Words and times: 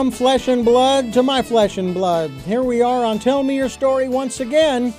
Welcome, 0.00 0.16
flesh 0.16 0.48
and 0.48 0.64
blood, 0.64 1.12
to 1.12 1.22
my 1.22 1.42
flesh 1.42 1.76
and 1.76 1.92
blood. 1.92 2.30
Here 2.30 2.62
we 2.62 2.80
are 2.80 3.04
on 3.04 3.18
Tell 3.18 3.42
Me 3.42 3.54
Your 3.54 3.68
Story 3.68 4.08
once 4.08 4.40
again 4.40 4.94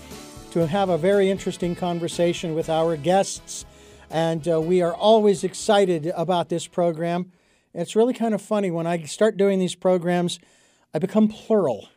to 0.52 0.68
have 0.68 0.90
a 0.90 0.98
very 1.00 1.32
interesting 1.32 1.74
conversation 1.74 2.54
with 2.54 2.70
our 2.70 2.96
guests. 2.96 3.66
And 4.12 4.48
uh, 4.48 4.62
we 4.62 4.84
are 4.84 4.94
always 4.94 5.44
excited 5.44 6.12
about 6.16 6.50
this 6.50 6.68
program. 6.68 7.32
It's 7.74 7.96
really 7.96 8.14
kind 8.14 8.36
of 8.36 8.44
funny 8.44 8.70
when 8.70 8.86
I 8.86 9.02
start 9.06 9.38
doing 9.38 9.58
these 9.58 9.74
programs, 9.74 10.38
I 10.94 11.00
become 11.00 11.30
plural. 11.30 11.90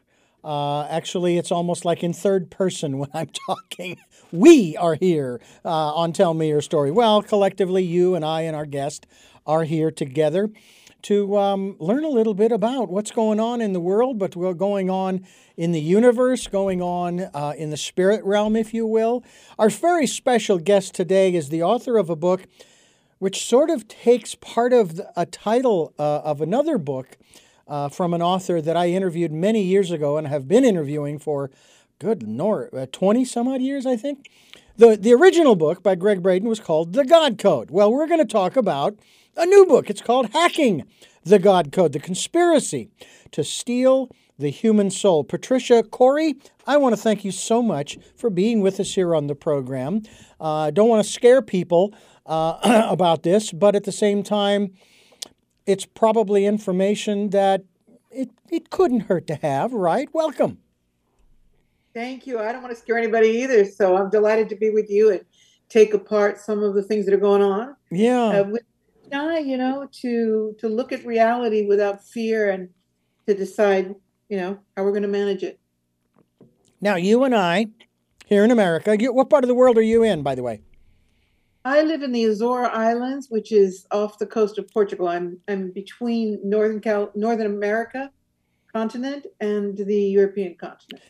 Uh, 0.43 0.85
actually, 0.85 1.37
it's 1.37 1.53
almost 1.53 1.85
like 1.85 2.03
in 2.03 2.15
third 2.15 2.51
person 2.51 2.97
when 3.01 3.11
I'm 3.13 3.29
talking. 3.47 3.99
We 4.33 4.79
are 4.79 4.95
here 4.95 5.43
uh, 5.63 5.69
on 5.69 6.15
Tell 6.15 6.33
Me 6.33 6.49
Your 6.49 6.63
Story. 6.63 6.91
Well, 6.91 7.21
collectively, 7.21 7.83
you 7.83 8.15
and 8.15 8.25
I 8.25 8.41
and 8.43 8.57
our 8.57 8.65
guest 8.65 9.07
are 9.47 9.65
here 9.65 9.91
together 9.91 10.49
to 11.05 11.37
um, 11.37 11.77
learn 11.79 12.03
a 12.03 12.09
little 12.09 12.33
bit 12.33 12.51
about 12.51 12.89
what's 12.89 13.11
going 13.11 13.39
on 13.39 13.61
in 13.61 13.75
the 13.75 13.81
world, 13.81 14.19
but 14.19 14.35
what's 14.35 14.59
going 14.59 14.89
on 14.89 15.25
in 15.57 15.73
the 15.73 15.81
universe, 15.81 16.47
going 16.47 16.81
on 16.81 17.21
uh, 17.35 17.53
in 17.57 17.71
the 17.71 17.77
spirit 17.77 18.25
realm, 18.25 18.57
if 18.57 18.73
you 18.73 18.87
will. 18.87 19.23
Our 19.59 19.69
very 19.69 20.07
special 20.07 20.59
guest 20.59 20.95
today 20.95 21.35
is 21.35 21.51
the 21.51 21.63
author 21.63 21.99
of 21.99 22.09
a 22.09 22.17
book 22.17 22.47
which 23.19 23.47
sort 23.47 23.71
of 23.71 23.87
takes 23.87 24.35
part 24.35 24.73
of 24.73 25.01
a 25.15 25.27
title 25.27 25.93
uh, 25.99 26.21
of 26.21 26.41
another 26.41 26.79
book 26.79 27.19
uh, 27.69 27.89
from 27.89 28.15
an 28.15 28.23
author 28.23 28.61
that 28.61 28.77
I 28.77 28.89
interviewed 28.89 29.31
many 29.31 29.63
years 29.63 29.91
ago 29.91 30.17
and 30.17 30.27
have 30.27 30.49
been 30.49 30.65
interviewing 30.65 31.19
for 31.19 31.51
good 31.99 32.23
lord, 32.23 32.75
uh, 32.75 32.87
20 32.91 33.25
some 33.25 33.47
odd 33.47 33.61
years, 33.61 33.87
I 33.87 33.97
think. 33.97 34.31
The, 34.77 34.97
the 34.97 35.13
original 35.13 35.55
book 35.55 35.83
by 35.83 35.95
Gregg 35.95 36.23
Braden 36.23 36.49
was 36.49 36.61
called 36.61 36.95
The 36.95 37.05
God 37.05 37.39
Code. 37.39 37.71
Well, 37.71 37.93
we're 37.93 38.09
going 38.09 38.21
to 38.21 38.27
talk 38.27 38.57
about 38.57 38.99
a 39.37 39.47
new 39.47 39.67
book. 39.67 39.91
It's 39.91 40.01
called 40.01 40.31
Hacking 40.31 40.85
the 41.25 41.39
God 41.39 41.73
Code, 41.73 41.93
the 41.93 42.01
conspiracy 42.01 42.91
to 43.33 43.43
steal 43.43 44.11
the 44.39 44.51
human 44.51 44.91
soul. 44.91 45.25
Patricia 45.25 45.83
Cori, 45.83 46.35
I 46.67 46.77
want 46.77 46.95
to 46.95 47.01
thank 47.01 47.25
you 47.25 47.31
so 47.31 47.63
much 47.63 47.99
for 48.17 48.31
being 48.31 48.61
with 48.61 48.81
us 48.81 48.95
here 48.95 49.15
on 49.15 49.27
the 49.27 49.35
program. 49.35 50.03
I 50.41 50.69
uh, 50.69 50.71
don't 50.71 50.89
want 50.89 51.05
to 51.05 51.11
scare 51.11 51.43
people 51.43 51.95
uh, 52.27 52.87
about 52.91 53.23
this, 53.23 53.53
but 53.53 53.75
at 53.75 53.85
the 53.85 53.93
same 53.93 54.23
time, 54.23 54.73
it's 55.67 55.87
probably 55.87 56.47
information 56.47 57.31
that 57.31 57.65
it, 58.11 58.31
it 58.51 58.71
couldn't 58.71 59.01
hurt 59.01 59.27
to 59.29 59.37
have, 59.37 59.73
right? 59.73 60.09
Welcome. 60.13 60.59
Thank 61.95 62.27
you. 62.27 62.41
I 62.41 62.53
don't 62.53 62.63
want 62.63 62.75
to 62.75 62.81
scare 62.81 62.99
anybody 62.99 63.29
either, 63.29 63.65
so 63.65 63.97
I'm 63.97 64.11
delighted 64.11 64.49
to 64.51 64.57
be 64.57 64.71
with 64.71 64.91
you 64.91 65.13
and 65.13 65.21
take 65.69 65.95
apart 65.95 66.39
some 66.39 66.63
of 66.63 66.75
the 66.75 66.83
things 66.83 67.07
that 67.07 67.15
are 67.15 67.19
going 67.19 67.43
on. 67.43 67.77
Yeah. 67.91 68.41
Uh, 68.41 68.45
with 68.45 68.63
you 69.39 69.57
know, 69.57 69.89
to 70.03 70.57
to 70.59 70.69
look 70.69 70.93
at 70.93 71.05
reality 71.05 71.67
without 71.67 72.05
fear 72.05 72.51
and 72.51 72.69
to 73.27 73.35
decide, 73.35 73.95
you 74.29 74.37
know, 74.37 74.59
how 74.77 74.85
we're 74.85 74.91
going 74.91 75.03
to 75.03 75.09
manage 75.09 75.43
it. 75.43 75.59
Now, 76.81 76.97
you 76.97 77.25
and 77.25 77.35
I, 77.35 77.69
here 78.27 78.45
in 78.45 78.51
America, 78.51 78.97
you, 78.99 79.13
what 79.13 79.31
part 79.31 79.45
of 79.45 79.49
the 79.49 79.55
world 79.55 79.79
are 79.79 79.83
you 79.83 80.03
in, 80.03 80.23
by 80.23 80.35
the 80.35 80.43
way? 80.43 80.61
I 81.65 81.83
live 81.83 82.03
in 82.03 82.13
the 82.13 82.25
Azore 82.25 82.69
Islands, 82.71 83.29
which 83.31 83.51
is 83.51 83.87
off 83.91 84.19
the 84.19 84.27
coast 84.27 84.59
of 84.59 84.71
Portugal. 84.71 85.09
I'm 85.09 85.39
I'm 85.49 85.71
between 85.71 86.39
northern 86.45 86.81
Cal, 86.81 87.11
Northern 87.15 87.47
America 87.47 88.11
continent 88.75 89.27
and 89.41 89.77
the 89.77 90.03
European 90.03 90.57
continent. 90.57 91.03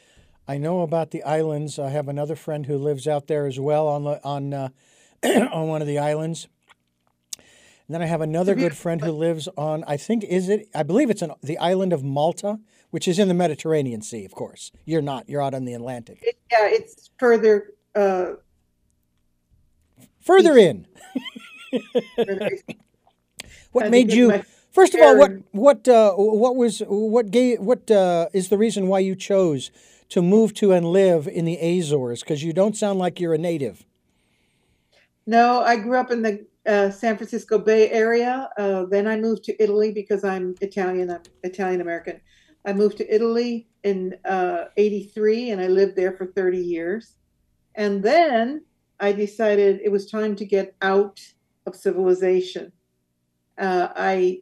I 0.47 0.59
know 0.59 0.83
about 0.83 1.11
the 1.11 1.23
islands. 1.23 1.79
I 1.79 1.89
have 1.89 2.09
another 2.09 2.37
friend 2.37 2.67
who 2.67 2.77
lives 2.77 3.09
out 3.09 3.27
there 3.27 3.47
as 3.47 3.59
well 3.59 3.89
on 3.89 4.05
the 4.05 4.23
on 4.23 4.53
uh, 4.53 4.69
on 5.25 5.69
one 5.69 5.81
of 5.81 5.89
the 5.89 5.99
islands. 5.99 6.49
And 7.87 7.95
then 7.95 8.01
I 8.01 8.07
have 8.07 8.23
another 8.23 8.55
good 8.55 8.75
friend 8.75 9.03
who 9.03 9.13
lives 9.13 9.47
on, 9.59 9.85
I 9.87 9.99
think, 9.99 10.25
is 10.25 10.49
it, 10.49 10.69
I 10.75 10.83
believe 10.83 11.11
it's 11.11 11.23
on 11.23 11.33
the 11.43 11.59
island 11.59 11.93
of 11.93 12.03
Malta, 12.03 12.59
which 12.91 13.07
is 13.07 13.19
in 13.19 13.29
the 13.29 13.35
Mediterranean 13.35 14.01
Sea, 14.01 14.25
of 14.25 14.33
course. 14.33 14.73
You're 14.87 15.03
not, 15.03 15.29
you're 15.29 15.43
out 15.43 15.53
on 15.53 15.67
the 15.67 15.75
Atlantic. 15.75 16.19
It, 16.23 16.39
yeah, 16.51 16.69
it's 16.69 17.11
further. 17.19 17.75
Uh, 17.95 18.35
further 20.21 20.57
in. 20.57 20.87
what 23.73 23.91
made 23.91 24.15
you, 24.15 24.43
first 24.73 24.95
of 24.95 25.03
all, 25.03 25.19
what, 25.19 25.33
what, 25.51 25.87
uh, 25.87 26.13
what 26.15 26.57
was, 26.57 26.83
what 26.87 27.31
gave, 27.31 27.61
what 27.61 27.91
uh, 27.91 28.29
is 28.33 28.49
the 28.49 28.57
reason 28.57 28.87
why 28.87 29.01
you 29.01 29.15
chose 29.15 29.71
to 30.09 30.23
move 30.23 30.55
to 30.55 30.73
and 30.73 30.87
live 30.87 31.29
in 31.29 31.45
the 31.45 31.59
Azores? 31.59 32.21
Because 32.21 32.43
you 32.43 32.55
don't 32.55 32.79
sound 32.79 32.99
like 32.99 33.21
you're 33.21 33.35
a 33.35 33.39
native. 33.39 33.85
No, 35.27 35.61
I 35.61 35.77
grew 35.77 35.99
up 35.99 36.11
in 36.11 36.23
the 36.23 36.47
uh, 36.67 36.91
San 36.91 37.17
Francisco 37.17 37.59
Bay 37.59 37.91
Area. 37.91 38.49
Uh, 38.59 38.85
then 38.87 39.07
I 39.07 39.17
moved 39.17 39.45
to 39.45 39.63
Italy 39.63 39.93
because 39.93 40.25
I'm 40.25 40.55
Italian. 40.61 41.11
I'm 41.11 41.23
Italian 41.43 41.81
American. 41.81 42.21
I 42.65 42.73
moved 42.73 42.97
to 42.99 43.15
Italy 43.15 43.69
in 43.83 44.15
uh, 44.25 44.67
83 44.77 45.51
and 45.51 45.61
I 45.61 45.67
lived 45.67 45.97
there 45.97 46.13
for 46.13 46.27
30 46.27 46.59
years. 46.59 47.17
And 47.75 48.03
then 48.03 48.65
I 49.01 49.13
decided 49.13 49.81
it 49.83 49.93
was 49.93 50.11
time 50.11 50.37
to 50.37 50.47
get 50.47 50.75
out 50.81 51.21
of 51.67 51.77
civilization. 51.77 52.73
Uh, 53.59 53.89
I 53.95 54.41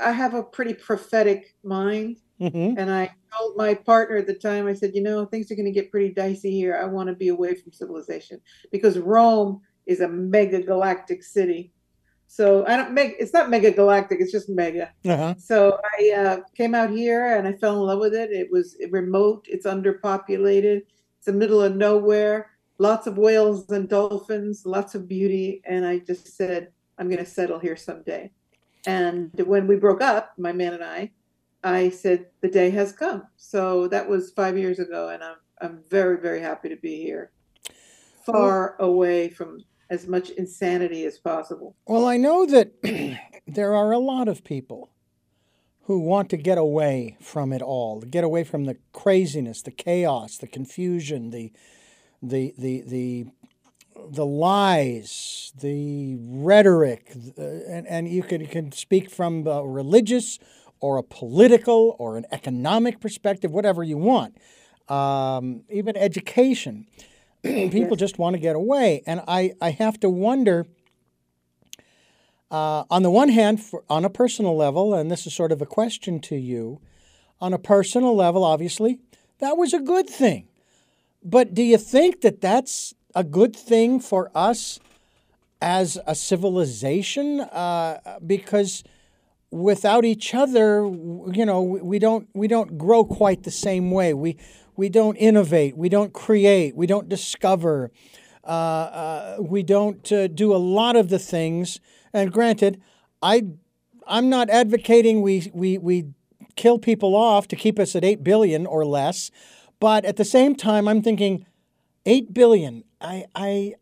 I 0.00 0.10
have 0.10 0.34
a 0.34 0.42
pretty 0.42 0.74
prophetic 0.74 1.54
mind. 1.62 2.16
Mm-hmm. 2.40 2.78
And 2.78 2.90
I 2.90 3.14
told 3.32 3.56
my 3.56 3.74
partner 3.74 4.16
at 4.16 4.26
the 4.26 4.34
time, 4.34 4.66
I 4.66 4.74
said, 4.74 4.92
you 4.94 5.02
know, 5.02 5.24
things 5.24 5.50
are 5.50 5.54
going 5.54 5.66
to 5.66 5.70
get 5.70 5.90
pretty 5.90 6.12
dicey 6.12 6.50
here. 6.50 6.76
I 6.76 6.86
want 6.86 7.08
to 7.08 7.14
be 7.14 7.28
away 7.28 7.54
from 7.54 7.72
civilization 7.72 8.40
because 8.72 8.98
Rome 8.98 9.60
is 9.86 10.00
a 10.00 10.08
mega 10.08 10.62
galactic 10.62 11.22
city. 11.22 11.72
So 12.26 12.66
I 12.66 12.76
don't 12.76 12.92
make 12.92 13.16
it's 13.18 13.32
not 13.32 13.50
mega 13.50 13.70
galactic, 13.70 14.20
it's 14.20 14.32
just 14.32 14.48
mega. 14.48 14.90
Uh-huh. 15.04 15.34
So 15.38 15.78
I 15.98 16.10
uh, 16.10 16.36
came 16.56 16.74
out 16.74 16.90
here 16.90 17.36
and 17.36 17.46
I 17.46 17.52
fell 17.52 17.76
in 17.76 17.86
love 17.86 18.00
with 18.00 18.14
it. 18.14 18.32
It 18.32 18.50
was 18.50 18.76
remote, 18.90 19.46
it's 19.48 19.66
underpopulated, 19.66 20.82
it's 21.18 21.26
the 21.26 21.32
middle 21.32 21.62
of 21.62 21.76
nowhere, 21.76 22.50
lots 22.78 23.06
of 23.06 23.18
whales 23.18 23.70
and 23.70 23.88
dolphins, 23.88 24.66
lots 24.66 24.94
of 24.94 25.06
beauty. 25.06 25.62
And 25.64 25.86
I 25.86 25.98
just 25.98 26.36
said, 26.36 26.70
I'm 26.98 27.08
going 27.08 27.24
to 27.24 27.30
settle 27.30 27.58
here 27.58 27.76
someday. 27.76 28.30
And 28.86 29.30
when 29.46 29.66
we 29.66 29.76
broke 29.76 30.02
up, 30.02 30.32
my 30.36 30.52
man 30.52 30.74
and 30.74 30.84
I, 30.84 31.10
I 31.62 31.88
said, 31.88 32.26
the 32.42 32.48
day 32.48 32.70
has 32.70 32.92
come. 32.92 33.24
So 33.36 33.88
that 33.88 34.08
was 34.08 34.32
five 34.32 34.58
years 34.58 34.78
ago. 34.78 35.08
And 35.08 35.22
I'm, 35.22 35.36
I'm 35.60 35.80
very, 35.88 36.20
very 36.20 36.40
happy 36.40 36.68
to 36.68 36.76
be 36.76 37.02
here, 37.02 37.30
far 38.26 38.76
away 38.80 39.30
from 39.30 39.64
as 39.90 40.06
much 40.06 40.30
insanity 40.30 41.04
as 41.04 41.18
possible. 41.18 41.76
Well, 41.86 42.06
I 42.06 42.16
know 42.16 42.46
that 42.46 42.72
there 43.46 43.74
are 43.74 43.92
a 43.92 43.98
lot 43.98 44.28
of 44.28 44.44
people 44.44 44.90
who 45.82 45.98
want 45.98 46.30
to 46.30 46.36
get 46.36 46.56
away 46.58 47.16
from 47.20 47.52
it 47.52 47.60
all, 47.60 48.00
to 48.00 48.06
get 48.06 48.24
away 48.24 48.44
from 48.44 48.64
the 48.64 48.76
craziness, 48.92 49.62
the 49.62 49.70
chaos, 49.70 50.38
the 50.38 50.46
confusion, 50.46 51.30
the 51.30 51.52
the 52.22 52.54
the 52.56 52.82
the 52.86 53.26
the 54.10 54.26
lies, 54.26 55.52
the 55.60 56.16
rhetoric, 56.20 57.12
and, 57.36 57.86
and 57.86 58.08
you 58.08 58.22
can 58.22 58.40
you 58.40 58.46
can 58.46 58.72
speak 58.72 59.10
from 59.10 59.46
a 59.46 59.64
religious 59.64 60.38
or 60.80 60.96
a 60.96 61.02
political 61.02 61.96
or 61.98 62.16
an 62.16 62.26
economic 62.32 63.00
perspective, 63.00 63.50
whatever 63.50 63.82
you 63.82 63.96
want, 63.96 64.36
um, 64.88 65.62
even 65.70 65.96
education. 65.96 66.86
people 67.70 67.90
yes. 67.90 67.98
just 67.98 68.18
want 68.18 68.34
to 68.34 68.40
get 68.40 68.56
away. 68.56 69.02
And 69.06 69.22
I, 69.28 69.52
I 69.60 69.70
have 69.70 70.00
to 70.00 70.10
wonder 70.10 70.66
uh, 72.50 72.84
on 72.88 73.02
the 73.02 73.10
one 73.10 73.30
hand, 73.30 73.60
for, 73.60 73.82
on 73.90 74.04
a 74.04 74.10
personal 74.10 74.56
level, 74.56 74.94
and 74.94 75.10
this 75.10 75.26
is 75.26 75.34
sort 75.34 75.50
of 75.50 75.60
a 75.60 75.66
question 75.66 76.20
to 76.20 76.36
you, 76.36 76.80
on 77.40 77.52
a 77.52 77.58
personal 77.58 78.14
level, 78.14 78.44
obviously, 78.44 79.00
that 79.38 79.56
was 79.56 79.74
a 79.74 79.80
good 79.80 80.08
thing. 80.08 80.46
But 81.22 81.52
do 81.52 81.62
you 81.62 81.78
think 81.78 82.20
that 82.20 82.40
that's 82.40 82.94
a 83.14 83.24
good 83.24 83.56
thing 83.56 83.98
for 83.98 84.30
us 84.36 84.78
as 85.60 85.98
a 86.06 86.14
civilization? 86.14 87.40
Uh, 87.40 87.98
because 88.24 88.84
without 89.50 90.04
each 90.04 90.32
other, 90.32 90.84
you 91.32 91.44
know, 91.44 91.60
we 91.60 91.98
don't 91.98 92.28
we 92.34 92.46
don't 92.46 92.78
grow 92.78 93.04
quite 93.04 93.42
the 93.42 93.50
same 93.50 93.90
way. 93.90 94.14
We 94.14 94.36
we 94.76 94.88
don't 94.88 95.16
innovate, 95.16 95.76
we 95.76 95.88
don't 95.88 96.12
create, 96.12 96.76
we 96.76 96.86
don't 96.86 97.08
discover, 97.08 97.90
uh, 98.44 98.46
uh, 98.46 99.36
we 99.40 99.62
don't 99.62 100.10
uh, 100.12 100.28
do 100.28 100.54
a 100.54 100.58
lot 100.58 100.96
of 100.96 101.08
the 101.08 101.18
things. 101.18 101.80
And 102.12 102.32
granted, 102.32 102.80
I, 103.22 103.44
I'm 104.06 104.28
not 104.28 104.50
advocating 104.50 105.22
we, 105.22 105.50
we, 105.54 105.78
we 105.78 106.06
kill 106.56 106.78
people 106.78 107.14
off 107.14 107.48
to 107.48 107.56
keep 107.56 107.78
us 107.78 107.96
at 107.96 108.04
8 108.04 108.22
billion 108.22 108.66
or 108.66 108.84
less, 108.84 109.30
but 109.80 110.04
at 110.04 110.16
the 110.16 110.24
same 110.24 110.54
time, 110.54 110.88
I'm 110.88 111.02
thinking 111.02 111.46
8 112.06 112.34
billion, 112.34 112.84
I, 113.00 113.24
I, 113.34 113.74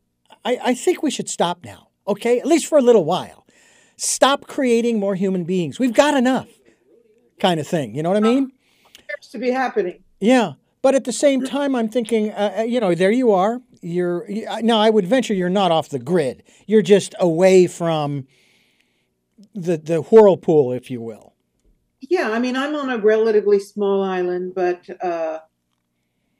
I, 0.45 0.59
I 0.63 0.75
think 0.75 1.03
we 1.03 1.11
should 1.11 1.29
stop 1.29 1.65
now, 1.65 1.89
okay? 2.07 2.39
At 2.41 2.47
least 2.47 2.67
for 2.67 2.79
a 2.79 2.83
little 2.83 3.05
while. 3.05 3.47
Stop 3.97 4.47
creating 4.47 4.99
more 4.99 5.15
human 5.15 5.45
beings. 5.45 5.79
We've 5.79 5.93
got 5.93 6.15
enough, 6.15 6.49
kind 7.39 7.61
of 7.61 7.67
thing. 7.67 7.95
You 7.95 8.03
know 8.03 8.11
what 8.11 8.17
I 8.17 8.21
mean? 8.21 8.53
Appears 8.99 9.29
to 9.31 9.39
be 9.39 9.51
happening. 9.51 10.03
Yeah. 10.21 10.55
But 10.83 10.95
at 10.95 11.05
the 11.05 11.13
same 11.13 11.45
time, 11.45 11.75
I'm 11.75 11.89
thinking, 11.89 12.31
uh, 12.31 12.57
uh 12.59 12.63
you 12.63 12.81
know, 12.81 12.95
there 12.95 13.11
you 13.11 13.33
are. 13.33 13.61
You're 13.81 14.27
now. 14.63 14.79
I 14.79 14.91
would 14.91 15.07
venture 15.07 15.35
you're 15.35 15.51
not 15.51 15.71
off 15.73 15.89
the 15.89 15.99
grid. 15.99 16.43
You're 16.67 16.83
just 16.83 17.15
away 17.19 17.67
from 17.67 18.27
the 19.55 19.77
the 19.77 19.99
whirlpool, 20.03 20.73
if 20.73 20.91
you 20.91 21.01
will. 21.01 21.35
yeah, 22.01 22.31
I 22.31 22.39
mean, 22.39 22.57
I'm 22.57 22.75
on 22.77 22.91
a 22.91 22.99
relatively 22.99 23.59
small 23.59 24.03
island, 24.03 24.55
but 24.55 24.89
uh, 25.03 25.41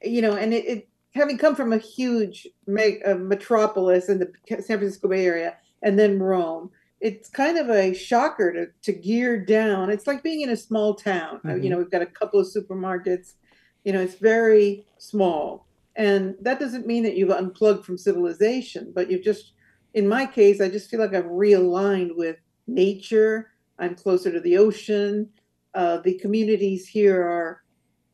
you 0.01 0.21
know, 0.21 0.35
and 0.35 0.53
it, 0.53 0.65
it 0.65 0.89
having 1.15 1.37
come 1.37 1.55
from 1.55 1.73
a 1.73 1.77
huge 1.77 2.47
me- 2.67 3.01
uh, 3.03 3.15
metropolis 3.15 4.09
in 4.09 4.19
the 4.19 4.31
San 4.47 4.79
Francisco 4.79 5.07
Bay 5.07 5.25
Area 5.25 5.57
and 5.83 5.99
then 5.99 6.19
Rome, 6.19 6.71
it's 7.01 7.29
kind 7.29 7.57
of 7.57 7.69
a 7.69 7.93
shocker 7.93 8.51
to, 8.53 8.67
to 8.83 8.97
gear 8.97 9.37
down. 9.37 9.89
It's 9.89 10.07
like 10.07 10.23
being 10.23 10.41
in 10.41 10.49
a 10.49 10.57
small 10.57 10.95
town. 10.95 11.41
Uh, 11.43 11.49
Mhm. 11.49 11.63
You 11.63 11.69
know, 11.69 11.77
we've 11.77 11.91
got 11.91 12.01
a 12.01 12.07
couple 12.07 12.39
of 12.39 12.47
supermarkets. 12.47 13.33
You 13.83 13.93
know, 13.93 14.01
it's 14.01 14.15
very 14.15 14.85
small. 14.97 15.67
And 15.95 16.35
that 16.41 16.59
doesn't 16.59 16.87
mean 16.87 17.03
that 17.03 17.15
you've 17.15 17.29
unplugged 17.29 17.85
from 17.85 17.97
civilization, 17.97 18.91
but 18.95 19.11
you've 19.11 19.23
just, 19.23 19.53
in 19.93 20.07
my 20.07 20.25
case, 20.25 20.59
I 20.61 20.69
just 20.69 20.89
feel 20.89 20.99
like 20.99 21.13
I've 21.13 21.25
realigned 21.25 22.15
with 22.15 22.37
nature. 22.67 23.51
I'm 23.77 23.95
closer 23.95 24.31
to 24.31 24.39
the 24.39 24.57
ocean. 24.57 25.29
Uh, 25.75 25.97
the 25.97 26.17
communities 26.19 26.87
here 26.87 27.21
are 27.21 27.63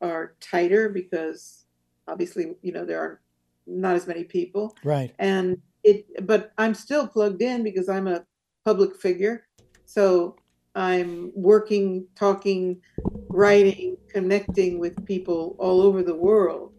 are 0.02 0.34
tighter 0.40 0.88
because 0.88 1.66
obviously, 2.08 2.54
you 2.62 2.72
know, 2.72 2.84
there 2.86 3.00
are 3.00 3.20
not 3.66 3.94
as 3.94 4.06
many 4.06 4.24
people 4.24 4.74
Right. 4.82 5.14
and 5.18 5.60
it 5.84 6.26
but 6.26 6.52
i'm 6.58 6.74
still 6.74 7.06
plugged 7.06 7.40
in 7.40 7.62
because 7.62 7.88
i'm 7.88 8.08
a 8.08 8.24
public 8.64 8.96
figure 8.96 9.46
so 9.86 10.34
i'm 10.74 11.30
working 11.34 12.06
talking 12.16 12.80
writing 13.28 13.96
connecting 14.12 14.78
with 14.78 15.04
people 15.06 15.56
all 15.58 15.80
over 15.80 16.02
the 16.02 16.14
world 16.14 16.72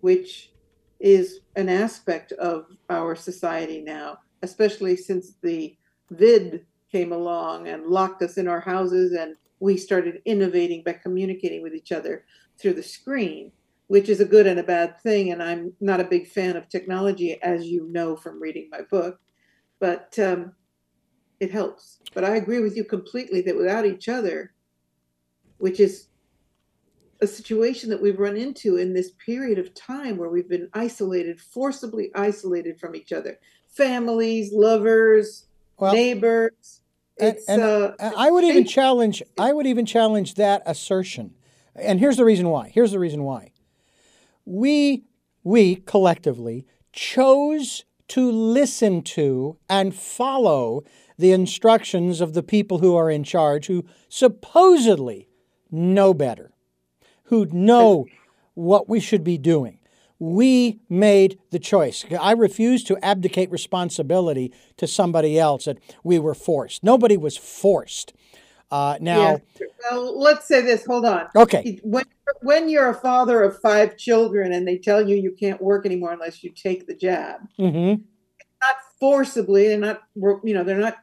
which 0.00 0.52
is 1.00 1.40
an 1.56 1.68
aspect 1.68 2.32
of 2.32 2.66
our 2.90 3.14
society 3.14 3.80
now 3.80 4.18
especially 4.42 4.96
since 4.96 5.34
the 5.42 5.76
vid 6.10 6.64
came 6.90 7.12
along 7.12 7.68
and 7.68 7.86
locked 7.86 8.22
us 8.22 8.36
in 8.38 8.48
our 8.48 8.60
houses 8.60 9.12
and 9.12 9.36
we 9.60 9.76
started 9.76 10.20
innovating 10.24 10.82
by 10.84 10.92
communicating 10.92 11.62
with 11.62 11.74
each 11.74 11.92
other 11.92 12.24
through 12.58 12.74
the 12.74 12.82
screen 12.82 13.50
which 13.88 14.08
is 14.08 14.20
a 14.20 14.24
good 14.24 14.46
and 14.46 14.58
a 14.58 14.64
bad 14.64 15.00
thing. 15.00 15.32
And 15.32 15.42
I'm 15.42 15.72
not 15.80 16.00
a 16.00 16.04
big 16.04 16.26
fan 16.26 16.56
of 16.56 16.68
technology, 16.68 17.40
as 17.42 17.66
you 17.66 17.88
know 17.90 18.16
from 18.16 18.40
reading 18.40 18.68
my 18.70 18.82
book, 18.82 19.20
but 19.78 20.18
um, 20.18 20.52
it 21.40 21.50
helps. 21.50 22.00
But 22.14 22.24
I 22.24 22.36
agree 22.36 22.60
with 22.60 22.76
you 22.76 22.84
completely 22.84 23.42
that 23.42 23.56
without 23.56 23.86
each 23.86 24.08
other, 24.08 24.52
which 25.58 25.80
is 25.80 26.08
a 27.20 27.26
situation 27.26 27.90
that 27.90 28.00
we've 28.02 28.18
run 28.18 28.36
into 28.36 28.76
in 28.76 28.92
this 28.94 29.10
period 29.24 29.58
of 29.58 29.74
time 29.74 30.16
where 30.16 30.28
we've 30.28 30.48
been 30.48 30.68
isolated, 30.74 31.40
forcibly 31.40 32.10
isolated 32.14 32.78
from 32.78 32.94
each 32.94 33.12
other, 33.12 33.38
families, 33.68 34.52
lovers, 34.52 35.46
Well, 35.78 35.92
neighbors. 35.94 36.80
and- 37.18 37.36
It's 37.36 37.48
and 37.48 37.62
uh, 37.62 37.92
I 37.98 38.30
would 38.30 38.44
even 38.44 38.64
challenge. 38.64 39.22
I 39.38 39.52
would 39.52 39.66
even 39.66 39.86
challenge 39.86 40.34
that 40.34 40.62
assertion. 40.66 41.34
And 41.74 42.00
here's 42.00 42.16
the 42.16 42.24
reason 42.24 42.48
why. 42.48 42.70
Here's 42.72 42.92
the 42.92 42.98
reason 42.98 43.22
why. 43.22 43.52
We 44.44 45.04
we 45.44 45.76
collectively 45.76 46.66
chose 46.92 47.84
to 48.08 48.30
listen 48.30 49.02
to 49.02 49.58
and 49.68 49.94
follow 49.94 50.82
the 51.18 51.32
instructions 51.32 52.20
of 52.20 52.32
the 52.34 52.42
people 52.42 52.78
who 52.78 52.94
are 52.94 53.10
in 53.10 53.24
charge, 53.24 53.66
who 53.66 53.84
supposedly 54.08 55.28
know 55.70 56.12
better, 56.14 56.52
who 57.26 57.46
know 57.52 58.06
what 58.54 58.88
we 58.88 59.00
should 59.00 59.24
be 59.24 59.38
doing. 59.38 59.78
We 60.18 60.80
made 60.88 61.38
the 61.50 61.58
choice. 61.58 62.04
I 62.18 62.32
refuse 62.32 62.82
to 62.84 62.96
abdicate 63.04 63.50
responsibility 63.50 64.52
to 64.78 64.86
somebody 64.86 65.38
else 65.38 65.66
that 65.66 65.78
we 66.02 66.18
were 66.18 66.34
forced. 66.34 66.82
Nobody 66.82 67.18
was 67.18 67.36
forced. 67.36 68.14
Uh, 68.70 68.96
now, 69.00 69.40
Yeah. 69.60 69.66
Well, 69.90 70.18
let's 70.18 70.48
say 70.48 70.62
this. 70.62 70.84
Hold 70.86 71.04
on. 71.04 71.28
okay, 71.36 71.78
When 71.84 72.04
when 72.42 72.68
you're 72.68 72.88
a 72.88 72.94
father 72.94 73.42
of 73.42 73.60
five 73.60 73.96
children 73.96 74.52
and 74.52 74.66
they 74.66 74.78
tell 74.78 75.06
you 75.06 75.16
you 75.16 75.32
can't 75.38 75.60
work 75.62 75.86
anymore 75.86 76.12
unless 76.12 76.42
you 76.42 76.50
take 76.50 76.86
the 76.86 76.94
jab, 76.94 77.40
hmm 77.56 77.94
not 78.62 78.76
forcibly, 78.98 79.68
they're 79.68 79.78
not 79.78 80.02
you 80.42 80.54
know 80.54 80.64
they're 80.64 80.78
not 80.78 80.96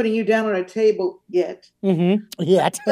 putting 0.00 0.14
you 0.14 0.24
down 0.24 0.46
on 0.48 0.54
a 0.54 0.64
table 0.64 1.22
yet. 1.28 1.68
hmm 1.82 2.14
yet. 2.38 2.80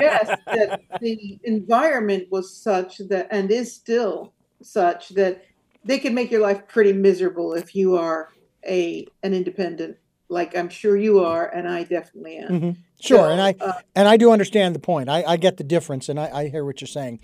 Yes, 0.00 0.36
that 0.52 0.80
the 1.00 1.38
environment 1.44 2.26
was 2.30 2.56
such 2.56 2.98
that 3.10 3.28
and 3.30 3.48
is 3.50 3.72
still 3.72 4.32
such 4.62 5.10
that 5.10 5.42
they 5.84 5.98
can 5.98 6.14
make 6.14 6.32
your 6.32 6.40
life 6.40 6.66
pretty 6.66 6.92
miserable 6.92 7.54
if 7.54 7.76
you 7.76 7.96
are 7.96 8.28
a 8.66 9.06
an 9.22 9.34
independent, 9.34 9.96
like 10.28 10.56
I'm 10.56 10.68
sure 10.68 10.96
you 10.96 11.20
are, 11.20 11.46
and 11.48 11.68
I 11.68 11.84
definitely 11.84 12.38
am. 12.38 12.48
Mhm. 12.48 12.76
Sure, 13.00 13.30
and 13.30 13.40
I 13.40 13.54
uh, 13.60 13.72
and 13.94 14.08
I 14.08 14.16
do 14.16 14.32
understand 14.32 14.74
the 14.74 14.80
point. 14.80 15.08
I, 15.08 15.22
I 15.22 15.36
get 15.36 15.58
the 15.58 15.64
difference, 15.64 16.08
and 16.08 16.18
I, 16.18 16.28
I 16.32 16.48
hear 16.48 16.64
what 16.64 16.80
you're 16.80 16.88
saying. 16.88 17.20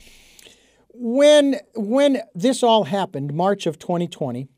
When 0.92 1.56
when 1.75 2.22
this 2.36 2.62
all 2.62 2.84
happened, 2.84 3.34
March 3.34 3.66
of 3.66 3.81
2020, 3.81 4.48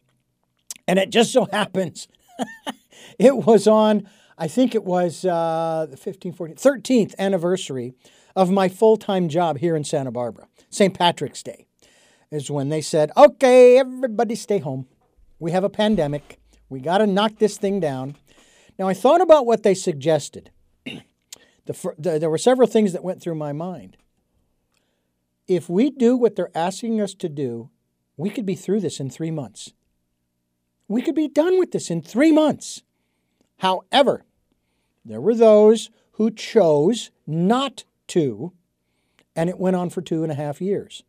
and 0.86 0.98
it 0.98 1.08
just 1.08 1.32
so 1.32 1.46
happens, 1.52 2.08
it 3.18 3.36
was 3.38 3.66
on. 3.66 4.06
I 4.38 4.48
think 4.48 4.74
it 4.74 4.84
was 4.84 5.24
uh, 5.24 5.86
the 5.88 5.96
15th, 5.96 6.36
14th, 6.36 6.60
13th 6.60 7.14
anniversary 7.18 7.94
of 8.34 8.50
my 8.50 8.68
full 8.68 8.96
time 8.96 9.28
job 9.28 9.58
here 9.58 9.74
in 9.74 9.84
Santa 9.84 10.10
Barbara. 10.10 10.46
St. 10.68 10.92
Patrick's 10.92 11.42
Day 11.42 11.66
is 12.30 12.50
when 12.50 12.68
they 12.68 12.80
said, 12.80 13.10
"Okay, 13.16 13.78
everybody, 13.78 14.34
stay 14.34 14.58
home. 14.58 14.86
We 15.38 15.52
have 15.52 15.64
a 15.64 15.70
pandemic. 15.70 16.38
We 16.68 16.80
got 16.80 16.98
to 16.98 17.06
knock 17.06 17.38
this 17.38 17.56
thing 17.56 17.80
down." 17.80 18.16
Now 18.78 18.88
I 18.88 18.94
thought 18.94 19.22
about 19.22 19.46
what 19.46 19.62
they 19.62 19.74
suggested 19.74 20.50
the, 21.66 21.94
the, 21.98 22.18
there 22.18 22.30
were 22.30 22.38
several 22.38 22.68
things 22.68 22.92
that 22.92 23.04
went 23.04 23.20
through 23.20 23.34
my 23.34 23.52
mind. 23.52 23.96
If 25.46 25.68
we 25.68 25.90
do 25.90 26.16
what 26.16 26.34
they're 26.34 26.56
asking 26.56 27.00
us 27.00 27.14
to 27.14 27.28
do, 27.28 27.70
we 28.16 28.30
could 28.30 28.46
be 28.46 28.54
through 28.54 28.80
this 28.80 28.98
in 28.98 29.10
three 29.10 29.30
months. 29.30 29.72
We 30.88 31.02
could 31.02 31.14
be 31.14 31.28
done 31.28 31.58
with 31.58 31.72
this 31.72 31.90
in 31.90 32.02
three 32.02 32.32
months. 32.32 32.82
However, 33.58 34.24
there 35.04 35.20
were 35.20 35.34
those 35.34 35.90
who 36.12 36.30
chose 36.30 37.10
not 37.26 37.84
to, 38.08 38.52
and 39.34 39.48
it 39.48 39.58
went 39.58 39.76
on 39.76 39.90
for 39.90 40.02
two 40.02 40.22
and 40.22 40.32
a 40.32 40.36
half 40.36 40.60
years. 40.60 41.02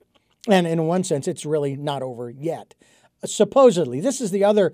And 0.50 0.66
in 0.66 0.86
one 0.86 1.04
sense, 1.04 1.28
it's 1.28 1.46
really 1.46 1.76
not 1.76 2.02
over 2.02 2.30
yet. 2.30 2.76
Supposedly, 3.26 4.00
this 4.00 4.22
is 4.22 4.32
the 4.32 4.44
other, 4.44 4.74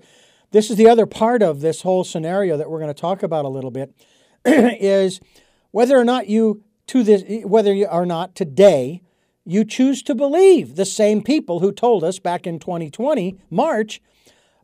this 0.50 0.70
is 0.70 0.76
the 0.76 0.88
other 0.88 1.06
part 1.06 1.42
of 1.42 1.60
this 1.60 1.82
whole 1.82 2.04
scenario 2.04 2.56
that 2.56 2.70
we're 2.70 2.80
going 2.80 2.94
to 2.94 3.00
talk 3.00 3.22
about 3.22 3.44
a 3.44 3.48
little 3.48 3.70
bit, 3.70 3.94
is 4.44 5.20
whether 5.70 5.98
or 5.98 6.04
not 6.04 6.28
you 6.28 6.62
to 6.86 7.02
this 7.02 7.24
whether 7.44 7.72
you 7.72 7.86
or 7.86 8.06
not 8.06 8.34
today 8.34 9.00
you 9.44 9.64
choose 9.64 10.02
to 10.02 10.14
believe 10.14 10.76
the 10.76 10.84
same 10.84 11.22
people 11.22 11.60
who 11.60 11.72
told 11.72 12.04
us 12.04 12.18
back 12.18 12.46
in 12.46 12.58
2020 12.58 13.38
March 13.50 14.00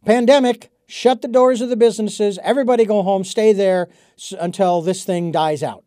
pandemic 0.05 0.71
shut 0.91 1.23
the 1.23 1.29
doors 1.29 1.61
of 1.61 1.69
the 1.69 1.77
businesses 1.77 2.39
everybody 2.43 2.85
go 2.85 3.03
home 3.03 3.25
stay 3.25 3.53
there 3.53 3.89
until 4.39 4.83
this 4.83 5.05
thing 5.05 5.31
dies 5.31 5.63
out 5.63 5.85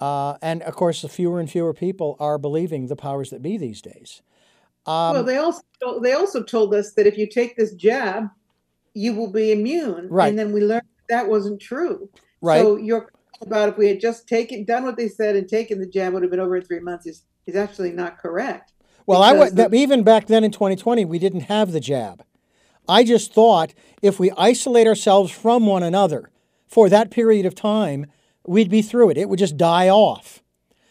uh, 0.00 0.36
and 0.42 0.62
of 0.62 0.74
course 0.74 1.02
the 1.02 1.08
fewer 1.08 1.40
and 1.40 1.50
fewer 1.50 1.72
people 1.72 2.16
are 2.18 2.38
believing 2.38 2.86
the 2.86 2.96
powers 2.96 3.30
that 3.30 3.42
be 3.42 3.56
these 3.56 3.80
days 3.80 4.22
um, 4.86 5.14
well, 5.14 5.24
they 5.24 5.36
also 5.36 5.62
they 6.00 6.12
also 6.12 6.42
told 6.42 6.72
us 6.72 6.92
that 6.92 7.06
if 7.06 7.18
you 7.18 7.26
take 7.26 7.56
this 7.56 7.74
jab, 7.74 8.28
you 8.94 9.14
will 9.14 9.30
be 9.30 9.50
immune. 9.50 10.06
Right. 10.08 10.28
And 10.28 10.38
then 10.38 10.52
we 10.52 10.60
learned 10.60 10.82
that 11.08 11.28
wasn't 11.28 11.60
true. 11.60 12.08
right 12.40 12.62
So 12.62 12.76
your 12.76 13.10
about 13.42 13.70
if 13.70 13.76
we 13.76 13.88
had 13.88 14.00
just 14.00 14.28
taken 14.28 14.64
done 14.64 14.84
what 14.84 14.96
they 14.96 15.08
said 15.08 15.36
and 15.36 15.48
taken 15.48 15.80
the 15.80 15.86
jab 15.86 16.12
would 16.12 16.22
have 16.22 16.30
been 16.30 16.40
over 16.40 16.56
in 16.56 16.62
three 16.62 16.80
months 16.80 17.06
is 17.06 17.24
is 17.46 17.56
actually 17.56 17.92
not 17.92 18.18
correct. 18.18 18.72
Well, 19.06 19.22
I 19.22 19.32
would, 19.32 19.54
the- 19.54 19.72
even 19.72 20.02
back 20.02 20.26
then 20.26 20.42
in 20.42 20.50
2020, 20.50 21.04
we 21.04 21.20
didn't 21.20 21.42
have 21.42 21.70
the 21.70 21.78
jab. 21.78 22.24
I 22.88 23.04
just 23.04 23.32
thought 23.32 23.74
if 24.02 24.18
we 24.20 24.30
isolate 24.36 24.86
ourselves 24.86 25.30
from 25.32 25.66
one 25.66 25.82
another 25.82 26.30
for 26.66 26.88
that 26.88 27.10
period 27.10 27.46
of 27.46 27.54
time, 27.54 28.06
we'd 28.46 28.70
be 28.70 28.82
through 28.82 29.10
it. 29.10 29.18
It 29.18 29.28
would 29.28 29.38
just 29.38 29.56
die 29.56 29.88
off. 29.88 30.42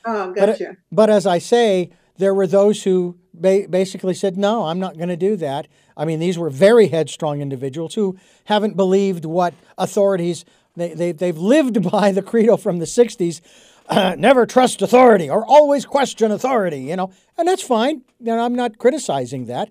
Oh, 0.06 0.34
But, 0.36 0.46
gotcha. 0.58 0.78
but 0.92 1.10
as 1.10 1.26
I 1.26 1.38
say, 1.40 1.90
there 2.18 2.34
were 2.34 2.48
those 2.48 2.84
who 2.84 3.18
ba- 3.34 3.66
basically 3.70 4.14
said, 4.14 4.38
no, 4.38 4.64
I'm 4.64 4.80
not 4.80 4.98
going 4.98 5.10
to 5.10 5.18
do 5.18 5.36
that. 5.38 5.68
I 5.98 6.06
mean, 6.06 6.20
these 6.20 6.38
were 6.38 6.50
very 6.50 6.88
headstrong 6.88 7.42
individuals 7.42 7.96
who 7.96 8.18
haven't 8.46 8.76
believed 8.76 9.26
what 9.26 9.54
authorities, 9.78 10.46
they, 10.76 10.94
they, 10.94 11.12
they've 11.12 11.38
lived 11.38 11.90
by 11.92 12.12
the 12.12 12.22
credo 12.22 12.58
from 12.58 12.80
the 12.80 12.86
60s 12.86 13.42
uh, 13.88 14.16
never 14.18 14.46
trust 14.46 14.82
authority 14.82 15.30
or 15.30 15.46
always 15.46 15.86
question 15.86 16.32
authority, 16.32 16.80
you 16.82 16.96
know, 16.96 17.12
and 17.38 17.48
that's 17.48 17.62
fine. 17.62 18.02
You 18.20 18.28
know, 18.36 18.40
I'm 18.40 18.56
not 18.56 18.78
criticizing 18.80 19.46
that. 19.46 19.70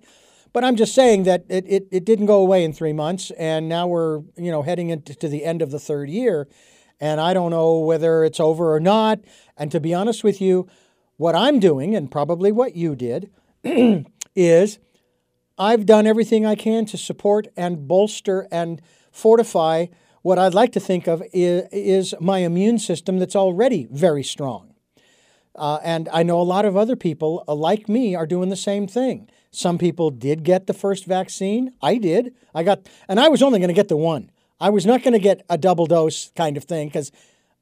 But 0.55 0.63
I'm 0.63 0.77
just 0.77 0.95
saying 0.95 1.23
that 1.23 1.43
it, 1.49 1.65
it, 1.67 1.87
it 1.91 2.05
didn't 2.05 2.27
go 2.27 2.39
away 2.39 2.63
in 2.63 2.71
three 2.71 2.93
months, 2.93 3.29
and 3.31 3.67
now 3.67 3.87
we're 3.87 4.21
you 4.37 4.51
know 4.51 4.61
heading 4.61 4.89
into 4.89 5.27
the 5.27 5.43
end 5.43 5.61
of 5.61 5.69
the 5.69 5.81
third 5.81 6.09
year, 6.09 6.47
and 6.97 7.19
I 7.19 7.33
don't 7.33 7.51
know 7.51 7.79
whether 7.79 8.23
it's 8.23 8.39
over 8.39 8.73
or 8.73 8.79
not. 8.79 9.19
And 9.57 9.69
to 9.73 9.81
be 9.81 9.93
honest 9.93 10.23
with 10.23 10.39
you, 10.39 10.65
what 11.17 11.35
I'm 11.35 11.59
doing, 11.59 11.93
and 11.93 12.09
probably 12.09 12.53
what 12.53 12.73
you 12.73 12.95
did, 12.95 13.31
is 14.33 14.79
I've 15.57 15.85
done 15.85 16.07
everything 16.07 16.45
I 16.45 16.55
can 16.55 16.85
to 16.85 16.97
support 16.97 17.47
and 17.57 17.85
bolster 17.85 18.47
and 18.49 18.81
fortify 19.11 19.87
what 20.21 20.39
I'd 20.39 20.53
like 20.53 20.71
to 20.71 20.79
think 20.79 21.05
of 21.05 21.21
is, 21.33 21.67
is 21.73 22.15
my 22.21 22.37
immune 22.37 22.79
system 22.79 23.19
that's 23.19 23.35
already 23.35 23.89
very 23.91 24.23
strong. 24.23 24.73
Uh, 25.53 25.79
and 25.83 26.07
I 26.13 26.23
know 26.23 26.39
a 26.39 26.43
lot 26.43 26.63
of 26.63 26.77
other 26.77 26.95
people, 26.95 27.43
uh, 27.45 27.55
like 27.55 27.89
me, 27.89 28.15
are 28.15 28.25
doing 28.25 28.47
the 28.47 28.55
same 28.55 28.87
thing. 28.87 29.29
Some 29.55 29.77
people 29.77 30.11
did 30.11 30.43
get 30.43 30.67
the 30.67 30.73
first 30.73 31.05
vaccine. 31.05 31.73
I 31.81 31.97
did. 31.97 32.35
I 32.53 32.63
got, 32.63 32.87
and 33.07 33.19
I 33.19 33.29
was 33.29 33.41
only 33.41 33.59
going 33.59 33.69
to 33.69 33.73
get 33.73 33.87
the 33.87 33.97
one. 33.97 34.29
I 34.59 34.69
was 34.69 34.85
not 34.85 35.01
going 35.01 35.13
to 35.13 35.19
get 35.19 35.45
a 35.49 35.57
double 35.57 35.85
dose 35.85 36.31
kind 36.35 36.57
of 36.57 36.65
thing 36.65 36.87
because 36.87 37.11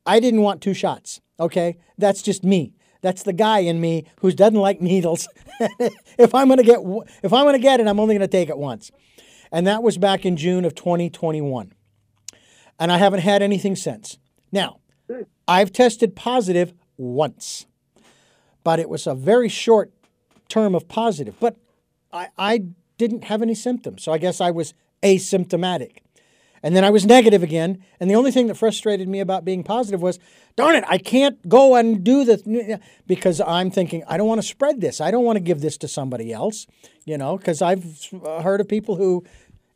I 0.05 0.19
didn't 0.19 0.41
want 0.41 0.61
two 0.61 0.73
shots. 0.73 1.21
Okay, 1.39 1.77
that's 1.97 2.21
just 2.21 2.43
me. 2.43 2.73
That's 3.01 3.23
the 3.23 3.33
guy 3.33 3.59
in 3.59 3.81
me 3.81 4.05
who 4.21 4.31
doesn't 4.31 4.59
like 4.59 4.81
needles. 4.81 5.27
if 6.17 6.33
I'm 6.33 6.47
going 6.47 6.57
to 6.57 6.63
get, 6.63 6.79
if 7.21 7.33
I'm 7.33 7.43
going 7.43 7.53
to 7.53 7.59
get 7.59 7.79
it, 7.79 7.87
I'm 7.87 7.99
only 7.99 8.15
going 8.15 8.27
to 8.27 8.27
take 8.27 8.49
it 8.49 8.57
once. 8.57 8.91
And 9.51 9.67
that 9.67 9.83
was 9.83 9.97
back 9.97 10.25
in 10.25 10.35
June 10.35 10.65
of 10.65 10.73
2021. 10.73 11.73
And 12.79 12.91
I 12.91 12.97
haven't 12.97 13.19
had 13.19 13.41
anything 13.41 13.75
since. 13.75 14.17
Now, 14.51 14.79
I've 15.47 15.71
tested 15.71 16.15
positive 16.15 16.73
once, 16.97 17.65
but 18.63 18.79
it 18.79 18.89
was 18.89 19.05
a 19.05 19.13
very 19.13 19.49
short 19.49 19.91
term 20.47 20.73
of 20.73 20.87
positive. 20.87 21.35
But 21.39 21.57
I, 22.13 22.29
I 22.37 22.65
didn't 22.97 23.25
have 23.25 23.41
any 23.41 23.55
symptoms. 23.55 24.03
So 24.03 24.13
I 24.13 24.17
guess 24.17 24.39
I 24.39 24.51
was 24.51 24.73
asymptomatic. 25.01 25.97
And 26.65 26.73
then 26.73 26.85
I 26.85 26.91
was 26.91 27.05
negative 27.05 27.43
again. 27.43 27.83
And 27.99 28.09
the 28.09 28.15
only 28.15 28.31
thing 28.31 28.47
that 28.47 28.55
frustrated 28.55 29.09
me 29.09 29.19
about 29.19 29.43
being 29.43 29.63
positive 29.63 30.01
was, 30.01 30.17
darn 30.55 30.75
it, 30.75 30.85
I 30.87 30.97
can't 30.97 31.49
go 31.49 31.75
and 31.75 32.05
do 32.05 32.23
this 32.23 32.41
because 33.05 33.41
I'm 33.41 33.69
thinking, 33.69 34.03
I 34.07 34.15
don't 34.15 34.29
want 34.29 34.41
to 34.41 34.47
spread 34.47 34.79
this. 34.79 35.01
I 35.01 35.11
don't 35.11 35.25
want 35.25 35.35
to 35.35 35.41
give 35.41 35.59
this 35.59 35.77
to 35.79 35.89
somebody 35.89 36.31
else, 36.31 36.65
you 37.03 37.17
know, 37.17 37.37
because 37.37 37.61
I've 37.61 37.83
heard 38.23 38.61
of 38.61 38.69
people 38.69 38.95
who 38.95 39.25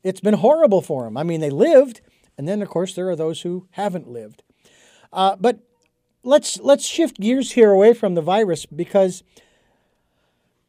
it's 0.01 0.21
been 0.21 0.35
horrible 0.35 0.81
for 0.81 1.03
them. 1.03 1.17
I 1.17 1.23
mean, 1.23 1.41
they 1.41 1.49
lived. 1.49 1.99
And 2.37 2.47
then, 2.47 2.61
of 2.61 2.69
course, 2.69 2.93
there 2.93 3.09
are 3.09 3.15
those 3.17 3.41
who 3.41 3.67
haven't 3.71 4.07
lived. 4.07 4.43
Uh, 5.11 5.35
but 5.37 5.59
let's 6.23 6.59
let's 6.59 6.85
shift 6.85 7.19
gears 7.19 7.53
here 7.53 7.71
away 7.71 7.93
from 7.93 8.15
the 8.15 8.21
virus 8.21 8.65
because 8.65 9.23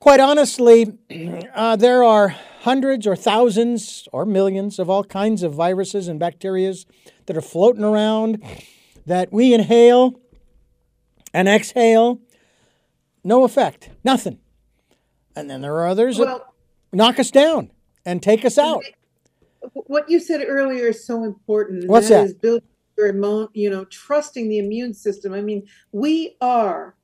Quite 0.00 0.20
honestly, 0.20 0.96
uh, 1.54 1.76
there 1.76 2.04
are 2.04 2.28
hundreds 2.60 3.06
or 3.06 3.16
thousands 3.16 4.08
or 4.12 4.24
millions 4.24 4.78
of 4.78 4.88
all 4.88 5.04
kinds 5.04 5.42
of 5.42 5.54
viruses 5.54 6.08
and 6.08 6.20
bacteria 6.20 6.72
that 7.26 7.36
are 7.36 7.42
floating 7.42 7.82
around 7.82 8.42
that 9.06 9.32
we 9.32 9.52
inhale 9.52 10.20
and 11.34 11.48
exhale. 11.48 12.20
No 13.24 13.44
effect, 13.44 13.90
nothing. 14.04 14.38
And 15.34 15.50
then 15.50 15.60
there 15.60 15.74
are 15.74 15.88
others 15.88 16.18
well, 16.18 16.38
that 16.38 16.96
knock 16.96 17.18
us 17.18 17.30
down 17.30 17.70
and 18.04 18.22
take 18.22 18.44
us 18.44 18.56
out. 18.56 18.82
What 19.72 20.08
you 20.08 20.20
said 20.20 20.44
earlier 20.46 20.88
is 20.88 21.04
so 21.04 21.24
important. 21.24 21.88
What's 21.88 22.08
that? 22.08 22.18
that? 22.18 22.24
Is 22.24 22.34
building 22.34 22.62
your, 22.96 23.48
you 23.52 23.70
know, 23.70 23.84
trusting 23.84 24.48
the 24.48 24.58
immune 24.58 24.94
system. 24.94 25.32
I 25.34 25.40
mean, 25.40 25.66
we 25.92 26.36
are 26.40 26.94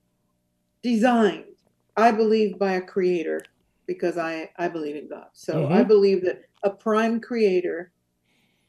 designed 0.82 1.53
I 1.96 2.10
believe 2.10 2.58
by 2.58 2.72
a 2.72 2.82
creator 2.82 3.42
because 3.86 4.18
I, 4.18 4.50
I 4.56 4.68
believe 4.68 4.96
in 4.96 5.08
God. 5.08 5.26
So 5.32 5.54
mm-hmm. 5.54 5.72
I 5.72 5.82
believe 5.82 6.24
that 6.24 6.42
a 6.62 6.70
prime 6.70 7.20
creator 7.20 7.92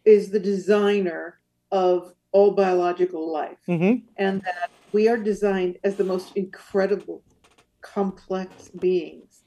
is 0.04 0.30
the 0.30 0.40
designer 0.40 1.40
of 1.72 2.14
all 2.32 2.52
biological 2.52 3.32
life 3.32 3.58
mm-hmm. 3.68 4.06
and 4.18 4.42
that 4.42 4.70
we 4.92 5.08
are 5.08 5.18
designed 5.18 5.78
as 5.84 5.96
the 5.96 6.04
most 6.04 6.36
incredible, 6.36 7.24
complex 7.82 8.70
beings, 8.80 9.44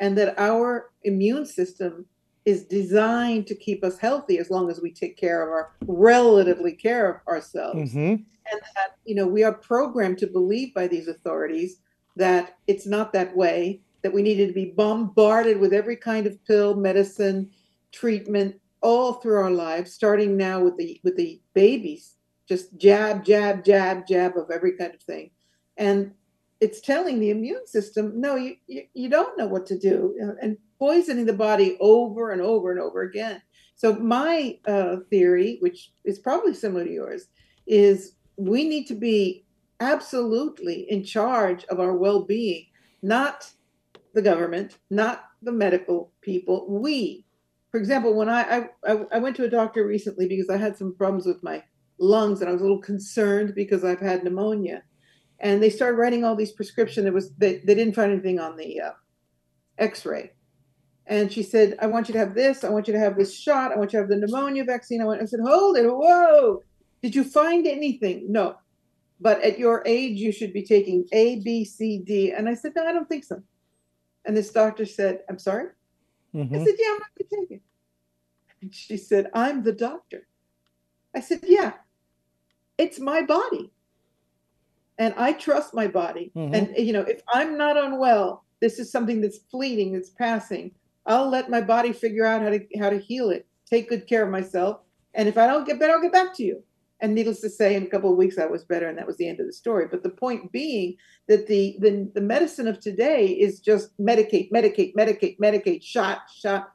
and 0.00 0.18
that 0.18 0.38
our 0.38 0.90
immune 1.04 1.46
system 1.46 2.04
is 2.44 2.64
designed 2.64 3.46
to 3.46 3.54
keep 3.54 3.84
us 3.84 3.98
healthy 3.98 4.38
as 4.38 4.50
long 4.50 4.68
as 4.68 4.80
we 4.80 4.92
take 4.92 5.16
care 5.16 5.42
of 5.42 5.48
our 5.48 5.72
relatively 5.86 6.72
care 6.72 7.08
of 7.08 7.26
ourselves. 7.28 7.78
Mm-hmm. 7.78 8.22
And 8.50 8.60
that, 8.74 8.96
you 9.04 9.14
know, 9.14 9.26
we 9.26 9.44
are 9.44 9.54
programmed 9.54 10.18
to 10.18 10.26
believe 10.26 10.74
by 10.74 10.88
these 10.88 11.06
authorities 11.06 11.78
that 12.16 12.58
it's 12.66 12.86
not 12.86 13.12
that 13.12 13.36
way, 13.36 13.80
that 14.02 14.12
we 14.12 14.22
needed 14.22 14.48
to 14.48 14.52
be 14.52 14.66
bombarded 14.66 15.58
with 15.58 15.72
every 15.72 15.96
kind 15.96 16.26
of 16.26 16.44
pill, 16.44 16.74
medicine, 16.74 17.50
treatment 17.92 18.56
all 18.80 19.14
through 19.14 19.36
our 19.36 19.50
lives, 19.50 19.92
starting 19.92 20.36
now 20.36 20.60
with 20.60 20.76
the 20.76 21.00
with 21.04 21.16
the 21.16 21.40
babies, 21.54 22.16
just 22.48 22.76
jab, 22.76 23.24
jab, 23.24 23.64
jab, 23.64 24.06
jab 24.06 24.36
of 24.36 24.50
every 24.50 24.76
kind 24.76 24.94
of 24.94 25.00
thing. 25.02 25.30
And 25.76 26.12
it's 26.60 26.80
telling 26.80 27.18
the 27.18 27.30
immune 27.30 27.66
system, 27.66 28.20
no, 28.20 28.36
you, 28.36 28.56
you, 28.66 28.84
you 28.94 29.08
don't 29.08 29.38
know 29.38 29.46
what 29.46 29.66
to 29.66 29.78
do, 29.78 30.36
and 30.40 30.56
poisoning 30.78 31.26
the 31.26 31.32
body 31.32 31.76
over 31.80 32.32
and 32.32 32.42
over 32.42 32.72
and 32.72 32.80
over 32.80 33.02
again. 33.02 33.40
So 33.76 33.94
my 33.94 34.58
uh, 34.66 34.96
theory, 35.10 35.58
which 35.60 35.92
is 36.04 36.18
probably 36.18 36.54
similar 36.54 36.84
to 36.84 36.92
yours, 36.92 37.28
is 37.66 38.14
we 38.36 38.68
need 38.68 38.86
to 38.88 38.94
be 38.94 39.41
absolutely 39.82 40.86
in 40.88 41.02
charge 41.04 41.64
of 41.64 41.80
our 41.80 41.94
well 41.94 42.24
being, 42.24 42.66
not 43.02 43.50
the 44.14 44.22
government, 44.22 44.78
not 44.90 45.24
the 45.42 45.52
medical 45.52 46.12
people. 46.20 46.66
We, 46.68 47.24
for 47.70 47.78
example, 47.78 48.14
when 48.14 48.28
I, 48.28 48.68
I, 48.86 49.04
I 49.12 49.18
went 49.18 49.36
to 49.36 49.44
a 49.44 49.50
doctor 49.50 49.84
recently 49.84 50.28
because 50.28 50.48
I 50.48 50.56
had 50.56 50.76
some 50.76 50.94
problems 50.94 51.26
with 51.26 51.42
my 51.42 51.62
lungs 51.98 52.40
and 52.40 52.48
I 52.48 52.52
was 52.52 52.60
a 52.60 52.64
little 52.64 52.80
concerned 52.80 53.54
because 53.54 53.84
I've 53.84 54.00
had 54.00 54.22
pneumonia. 54.22 54.82
And 55.40 55.60
they 55.60 55.70
started 55.70 55.96
writing 55.96 56.24
all 56.24 56.36
these 56.36 56.52
prescriptions. 56.52 57.06
It 57.06 57.12
was 57.12 57.32
they, 57.34 57.62
they 57.66 57.74
didn't 57.74 57.96
find 57.96 58.12
anything 58.12 58.38
on 58.38 58.56
the 58.56 58.80
uh, 58.80 58.92
X-ray. 59.78 60.30
And 61.06 61.32
she 61.32 61.42
said, 61.42 61.76
"I 61.80 61.86
want 61.86 62.06
you 62.08 62.12
to 62.12 62.20
have 62.20 62.34
this. 62.34 62.62
I 62.62 62.68
want 62.68 62.86
you 62.86 62.92
to 62.92 63.00
have 63.00 63.16
this 63.16 63.36
shot. 63.36 63.72
I 63.72 63.76
want 63.76 63.92
you 63.92 63.98
to 63.98 64.02
have 64.02 64.08
the 64.08 64.24
pneumonia 64.24 64.62
vaccine." 64.62 65.02
I 65.02 65.04
went. 65.04 65.20
I 65.20 65.24
said, 65.24 65.40
"Hold 65.44 65.76
it! 65.76 65.84
Whoa! 65.84 66.62
Did 67.02 67.16
you 67.16 67.24
find 67.24 67.66
anything?" 67.66 68.30
No 68.30 68.54
but 69.22 69.40
at 69.42 69.58
your 69.58 69.82
age, 69.86 70.18
you 70.18 70.32
should 70.32 70.52
be 70.52 70.62
taking 70.62 71.06
A, 71.12 71.36
B, 71.40 71.64
C, 71.64 71.98
D. 71.98 72.32
And 72.32 72.48
I 72.48 72.54
said, 72.54 72.72
no, 72.74 72.86
I 72.86 72.92
don't 72.92 73.08
think 73.08 73.24
so. 73.24 73.40
And 74.24 74.36
this 74.36 74.50
doctor 74.50 74.84
said, 74.84 75.20
I'm 75.28 75.38
sorry? 75.38 75.68
Mm-hmm. 76.34 76.54
I 76.54 76.58
said, 76.58 76.74
yeah, 76.78 76.86
I'm 76.88 76.98
not 76.98 77.10
going 77.18 77.28
to 77.28 77.36
take 77.36 77.50
it. 77.52 77.62
And 78.60 78.74
she 78.74 78.96
said, 78.96 79.30
I'm 79.34 79.62
the 79.62 79.72
doctor. 79.72 80.26
I 81.14 81.20
said, 81.20 81.40
yeah, 81.44 81.74
it's 82.78 82.98
my 82.98 83.22
body. 83.22 83.70
And 84.98 85.14
I 85.16 85.32
trust 85.32 85.74
my 85.74 85.86
body. 85.86 86.32
Mm-hmm. 86.36 86.54
And, 86.54 86.76
you 86.76 86.92
know, 86.92 87.02
if 87.02 87.22
I'm 87.32 87.56
not 87.56 87.76
unwell, 87.76 88.44
this 88.60 88.78
is 88.78 88.90
something 88.90 89.20
that's 89.20 89.38
fleeting, 89.50 89.92
that's 89.92 90.10
passing. 90.10 90.72
I'll 91.06 91.28
let 91.28 91.50
my 91.50 91.60
body 91.60 91.92
figure 91.92 92.24
out 92.24 92.42
how 92.42 92.50
to 92.50 92.60
how 92.78 92.90
to 92.90 92.98
heal 92.98 93.30
it, 93.30 93.46
take 93.68 93.88
good 93.88 94.06
care 94.06 94.24
of 94.24 94.30
myself. 94.30 94.80
And 95.14 95.28
if 95.28 95.36
I 95.36 95.46
don't 95.46 95.66
get 95.66 95.80
better, 95.80 95.94
I'll 95.94 96.02
get 96.02 96.12
back 96.12 96.34
to 96.36 96.44
you. 96.44 96.62
And 97.02 97.16
needless 97.16 97.40
to 97.40 97.50
say, 97.50 97.74
in 97.74 97.82
a 97.82 97.86
couple 97.86 98.12
of 98.12 98.16
weeks 98.16 98.38
I 98.38 98.46
was 98.46 98.64
better, 98.64 98.88
and 98.88 98.96
that 98.96 99.06
was 99.08 99.16
the 99.16 99.28
end 99.28 99.40
of 99.40 99.46
the 99.46 99.52
story. 99.52 99.86
But 99.90 100.04
the 100.04 100.10
point 100.10 100.52
being 100.52 100.96
that 101.26 101.48
the 101.48 101.76
the, 101.80 102.08
the 102.14 102.20
medicine 102.20 102.68
of 102.68 102.78
today 102.78 103.26
is 103.26 103.58
just 103.58 103.90
medicate, 103.98 104.52
medicate, 104.52 104.94
medicate, 104.94 105.36
medicate, 105.38 105.82
shot, 105.82 106.22
shot, 106.32 106.72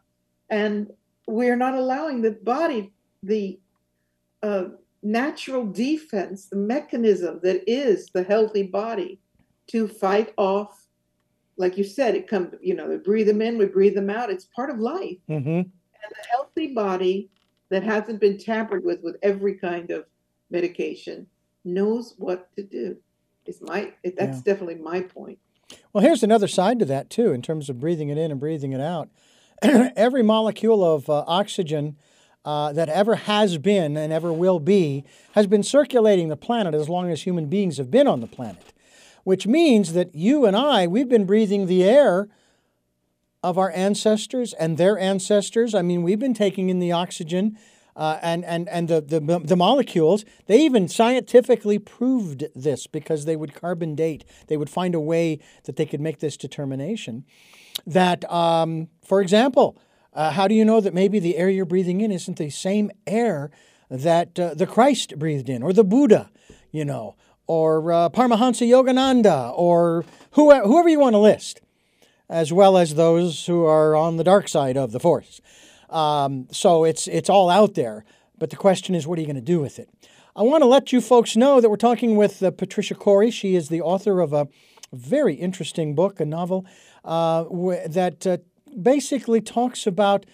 and 0.50 0.92
we're 1.28 1.56
not 1.56 1.76
allowing 1.76 2.22
the 2.22 2.32
body 2.32 2.92
the 3.24 3.58
uh, 4.44 4.66
natural 5.02 5.66
defense, 5.66 6.48
the 6.48 6.58
mechanism 6.58 7.40
that 7.44 7.64
is 7.66 8.08
the 8.14 8.24
healthy 8.24 8.64
body, 8.64 9.20
to 9.68 9.88
fight 9.88 10.34
off. 10.38 10.88
Like 11.56 11.78
you 11.78 11.86
said, 11.86 12.16
it 12.16 12.28
comes. 12.28 12.54
You 12.62 12.76
know, 12.76 12.88
we 12.88 12.98
breathe 12.98 13.28
them 13.28 13.42
in, 13.42 13.58
we 13.58 13.66
breathe 13.66 13.96
them 13.96 14.10
out. 14.10 14.30
It's 14.30 14.46
part 14.46 14.70
of 14.70 14.80
life. 14.80 15.18
Mm-hmm. 15.30 15.48
And 15.50 16.12
the 16.12 16.28
healthy 16.30 16.74
body 16.74 17.30
that 17.70 17.84
hasn't 17.84 18.20
been 18.20 18.38
tampered 18.38 18.84
with 18.84 19.02
with 19.02 19.16
every 19.24 19.56
kind 19.56 19.90
of 19.90 20.06
medication 20.50 21.28
knows 21.64 22.16
what 22.18 22.54
to 22.56 22.64
do. 22.64 22.98
Is 23.46 23.62
my 23.62 23.94
that's 24.04 24.38
yeah. 24.38 24.42
definitely 24.44 24.76
my 24.76 25.02
point. 25.02 25.40
Well, 25.94 26.04
here's 26.04 26.24
another 26.24 26.48
side 26.48 26.80
to 26.80 26.86
that 26.86 27.10
too, 27.10 27.32
in 27.32 27.42
terms 27.42 27.70
of 27.70 27.80
breathing 27.80 28.10
it 28.10 28.18
in 28.18 28.32
and 28.32 28.40
breathing 28.40 28.74
it 28.74 28.82
out. 28.82 29.10
Every 29.62 30.24
molecule 30.24 30.84
of 30.84 31.10
uh, 31.10 31.24
oxygen 31.28 31.98
uh, 32.46 32.72
that 32.74 32.90
ever 32.90 33.16
has 33.16 33.58
been 33.58 33.98
and 33.98 34.14
ever 34.14 34.32
will 34.32 34.60
be 34.60 35.04
has 35.34 35.48
been 35.48 35.64
circulating 35.64 36.30
the 36.30 36.38
planet 36.38 36.74
as 36.74 36.88
long 36.88 37.10
as 37.10 37.24
human 37.24 37.48
beings 37.48 37.78
have 37.78 37.92
been 37.92 38.08
on 38.08 38.22
the 38.22 38.28
planet, 38.28 38.74
which 39.24 39.48
means 39.48 39.94
that 39.94 40.14
you 40.16 40.46
and 40.46 40.56
I, 40.56 40.88
we've 40.88 41.10
been 41.10 41.26
breathing 41.26 41.66
the 41.66 41.84
air 41.84 42.30
of 43.44 43.58
our 43.58 43.72
ancestors 43.72 44.54
and 44.54 44.78
their 44.78 44.98
ancestors. 44.98 45.76
I 45.76 45.82
mean, 45.82 46.04
we've 46.04 46.20
been 46.20 46.34
taking 46.34 46.70
in 46.70 46.80
the 46.80 46.92
oxygen 46.92 47.58
uh, 47.98 48.20
and 48.22 48.46
and 48.46 48.70
and 48.70 48.88
the, 48.88 49.02
the 49.02 49.42
the 49.44 49.56
molecules. 49.56 50.24
They 50.46 50.62
even 50.62 50.88
scientifically 50.88 51.80
proved 51.80 52.46
this 52.56 52.88
because 52.88 53.26
they 53.26 53.36
would 53.36 53.56
carbon 53.56 53.96
date. 53.96 54.24
They 54.48 54.56
would 54.56 54.70
find 54.70 54.94
a 54.96 55.00
way 55.00 55.40
that 55.64 55.76
they 55.76 55.86
could 55.86 56.00
make 56.00 56.20
this 56.20 56.38
determination. 56.38 57.26
That, 57.86 58.32
um, 58.32 58.90
for 59.04 59.20
example, 59.20 59.78
uh, 60.14 60.32
how 60.32 60.48
do 60.48 60.56
you 60.56 60.64
know 60.64 60.80
that 60.80 60.94
maybe 60.94 61.20
the 61.20 61.38
air 61.38 61.50
you're 61.50 61.66
breathing 61.66 62.02
in 62.02 62.12
isn't 62.12 62.38
the 62.38 62.50
same 62.50 62.92
air 63.06 63.50
that 63.90 64.40
uh, 64.40 64.54
the 64.54 64.68
Christ 64.68 65.18
breathed 65.18 65.50
in, 65.50 65.64
or 65.64 65.74
the 65.74 65.84
Buddha, 65.84 66.30
you 66.72 66.86
know, 66.86 67.16
or 67.48 67.92
uh, 67.92 68.10
Paramahansa 68.10 68.68
Yogananda, 68.68 69.54
or 69.56 70.06
whoever, 70.32 70.68
whoever 70.68 70.90
you 70.90 71.00
want 71.00 71.14
to 71.14 71.20
list, 71.20 71.62
as 72.30 72.54
well 72.54 72.78
as 72.78 72.96
those 72.96 73.46
who 73.46 73.66
are 73.66 73.96
on 73.96 74.18
the 74.18 74.24
dark 74.24 74.48
side 74.48 74.78
of 74.78 74.92
the 74.92 75.00
Force. 75.00 75.42
Um, 75.90 76.48
so 76.52 76.84
it's 76.84 77.08
it's 77.08 77.30
all 77.30 77.50
out 77.50 77.76
there. 77.76 78.06
But 78.38 78.50
the 78.50 78.56
question 78.56 78.94
is, 78.94 79.08
what 79.08 79.18
are 79.18 79.22
you 79.22 79.28
going 79.28 79.36
to 79.36 79.42
do 79.42 79.60
with 79.60 79.80
it? 79.80 79.90
I 80.36 80.44
want 80.44 80.62
to 80.62 80.68
let 80.68 80.94
you 80.94 81.02
folks 81.02 81.36
know 81.36 81.60
that 81.60 81.70
we're 81.70 81.78
talking 81.78 82.16
with 82.16 82.44
uh, 82.44 82.52
Patricia 82.52 82.94
Cori. 82.94 83.32
She 83.32 83.56
is 83.56 83.70
the 83.70 83.82
author 83.82 84.20
of 84.20 84.34
a, 84.34 84.48
very 84.94 85.36
interesting 85.36 85.96
book, 85.96 86.20
a 86.20 86.26
novel 86.26 86.66
uh, 87.04 87.44
that 87.88 88.26
uh, 88.26 88.38
basically 88.82 89.42
talks 89.42 89.88
about 89.88 90.26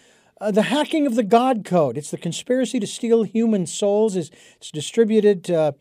uh, 0.41 0.51
the 0.51 0.63
hacking 0.63 1.07
of 1.07 1.15
the 1.15 1.23
God 1.23 1.63
Code. 1.65 1.97
It's 1.97 2.11
the 2.11 2.17
conspiracy 2.17 2.79
to 2.79 2.87
steal 2.87 3.23
human 3.23 3.65
souls. 3.65 4.15
is 4.15 4.31
it's 4.57 4.71
distributed 4.71 5.49
uh, 5.49 5.71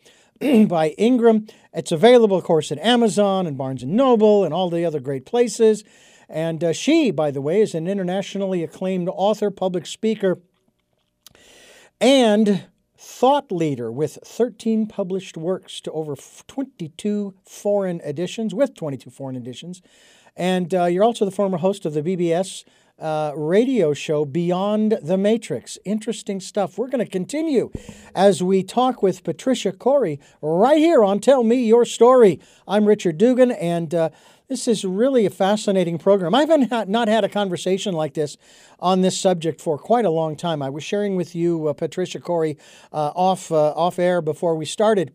by 0.67 0.95
Ingram. 0.99 1.47
It's 1.73 1.93
available, 1.93 2.37
of 2.37 2.45
course, 2.45 2.71
at 2.71 2.79
Amazon 2.79 3.47
and 3.47 3.57
Barnes 3.57 3.83
and 3.83 3.93
Noble 3.93 4.45
and 4.45 4.55
all 4.55 4.71
the 4.71 4.85
other 4.85 5.01
great 5.01 5.27
places. 5.27 5.85
And 6.29 6.63
uh, 6.63 6.73
she, 6.73 7.11
by 7.11 7.31
the 7.31 7.41
way, 7.41 7.61
is 7.61 7.75
an 7.75 7.87
internationally 7.87 8.63
acclaimed 8.63 9.09
author, 9.09 9.51
public 9.51 9.87
speaker, 9.87 10.41
and 12.01 12.65
thought 12.97 13.51
leader 13.51 13.91
with 13.91 14.19
13 14.25 14.87
published 14.87 15.37
works 15.37 15.81
to 15.81 15.91
over 15.93 16.15
22 16.47 17.35
foreign 17.45 18.01
editions, 18.01 18.55
with 18.55 18.75
22 18.75 19.11
foreign 19.11 19.37
editions. 19.37 19.83
And 20.37 20.73
uh, 20.73 20.85
you're 20.85 21.05
also 21.05 21.25
the 21.25 21.31
former 21.31 21.59
host 21.59 21.85
of 21.85 21.95
the 21.95 22.03
BBS 22.03 22.65
uh, 22.99 23.33
radio 23.35 23.93
show 23.93 24.25
Beyond 24.25 24.99
the 25.03 25.17
Matrix. 25.17 25.79
Interesting 25.85 26.41
stuff. 26.41 26.79
We're 26.79 26.89
going 26.89 27.05
to 27.05 27.11
continue 27.11 27.71
as 28.15 28.43
we 28.43 28.63
talk 28.63 29.03
with 29.03 29.25
Patricia 29.25 29.73
Cori 29.73 30.21
right 30.41 30.79
here 30.79 31.03
on 31.03 31.19
Tell 31.19 31.43
Me 31.43 31.65
Your 31.65 31.85
Story. 31.85 32.41
I'm 32.69 32.87
Richard 32.87 33.19
Dugan, 33.19 33.51
and 33.51 33.95
uh, 33.95 34.11
this 34.53 34.69
is 34.69 34.85
really 34.85 35.25
a 35.25 35.31
fascinating 35.31 35.97
program. 35.97 36.35
I 36.35 36.41
haven't 36.41 36.91
not 36.91 37.09
had 37.09 37.25
a 37.25 37.29
conversation 37.31 37.95
like 37.95 38.13
this 38.13 38.37
on 38.79 39.01
this 39.01 39.19
subject 39.19 39.63
for 39.63 39.79
quite 39.79 40.05
a 40.05 40.11
long 40.11 40.37
time. 40.37 40.61
I 40.61 40.69
was 40.69 40.85
sharing 40.85 41.17
with 41.17 41.35
you, 41.35 41.69
uh, 41.69 41.73
Patricia 41.73 42.21
Cori, 42.21 42.59
uh, 42.93 43.13
off 43.17 43.51
uh, 43.51 43.73
off 43.73 43.99
air 43.99 44.21
before 44.21 44.55
we 44.55 44.67
started. 44.67 45.15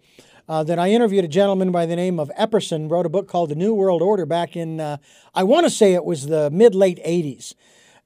Uh, 0.49 0.63
that 0.63 0.79
I 0.79 0.91
interviewed 0.91 1.25
a 1.25 1.27
gentleman 1.27 1.73
by 1.73 1.85
the 1.85 1.95
name 1.95 2.21
of 2.21 2.31
Epperson, 2.39 2.89
wrote 2.89 3.05
a 3.05 3.09
book 3.09 3.27
called 3.27 3.49
The 3.49 3.55
New 3.55 3.73
World 3.73 4.01
Order 4.01 4.25
back 4.25 4.55
in, 4.55 4.79
uh, 4.79 4.95
I 5.35 5.43
want 5.43 5.65
to 5.65 5.69
say 5.69 5.93
it 5.93 6.05
was 6.05 6.27
the 6.27 6.49
mid 6.49 6.73
late 6.73 7.03
80s. 7.05 7.53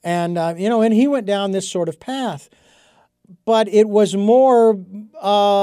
And, 0.04 0.40
uh, 0.40 0.56
you 0.58 0.68
know, 0.68 0.82
and 0.82 0.92
he 0.92 1.08
went 1.08 1.28
down 1.28 1.52
this 1.52 1.70
sort 1.70 1.88
of 1.88 2.00
path. 2.00 2.50
But 3.46 3.68
it 3.68 3.88
was 3.88 4.16
more 4.16 4.84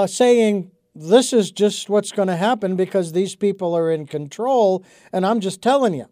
saying, 0.06 0.70
this 0.98 1.32
is 1.32 1.50
just 1.50 1.88
what's 1.88 2.10
going 2.10 2.28
to 2.28 2.36
happen 2.36 2.74
because 2.74 3.12
these 3.12 3.36
people 3.36 3.76
are 3.76 3.90
in 3.90 4.06
control, 4.06 4.84
and 5.12 5.24
I'm 5.24 5.40
just 5.40 5.62
telling 5.62 5.94
you. 5.94 6.06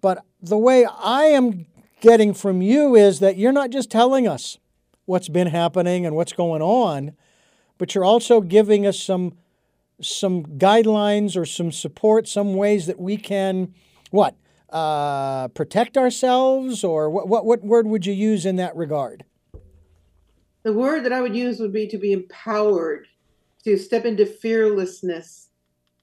But 0.00 0.24
the 0.40 0.56
way 0.56 0.86
I 0.86 1.24
am 1.24 1.66
getting 2.00 2.32
from 2.32 2.62
you 2.62 2.94
is 2.94 3.20
that 3.20 3.36
you're 3.36 3.52
not 3.52 3.70
just 3.70 3.90
telling 3.90 4.26
us 4.26 4.58
what's 5.04 5.28
been 5.28 5.48
happening 5.48 6.06
and 6.06 6.16
what's 6.16 6.32
going 6.32 6.62
on, 6.62 7.12
but 7.76 7.94
you're 7.94 8.04
also 8.04 8.40
giving 8.40 8.86
us 8.86 8.98
some 8.98 9.34
some 10.00 10.44
guidelines 10.44 11.36
or 11.36 11.44
some 11.44 11.72
support, 11.72 12.28
some 12.28 12.54
ways 12.54 12.86
that 12.86 13.00
we 13.00 13.16
can 13.16 13.74
what 14.10 14.36
uh, 14.70 15.48
protect 15.48 15.98
ourselves, 15.98 16.84
or 16.84 17.10
what, 17.10 17.28
what 17.28 17.44
what 17.44 17.64
word 17.64 17.86
would 17.86 18.06
you 18.06 18.12
use 18.12 18.46
in 18.46 18.56
that 18.56 18.74
regard? 18.76 19.24
The 20.62 20.72
word 20.72 21.04
that 21.04 21.12
I 21.12 21.20
would 21.20 21.34
use 21.34 21.58
would 21.60 21.72
be 21.72 21.86
to 21.88 21.98
be 21.98 22.12
empowered, 22.12 23.06
to 23.76 23.82
step 23.82 24.04
into 24.04 24.26
fearlessness, 24.26 25.50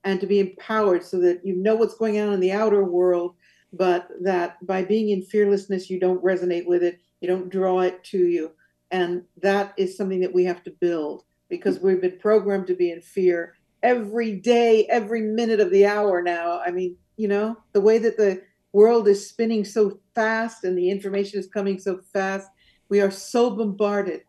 and 0.04 0.20
to 0.22 0.28
be 0.28 0.40
empowered 0.40 1.04
so 1.04 1.20
that 1.20 1.42
you 1.44 1.56
know 1.56 1.76
what's 1.76 1.96
going 1.96 2.20
on 2.20 2.32
in 2.32 2.40
the 2.40 2.52
outer 2.52 2.84
world, 2.84 3.36
but 3.74 4.08
that 4.22 4.64
by 4.66 4.84
being 4.84 5.10
in 5.10 5.24
fearlessness, 5.24 5.90
you 5.90 6.00
don't 6.00 6.24
resonate 6.24 6.68
with 6.68 6.84
it, 6.84 7.00
you 7.22 7.28
don't 7.28 7.50
draw 7.50 7.80
it 7.80 8.04
to 8.04 8.20
you, 8.20 8.52
and 8.92 9.24
that 9.42 9.74
is 9.78 9.98
something 9.98 10.20
that 10.22 10.34
we 10.34 10.44
have 10.46 10.64
to 10.64 10.72
build 10.80 11.24
because 11.50 11.80
we've 11.80 12.02
been 12.02 12.20
programmed 12.20 12.68
to 12.68 12.76
be 12.76 12.92
in 12.92 13.02
fear 13.02 13.56
every 13.84 14.36
day, 14.36 14.86
every 14.90 15.22
minute 15.22 15.60
of 15.60 15.72
the 15.72 15.86
hour 15.86 16.22
now. 16.22 16.60
I 16.66 16.72
mean, 16.72 16.98
you 17.18 17.28
know, 17.28 17.58
the 17.74 17.82
way 17.82 17.98
that 18.00 18.18
the 18.18 18.42
world 18.74 19.08
is 19.08 19.30
spinning 19.30 19.64
so 19.64 20.00
fast 20.16 20.64
and 20.64 20.78
the 20.78 20.90
information 20.90 21.40
is 21.40 21.48
coming 21.48 21.80
so 21.80 22.00
fast. 22.12 22.48
We 22.90 23.02
are 23.02 23.12
so 23.12 23.52
bombarded 23.52 24.22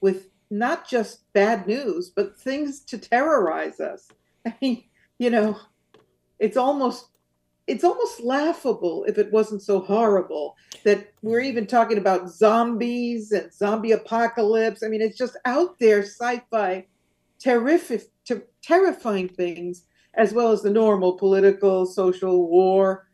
with 0.00 0.28
not 0.50 0.88
just 0.88 1.32
bad 1.32 1.66
news, 1.66 2.10
but 2.10 2.38
things 2.38 2.80
to 2.80 2.98
terrorize 2.98 3.80
us. 3.80 4.08
I 4.46 4.54
mean, 4.60 4.84
you 5.18 5.30
know, 5.30 5.58
it's 6.38 6.56
almost 6.56 7.08
it's 7.66 7.84
almost 7.84 8.20
laughable 8.20 9.04
if 9.08 9.16
it 9.16 9.32
wasn't 9.32 9.62
so 9.62 9.80
horrible 9.80 10.54
that 10.84 11.12
we're 11.22 11.40
even 11.40 11.66
talking 11.66 11.96
about 11.96 12.28
zombies 12.28 13.32
and 13.32 13.50
zombie 13.52 13.92
apocalypse. 13.92 14.82
I 14.82 14.88
mean, 14.88 15.00
it's 15.00 15.16
just 15.16 15.38
out 15.46 15.78
there 15.78 16.02
sci-fi 16.02 16.86
terrific 17.38 18.02
ter- 18.26 18.46
terrifying 18.62 19.28
things 19.28 19.84
as 20.14 20.32
well 20.32 20.52
as 20.52 20.62
the 20.62 20.70
normal 20.70 21.14
political, 21.14 21.86
social, 21.86 22.48
war, 22.48 23.08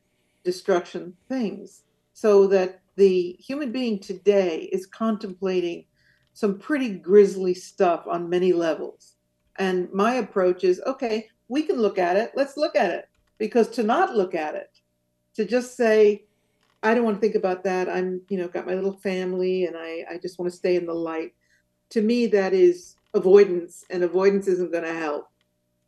destruction 0.44 1.14
things. 1.28 1.84
So 2.12 2.46
that 2.48 2.80
the 2.96 3.36
human 3.38 3.72
being 3.72 3.98
today 3.98 4.68
is 4.72 4.84
contemplating 4.84 5.84
some 6.40 6.58
pretty 6.58 6.88
grisly 6.88 7.52
stuff 7.52 8.06
on 8.06 8.30
many 8.30 8.50
levels. 8.54 9.16
And 9.58 9.92
my 9.92 10.14
approach 10.14 10.64
is 10.64 10.80
okay, 10.86 11.28
we 11.48 11.60
can 11.64 11.76
look 11.76 11.98
at 11.98 12.16
it. 12.16 12.32
Let's 12.34 12.56
look 12.56 12.74
at 12.74 12.90
it. 12.90 13.10
Because 13.36 13.68
to 13.68 13.82
not 13.82 14.16
look 14.16 14.34
at 14.34 14.54
it, 14.54 14.70
to 15.34 15.44
just 15.44 15.76
say, 15.76 16.24
I 16.82 16.94
don't 16.94 17.04
want 17.04 17.18
to 17.18 17.20
think 17.20 17.34
about 17.34 17.62
that. 17.64 17.90
I'm, 17.90 18.22
you 18.30 18.38
know, 18.38 18.48
got 18.48 18.66
my 18.66 18.72
little 18.72 18.96
family 18.96 19.66
and 19.66 19.76
I, 19.76 20.06
I 20.10 20.16
just 20.16 20.38
want 20.38 20.50
to 20.50 20.56
stay 20.56 20.76
in 20.76 20.86
the 20.86 20.94
light. 20.94 21.34
To 21.90 22.00
me, 22.00 22.26
that 22.28 22.54
is 22.54 22.96
avoidance, 23.12 23.84
and 23.90 24.02
avoidance 24.02 24.46
isn't 24.46 24.72
going 24.72 24.84
to 24.84 24.94
help. 24.94 25.28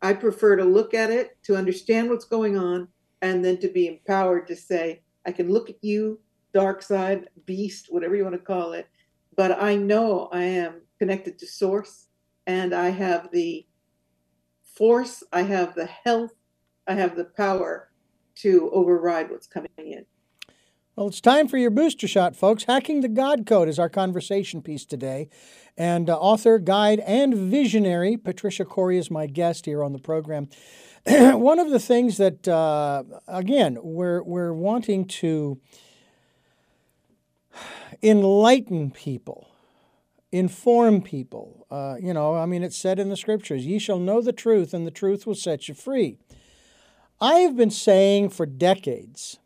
I 0.02 0.12
prefer 0.12 0.56
to 0.56 0.64
look 0.64 0.92
at 0.92 1.10
it, 1.10 1.38
to 1.44 1.56
understand 1.56 2.10
what's 2.10 2.26
going 2.26 2.58
on, 2.58 2.88
and 3.22 3.42
then 3.42 3.56
to 3.60 3.68
be 3.68 3.88
empowered 3.88 4.48
to 4.48 4.56
say, 4.56 5.00
I 5.24 5.32
can 5.32 5.50
look 5.50 5.70
at 5.70 5.82
you, 5.82 6.20
dark 6.52 6.82
side, 6.82 7.30
beast, 7.46 7.86
whatever 7.88 8.16
you 8.16 8.24
want 8.24 8.34
to 8.34 8.38
call 8.38 8.74
it, 8.74 8.86
but 9.36 9.62
I 9.62 9.76
know 9.76 10.28
I 10.32 10.44
am 10.44 10.82
connected 10.98 11.38
to 11.38 11.46
source 11.46 12.06
and 12.46 12.74
I 12.74 12.90
have 12.90 13.30
the 13.32 13.66
force, 14.62 15.22
I 15.32 15.42
have 15.42 15.74
the 15.74 15.86
health, 15.86 16.32
I 16.86 16.94
have 16.94 17.16
the 17.16 17.24
power 17.24 17.90
to 18.36 18.70
override 18.72 19.30
what's 19.30 19.46
coming 19.46 19.70
in. 19.76 20.06
Well, 20.96 21.08
it's 21.08 21.20
time 21.20 21.48
for 21.48 21.56
your 21.56 21.70
booster 21.70 22.06
shot, 22.06 22.36
folks. 22.36 22.64
Hacking 22.64 23.00
the 23.00 23.08
God 23.08 23.46
Code 23.46 23.68
is 23.68 23.78
our 23.78 23.88
conversation 23.88 24.60
piece 24.60 24.84
today. 24.84 25.30
And 25.76 26.10
uh, 26.10 26.18
author, 26.18 26.58
guide, 26.58 27.00
and 27.00 27.34
visionary 27.34 28.18
Patricia 28.18 28.66
Cori 28.66 28.98
is 28.98 29.10
my 29.10 29.26
guest 29.26 29.64
here 29.64 29.82
on 29.82 29.92
the 29.92 29.98
program. 29.98 30.48
one 31.06 31.58
of 31.58 31.70
the 31.70 31.80
things 31.80 32.18
that, 32.18 32.46
uh, 32.46 33.04
again, 33.26 33.78
we're, 33.82 34.22
we're 34.22 34.52
wanting 34.52 35.06
to 35.06 35.58
enlighten 38.02 38.90
people, 38.90 39.48
inform 40.30 41.02
people. 41.02 41.66
Uh, 41.70 41.96
you 42.00 42.12
know, 42.12 42.34
I 42.34 42.46
mean, 42.46 42.62
it's 42.62 42.78
said 42.78 42.98
in 42.98 43.08
the 43.08 43.16
scriptures, 43.16 43.66
ye 43.66 43.78
shall 43.78 43.98
know 43.98 44.20
the 44.20 44.32
truth, 44.32 44.74
and 44.74 44.86
the 44.86 44.90
truth 44.90 45.26
will 45.26 45.34
set 45.34 45.68
you 45.68 45.74
free. 45.74 46.18
I 47.20 47.34
have 47.34 47.56
been 47.56 47.70
saying 47.70 48.30
for 48.30 48.46
decades, 48.46 49.38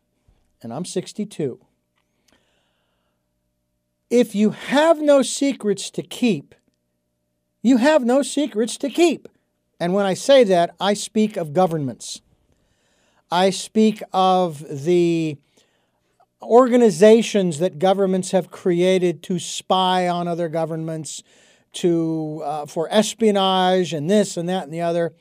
and 0.63 0.73
I'm 0.73 0.85
62, 0.85 1.59
if 4.09 4.33
you 4.33 4.51
have 4.51 4.99
no 4.99 5.21
secrets 5.21 5.89
to 5.91 6.01
keep, 6.01 6.55
you 7.61 7.77
have 7.77 8.03
no 8.03 8.21
secrets 8.21 8.77
to 8.77 8.89
keep. 8.89 9.27
And 9.79 9.93
when 9.93 10.05
I 10.05 10.13
say 10.13 10.43
that, 10.45 10.75
I 10.79 10.93
speak 10.93 11.37
of 11.37 11.53
governments. 11.53 12.21
I 13.29 13.49
speak 13.49 14.01
of 14.13 14.63
the 14.85 15.37
organizations 16.41 17.59
that 17.59 17.79
governments 17.79 18.31
have 18.31 18.51
created 18.51 19.23
to 19.23 19.39
spy 19.39 20.07
on 20.07 20.27
other 20.27 20.49
governments, 20.49 21.23
to 21.73 22.41
uh, 22.43 22.65
for 22.65 22.87
espionage 22.91 23.93
and 23.93 24.09
this 24.09 24.37
and 24.37 24.49
that 24.49 24.63
and 24.63 24.73
the 24.73 24.81
other. 24.81 25.13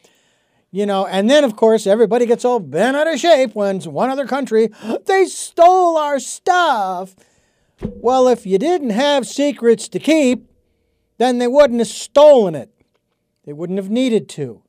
You 0.70 0.84
know, 0.84 1.06
and 1.06 1.30
then 1.30 1.44
of 1.44 1.56
course 1.56 1.86
everybody 1.86 2.26
gets 2.26 2.44
all 2.44 2.60
bent 2.60 2.96
out 2.96 3.06
of 3.06 3.18
shape 3.18 3.54
when 3.54 3.80
one 3.80 4.10
other 4.10 4.26
country 4.26 4.70
they 5.06 5.26
stole 5.26 5.96
our 5.96 6.18
stuff. 6.18 7.14
Well, 7.80 8.28
if 8.28 8.46
you 8.46 8.58
didn't 8.58 8.90
have 8.90 9.26
secrets 9.26 9.88
to 9.88 9.98
keep, 9.98 10.50
then 11.18 11.38
they 11.38 11.46
wouldn't 11.46 11.80
have 11.80 11.88
stolen 11.88 12.54
it. 12.54 12.70
They 13.44 13.52
wouldn't 13.52 13.78
have 13.78 13.90
needed 13.90 14.28
to. 14.30 14.62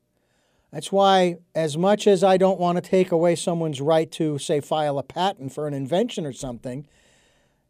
That's 0.72 0.92
why, 0.92 1.36
as 1.54 1.78
much 1.78 2.06
as 2.06 2.22
I 2.22 2.36
don't 2.36 2.60
want 2.60 2.76
to 2.76 2.82
take 2.82 3.10
away 3.10 3.36
someone's 3.36 3.80
right 3.80 4.10
to, 4.12 4.38
say, 4.38 4.60
file 4.60 4.98
a 4.98 5.02
patent 5.02 5.52
for 5.52 5.66
an 5.66 5.72
invention 5.72 6.26
or 6.26 6.32
something, 6.32 6.86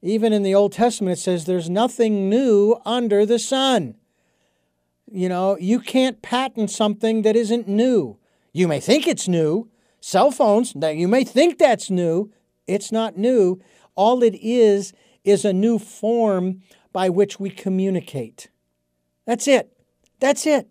even 0.02 0.32
in 0.32 0.42
the 0.42 0.54
Old 0.54 0.72
Testament 0.72 1.18
it 1.18 1.20
says 1.20 1.44
there's 1.44 1.70
nothing 1.70 2.28
new 2.28 2.76
under 2.84 3.24
the 3.24 3.38
sun. 3.38 3.94
You 5.10 5.28
know, 5.28 5.56
you 5.58 5.80
can't 5.80 6.22
patent 6.22 6.70
something 6.70 7.22
that 7.22 7.36
isn't 7.36 7.68
new. 7.68 8.18
You 8.52 8.68
may 8.68 8.80
think 8.80 9.06
it's 9.06 9.28
new. 9.28 9.70
Cell 10.00 10.30
phones, 10.30 10.74
now 10.74 10.88
you 10.88 11.08
may 11.08 11.24
think 11.24 11.58
that's 11.58 11.90
new. 11.90 12.32
It's 12.66 12.92
not 12.92 13.16
new. 13.16 13.60
All 13.94 14.22
it 14.22 14.36
is 14.36 14.92
is 15.24 15.44
a 15.44 15.52
new 15.52 15.78
form 15.78 16.62
by 16.92 17.08
which 17.08 17.40
we 17.40 17.50
communicate. 17.50 18.48
That's 19.26 19.48
it. 19.48 19.72
That's 20.20 20.46
it. 20.46 20.68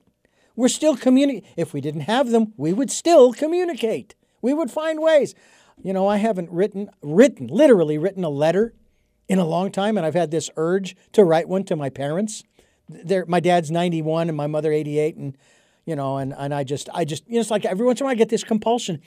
We're 0.58 0.67
still 0.67 0.98
communicating. 0.98 1.50
If 1.56 1.72
we 1.72 1.80
didn't 1.80 2.02
have 2.02 2.32
them, 2.32 2.54
we 2.58 2.74
would 2.74 2.91
still 2.91 3.32
communicate. 3.32 4.15
We 4.41 4.54
would 4.54 4.72
find 4.72 5.00
ways. 5.00 5.36
You 5.82 5.93
know, 5.93 6.08
I 6.08 6.17
haven't 6.17 6.50
written, 6.52 6.89
written, 7.04 7.48
literally 7.48 8.00
written 8.00 8.24
a 8.24 8.30
letter 8.30 8.74
in 9.30 9.38
a 9.38 9.46
long 9.46 9.72
time, 9.72 9.98
and 9.98 10.06
I've 10.06 10.15
had 10.15 10.32
this 10.32 10.50
urge 10.58 10.96
to 11.12 11.24
write 11.24 11.48
one 11.48 11.63
to 11.65 11.76
my 11.76 11.89
parents. 11.89 12.43
They're, 12.89 13.26
my 13.28 13.39
dad's 13.39 13.70
91 13.70 14.30
and 14.30 14.36
my 14.36 14.48
mother 14.48 14.72
88, 14.72 15.15
and 15.15 15.38
you 15.86 15.96
know, 15.96 16.17
and, 16.17 16.34
and 16.36 16.54
I 16.54 16.63
just, 16.63 16.89
I 16.93 17.06
just, 17.06 17.28
you 17.28 17.36
know, 17.36 17.41
it's 17.41 17.52
like 17.52 17.63
every 17.63 17.86
once 17.86 18.02
in 18.02 18.06
a 18.06 18.08
while 18.08 18.12
I 18.12 18.15
get 18.15 18.30
this 18.30 18.43
compulsion, 18.43 19.00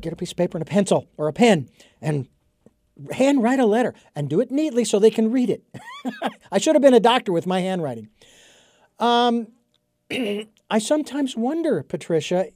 get 0.00 0.12
a 0.12 0.16
piece 0.16 0.30
of 0.32 0.38
paper 0.38 0.56
and 0.56 0.66
a 0.66 0.70
pencil 0.70 1.06
or 1.16 1.28
a 1.28 1.32
pen 1.32 1.68
and 2.00 2.26
hand 3.12 3.42
write 3.42 3.60
a 3.60 3.66
letter 3.66 3.94
and 4.16 4.28
do 4.28 4.40
it 4.40 4.50
neatly 4.50 4.84
so 4.84 4.98
they 4.98 5.10
can 5.10 5.30
read 5.30 5.50
it. 5.50 5.64
I 6.50 6.58
should 6.58 6.74
have 6.74 6.82
been 6.82 6.94
a 6.94 7.00
doctor 7.00 7.30
with 7.30 7.46
my 7.46 7.60
handwriting. 7.60 8.08
Um, 8.98 9.48
I 10.74 10.78
sometimes 10.78 11.36
wonder, 11.36 11.84
Patricia, 11.84 12.48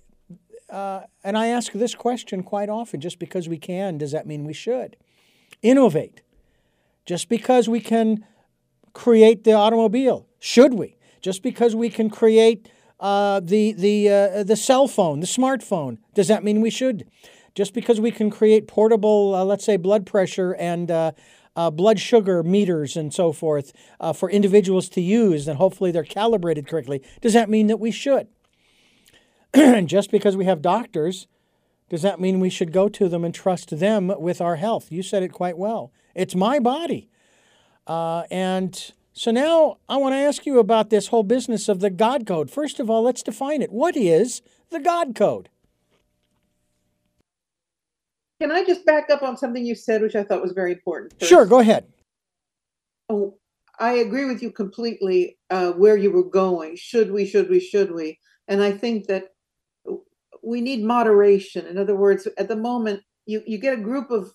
uh, 0.69 1.03
and 1.23 1.39
I 1.39 1.47
ask 1.47 1.71
this 1.71 1.95
question 1.95 2.43
quite 2.43 2.69
often 2.69 3.01
just 3.01 3.21
because 3.21 3.49
we 3.49 3.59
can, 3.59 3.97
does 3.97 4.11
that 4.11 4.27
mean 4.27 4.45
we 4.45 4.53
should? 4.53 4.97
Innovate. 5.63 6.23
Just 7.07 7.29
because 7.29 7.69
we 7.69 7.79
can 7.79 8.27
create 8.93 9.45
the 9.45 9.53
automobile, 9.53 10.27
should 10.41 10.75
we? 10.75 10.97
Just 11.21 11.45
because 11.45 11.77
we 11.77 11.91
can 11.91 12.11
create 12.11 12.69
uh, 12.99 13.39
the, 13.39 13.71
the, 13.75 14.09
uh, 14.09 14.43
the 14.43 14.57
cell 14.57 14.89
phone, 14.89 15.21
the 15.21 15.27
smartphone, 15.29 15.99
does 16.15 16.27
that 16.27 16.43
mean 16.43 16.61
we 16.61 16.71
should? 16.71 17.09
Just 17.55 17.73
because 17.73 18.01
we 18.01 18.11
can 18.11 18.31
create 18.31 18.67
portable, 18.67 19.33
uh, 19.33 19.45
let's 19.45 19.65
say, 19.65 19.77
blood 19.77 20.07
pressure 20.07 20.57
and 20.57 20.91
uh, 21.59 21.73
blood 21.73 21.99
sugar 21.99 22.45
meters 22.45 22.97
and 22.97 23.13
so 23.13 23.33
forth 23.33 23.73
uh, 23.99 24.13
for 24.13 24.31
individuals 24.31 24.89
to 24.89 25.01
use, 25.01 25.49
and 25.49 25.59
hopefully 25.59 25.91
they're 25.91 26.05
calibrated 26.05 26.69
correctly, 26.69 27.03
does 27.21 27.33
that 27.33 27.51
mean 27.51 27.67
that 27.67 27.81
we 27.81 27.91
should? 27.91 28.29
just 29.87 30.13
because 30.13 30.37
we 30.37 30.45
have 30.45 30.63
doctors, 30.63 31.27
does 31.91 32.03
that 32.03 32.21
mean 32.21 32.39
we 32.39 32.49
should 32.49 32.71
go 32.73 32.89
to 32.89 33.09
them 33.09 33.25
and 33.25 33.35
trust 33.35 33.77
them 33.81 34.13
with 34.21 34.41
our 34.41 34.55
health? 34.55 34.93
You 34.93 35.03
said 35.03 35.25
it 35.25 35.33
quite 35.33 35.59
well. 35.59 35.91
It's 36.15 36.37
my 36.37 36.61
body. 36.61 37.09
Uh, 37.89 38.23
and 38.31 38.93
so 39.13 39.33
now 39.33 39.79
I 39.89 39.97
want 39.97 40.13
to 40.13 40.19
ask 40.19 40.47
you 40.47 40.61
about 40.61 40.91
this 40.91 41.09
whole 41.09 41.25
business 41.25 41.69
of 41.69 41.81
the 41.81 41.91
God 41.91 42.25
code. 42.25 42.53
First 42.53 42.79
of 42.79 42.89
all, 42.89 43.03
let's 43.03 43.23
define 43.25 43.63
it. 43.63 43.73
What 43.73 43.97
is 43.97 44.43
the 44.71 44.79
God 44.79 45.17
code? 45.17 45.49
Can 48.41 48.53
I 48.53 48.65
just 48.65 48.87
back 48.87 49.11
up 49.11 49.23
on 49.23 49.37
something 49.37 49.65
you 49.65 49.75
said, 49.75 50.01
which 50.01 50.15
I 50.15 50.23
thought 50.23 50.43
was 50.43 50.53
very 50.53 50.73
important? 50.73 51.13
First? 51.19 51.29
Sure, 51.29 51.45
go 51.45 51.59
ahead. 51.59 51.87
Oh, 53.09 53.37
I 53.81 53.95
agree 53.95 54.27
with 54.27 54.43
you 54.43 54.51
completely 54.51 55.39
uh, 55.51 55.73
where 55.73 55.97
you 55.97 56.13
were 56.13 56.29
going. 56.29 56.77
Should 56.77 57.11
we, 57.11 57.27
should 57.27 57.51
we, 57.51 57.59
should 57.59 57.93
we? 57.93 58.19
And 58.47 58.63
I 58.63 58.73
think 58.73 59.07
that 59.07 59.35
we 60.43 60.61
need 60.61 60.85
moderation. 60.85 61.67
In 61.67 61.79
other 61.79 61.97
words, 61.97 62.29
at 62.39 62.49
the 62.49 62.57
moment, 62.57 63.03
you, 63.27 63.43
you 63.47 63.59
get 63.59 63.79
a 63.79 63.83
group 63.83 64.11
of 64.11 64.33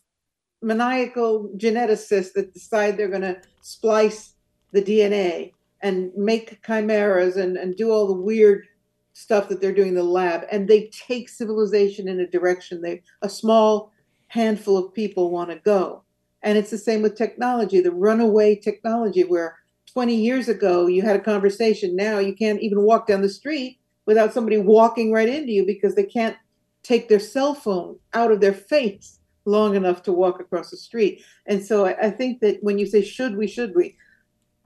maniacal 0.61 1.49
geneticists 1.57 2.33
that 2.33 2.53
decide 2.53 2.97
they're 2.97 3.07
going 3.07 3.21
to 3.21 3.41
splice 3.61 4.33
the 4.71 4.81
DNA 4.81 5.53
and 5.81 6.11
make 6.15 6.65
chimeras 6.65 7.37
and, 7.37 7.57
and 7.57 7.75
do 7.75 7.91
all 7.91 8.07
the 8.07 8.13
weird 8.13 8.65
stuff 9.13 9.47
that 9.49 9.61
they're 9.61 9.73
doing 9.73 9.89
in 9.89 9.95
the 9.95 10.03
lab. 10.03 10.45
And 10.51 10.67
they 10.67 10.89
take 10.89 11.29
civilization 11.29 12.07
in 12.07 12.19
a 12.19 12.27
direction 12.27 12.81
they 12.81 13.01
a 13.21 13.29
small 13.29 13.92
handful 14.33 14.77
of 14.77 14.93
people 14.95 15.29
want 15.29 15.51
to 15.51 15.57
go. 15.57 16.01
And 16.41 16.57
it's 16.57 16.71
the 16.71 16.77
same 16.77 17.03
with 17.03 17.15
technology, 17.15 17.79
the 17.81 17.91
runaway 17.91 18.55
technology, 18.55 19.23
where 19.23 19.59
20 19.93 20.15
years 20.15 20.49
ago 20.49 20.87
you 20.87 21.03
had 21.03 21.15
a 21.15 21.23
conversation. 21.23 21.95
Now 21.95 22.17
you 22.17 22.33
can't 22.33 22.59
even 22.59 22.81
walk 22.81 23.05
down 23.05 23.21
the 23.21 23.29
street 23.29 23.79
without 24.07 24.33
somebody 24.33 24.57
walking 24.57 25.13
right 25.13 25.29
into 25.29 25.51
you 25.51 25.65
because 25.67 25.93
they 25.93 26.03
can't 26.03 26.35
take 26.81 27.07
their 27.07 27.19
cell 27.19 27.53
phone 27.53 27.97
out 28.13 28.31
of 28.31 28.41
their 28.41 28.53
face 28.53 29.19
long 29.45 29.75
enough 29.75 30.01
to 30.03 30.11
walk 30.11 30.39
across 30.39 30.71
the 30.71 30.77
street. 30.77 31.23
And 31.45 31.63
so 31.63 31.85
I, 31.85 32.07
I 32.07 32.09
think 32.09 32.39
that 32.41 32.57
when 32.63 32.79
you 32.79 32.87
say 32.87 33.03
should 33.03 33.37
we, 33.37 33.45
should 33.45 33.75
we, 33.75 33.95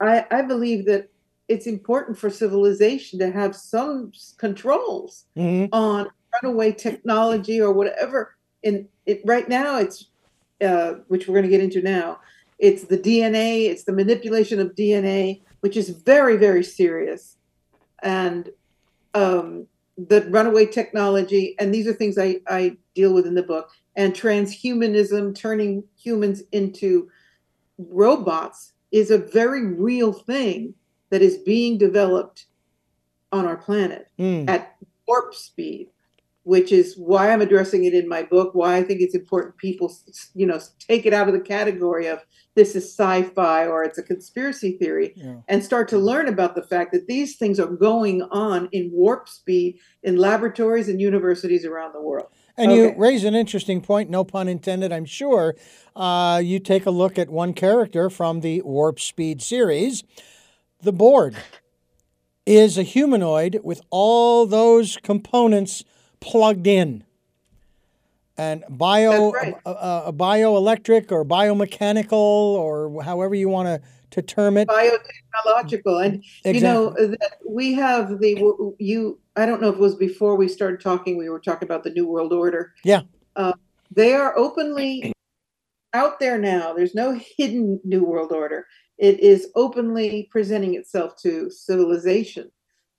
I, 0.00 0.24
I 0.30 0.42
believe 0.42 0.86
that 0.86 1.10
it's 1.48 1.66
important 1.66 2.16
for 2.16 2.30
civilization 2.30 3.18
to 3.18 3.30
have 3.30 3.54
some 3.54 4.12
controls 4.38 5.26
mm-hmm. 5.36 5.66
on 5.74 6.08
runaway 6.42 6.72
technology 6.72 7.60
or 7.60 7.72
whatever 7.72 8.37
in 8.62 8.88
it 9.06 9.20
right 9.24 9.48
now 9.48 9.78
it's 9.78 10.06
uh, 10.60 10.94
which 11.08 11.28
we're 11.28 11.34
going 11.34 11.44
to 11.44 11.50
get 11.50 11.62
into 11.62 11.82
now 11.82 12.18
it's 12.58 12.84
the 12.84 12.98
dna 12.98 13.66
it's 13.66 13.84
the 13.84 13.92
manipulation 13.92 14.58
of 14.58 14.74
dna 14.74 15.40
which 15.60 15.76
is 15.76 15.90
very 15.90 16.36
very 16.36 16.64
serious 16.64 17.36
and 18.02 18.50
um, 19.14 19.66
the 19.96 20.22
runaway 20.30 20.66
technology 20.66 21.56
and 21.58 21.74
these 21.74 21.86
are 21.86 21.92
things 21.92 22.18
I, 22.18 22.40
I 22.46 22.76
deal 22.94 23.12
with 23.12 23.26
in 23.26 23.34
the 23.34 23.42
book 23.42 23.70
and 23.96 24.14
transhumanism 24.14 25.34
turning 25.34 25.82
humans 25.96 26.42
into 26.52 27.10
robots 27.78 28.72
is 28.92 29.10
a 29.10 29.18
very 29.18 29.66
real 29.66 30.12
thing 30.12 30.74
that 31.10 31.22
is 31.22 31.38
being 31.38 31.78
developed 31.78 32.46
on 33.32 33.44
our 33.44 33.56
planet 33.56 34.08
mm. 34.18 34.48
at 34.48 34.76
warp 35.06 35.34
speed 35.34 35.88
which 36.48 36.72
is 36.72 36.94
why 36.96 37.30
I'm 37.30 37.42
addressing 37.42 37.84
it 37.84 37.92
in 37.92 38.08
my 38.08 38.22
book, 38.22 38.54
why 38.54 38.76
I 38.76 38.82
think 38.82 39.02
it's 39.02 39.14
important 39.14 39.58
people, 39.58 39.94
you 40.34 40.46
know, 40.46 40.58
take 40.78 41.04
it 41.04 41.12
out 41.12 41.28
of 41.28 41.34
the 41.34 41.40
category 41.40 42.06
of 42.06 42.24
this 42.54 42.74
is 42.74 42.84
sci-fi 42.84 43.66
or 43.66 43.84
it's 43.84 43.98
a 43.98 44.02
conspiracy 44.02 44.78
theory 44.78 45.12
yeah. 45.14 45.40
and 45.46 45.62
start 45.62 45.88
to 45.88 45.98
learn 45.98 46.26
about 46.26 46.54
the 46.54 46.62
fact 46.62 46.92
that 46.92 47.06
these 47.06 47.36
things 47.36 47.60
are 47.60 47.66
going 47.66 48.22
on 48.30 48.70
in 48.72 48.88
warp 48.94 49.28
speed 49.28 49.78
in 50.02 50.16
laboratories 50.16 50.88
and 50.88 51.02
universities 51.02 51.66
around 51.66 51.92
the 51.92 52.00
world. 52.00 52.28
And 52.56 52.72
okay. 52.72 52.80
you 52.80 52.94
raise 52.96 53.24
an 53.24 53.34
interesting 53.34 53.82
point, 53.82 54.08
no 54.08 54.24
pun 54.24 54.48
intended, 54.48 54.90
I'm 54.90 55.04
sure. 55.04 55.54
Uh, 55.94 56.40
you 56.42 56.60
take 56.60 56.86
a 56.86 56.90
look 56.90 57.18
at 57.18 57.28
one 57.28 57.52
character 57.52 58.08
from 58.08 58.40
the 58.40 58.62
Warp 58.62 59.00
Speed 59.00 59.42
series, 59.42 60.02
the 60.80 60.92
Borg 60.92 61.34
is 62.46 62.78
a 62.78 62.82
humanoid 62.82 63.60
with 63.62 63.82
all 63.90 64.46
those 64.46 64.96
components 65.02 65.84
plugged 66.20 66.66
in. 66.66 67.04
And 68.36 68.62
bio, 68.68 69.32
right. 69.32 69.54
uh, 69.66 69.70
uh, 69.70 70.12
bioelectric 70.12 71.10
or 71.10 71.24
biomechanical 71.24 72.12
or 72.12 73.02
however 73.02 73.34
you 73.34 73.48
want 73.48 73.66
to 73.66 73.82
to 74.10 74.22
term 74.22 74.56
it. 74.56 74.68
Biotechnological, 74.68 76.04
and 76.04 76.24
exactly. 76.44 76.52
you 76.54 76.60
know 76.60 76.90
that 76.90 77.38
we 77.46 77.74
have 77.74 78.20
the 78.20 78.74
you. 78.78 79.18
I 79.36 79.46
don't 79.46 79.60
know 79.60 79.68
if 79.68 79.74
it 79.74 79.80
was 79.80 79.96
before 79.96 80.36
we 80.36 80.48
started 80.48 80.80
talking. 80.80 81.16
We 81.16 81.28
were 81.28 81.40
talking 81.40 81.66
about 81.66 81.84
the 81.84 81.90
New 81.90 82.06
World 82.06 82.32
Order. 82.32 82.74
Yeah, 82.84 83.02
uh, 83.36 83.52
they 83.94 84.14
are 84.14 84.36
openly 84.36 85.12
out 85.94 86.20
there 86.20 86.38
now. 86.38 86.72
There's 86.74 86.94
no 86.94 87.18
hidden 87.36 87.80
New 87.84 88.04
World 88.04 88.32
Order. 88.32 88.66
It 88.98 89.20
is 89.20 89.48
openly 89.54 90.28
presenting 90.30 90.74
itself 90.74 91.16
to 91.22 91.50
civilization. 91.50 92.50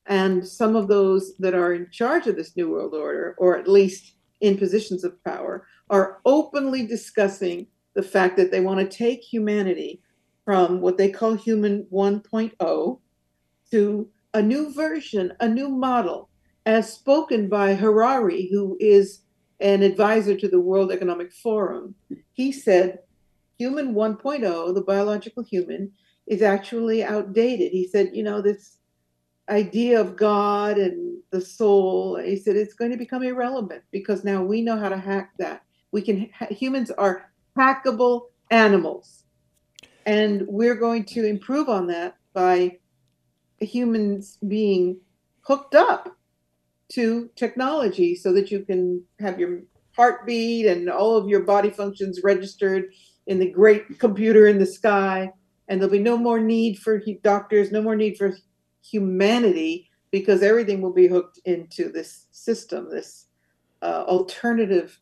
And 0.09 0.45
some 0.45 0.75
of 0.75 0.87
those 0.87 1.35
that 1.37 1.53
are 1.53 1.73
in 1.73 1.89
charge 1.91 2.25
of 2.25 2.35
this 2.35 2.57
New 2.57 2.71
World 2.71 2.95
Order, 2.95 3.35
or 3.37 3.57
at 3.57 3.67
least 3.67 4.15
in 4.41 4.57
positions 4.57 5.03
of 5.03 5.23
power, 5.23 5.67
are 5.91 6.19
openly 6.25 6.85
discussing 6.85 7.67
the 7.93 8.01
fact 8.01 8.35
that 8.37 8.51
they 8.51 8.59
want 8.59 8.79
to 8.79 8.97
take 8.97 9.21
humanity 9.21 10.01
from 10.45 10.81
what 10.81 10.97
they 10.97 11.09
call 11.09 11.35
human 11.35 11.85
1.0 11.93 12.99
to 13.69 14.09
a 14.33 14.41
new 14.41 14.73
version, 14.73 15.31
a 15.39 15.47
new 15.47 15.69
model, 15.69 16.29
as 16.65 16.91
spoken 16.91 17.47
by 17.47 17.75
Harari, 17.75 18.49
who 18.51 18.77
is 18.79 19.21
an 19.59 19.83
advisor 19.83 20.35
to 20.35 20.47
the 20.47 20.59
World 20.59 20.91
Economic 20.91 21.31
Forum. 21.31 21.93
He 22.33 22.51
said, 22.51 22.99
Human 23.59 23.93
1.0, 23.93 24.73
the 24.73 24.81
biological 24.81 25.43
human, 25.43 25.91
is 26.25 26.41
actually 26.41 27.03
outdated. 27.03 27.71
He 27.71 27.87
said, 27.87 28.11
you 28.13 28.23
know, 28.23 28.41
this 28.41 28.78
idea 29.49 29.99
of 29.99 30.15
God 30.15 30.77
and 30.77 31.21
the 31.31 31.41
soul, 31.41 32.17
he 32.17 32.35
said 32.35 32.55
it's 32.55 32.73
going 32.73 32.91
to 32.91 32.97
become 32.97 33.23
irrelevant 33.23 33.83
because 33.91 34.23
now 34.23 34.43
we 34.43 34.61
know 34.61 34.77
how 34.77 34.89
to 34.89 34.97
hack 34.97 35.31
that. 35.39 35.63
We 35.91 36.01
can 36.01 36.29
humans 36.49 36.91
are 36.91 37.31
hackable 37.57 38.27
animals, 38.51 39.23
and 40.05 40.45
we're 40.47 40.75
going 40.75 41.05
to 41.05 41.25
improve 41.25 41.69
on 41.69 41.87
that 41.87 42.15
by 42.33 42.77
humans 43.59 44.37
being 44.47 44.99
hooked 45.41 45.75
up 45.75 46.15
to 46.89 47.29
technology 47.35 48.15
so 48.15 48.31
that 48.33 48.51
you 48.51 48.61
can 48.61 49.03
have 49.19 49.39
your 49.39 49.61
heartbeat 49.95 50.65
and 50.65 50.89
all 50.89 51.17
of 51.17 51.27
your 51.27 51.41
body 51.41 51.69
functions 51.69 52.21
registered 52.23 52.85
in 53.27 53.39
the 53.39 53.49
great 53.49 53.99
computer 53.99 54.47
in 54.47 54.57
the 54.57 54.65
sky 54.65 55.31
and 55.67 55.79
there'll 55.79 55.91
be 55.91 55.99
no 55.99 56.17
more 56.17 56.39
need 56.39 56.79
for 56.79 57.01
doctors 57.21 57.71
no 57.71 57.81
more 57.81 57.95
need 57.95 58.17
for 58.17 58.35
humanity 58.89 59.89
because 60.11 60.41
everything 60.41 60.81
will 60.81 60.93
be 60.93 61.07
hooked 61.07 61.39
into 61.45 61.91
this 61.91 62.27
system, 62.31 62.89
this 62.89 63.27
uh, 63.81 64.03
alternative 64.07 64.99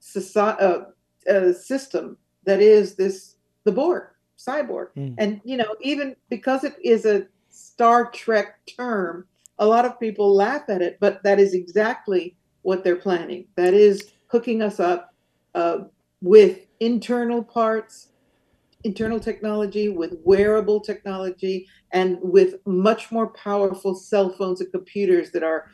society, 0.00 0.62
uh, 0.62 1.30
uh, 1.30 1.52
system 1.52 2.16
that 2.44 2.60
is 2.60 2.94
this 2.94 3.36
the 3.64 3.72
Borg, 3.72 4.08
cyborg. 4.38 4.88
Mm. 4.96 5.14
And 5.18 5.40
you 5.44 5.56
know, 5.56 5.74
even 5.80 6.14
because 6.28 6.64
it 6.64 6.76
is 6.82 7.06
a 7.06 7.26
Star 7.50 8.10
Trek 8.10 8.58
term, 8.66 9.26
a 9.58 9.66
lot 9.66 9.84
of 9.84 9.98
people 9.98 10.34
laugh 10.34 10.64
at 10.68 10.82
it, 10.82 10.98
but 11.00 11.22
that 11.22 11.38
is 11.38 11.54
exactly 11.54 12.36
what 12.62 12.84
they're 12.84 12.96
planning. 12.96 13.46
That 13.56 13.74
is 13.74 14.12
hooking 14.26 14.62
us 14.62 14.80
up 14.80 15.14
uh, 15.54 15.84
with 16.20 16.66
internal 16.80 17.42
parts, 17.42 18.08
internal 18.84 19.18
technology, 19.18 19.88
with 19.88 20.18
wearable 20.22 20.80
technology, 20.80 21.66
and 21.92 22.18
with 22.20 22.56
much 22.66 23.10
more 23.10 23.28
powerful 23.28 23.94
cell 23.94 24.30
phones 24.30 24.60
and 24.60 24.70
computers 24.70 25.30
that 25.32 25.42
are 25.42 25.70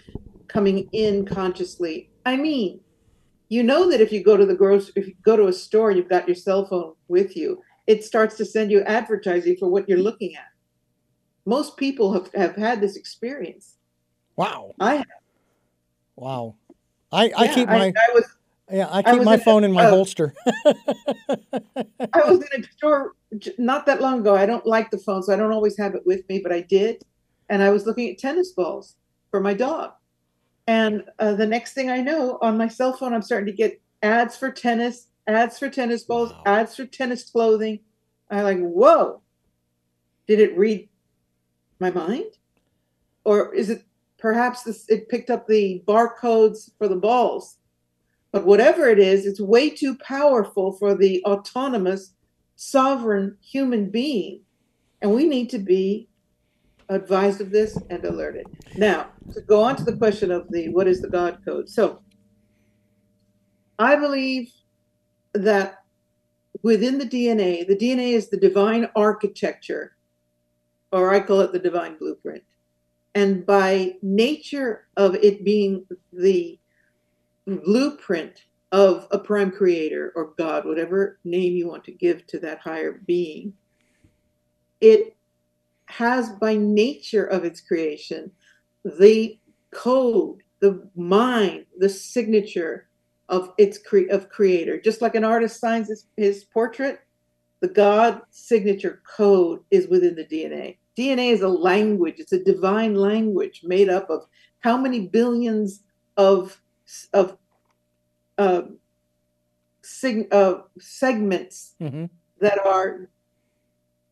coming 0.48 0.88
in 0.92 1.24
consciously. 1.26 2.10
I 2.24 2.36
mean, 2.36 2.80
you 3.48 3.62
know 3.62 3.90
that 3.90 4.00
if 4.00 4.12
you 4.12 4.22
go 4.22 4.36
to 4.36 4.46
the 4.46 4.54
grocery, 4.54 4.92
if 4.96 5.08
you 5.08 5.14
go 5.22 5.36
to 5.36 5.48
a 5.48 5.52
store 5.52 5.90
and 5.90 5.98
you've 5.98 6.08
got 6.08 6.28
your 6.28 6.36
cell 6.36 6.64
phone 6.66 6.94
with 7.08 7.36
you, 7.36 7.60
it 7.86 8.04
starts 8.04 8.36
to 8.36 8.44
send 8.44 8.70
you 8.70 8.82
advertising 8.82 9.56
for 9.56 9.68
what 9.68 9.88
you're 9.88 9.98
looking 9.98 10.36
at. 10.36 10.46
Most 11.46 11.76
people 11.76 12.12
have, 12.12 12.32
have 12.34 12.54
had 12.54 12.80
this 12.80 12.96
experience. 12.96 13.78
Wow. 14.36 14.72
I 14.78 14.96
have. 14.96 15.06
Wow. 16.14 16.54
I, 17.10 17.32
I 17.36 17.52
keep 17.52 17.66
my 17.66 17.86
I, 17.86 17.88
I 17.88 18.14
was 18.14 18.24
yeah 18.72 18.88
I 18.90 19.02
keep 19.02 19.22
my 19.22 19.34
in 19.34 19.40
phone 19.40 19.64
in 19.64 19.72
my 19.72 19.84
uh, 19.84 19.90
holster. 19.90 20.34
I 22.12 22.24
was 22.24 22.44
in 22.52 22.64
a 22.64 22.66
store 22.76 23.12
not 23.58 23.86
that 23.86 24.00
long 24.00 24.20
ago. 24.20 24.34
I 24.34 24.46
don't 24.46 24.66
like 24.66 24.90
the 24.90 24.98
phone, 24.98 25.22
so 25.22 25.32
I 25.32 25.36
don't 25.36 25.52
always 25.52 25.78
have 25.78 25.94
it 25.94 26.02
with 26.04 26.28
me, 26.28 26.40
but 26.42 26.52
I 26.52 26.62
did. 26.62 27.02
And 27.48 27.62
I 27.62 27.70
was 27.70 27.86
looking 27.86 28.10
at 28.10 28.18
tennis 28.18 28.52
balls 28.52 28.96
for 29.30 29.40
my 29.40 29.54
dog. 29.54 29.92
And 30.66 31.04
uh, 31.18 31.34
the 31.34 31.46
next 31.46 31.72
thing 31.72 31.90
I 31.90 32.00
know, 32.00 32.38
on 32.42 32.56
my 32.56 32.68
cell 32.68 32.92
phone, 32.92 33.12
I'm 33.12 33.22
starting 33.22 33.46
to 33.46 33.52
get 33.52 33.80
ads 34.02 34.36
for 34.36 34.50
tennis, 34.50 35.08
ads 35.26 35.58
for 35.58 35.68
tennis 35.68 36.04
balls, 36.04 36.30
Wow. 36.30 36.42
ads 36.46 36.76
for 36.76 36.86
tennis 36.86 37.28
clothing. 37.30 37.80
I'm 38.30 38.44
like, 38.44 38.60
whoa, 38.60 39.22
did 40.28 40.38
it 40.38 40.56
read 40.56 40.88
my 41.80 41.90
mind? 41.90 42.32
Or 43.24 43.52
is 43.54 43.70
it 43.70 43.84
perhaps 44.18 44.62
this, 44.62 44.88
it 44.88 45.08
picked 45.08 45.30
up 45.30 45.46
the 45.46 45.82
barcodes 45.86 46.70
for 46.78 46.86
the 46.86 46.96
balls? 46.96 47.58
But 48.32 48.46
whatever 48.46 48.88
it 48.88 48.98
is, 48.98 49.26
it's 49.26 49.40
way 49.40 49.70
too 49.70 49.96
powerful 49.98 50.72
for 50.72 50.94
the 50.94 51.22
autonomous, 51.24 52.14
sovereign 52.56 53.36
human 53.42 53.90
being. 53.90 54.42
And 55.02 55.14
we 55.14 55.26
need 55.26 55.50
to 55.50 55.58
be 55.58 56.08
advised 56.88 57.40
of 57.40 57.50
this 57.50 57.78
and 57.88 58.04
alerted. 58.04 58.46
Now, 58.76 59.08
to 59.32 59.40
go 59.40 59.62
on 59.62 59.76
to 59.76 59.84
the 59.84 59.96
question 59.96 60.30
of 60.30 60.48
the 60.50 60.68
what 60.68 60.86
is 60.86 61.00
the 61.00 61.08
God 61.08 61.38
code? 61.44 61.68
So, 61.68 62.00
I 63.78 63.96
believe 63.96 64.52
that 65.32 65.82
within 66.62 66.98
the 66.98 67.06
DNA, 67.06 67.66
the 67.66 67.76
DNA 67.76 68.12
is 68.12 68.28
the 68.28 68.36
divine 68.36 68.88
architecture, 68.94 69.96
or 70.92 71.14
I 71.14 71.20
call 71.20 71.40
it 71.40 71.52
the 71.52 71.58
divine 71.58 71.96
blueprint. 71.96 72.42
And 73.14 73.44
by 73.44 73.94
nature 74.02 74.86
of 74.96 75.14
it 75.16 75.44
being 75.44 75.86
the 76.12 76.59
blueprint 77.46 78.44
of 78.72 79.06
a 79.10 79.18
prime 79.18 79.50
creator 79.50 80.12
or 80.14 80.32
God, 80.38 80.64
whatever 80.64 81.18
name 81.24 81.54
you 81.54 81.68
want 81.68 81.84
to 81.84 81.92
give 81.92 82.26
to 82.28 82.38
that 82.40 82.60
higher 82.60 83.00
being, 83.06 83.52
it 84.80 85.16
has 85.86 86.30
by 86.30 86.56
nature 86.56 87.24
of 87.24 87.44
its 87.44 87.60
creation 87.60 88.30
the 88.84 89.38
code, 89.72 90.42
the 90.60 90.88
mind, 90.96 91.66
the 91.78 91.88
signature 91.88 92.88
of 93.28 93.52
its 93.58 93.78
cre- 93.78 94.10
of 94.10 94.28
creator. 94.28 94.80
Just 94.80 95.02
like 95.02 95.14
an 95.14 95.24
artist 95.24 95.60
signs 95.60 95.88
his, 95.88 96.06
his 96.16 96.44
portrait, 96.44 97.00
the 97.60 97.68
God 97.68 98.22
signature 98.30 99.02
code 99.16 99.60
is 99.70 99.88
within 99.88 100.14
the 100.14 100.24
DNA. 100.24 100.78
DNA 100.98 101.32
is 101.32 101.42
a 101.42 101.48
language, 101.48 102.16
it's 102.18 102.32
a 102.32 102.42
divine 102.42 102.94
language 102.94 103.60
made 103.64 103.88
up 103.88 104.08
of 104.10 104.26
how 104.60 104.76
many 104.76 105.06
billions 105.08 105.82
of 106.16 106.60
of 107.12 107.36
uh, 108.38 108.62
sig- 109.82 110.32
uh, 110.32 110.62
segments 110.78 111.74
hmm 111.78 112.06
that 112.40 112.58
are 112.64 113.10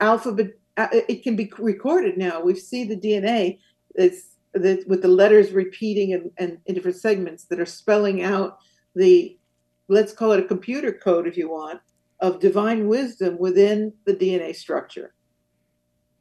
alphabet 0.01 0.53
uh, 0.77 0.89
it 0.93 1.23
can 1.23 1.35
be 1.35 1.51
recorded 1.59 2.17
now. 2.19 2.41
We 2.41 2.55
see 2.55 2.85
the 2.85 2.97
dna 2.97 3.59
it's 3.95 4.37
with 4.55 5.03
the 5.03 5.09
letters 5.09 5.53
repeating 5.53 6.15
and, 6.15 6.31
and 6.39 6.59
in 6.67 6.75
different 6.75 6.97
segments 6.97 7.45
that 7.47 7.61
are 7.61 7.67
spelling 7.67 8.23
out 8.23 8.59
the 8.95 9.39
let's 9.89 10.13
call 10.13 10.33
it 10.33 10.41
a 10.41 10.47
computer 10.55 10.93
code 10.93 11.27
if 11.27 11.37
you 11.37 11.51
want 11.51 11.81
of 12.21 12.41
divine 12.41 12.89
wisdom 12.89 13.39
within 13.39 13.93
the 14.07 14.15
dna 14.15 14.55
structure. 14.55 15.15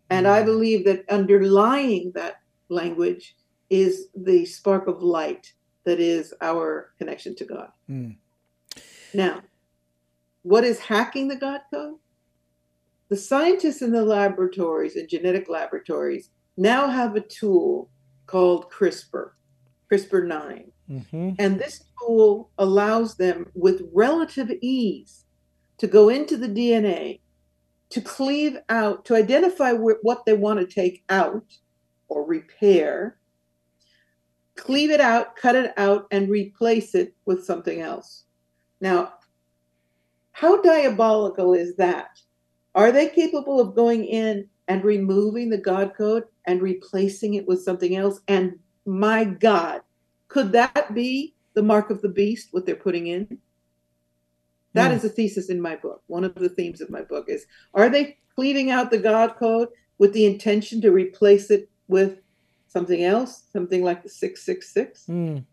And 0.10 0.28
i 0.28 0.42
Mm. 0.42 0.46
believe 0.46 0.86
that 0.86 1.10
underlying 1.10 2.12
that 2.16 2.36
language 2.70 3.36
is 3.70 4.08
the 4.16 4.46
spark 4.46 4.88
of 4.88 5.04
light 5.04 5.54
that 5.88 6.00
is 6.02 6.34
our 6.42 6.92
connection 7.00 7.34
to 7.34 7.46
god 7.46 7.70
Mm. 7.90 8.18
now, 9.14 9.42
what 10.44 10.64
is 10.64 10.80
hacking 10.80 11.28
the 11.30 11.36
God 11.36 11.62
code? 11.74 11.96
The 13.10 13.16
scientists 13.18 13.82
in 13.82 13.92
the 13.92 14.04
laboratories 14.04 14.96
and 14.98 15.08
genetic 15.10 15.48
laboratories 15.50 16.30
now 16.58 16.88
have 16.90 17.16
a 17.16 17.22
tool 17.22 17.90
called 18.28 18.70
CRISPR, 18.70 19.32
CRISPR 19.90 20.28
9. 20.28 20.72
hmm 20.88 21.30
And 21.40 21.60
this 21.60 21.84
tool 22.00 22.52
allows 22.58 23.16
them 23.16 23.50
with 23.56 23.90
relative 23.94 24.50
ease 24.62 25.26
to 25.80 25.88
go 25.88 26.10
into 26.10 26.36
the 26.38 26.50
DNA, 26.50 27.22
to 27.90 28.02
cleave 28.02 28.58
out, 28.70 29.06
to 29.06 29.16
identify 29.16 29.72
wh- 29.74 30.04
what 30.04 30.26
they 30.26 30.34
want 30.34 30.60
to 30.60 30.66
take 30.82 31.04
out 31.10 31.46
or 32.10 32.26
repair, 32.26 33.18
cleave 34.58 34.92
it 34.92 35.00
out, 35.00 35.36
cut 35.36 35.56
it 35.56 35.74
out, 35.78 36.08
and 36.12 36.30
replace 36.30 36.96
it 36.96 37.16
with 37.26 37.46
something 37.46 37.82
else. 37.82 38.26
Now, 38.82 39.14
how 40.32 40.62
diabolical 40.62 41.54
is 41.54 41.76
that? 41.78 42.20
Are 42.76 42.92
they 42.92 43.10
capable 43.10 43.60
of 43.60 43.76
going 43.76 44.06
in 44.06 44.48
and 44.68 44.84
removing 44.84 45.50
the 45.50 45.58
God 45.58 45.94
code 45.98 46.26
and 46.46 46.62
replacing 46.62 47.36
it 47.36 47.48
with 47.48 47.64
something 47.64 47.96
else? 47.96 48.20
And 48.28 48.60
my 48.86 49.24
God, 49.24 49.82
could 50.28 50.52
that 50.52 50.94
be 50.94 51.36
the 51.54 51.64
mark 51.64 51.90
of 51.90 52.02
the 52.02 52.10
beast, 52.10 52.50
what 52.52 52.66
they're 52.66 52.76
putting 52.76 53.08
in? 53.08 53.40
That 54.74 54.92
is 54.92 55.04
a 55.04 55.10
thesis 55.10 55.50
in 55.50 55.60
my 55.60 55.76
book. 55.76 56.04
One 56.06 56.24
of 56.24 56.36
the 56.36 56.50
themes 56.50 56.82
of 56.82 56.92
my 56.92 57.02
book 57.02 57.26
is 57.30 57.48
are 57.74 57.90
they 57.90 58.18
cleaving 58.36 58.70
out 58.70 58.92
the 58.92 59.00
God 59.00 59.36
code 59.36 59.70
with 59.98 60.14
the 60.14 60.28
intention 60.28 60.82
to 60.82 60.92
replace 60.92 61.50
it 61.50 61.68
with 61.88 62.20
something 62.78 63.04
else, 63.04 63.44
something 63.52 63.84
like 63.84 64.04
the 64.04 64.10
666? 64.10 65.06
Mm. 65.10 65.44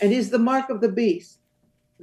And 0.00 0.12
is 0.12 0.30
the 0.30 0.38
mark 0.38 0.70
of 0.70 0.80
the 0.80 0.88
beast 0.88 1.38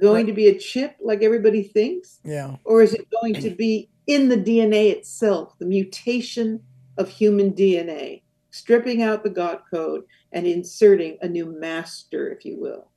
going 0.00 0.26
to 0.26 0.32
be 0.32 0.48
a 0.48 0.58
chip 0.58 0.96
like 1.00 1.22
everybody 1.22 1.62
thinks? 1.62 2.20
Yeah. 2.24 2.56
Or 2.64 2.82
is 2.82 2.94
it 2.94 3.06
going 3.20 3.34
to 3.34 3.50
be 3.50 3.90
in 4.06 4.28
the 4.28 4.36
DNA 4.36 4.90
itself, 4.90 5.54
the 5.58 5.66
mutation 5.66 6.62
of 6.96 7.08
human 7.08 7.52
DNA, 7.52 8.22
stripping 8.50 9.02
out 9.02 9.22
the 9.22 9.30
God 9.30 9.60
code 9.70 10.02
and 10.32 10.46
inserting 10.46 11.18
a 11.22 11.28
new 11.28 11.46
master, 11.46 12.30
if 12.30 12.44
you 12.44 12.58
will? 12.58 12.88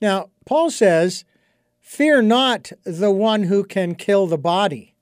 Now, 0.00 0.30
Paul 0.46 0.70
says, 0.70 1.24
Fear 1.80 2.22
not 2.22 2.72
the 2.84 3.10
one 3.10 3.44
who 3.44 3.64
can 3.64 3.94
kill 3.94 4.26
the 4.26 4.38
body, 4.38 4.94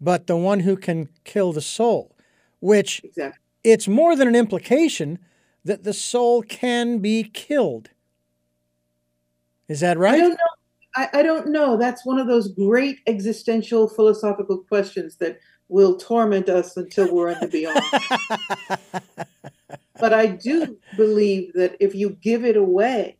but 0.00 0.26
the 0.26 0.36
one 0.36 0.60
who 0.60 0.76
can 0.76 1.08
kill 1.24 1.52
the 1.52 1.60
soul, 1.60 2.16
which 2.60 3.02
Exactly. 3.04 3.45
It's 3.66 3.88
more 3.88 4.14
than 4.14 4.28
an 4.28 4.36
implication 4.36 5.18
that 5.64 5.82
the 5.82 5.92
soul 5.92 6.42
can 6.42 6.98
be 6.98 7.24
killed. 7.24 7.90
Is 9.68 9.80
that 9.80 9.98
right? 9.98 10.14
I 10.14 10.18
don't 10.18 10.30
know. 10.30 10.36
I, 10.94 11.08
I 11.14 11.22
don't 11.22 11.48
know. 11.48 11.76
That's 11.76 12.06
one 12.06 12.20
of 12.20 12.28
those 12.28 12.46
great 12.46 13.00
existential 13.08 13.88
philosophical 13.88 14.58
questions 14.58 15.16
that 15.16 15.40
will 15.68 15.96
torment 15.96 16.48
us 16.48 16.76
until 16.76 17.12
we're 17.12 17.30
in 17.30 17.40
the 17.40 17.48
beyond. 17.48 17.80
but 20.00 20.14
I 20.14 20.26
do 20.26 20.78
believe 20.96 21.52
that 21.54 21.76
if 21.80 21.92
you 21.92 22.10
give 22.10 22.44
it 22.44 22.56
away, 22.56 23.16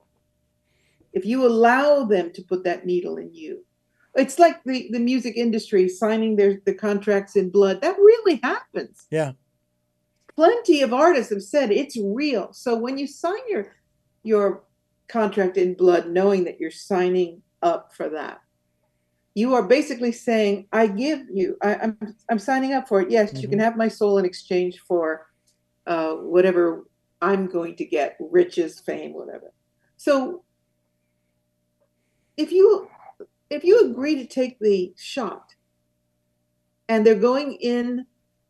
if 1.13 1.27
you 1.27 1.45
allow 1.45 2.05
them 2.05 2.31
to 2.35 2.43
put 2.43 2.63
that 2.63 2.87
needle 2.87 3.17
in 3.17 3.35
you, 3.35 3.65
it's 4.15 4.39
like 4.39 4.63
the, 4.63 4.89
the 4.93 5.01
music 5.01 5.37
industry 5.37 5.89
signing 5.89 6.37
their 6.37 6.61
the 6.65 6.73
contracts 6.73 7.35
in 7.35 7.51
blood. 7.51 7.81
That 7.81 7.97
really 7.99 8.39
happens. 8.45 9.07
yeah. 9.11 9.33
Plenty 10.37 10.83
of 10.83 10.93
artists 10.93 11.33
have 11.33 11.43
said 11.43 11.71
it's 11.71 11.97
real. 11.97 12.53
So 12.53 12.77
when 12.77 12.99
you 12.99 13.07
sign 13.07 13.41
your 13.49 13.75
your 14.23 14.65
contract 15.09 15.57
in 15.57 15.75
blood, 15.75 16.09
knowing 16.11 16.45
that 16.45 16.61
you're 16.61 16.71
signing 16.71 17.43
up 17.63 17.95
for 17.95 18.11
that, 18.11 18.41
you 19.35 19.55
are 19.55 19.63
basically 19.63 20.13
saying, 20.13 20.67
"I 20.73 20.89
give 20.89 21.21
you. 21.33 21.57
I, 21.63 21.77
I'm 21.77 22.15
I'm 22.31 22.39
signing 22.39 22.75
up 22.75 22.87
for 22.87 23.01
it. 23.01 23.11
Yes, 23.11 23.41
you 23.41 23.49
can 23.49 23.59
have 23.59 23.77
my 23.77 23.89
soul 23.89 24.19
in 24.19 24.27
exchange 24.27 24.79
for 24.87 25.27
uh, 25.87 26.13
whatever 26.13 26.87
I'm 27.23 27.47
going 27.47 27.77
to 27.77 27.87
get, 27.87 28.19
riches, 28.21 28.81
fame, 28.81 29.15
whatever." 29.15 29.55
So 29.97 30.45
if 32.37 32.53
you 32.53 32.91
if 33.49 33.65
you 33.65 33.91
agree 33.91 34.17
to 34.17 34.27
take 34.27 34.59
the 34.59 34.93
shot, 34.99 35.55
and 36.91 37.07
they're 37.07 37.15
going 37.15 37.55
in 37.55 38.05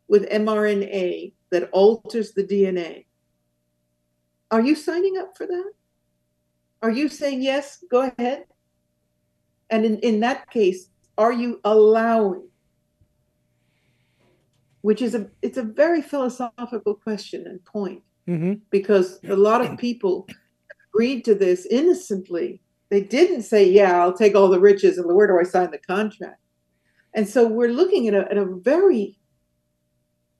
with 0.09 0.29
mRNA 0.29 1.33
that 1.51 1.69
alters 1.71 2.33
the 2.33 2.43
DNA, 2.43 3.05
are 4.51 4.61
you 4.61 4.75
signing 4.75 5.17
up 5.17 5.35
for 5.37 5.45
that? 5.45 5.71
Are 6.81 6.91
you 6.91 7.09
saying 7.09 7.41
yes? 7.41 7.83
Go 7.89 8.11
ahead. 8.17 8.45
And 9.69 9.85
in, 9.85 9.99
in 9.99 10.19
that 10.21 10.49
case, 10.49 10.89
are 11.17 11.33
you 11.33 11.59
allowing? 11.63 12.47
Which 14.81 15.01
is 15.01 15.15
a 15.15 15.29
it's 15.41 15.57
a 15.57 15.63
very 15.63 16.01
philosophical 16.01 16.93
question 16.95 17.45
and 17.47 17.63
point 17.65 18.03
hmm 18.25 18.53
because 18.69 19.19
a 19.27 19.35
lot 19.35 19.61
of 19.61 19.77
people 19.77 20.27
agreed 20.93 21.25
to 21.25 21.33
this 21.33 21.65
innocently. 21.65 22.61
They 22.89 23.01
didn't 23.01 23.41
say, 23.43 23.69
"Yeah, 23.69 24.01
I'll 24.01 24.13
take 24.13 24.35
all 24.35 24.49
the 24.49 24.59
riches," 24.59 24.97
and 24.97 25.13
where 25.13 25.27
do 25.27 25.39
I 25.39 25.43
sign 25.43 25.71
the 25.71 25.79
contract? 25.79 26.39
And 27.13 27.27
so 27.27 27.47
we're 27.47 27.71
looking 27.71 28.07
at 28.07 28.13
a, 28.13 28.29
at 28.31 28.37
a 28.37 28.45
very 28.45 29.17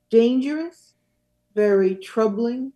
dangerous, 0.09 0.93
very 1.57 1.95
troubling 1.95 2.71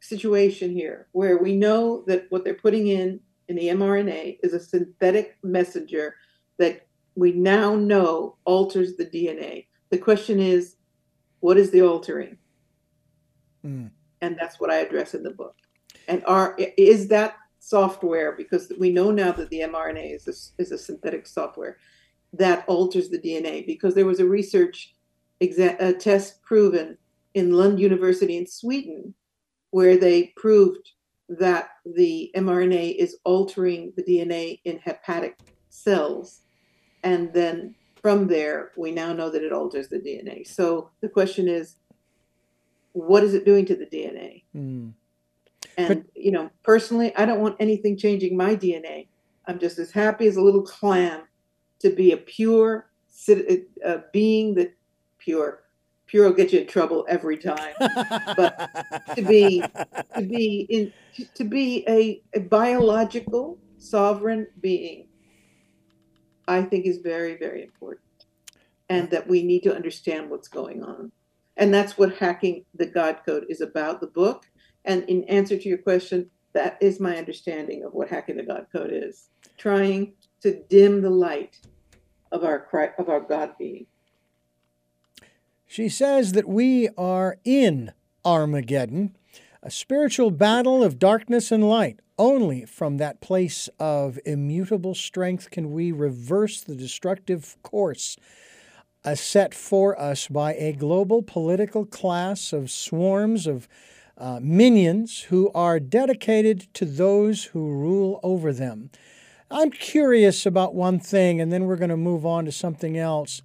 situation 0.00 0.70
here, 0.70 1.08
where 1.12 1.38
we 1.38 1.56
know 1.56 2.04
that 2.06 2.26
what 2.28 2.44
they're 2.44 2.54
putting 2.66 2.88
in 2.88 3.18
in 3.48 3.56
the 3.56 3.68
mRNA 3.68 4.38
is 4.42 4.52
a 4.52 4.60
synthetic 4.60 5.38
messenger 5.42 6.14
that 6.58 6.86
we 7.14 7.32
now 7.32 7.74
know 7.74 8.36
alters 8.44 8.96
the 8.96 9.06
DNA. 9.06 9.66
The 9.88 9.96
question 9.96 10.40
is, 10.40 10.76
what 11.40 11.56
is 11.56 11.70
the 11.70 11.80
altering? 11.82 12.36
Mm. 13.64 13.90
and 14.22 14.38
that's 14.38 14.58
what 14.58 14.70
I 14.70 14.76
address 14.76 15.14
in 15.14 15.22
the 15.22 15.30
book. 15.30 15.54
And 16.08 16.22
are 16.26 16.56
is 16.78 17.08
that 17.08 17.36
software 17.58 18.32
because 18.32 18.72
we 18.78 18.90
know 18.90 19.10
now 19.10 19.32
that 19.32 19.50
the 19.50 19.60
mRNA 19.60 20.16
is 20.16 20.26
a, 20.28 20.62
is 20.62 20.72
a 20.72 20.78
synthetic 20.78 21.26
software 21.26 21.76
that 22.32 22.64
alters 22.68 23.08
the 23.10 23.18
DNA 23.18 23.66
because 23.66 23.94
there 23.94 24.06
was 24.06 24.20
a 24.20 24.24
research 24.24 24.94
exa- 25.42 25.76
a 25.78 25.92
test 25.92 26.42
proven 26.42 26.96
in 27.34 27.52
Lund 27.52 27.80
University 27.80 28.36
in 28.36 28.46
Sweden 28.46 29.14
where 29.70 29.96
they 29.96 30.32
proved 30.36 30.90
that 31.28 31.70
the 31.86 32.30
mRNA 32.36 32.96
is 32.96 33.18
altering 33.24 33.92
the 33.96 34.02
DNA 34.02 34.60
in 34.64 34.78
hepatic 34.78 35.38
cells 35.68 36.40
and 37.04 37.32
then 37.32 37.74
from 38.02 38.26
there 38.26 38.72
we 38.76 38.90
now 38.90 39.12
know 39.12 39.30
that 39.30 39.42
it 39.42 39.52
alters 39.52 39.88
the 39.88 39.98
DNA. 39.98 40.46
So 40.46 40.90
the 41.00 41.08
question 41.08 41.48
is 41.48 41.76
what 42.92 43.22
is 43.22 43.34
it 43.34 43.44
doing 43.44 43.64
to 43.66 43.76
the 43.76 43.86
DNA? 43.86 44.42
Mm. 44.56 44.92
And 45.76 46.04
you 46.14 46.32
know, 46.32 46.50
personally, 46.62 47.14
I 47.16 47.24
don't 47.24 47.40
want 47.40 47.56
anything 47.60 47.96
changing 47.96 48.36
my 48.36 48.56
DNA. 48.56 49.06
I'm 49.46 49.58
just 49.58 49.78
as 49.78 49.90
happy 49.90 50.26
as 50.26 50.36
a 50.36 50.42
little 50.42 50.62
clam 50.62 51.22
to 51.80 51.90
be 51.90 52.12
a 52.12 52.16
pure 52.16 52.90
uh, 53.28 53.98
being 54.12 54.54
that 54.54 54.74
pure. 55.18 55.62
Pure 56.10 56.26
will 56.26 56.34
get 56.34 56.52
you 56.52 56.60
in 56.60 56.66
trouble 56.66 57.06
every 57.08 57.38
time. 57.38 57.72
But 58.36 58.68
to 59.14 59.22
be 59.22 59.62
to 60.16 60.22
be 60.22 60.66
in 60.68 60.92
to 61.34 61.44
be 61.44 61.84
a, 61.88 62.20
a 62.34 62.40
biological 62.40 63.58
sovereign 63.78 64.48
being, 64.60 65.06
I 66.48 66.62
think 66.62 66.86
is 66.86 66.98
very 66.98 67.36
very 67.36 67.62
important, 67.62 68.02
and 68.88 69.08
that 69.10 69.28
we 69.28 69.44
need 69.44 69.62
to 69.62 69.74
understand 69.74 70.30
what's 70.30 70.48
going 70.48 70.82
on, 70.82 71.12
and 71.56 71.72
that's 71.72 71.96
what 71.96 72.16
hacking 72.16 72.64
the 72.74 72.86
God 72.86 73.20
Code 73.24 73.46
is 73.48 73.60
about. 73.60 74.00
The 74.00 74.08
book, 74.08 74.46
and 74.84 75.04
in 75.04 75.22
answer 75.24 75.56
to 75.56 75.68
your 75.68 75.78
question, 75.78 76.28
that 76.54 76.76
is 76.80 76.98
my 76.98 77.16
understanding 77.18 77.84
of 77.84 77.92
what 77.92 78.08
hacking 78.08 78.36
the 78.36 78.42
God 78.42 78.66
Code 78.74 78.90
is: 78.92 79.28
trying 79.58 80.14
to 80.42 80.60
dim 80.68 81.02
the 81.02 81.10
light 81.10 81.56
of 82.32 82.42
our 82.42 82.66
of 82.98 83.08
our 83.08 83.20
God 83.20 83.52
being. 83.60 83.86
She 85.70 85.88
says 85.88 86.32
that 86.32 86.48
we 86.48 86.88
are 86.98 87.38
in 87.44 87.92
Armageddon, 88.24 89.16
a 89.62 89.70
spiritual 89.70 90.32
battle 90.32 90.82
of 90.82 90.98
darkness 90.98 91.52
and 91.52 91.62
light. 91.62 92.00
Only 92.18 92.64
from 92.64 92.96
that 92.96 93.20
place 93.20 93.68
of 93.78 94.18
immutable 94.26 94.96
strength 94.96 95.48
can 95.52 95.70
we 95.70 95.92
reverse 95.92 96.60
the 96.60 96.74
destructive 96.74 97.56
course 97.62 98.16
uh, 99.04 99.14
set 99.14 99.54
for 99.54 99.96
us 99.96 100.26
by 100.26 100.54
a 100.54 100.72
global 100.72 101.22
political 101.22 101.86
class 101.86 102.52
of 102.52 102.68
swarms 102.68 103.46
of 103.46 103.68
uh, 104.18 104.40
minions 104.42 105.20
who 105.28 105.52
are 105.54 105.78
dedicated 105.78 106.66
to 106.74 106.84
those 106.84 107.44
who 107.44 107.70
rule 107.70 108.18
over 108.24 108.52
them. 108.52 108.90
I'm 109.52 109.70
curious 109.70 110.46
about 110.46 110.74
one 110.74 110.98
thing, 110.98 111.40
and 111.40 111.52
then 111.52 111.66
we're 111.66 111.76
going 111.76 111.90
to 111.90 111.96
move 111.96 112.26
on 112.26 112.44
to 112.46 112.50
something 112.50 112.98
else. 112.98 113.40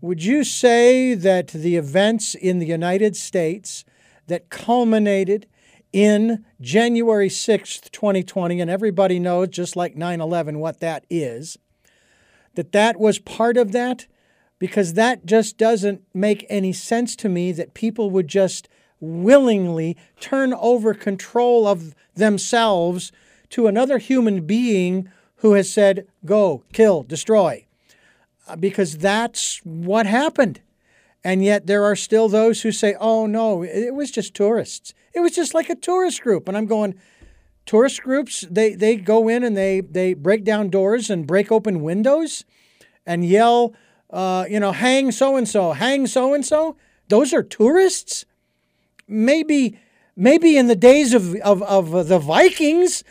Would 0.00 0.22
you 0.22 0.44
say 0.44 1.14
that 1.14 1.48
the 1.48 1.76
events 1.76 2.36
in 2.36 2.60
the 2.60 2.66
United 2.66 3.16
States 3.16 3.84
that 4.28 4.48
culminated 4.48 5.48
in 5.92 6.44
January 6.60 7.28
6th, 7.28 7.90
2020, 7.90 8.60
and 8.60 8.70
everybody 8.70 9.18
knows, 9.18 9.48
just 9.48 9.74
like 9.74 9.96
9 9.96 10.20
11, 10.20 10.60
what 10.60 10.78
that 10.78 11.04
is, 11.10 11.58
that 12.54 12.70
that 12.70 13.00
was 13.00 13.18
part 13.18 13.56
of 13.56 13.72
that? 13.72 14.06
Because 14.60 14.94
that 14.94 15.26
just 15.26 15.58
doesn't 15.58 16.02
make 16.14 16.46
any 16.48 16.72
sense 16.72 17.16
to 17.16 17.28
me 17.28 17.50
that 17.52 17.74
people 17.74 18.10
would 18.10 18.28
just 18.28 18.68
willingly 19.00 19.96
turn 20.20 20.54
over 20.54 20.94
control 20.94 21.66
of 21.66 21.96
themselves 22.14 23.10
to 23.50 23.66
another 23.66 23.98
human 23.98 24.46
being 24.46 25.10
who 25.36 25.54
has 25.54 25.70
said, 25.70 26.06
go, 26.24 26.62
kill, 26.72 27.02
destroy. 27.02 27.67
Uh, 28.48 28.56
Because 28.56 28.98
that's 28.98 29.60
what 29.64 30.06
happened. 30.06 30.60
And 31.24 31.44
yet 31.44 31.66
there 31.66 31.84
are 31.84 31.96
still 31.96 32.28
those 32.28 32.62
who 32.62 32.72
say, 32.72 32.94
oh 32.98 33.26
no, 33.26 33.62
it 33.62 33.94
was 33.94 34.10
just 34.10 34.34
tourists. 34.34 34.94
It 35.12 35.20
was 35.20 35.32
just 35.32 35.52
like 35.52 35.68
a 35.68 35.74
tourist 35.74 36.22
group. 36.22 36.48
And 36.48 36.56
I'm 36.56 36.66
going, 36.66 36.94
tourist 37.66 38.02
groups, 38.02 38.46
they, 38.50 38.74
they 38.74 38.96
go 38.96 39.28
in 39.28 39.42
and 39.42 39.56
they, 39.56 39.80
they 39.80 40.14
break 40.14 40.44
down 40.44 40.70
doors 40.70 41.10
and 41.10 41.26
break 41.26 41.50
open 41.52 41.82
windows 41.82 42.44
and 43.04 43.24
yell, 43.24 43.74
uh, 44.10 44.46
you 44.48 44.60
know, 44.60 44.72
hang 44.72 45.10
so 45.12 45.36
and 45.36 45.48
so, 45.48 45.72
hang 45.72 46.06
so 46.06 46.34
and 46.34 46.46
so. 46.46 46.76
Those 47.08 47.34
are 47.34 47.42
tourists? 47.42 48.24
Maybe, 49.06 49.78
maybe 50.16 50.56
in 50.56 50.66
the 50.66 50.76
days 50.76 51.14
of, 51.14 51.34
of, 51.36 51.62
of 51.62 52.08
the 52.08 52.18
Vikings, 52.18 53.02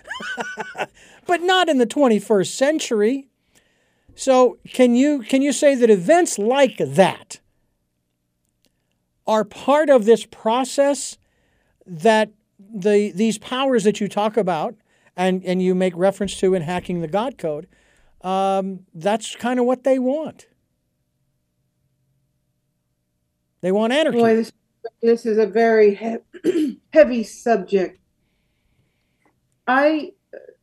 but 1.26 1.42
not 1.42 1.68
in 1.68 1.78
the 1.78 1.88
21st 1.88 2.48
century. 2.48 3.28
So 4.18 4.58
can 4.74 4.96
you 4.96 5.20
can 5.20 5.44
you 5.44 5.54
say 5.54 5.76
that 5.76 5.92
events 5.92 6.40
like 6.40 6.78
that 6.80 7.40
are 9.28 9.46
part 9.46 9.92
of 9.92 10.06
this 10.06 10.26
process 10.26 11.20
that 11.86 12.32
the 12.60 13.12
these 13.12 13.38
powers 13.38 13.84
that 13.84 14.02
you 14.02 14.08
talk 14.08 14.36
about 14.36 14.74
and, 15.16 15.46
and 15.46 15.62
you 15.62 15.76
make 15.76 15.96
reference 15.96 16.36
to 16.40 16.56
in 16.56 16.64
hacking 16.64 17.02
the 17.02 17.08
God 17.08 17.38
code, 17.38 17.68
um, 18.22 18.80
that's 18.96 19.36
kind 19.36 19.60
of 19.60 19.68
what 19.68 19.84
they 19.84 20.00
want. 20.00 20.48
They 23.62 23.72
want 23.72 23.94
anarchy. 23.94 24.18
Boy, 24.18 24.36
this, 24.36 24.52
this 25.04 25.26
is 25.28 25.38
a 25.38 25.46
very 25.46 25.94
he- 25.94 26.80
heavy 26.94 27.24
subject. 27.24 28.00
I 29.68 30.14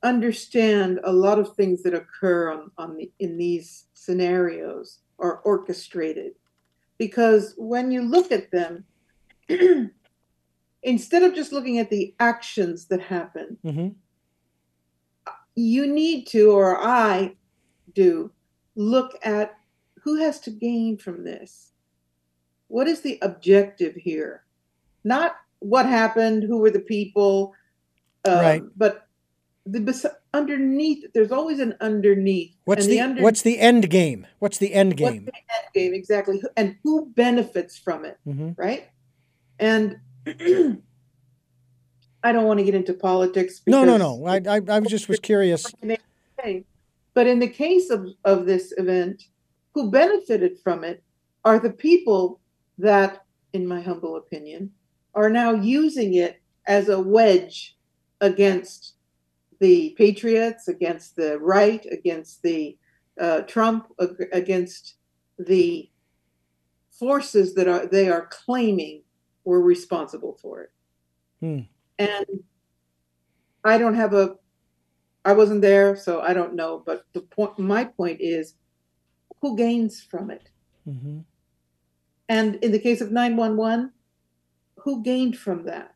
understand 0.05 1.01
a 1.03 1.13
lot 1.13 1.39
of 1.39 1.57
things 1.57 1.83
that 1.83 1.95
occur 1.95 2.53
on, 2.53 2.71
on 2.79 2.97
the, 2.97 3.11
in 3.19 3.37
these 3.37 3.87
scenarios 3.95 5.01
are 5.19 5.39
orchestrated 5.39 6.33
because 6.99 7.55
when 7.57 7.91
you 7.91 8.03
look 8.03 8.31
at 8.31 8.51
them, 8.53 8.85
instead 10.83 11.23
of 11.23 11.35
just 11.35 11.53
looking 11.53 11.79
at 11.79 11.91
the 11.91 12.15
actions 12.21 12.87
that 12.87 13.01
happen, 13.01 13.59
hmm 13.65 13.89
you 15.57 15.87
need 15.87 16.27
to, 16.27 16.51
or 16.51 16.77
I 16.85 17.37
do, 17.95 18.33
look 18.75 19.17
at 19.23 19.55
who 20.03 20.17
has 20.17 20.41
to 20.41 20.51
gain 20.51 20.99
from 20.99 21.23
this. 21.23 21.75
What 22.67 22.89
is 22.89 23.03
the 23.03 23.21
objective 23.23 23.95
here? 23.95 24.43
Not 25.05 25.37
what 25.61 25.87
happened, 25.87 26.43
who 26.43 26.59
were 26.59 26.73
the 26.73 26.81
people, 26.81 27.55
um, 28.25 28.41
Right. 28.41 28.63
but 28.77 29.04
the 29.67 29.81
bes- 29.81 30.07
underneath. 30.33 31.05
There's 31.15 31.33
always 31.33 31.59
an 31.59 31.75
underneath. 31.81 32.55
What's 32.65 32.85
and 32.85 32.93
the, 32.93 33.01
under- 33.01 33.23
what's 33.23 33.43
the 33.43 33.59
end 33.59 33.91
game? 33.91 34.27
What's 34.39 34.59
the 34.59 34.73
end 34.73 35.01
what's 35.01 35.15
game? 35.15 35.25
the 35.27 35.33
end 35.33 35.69
game 35.75 35.95
exactly, 35.95 36.41
and 36.57 36.77
who 36.83 37.13
benefits 37.15 37.79
from 37.79 38.05
it? 38.05 38.19
hmm 38.25 38.51
right? 38.57 38.89
And 39.59 39.99
I 40.27 40.77
don't 42.33 42.45
want 42.45 42.59
to 42.59 42.65
get 42.65 42.75
into 42.75 42.95
politics. 42.95 43.61
No, 43.67 43.85
no, 43.85 43.97
no. 43.97 44.27
I, 44.27 44.41
I, 44.49 44.61
I 44.69 44.81
just 44.81 45.09
was 45.09 45.21
curious. 45.21 45.73
But 47.15 47.29
in 47.29 47.39
the 47.39 47.49
case 47.49 47.91
of, 47.91 48.09
of 48.25 48.45
this 48.45 48.75
event, 48.77 49.23
who 49.73 49.91
benefited 49.91 50.59
from 50.63 50.85
it 50.85 51.03
are 51.45 51.59
the 51.59 51.71
people 51.71 52.41
that, 52.79 53.25
in 53.53 53.67
my 53.67 53.81
humble 53.81 54.17
opinion, 54.17 54.73
are 55.15 55.31
now 55.31 55.53
using 55.53 56.15
it 56.15 56.43
as 56.67 56.89
a 56.89 56.99
wedge 56.99 57.77
against 58.21 58.94
the 59.61 59.95
patriots, 59.97 60.69
against 60.69 61.17
the 61.17 61.39
right, 61.39 61.85
against 61.91 62.43
the 62.43 62.77
uh, 63.21 63.43
Trump, 63.43 63.87
ag- 64.01 64.29
against 64.33 64.97
the 65.39 65.91
forces 66.91 67.55
that 67.55 67.69
are 67.69 67.87
they 67.87 68.09
are 68.09 68.29
claiming 68.31 69.03
were 69.45 69.61
responsible 69.61 70.39
for 70.41 70.63
it. 70.63 70.73
Hmm. 71.41 71.61
And 71.99 72.27
I 73.65 73.79
don't 73.79 73.95
have 73.95 74.15
a 74.15 74.37
I 75.25 75.33
wasn't 75.33 75.63
there, 75.63 75.97
so 75.97 76.21
I 76.21 76.35
don't 76.35 76.55
know. 76.55 76.83
But 76.85 77.05
the 77.15 77.23
point, 77.23 77.59
my 77.59 77.85
point 77.85 78.21
is, 78.21 78.55
who 79.41 79.57
gains 79.57 80.03
from 80.03 80.31
it? 80.31 80.51
Mm-hmm. 80.87 81.21
And 82.29 82.57
in 82.57 82.73
the 82.73 82.79
case 82.79 83.01
of 83.01 83.11
911, 83.11 83.91
who 84.77 85.03
gained 85.03 85.39
from 85.39 85.65
that? 85.65 85.94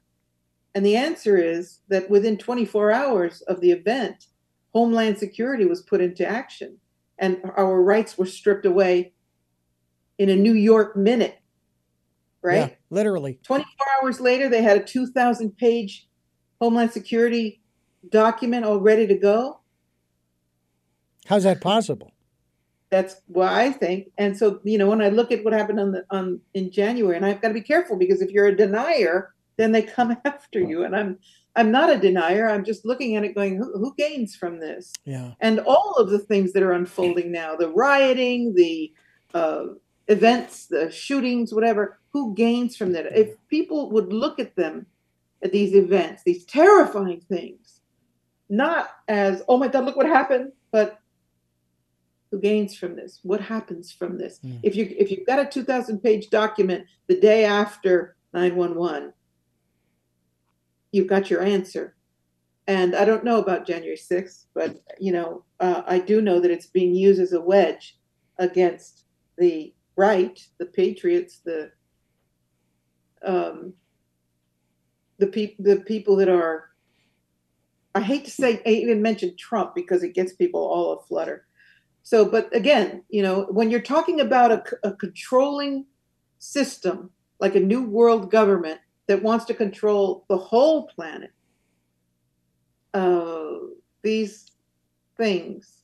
And 0.74 0.84
the 0.84 0.96
answer 0.96 1.36
is 1.36 1.80
that 1.88 2.10
within 2.10 2.36
24 2.36 2.92
hours 2.92 3.40
of 3.42 3.60
the 3.60 3.70
event, 3.70 4.26
Homeland 4.72 5.18
Security 5.18 5.64
was 5.64 5.82
put 5.82 6.00
into 6.00 6.26
action 6.26 6.78
and 7.18 7.40
our 7.56 7.82
rights 7.82 8.16
were 8.16 8.26
stripped 8.26 8.66
away 8.66 9.12
in 10.18 10.28
a 10.28 10.36
New 10.36 10.52
York 10.52 10.96
minute. 10.96 11.38
Right? 12.42 12.70
Yeah, 12.70 12.70
literally. 12.90 13.40
24 13.42 13.66
hours 14.00 14.20
later, 14.20 14.48
they 14.48 14.62
had 14.62 14.76
a 14.76 14.84
2,000 14.84 15.56
page 15.56 16.08
Homeland 16.60 16.92
Security 16.92 17.60
document 18.08 18.64
all 18.64 18.78
ready 18.78 19.06
to 19.06 19.16
go. 19.16 19.60
How's 21.26 21.42
that 21.42 21.60
possible? 21.60 22.12
That's 22.90 23.20
what 23.26 23.48
I 23.48 23.70
think. 23.70 24.12
And 24.16 24.36
so, 24.36 24.60
you 24.64 24.78
know, 24.78 24.88
when 24.88 25.02
I 25.02 25.08
look 25.08 25.30
at 25.30 25.44
what 25.44 25.52
happened 25.52 25.78
on 25.78 25.92
the 25.92 26.04
on 26.10 26.40
in 26.54 26.70
January, 26.70 27.16
and 27.16 27.26
I've 27.26 27.42
got 27.42 27.48
to 27.48 27.54
be 27.54 27.60
careful 27.60 27.96
because 27.96 28.22
if 28.22 28.30
you're 28.30 28.46
a 28.46 28.56
denier, 28.56 29.34
then 29.58 29.72
they 29.72 29.82
come 29.82 30.16
after 30.24 30.60
you. 30.60 30.84
And 30.84 30.96
I'm 30.96 31.18
I'm 31.56 31.72
not 31.72 31.90
a 31.90 31.98
denier. 31.98 32.48
I'm 32.48 32.64
just 32.64 32.86
looking 32.86 33.16
at 33.16 33.24
it 33.24 33.34
going, 33.34 33.56
who, 33.56 33.72
who 33.76 33.92
gains 33.98 34.36
from 34.36 34.60
this? 34.60 34.92
Yeah. 35.04 35.32
And 35.40 35.58
all 35.60 35.94
of 35.98 36.08
the 36.08 36.20
things 36.20 36.52
that 36.52 36.62
are 36.62 36.72
unfolding 36.72 37.32
now, 37.32 37.56
the 37.56 37.68
rioting, 37.68 38.54
the 38.54 38.92
uh, 39.34 39.64
events, 40.06 40.66
the 40.66 40.88
shootings, 40.90 41.52
whatever, 41.52 41.98
who 42.10 42.32
gains 42.34 42.76
from 42.76 42.92
that? 42.92 43.06
If 43.18 43.34
people 43.48 43.90
would 43.90 44.12
look 44.12 44.38
at 44.38 44.54
them, 44.54 44.86
at 45.42 45.50
these 45.50 45.74
events, 45.74 46.22
these 46.22 46.44
terrifying 46.44 47.22
things, 47.28 47.80
not 48.48 48.90
as, 49.08 49.42
oh 49.48 49.58
my 49.58 49.68
God, 49.68 49.84
look 49.84 49.96
what 49.96 50.06
happened, 50.06 50.52
but 50.70 51.00
who 52.30 52.38
gains 52.40 52.76
from 52.76 52.94
this? 52.94 53.20
What 53.22 53.40
happens 53.40 53.90
from 53.92 54.18
this? 54.18 54.38
Mm. 54.44 54.60
If 54.62 54.76
you 54.76 54.94
if 54.98 55.10
you've 55.10 55.26
got 55.26 55.38
a 55.38 55.46
2,000 55.46 56.00
page 56.00 56.30
document 56.30 56.86
the 57.06 57.18
day 57.18 57.44
after 57.44 58.16
911, 58.34 59.12
you've 60.92 61.06
got 61.06 61.30
your 61.30 61.42
answer. 61.42 61.94
And 62.66 62.94
I 62.94 63.04
don't 63.04 63.24
know 63.24 63.38
about 63.38 63.66
January 63.66 63.96
6th, 63.96 64.44
but 64.54 64.82
you 64.98 65.12
know, 65.12 65.44
uh, 65.60 65.82
I 65.86 65.98
do 65.98 66.20
know 66.20 66.40
that 66.40 66.50
it's 66.50 66.66
being 66.66 66.94
used 66.94 67.20
as 67.20 67.32
a 67.32 67.40
wedge 67.40 67.98
against 68.38 69.04
the 69.38 69.74
right, 69.96 70.38
the 70.58 70.66
patriots, 70.66 71.40
the 71.44 71.70
um, 73.24 73.72
the 75.18 75.26
people, 75.26 75.64
the 75.64 75.76
people 75.80 76.16
that 76.16 76.28
are. 76.28 76.64
I 77.94 78.00
hate 78.00 78.24
to 78.26 78.30
say, 78.30 78.62
I 78.64 78.68
even 78.68 79.02
mention 79.02 79.34
Trump 79.36 79.74
because 79.74 80.02
it 80.02 80.14
gets 80.14 80.34
people 80.34 80.60
all 80.60 80.98
aflutter. 80.98 81.46
So, 82.02 82.24
but 82.24 82.54
again, 82.54 83.02
you 83.08 83.22
know, 83.22 83.46
when 83.50 83.70
you're 83.70 83.80
talking 83.80 84.20
about 84.20 84.52
a, 84.52 84.62
a 84.82 84.92
controlling 84.92 85.86
system 86.38 87.10
like 87.40 87.54
a 87.54 87.60
new 87.60 87.82
world 87.82 88.30
government 88.30 88.80
that 89.08 89.22
wants 89.22 89.46
to 89.46 89.54
control 89.54 90.24
the 90.28 90.36
whole 90.36 90.86
planet, 90.88 91.30
uh, 92.94 93.48
these 94.02 94.52
things, 95.16 95.82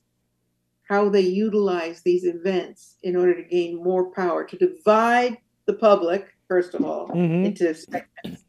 how 0.89 1.09
they 1.09 1.23
utilize 1.23 2.03
these 2.03 2.25
events 2.25 2.99
in 3.03 3.17
order 3.17 3.35
to 3.35 3.49
gain 3.49 3.83
more 3.83 4.11
power, 4.13 4.45
to 4.45 4.57
divide 4.57 5.39
the 5.67 5.73
public, 5.73 6.27
first 6.47 6.75
of 6.75 6.85
all, 6.85 7.09
Mhm. 7.09 7.47
into 7.47 7.75
segments, 7.75 8.45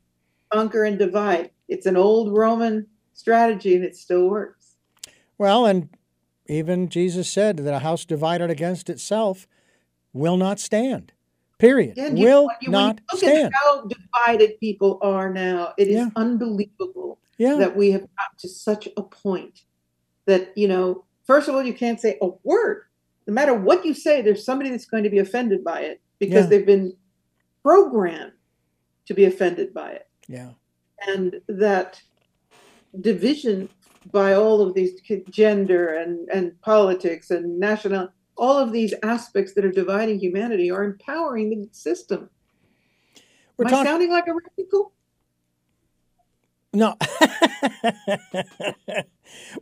conquer 0.51 0.83
and 0.83 0.99
divide. 0.99 1.49
It's 1.69 1.85
an 1.85 1.95
old 1.95 2.33
Roman 2.33 2.87
strategy 3.13 3.75
and 3.75 3.85
it 3.85 3.95
still 3.95 4.29
works. 4.29 4.75
Well, 5.37 5.65
and 5.65 5.89
even 6.47 6.89
Jesus 6.89 7.29
said 7.29 7.57
that 7.57 7.73
a 7.73 7.79
house 7.79 8.05
divided 8.05 8.49
against 8.49 8.89
itself 8.89 9.47
will 10.13 10.37
not 10.37 10.59
stand. 10.59 11.13
Period. 11.57 11.97
And 11.97 12.19
you- 12.19 12.25
will 12.25 12.49
you 12.61 12.69
not 12.69 12.99
look 13.11 13.19
stand. 13.21 13.47
at 13.47 13.51
how 13.53 13.85
divided 13.87 14.59
people 14.59 14.99
are 15.01 15.31
now, 15.31 15.73
it 15.77 15.87
is 15.87 15.95
Yeah. 15.95 16.09
unbelievable 16.15 17.19
Yeah. 17.37 17.55
that 17.55 17.75
we 17.77 17.91
have 17.91 18.01
got 18.01 18.37
to 18.39 18.47
such 18.49 18.87
a 18.97 19.01
point 19.03 19.61
that, 20.25 20.57
you 20.57 20.67
know, 20.67 21.05
first 21.23 21.47
of 21.47 21.55
all, 21.55 21.63
you 21.63 21.73
can't 21.73 21.99
say 21.99 22.17
a 22.21 22.29
word. 22.43 22.83
No 23.27 23.33
matter 23.33 23.53
what 23.53 23.85
you 23.85 23.93
say, 23.93 24.21
there's 24.21 24.43
somebody 24.43 24.69
that's 24.69 24.85
going 24.85 25.03
to 25.03 25.09
be 25.09 25.19
offended 25.19 25.63
by 25.63 25.81
it 25.81 26.01
because 26.19 26.43
Yeah. 26.45 26.49
they've 26.49 26.65
been 26.65 26.93
programmed 27.63 28.33
to 29.05 29.13
be 29.13 29.25
offended 29.25 29.73
by 29.73 29.91
it. 29.91 30.07
yeah. 30.27 30.49
And 31.07 31.41
that 31.47 32.01
division 33.01 33.69
by 34.11 34.33
all 34.33 34.61
of 34.61 34.73
these 34.73 34.99
gender 35.29 35.87
and, 35.95 36.27
and 36.29 36.59
politics 36.61 37.29
and 37.31 37.59
national, 37.59 38.09
all 38.37 38.57
of 38.57 38.71
these 38.71 38.93
aspects 39.03 39.53
that 39.53 39.65
are 39.65 39.71
dividing 39.71 40.19
humanity 40.19 40.71
are 40.71 40.83
empowering 40.83 41.49
the 41.49 41.67
system. 41.71 42.29
We're 43.57 43.67
Am 43.67 43.75
I 43.75 43.83
sounding 43.83 44.11
like 44.11 44.27
a 44.27 44.33
radical? 44.33 44.91
No. 46.75 46.95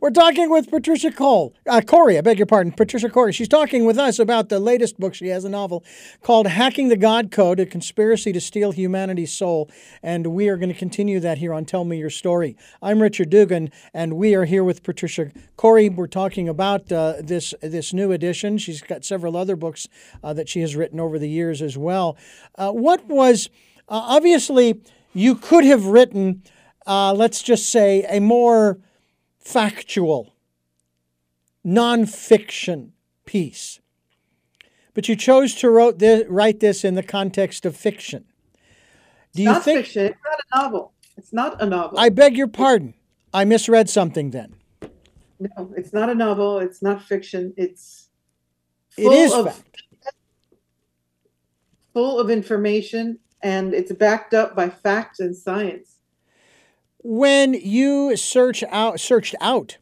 We're 0.00 0.10
talking 0.10 0.50
with 0.50 0.68
Patricia 0.68 1.12
Cole. 1.12 1.54
Uh, 1.68 1.80
Cori, 1.80 2.18
I 2.18 2.20
beg 2.20 2.38
your 2.38 2.46
pardon. 2.46 2.72
Patricia 2.72 3.08
Cori. 3.08 3.32
She's 3.32 3.48
talking 3.48 3.84
with 3.84 3.98
us 3.98 4.18
about 4.18 4.48
the 4.48 4.58
latest 4.58 4.98
book 4.98 5.14
she 5.14 5.28
has, 5.28 5.44
a 5.44 5.48
novel 5.48 5.84
called 6.22 6.48
Hacking 6.48 6.88
the 6.88 6.96
God 6.96 7.30
Code 7.30 7.60
A 7.60 7.66
Conspiracy 7.66 8.32
to 8.32 8.40
Steal 8.40 8.72
Humanity's 8.72 9.32
Soul. 9.32 9.70
And 10.02 10.28
we 10.28 10.48
are 10.48 10.56
going 10.56 10.72
to 10.72 10.78
continue 10.78 11.20
that 11.20 11.38
here 11.38 11.54
on 11.54 11.64
Tell 11.64 11.84
Me 11.84 11.96
Your 11.98 12.10
Story. 12.10 12.56
I'm 12.82 13.00
Richard 13.00 13.30
Dugan, 13.30 13.70
and 13.92 14.16
we 14.16 14.34
are 14.34 14.44
here 14.44 14.64
with 14.64 14.82
Patricia 14.82 15.30
Cori. 15.56 15.88
We're 15.88 16.08
talking 16.08 16.48
about 16.48 16.90
uh, 16.90 17.14
this, 17.20 17.54
this 17.62 17.92
new 17.92 18.10
edition. 18.10 18.58
She's 18.58 18.82
got 18.82 19.04
several 19.04 19.36
other 19.36 19.54
books 19.54 19.86
uh, 20.22 20.32
that 20.32 20.48
she 20.48 20.60
has 20.62 20.74
written 20.74 20.98
over 20.98 21.18
the 21.18 21.28
years 21.28 21.62
as 21.62 21.78
well. 21.78 22.16
Uh, 22.56 22.72
what 22.72 23.06
was, 23.06 23.48
uh, 23.88 24.02
obviously, 24.02 24.80
you 25.14 25.36
could 25.36 25.64
have 25.64 25.86
written 25.86 26.42
uh, 26.86 27.12
let's 27.12 27.42
just 27.42 27.68
say, 27.70 28.04
a 28.08 28.20
more 28.20 28.78
factual, 29.38 30.34
nonfiction 31.64 32.90
piece. 33.24 33.80
But 34.94 35.08
you 35.08 35.16
chose 35.16 35.54
to 35.56 35.70
wrote 35.70 35.98
this, 35.98 36.24
write 36.28 36.60
this 36.60 36.84
in 36.84 36.94
the 36.94 37.02
context 37.02 37.66
of 37.66 37.76
fiction. 37.76 38.26
Do 39.34 39.42
you 39.42 39.48
not 39.48 39.64
think? 39.64 39.78
fiction. 39.80 40.06
It's 40.06 40.20
not 40.24 40.38
a 40.38 40.62
novel. 40.62 40.92
It's 41.16 41.32
not 41.32 41.62
a 41.62 41.66
novel. 41.66 41.98
I 41.98 42.08
beg 42.08 42.36
your 42.36 42.48
pardon. 42.48 42.94
I 43.32 43.44
misread 43.44 43.88
something 43.90 44.30
then. 44.30 44.54
no, 45.40 45.72
it's 45.76 45.92
not 45.92 46.08
a 46.10 46.14
novel. 46.14 46.58
It's 46.60 46.82
not 46.82 47.02
fiction. 47.02 47.52
It's 47.56 48.08
It 48.96 49.10
is 49.10 49.32
of 49.32 49.46
fact. 49.46 49.82
full 51.92 52.20
of 52.20 52.30
information, 52.30 53.18
and 53.42 53.74
it's 53.74 53.92
backed 53.92 54.34
up 54.34 54.54
by 54.54 54.68
facts 54.68 55.18
and 55.18 55.36
science. 55.36 55.93
When 57.06 57.52
you 57.52 58.16
search 58.16 58.64
out, 58.70 58.98
searched 58.98 59.34
out 59.38 59.76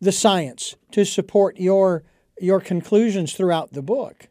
the 0.00 0.12
science 0.12 0.76
to 0.92 1.04
support 1.04 1.58
your 1.58 2.04
your 2.40 2.58
conclusions 2.58 3.34
throughout 3.34 3.74
the 3.74 3.82
book, 3.82 4.28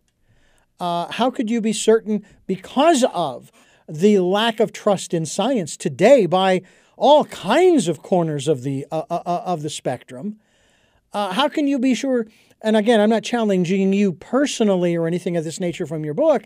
uh, 0.80 1.12
how 1.12 1.30
could 1.30 1.52
you 1.52 1.62
be 1.62 1.74
certain 1.74 2.26
because 2.48 3.06
of 3.14 3.52
the 3.88 4.18
lack 4.18 4.60
of 4.60 4.74
trust 4.74 5.14
in 5.14 5.28
science 5.28 5.78
today 5.78 6.26
by 6.26 6.64
all 6.98 7.26
kinds 7.26 7.88
of 7.88 8.02
corners 8.02 8.48
of 8.48 8.64
the 8.64 8.88
uh, 8.92 9.04
uh, 9.12 9.22
uh, 9.24 9.44
of 9.46 9.62
the 9.62 9.70
spectrum? 9.70 10.40
Uh, 11.14 11.32
how 11.34 11.48
can 11.48 11.68
you 11.68 11.78
be 11.78 11.94
sure? 11.94 12.26
And 12.64 12.76
again, 12.76 13.00
I'm 13.00 13.12
not 13.12 13.24
challenging 13.24 13.94
you 13.94 14.14
personally 14.14 14.96
or 14.96 15.06
anything 15.06 15.38
of 15.38 15.44
this 15.44 15.60
nature 15.60 15.86
from 15.86 16.04
your 16.04 16.16
book, 16.16 16.46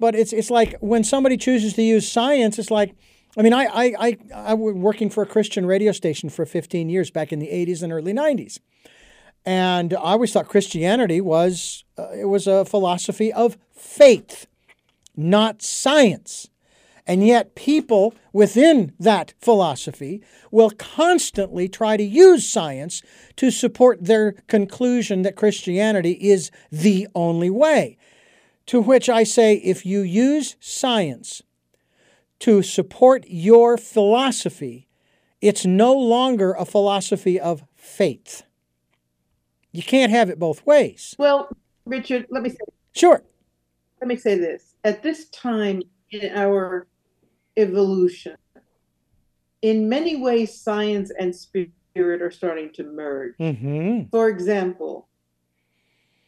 but 0.00 0.16
it's 0.16 0.32
it's 0.32 0.50
like 0.50 0.74
when 0.80 1.04
somebody 1.04 1.36
chooses 1.36 1.74
to 1.74 1.82
use 1.82 2.10
science, 2.10 2.58
it's 2.58 2.72
like. 2.72 2.96
I 3.36 3.42
mean, 3.42 3.52
I, 3.52 3.64
I, 3.64 3.94
I, 3.98 4.18
I 4.34 4.54
was 4.54 4.74
working 4.74 5.10
for 5.10 5.22
a 5.22 5.26
Christian 5.26 5.66
radio 5.66 5.92
station 5.92 6.28
for 6.28 6.46
15 6.46 6.88
years 6.88 7.10
back 7.10 7.32
in 7.32 7.38
the 7.38 7.48
80s 7.48 7.82
and 7.82 7.92
early 7.92 8.12
90s. 8.12 8.58
And 9.44 9.94
I 9.94 10.12
always 10.12 10.32
thought 10.32 10.48
Christianity 10.48 11.20
was, 11.20 11.84
uh, 11.96 12.10
it 12.10 12.26
was 12.26 12.46
a 12.46 12.64
philosophy 12.64 13.32
of 13.32 13.56
faith, 13.72 14.46
not 15.16 15.62
science. 15.62 16.48
And 17.06 17.26
yet, 17.26 17.54
people 17.54 18.14
within 18.34 18.92
that 19.00 19.32
philosophy 19.40 20.22
will 20.50 20.70
constantly 20.70 21.66
try 21.66 21.96
to 21.96 22.02
use 22.02 22.50
science 22.50 23.02
to 23.36 23.50
support 23.50 24.04
their 24.04 24.32
conclusion 24.32 25.22
that 25.22 25.34
Christianity 25.34 26.12
is 26.20 26.50
the 26.70 27.08
only 27.14 27.48
way. 27.48 27.96
To 28.66 28.82
which 28.82 29.08
I 29.08 29.24
say, 29.24 29.54
if 29.54 29.86
you 29.86 30.00
use 30.00 30.56
science 30.60 31.42
to 32.40 32.62
support 32.62 33.24
your 33.28 33.76
philosophy, 33.76 34.88
it's 35.40 35.64
no 35.64 35.92
longer 35.94 36.52
a 36.52 36.64
philosophy 36.64 37.38
of 37.38 37.64
faith. 37.74 38.42
You 39.72 39.82
can't 39.82 40.10
have 40.10 40.30
it 40.30 40.38
both 40.38 40.64
ways. 40.66 41.14
Well, 41.18 41.48
Richard, 41.84 42.26
let 42.30 42.42
me 42.42 42.50
say 42.50 42.56
Sure. 42.92 43.22
let 44.00 44.08
me 44.08 44.16
say 44.16 44.36
this. 44.36 44.74
At 44.84 45.02
this 45.02 45.28
time 45.28 45.82
in 46.10 46.30
our 46.34 46.86
evolution, 47.56 48.36
in 49.62 49.88
many 49.88 50.16
ways, 50.16 50.60
science 50.60 51.10
and 51.18 51.34
spirit 51.34 52.22
are 52.22 52.30
starting 52.30 52.72
to 52.74 52.84
merge. 52.84 53.36
Mm-hmm. 53.38 54.08
For 54.10 54.28
example, 54.28 55.08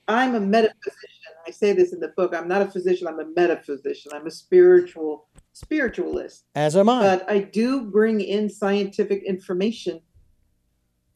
I'm 0.08 0.34
a 0.34 0.40
metaphysician. 0.40 1.06
I 1.46 1.50
say 1.52 1.72
this 1.72 1.92
in 1.92 2.00
the 2.00 2.08
book. 2.16 2.34
I'm 2.34 2.48
not 2.48 2.62
a 2.62 2.70
physician, 2.70 3.06
I'm 3.06 3.20
a 3.20 3.26
metaphysician. 3.36 4.12
I'm 4.14 4.26
a 4.26 4.30
spiritual 4.30 5.28
spiritualist. 5.52 6.44
As 6.54 6.76
am 6.76 6.88
I. 6.88 7.00
But 7.00 7.30
I 7.30 7.40
do 7.40 7.82
bring 7.82 8.20
in 8.20 8.48
scientific 8.48 9.22
information 9.24 10.00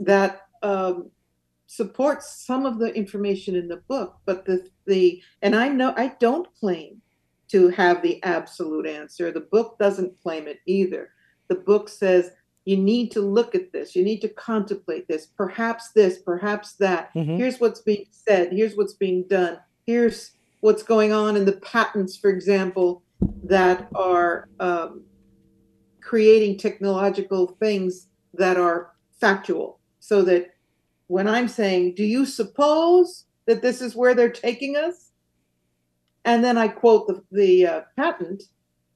that 0.01 0.43
um, 0.63 1.11
supports 1.67 2.45
some 2.45 2.67
of 2.67 2.79
the 2.79 2.93
information 2.95 3.55
in 3.57 3.69
the 3.69 3.79
book. 3.89 4.17
But 4.27 4.45
the 4.45 4.69
the 4.87 5.23
and 5.43 5.55
I 5.55 5.69
know 5.69 5.95
I 5.97 6.15
don't 6.21 6.49
claim 6.59 7.01
to 7.49 7.69
have 7.69 8.03
the 8.03 8.23
absolute 8.23 8.87
answer. 8.87 9.31
The 9.31 9.41
book 9.53 9.79
doesn't 9.79 10.21
claim 10.23 10.49
it 10.49 10.59
either. 10.67 11.11
The 11.49 11.57
book 11.57 11.89
says 11.89 12.31
you 12.65 12.77
need 12.79 13.11
to 13.13 13.21
look 13.21 13.55
at 13.55 13.73
this. 13.73 13.95
You 13.95 14.03
need 14.03 14.21
to 14.23 14.29
contemplate 14.29 15.07
this. 15.07 15.27
Perhaps 15.27 15.93
this, 15.93 16.19
perhaps 16.19 16.73
that. 16.77 17.13
Mhm. 17.15 17.37
Here's 17.37 17.61
what's 17.61 17.83
being 17.83 18.07
said. 18.11 18.53
Here's 18.53 18.75
what's 18.75 18.95
being 18.95 19.25
done. 19.29 19.59
Here's 19.87 20.33
what's 20.61 20.83
going 20.83 21.13
on 21.13 21.37
in 21.37 21.45
the 21.45 21.61
patents, 21.61 22.17
for 22.17 22.31
example, 22.31 23.03
that 23.43 23.89
are 23.95 24.49
um, 24.61 25.05
creating 26.03 26.59
technological 26.59 27.57
things 27.61 28.09
that 28.35 28.57
are 28.57 28.93
factual. 29.21 29.81
So 30.01 30.23
that 30.23 30.51
when 31.07 31.29
I'm 31.29 31.49
saying, 31.49 31.95
Do 31.95 32.05
you 32.05 32.27
suppose 32.27 33.27
that 33.47 33.63
this 33.63 33.81
is 33.81 33.95
where 33.95 34.15
they're 34.15 34.31
taking 34.31 34.77
us? 34.77 35.11
And 36.25 36.43
then 36.43 36.57
I 36.57 36.69
quote 36.69 37.07
the, 37.07 37.23
the 37.31 37.67
uh, 37.67 37.81
patent, 37.97 38.43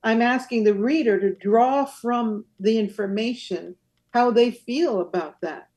I'm 0.03 0.23
asking 0.23 0.65
the 0.65 0.75
reader 0.75 1.21
to 1.21 1.35
draw 1.35 1.85
from 1.85 2.45
the 2.61 2.79
information 2.79 3.75
how 4.15 4.31
they 4.31 4.51
feel 4.51 5.01
about 5.01 5.41
that. 5.43 5.69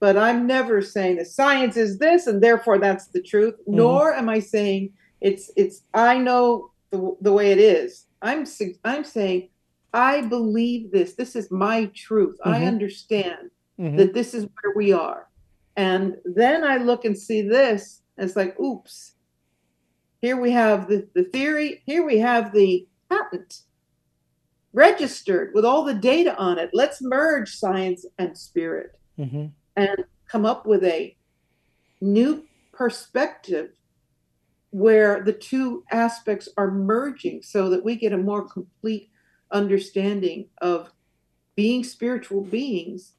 But 0.00 0.16
I'm 0.16 0.46
never 0.46 0.82
saying 0.82 1.16
the 1.16 1.24
science 1.24 1.76
is 1.76 1.98
this 1.98 2.26
and 2.26 2.42
therefore 2.42 2.78
that's 2.78 3.08
the 3.08 3.22
truth, 3.22 3.54
Mhm. 3.68 3.74
nor 3.74 4.14
am 4.14 4.28
I 4.28 4.40
saying 4.40 4.92
it's 5.20 5.50
it's 5.56 5.82
I 5.94 6.18
know 6.18 6.70
the, 6.90 7.16
the 7.20 7.32
way 7.32 7.52
it 7.52 7.58
is. 7.58 8.06
I'm 8.22 8.44
I'm 8.84 9.04
saying 9.04 9.48
I 9.92 10.22
believe 10.22 10.92
this. 10.92 11.14
This 11.14 11.34
is 11.34 11.50
my 11.50 11.86
truth. 11.94 12.36
I 12.44 12.60
Mhm. 12.60 12.66
understand 12.68 13.50
Mhm. 13.78 13.96
that 13.96 14.14
this 14.14 14.34
is 14.34 14.44
where 14.44 14.74
we 14.76 14.92
are. 14.92 15.28
And 15.76 16.16
then 16.24 16.62
I 16.64 16.76
look 16.76 17.04
and 17.04 17.16
see 17.18 17.42
this, 17.42 18.02
and 18.16 18.26
it's 18.26 18.36
like, 18.36 18.58
oops, 18.60 19.14
here 20.20 20.36
we 20.38 20.50
have 20.50 20.88
the, 20.88 21.08
the 21.14 21.24
theory, 21.24 21.82
here 21.86 22.04
we 22.04 22.18
have 22.18 22.52
the 22.52 22.86
patent 23.08 23.62
registered 24.72 25.52
with 25.54 25.64
all 25.64 25.82
the 25.84 25.94
data 25.94 26.36
on 26.36 26.58
it. 26.58 26.70
Let's 26.72 27.00
merge 27.02 27.56
science 27.56 28.04
and 28.18 28.36
spirit 28.36 28.92
Mhm. 29.18 29.52
and 29.76 30.04
come 30.28 30.44
up 30.44 30.66
with 30.66 30.84
a 30.84 31.16
new 32.00 32.46
perspective 32.72 33.70
where 34.70 35.22
the 35.22 35.32
two 35.32 35.84
aspects 35.90 36.48
are 36.56 36.70
merging 36.70 37.42
so 37.42 37.68
that 37.70 37.84
we 37.84 37.96
get 37.96 38.12
a 38.12 38.18
more 38.18 38.48
complete 38.48 39.10
understanding 39.50 40.46
of 40.60 40.92
being 41.56 41.82
spiritual 41.82 42.42
beings 42.42 43.14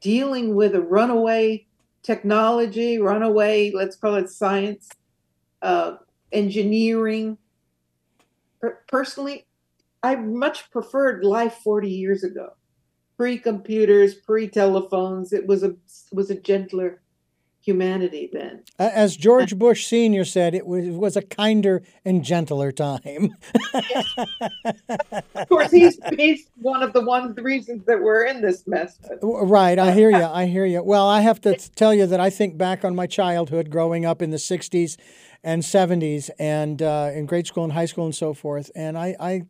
dealing 0.00 0.54
with 0.54 0.74
a 0.74 0.80
runaway 0.80 1.64
technology 2.02 2.98
runaway 2.98 3.70
let's 3.72 3.96
call 3.96 4.16
it 4.16 4.28
science 4.28 4.88
uh, 5.62 5.96
engineering. 6.32 7.38
Per- 8.60 8.82
personally 8.88 9.46
i 10.02 10.14
much 10.14 10.70
preferred 10.70 11.24
life 11.24 11.54
40 11.64 11.90
years 11.90 12.22
ago. 12.24 12.50
Pre-computers 13.16 14.14
pre-telephones 14.14 15.32
it 15.32 15.46
was 15.46 15.62
a 15.62 15.74
was 16.12 16.30
a 16.30 16.40
gentler 16.40 17.02
humanity 17.68 18.30
then 18.32 18.62
As 18.78 19.16
George 19.16 19.58
Bush 19.58 19.86
Sr. 19.86 20.24
said, 20.24 20.54
it 20.54 20.66
was, 20.66 20.86
it 20.86 20.94
was 20.94 21.16
a 21.16 21.22
kinder 21.22 21.82
and 22.04 22.24
gentler 22.24 22.72
time. 22.72 23.36
of 25.34 25.48
course 25.48 25.70
he's 25.70 25.98
he's 26.16 26.48
one 26.60 26.82
of 26.82 26.92
the 26.92 27.02
ones 27.02 27.36
the 27.36 27.42
reasons 27.42 27.84
that 27.84 28.00
we're 28.00 28.24
in 28.24 28.40
this 28.40 28.66
mess 28.66 28.98
Right, 29.22 29.78
I 29.78 29.92
hear 29.92 30.10
you. 30.10 30.24
I 30.24 30.46
hear 30.46 30.64
you. 30.64 30.82
Well, 30.82 31.06
I 31.08 31.20
have 31.20 31.40
to 31.42 31.54
tell 31.74 31.92
you 31.92 32.06
that 32.06 32.20
I 32.20 32.30
think 32.30 32.56
back 32.56 32.84
on 32.84 32.94
my 32.94 33.06
childhood, 33.06 33.70
growing 33.70 34.04
up 34.06 34.22
in 34.22 34.30
the 34.30 34.36
'60s 34.36 34.96
and 35.42 35.62
'70s, 35.62 36.30
and 36.38 36.80
uh, 36.82 37.10
in 37.14 37.26
grade 37.26 37.46
school 37.46 37.64
and 37.64 37.72
high 37.72 37.86
school 37.86 38.04
and 38.04 38.14
so 38.14 38.34
forth, 38.34 38.70
and 38.74 38.96
I, 38.96 39.16
I, 39.20 39.42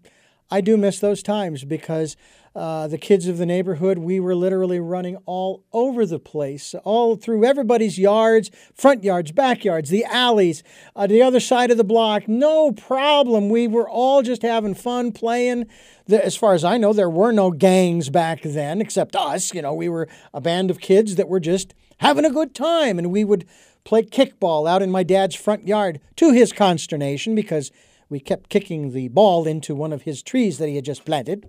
I 0.50 0.60
do 0.60 0.76
miss 0.76 0.98
those 0.98 1.22
times 1.22 1.64
because 1.64 2.16
uh, 2.54 2.88
the 2.88 2.98
kids 2.98 3.28
of 3.28 3.38
the 3.38 3.46
neighborhood, 3.46 3.98
we 3.98 4.18
were 4.18 4.34
literally 4.34 4.80
running 4.80 5.16
all 5.26 5.62
over 5.72 6.06
the 6.06 6.18
place, 6.18 6.74
all 6.84 7.16
through 7.16 7.44
everybody's 7.44 7.98
yards, 7.98 8.50
front 8.74 9.04
yards, 9.04 9.30
backyards, 9.30 9.90
the 9.90 10.04
alleys, 10.06 10.62
uh, 10.96 11.06
the 11.06 11.22
other 11.22 11.38
side 11.38 11.70
of 11.70 11.76
the 11.76 11.84
block. 11.84 12.26
No 12.26 12.72
problem. 12.72 13.48
We 13.50 13.68
were 13.68 13.88
all 13.88 14.22
just 14.22 14.42
having 14.42 14.74
fun 14.74 15.12
playing. 15.12 15.66
As 16.08 16.34
far 16.34 16.54
as 16.54 16.64
I 16.64 16.78
know, 16.78 16.92
there 16.92 17.10
were 17.10 17.32
no 17.32 17.50
gangs 17.50 18.08
back 18.08 18.42
then 18.42 18.80
except 18.80 19.14
us. 19.14 19.52
You 19.54 19.62
know, 19.62 19.74
we 19.74 19.88
were 19.88 20.08
a 20.32 20.40
band 20.40 20.70
of 20.70 20.80
kids 20.80 21.16
that 21.16 21.28
were 21.28 21.40
just 21.40 21.74
having 21.98 22.24
a 22.24 22.30
good 22.30 22.54
time, 22.54 22.98
and 22.98 23.12
we 23.12 23.22
would 23.22 23.44
play 23.84 24.02
kickball 24.02 24.68
out 24.68 24.82
in 24.82 24.90
my 24.90 25.02
dad's 25.02 25.36
front 25.36 25.68
yard 25.68 26.00
to 26.16 26.32
his 26.32 26.52
consternation 26.52 27.34
because 27.34 27.70
we 28.08 28.20
kept 28.20 28.48
kicking 28.48 28.92
the 28.92 29.08
ball 29.08 29.46
into 29.46 29.74
one 29.74 29.92
of 29.92 30.02
his 30.02 30.22
trees 30.22 30.58
that 30.58 30.68
he 30.68 30.76
had 30.76 30.84
just 30.84 31.04
planted. 31.04 31.48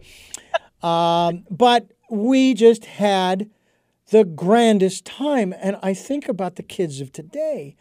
Um, 0.82 1.44
but 1.52 1.92
we 2.10 2.54
just 2.54 2.86
had 2.86 3.50
the 4.12 4.24
grandest 4.24 5.04
time. 5.04 5.54
And 5.62 5.78
I 5.84 5.94
think 5.94 6.30
about 6.30 6.56
the 6.56 6.64
kids 6.64 7.02
of 7.02 7.12
today. 7.12 7.76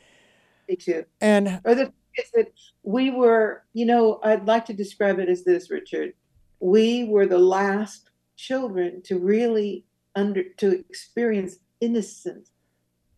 me 0.69 0.75
too 0.75 1.05
And 1.21 1.61
or 1.65 1.75
the 1.77 1.85
thing 1.85 1.95
is 2.17 2.31
that 2.35 2.53
we 2.83 3.11
were 3.11 3.65
you 3.75 3.85
know 3.85 4.19
i'd 4.25 4.47
like 4.47 4.65
to 4.65 4.73
describe 4.73 5.19
it 5.19 5.29
as 5.29 5.45
this 5.45 5.71
richard 5.71 6.13
we 6.61 7.05
were 7.05 7.27
the 7.27 7.39
last 7.39 8.11
children 8.37 9.03
to 9.03 9.19
really 9.19 9.85
under 10.15 10.43
to 10.57 10.79
experience 10.89 11.57
innocence 11.81 12.51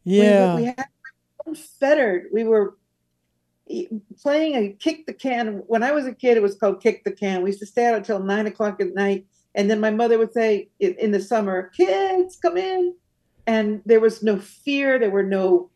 yeah, 0.05 0.57
we, 0.57 0.65
had 0.65 0.87
unfettered 1.47 2.27
we 2.33 2.43
were 2.45 2.77
playing 4.21 4.55
a 4.57 4.73
kick 4.73 5.07
the 5.07 5.15
can. 5.15 5.63
When 5.67 5.83
i 5.83 5.93
was 5.93 6.07
a 6.07 6.15
kid 6.15 6.37
it 6.37 6.43
was 6.43 6.57
called 6.57 6.83
kick 6.83 7.05
the 7.05 7.13
can. 7.13 7.43
We 7.43 7.51
used 7.51 7.61
to 7.61 7.67
stay 7.67 7.87
out 7.87 7.95
until 7.95 8.21
nine 8.21 8.47
o'clock 8.47 8.81
at 8.81 8.95
night. 8.95 9.27
And 9.55 9.71
then 9.71 9.81
my 9.81 9.91
mother 9.91 10.19
would 10.19 10.33
say 10.33 10.69
in, 10.79 11.11
the 11.11 11.21
summer 11.21 11.71
kids 11.77 12.37
come 12.37 12.57
in. 12.57 12.95
And 13.47 13.83
there 13.85 14.01
was 14.01 14.23
no 14.23 14.39
fear. 14.39 14.99
There 14.99 15.11
were 15.11 15.25
no 15.25 15.71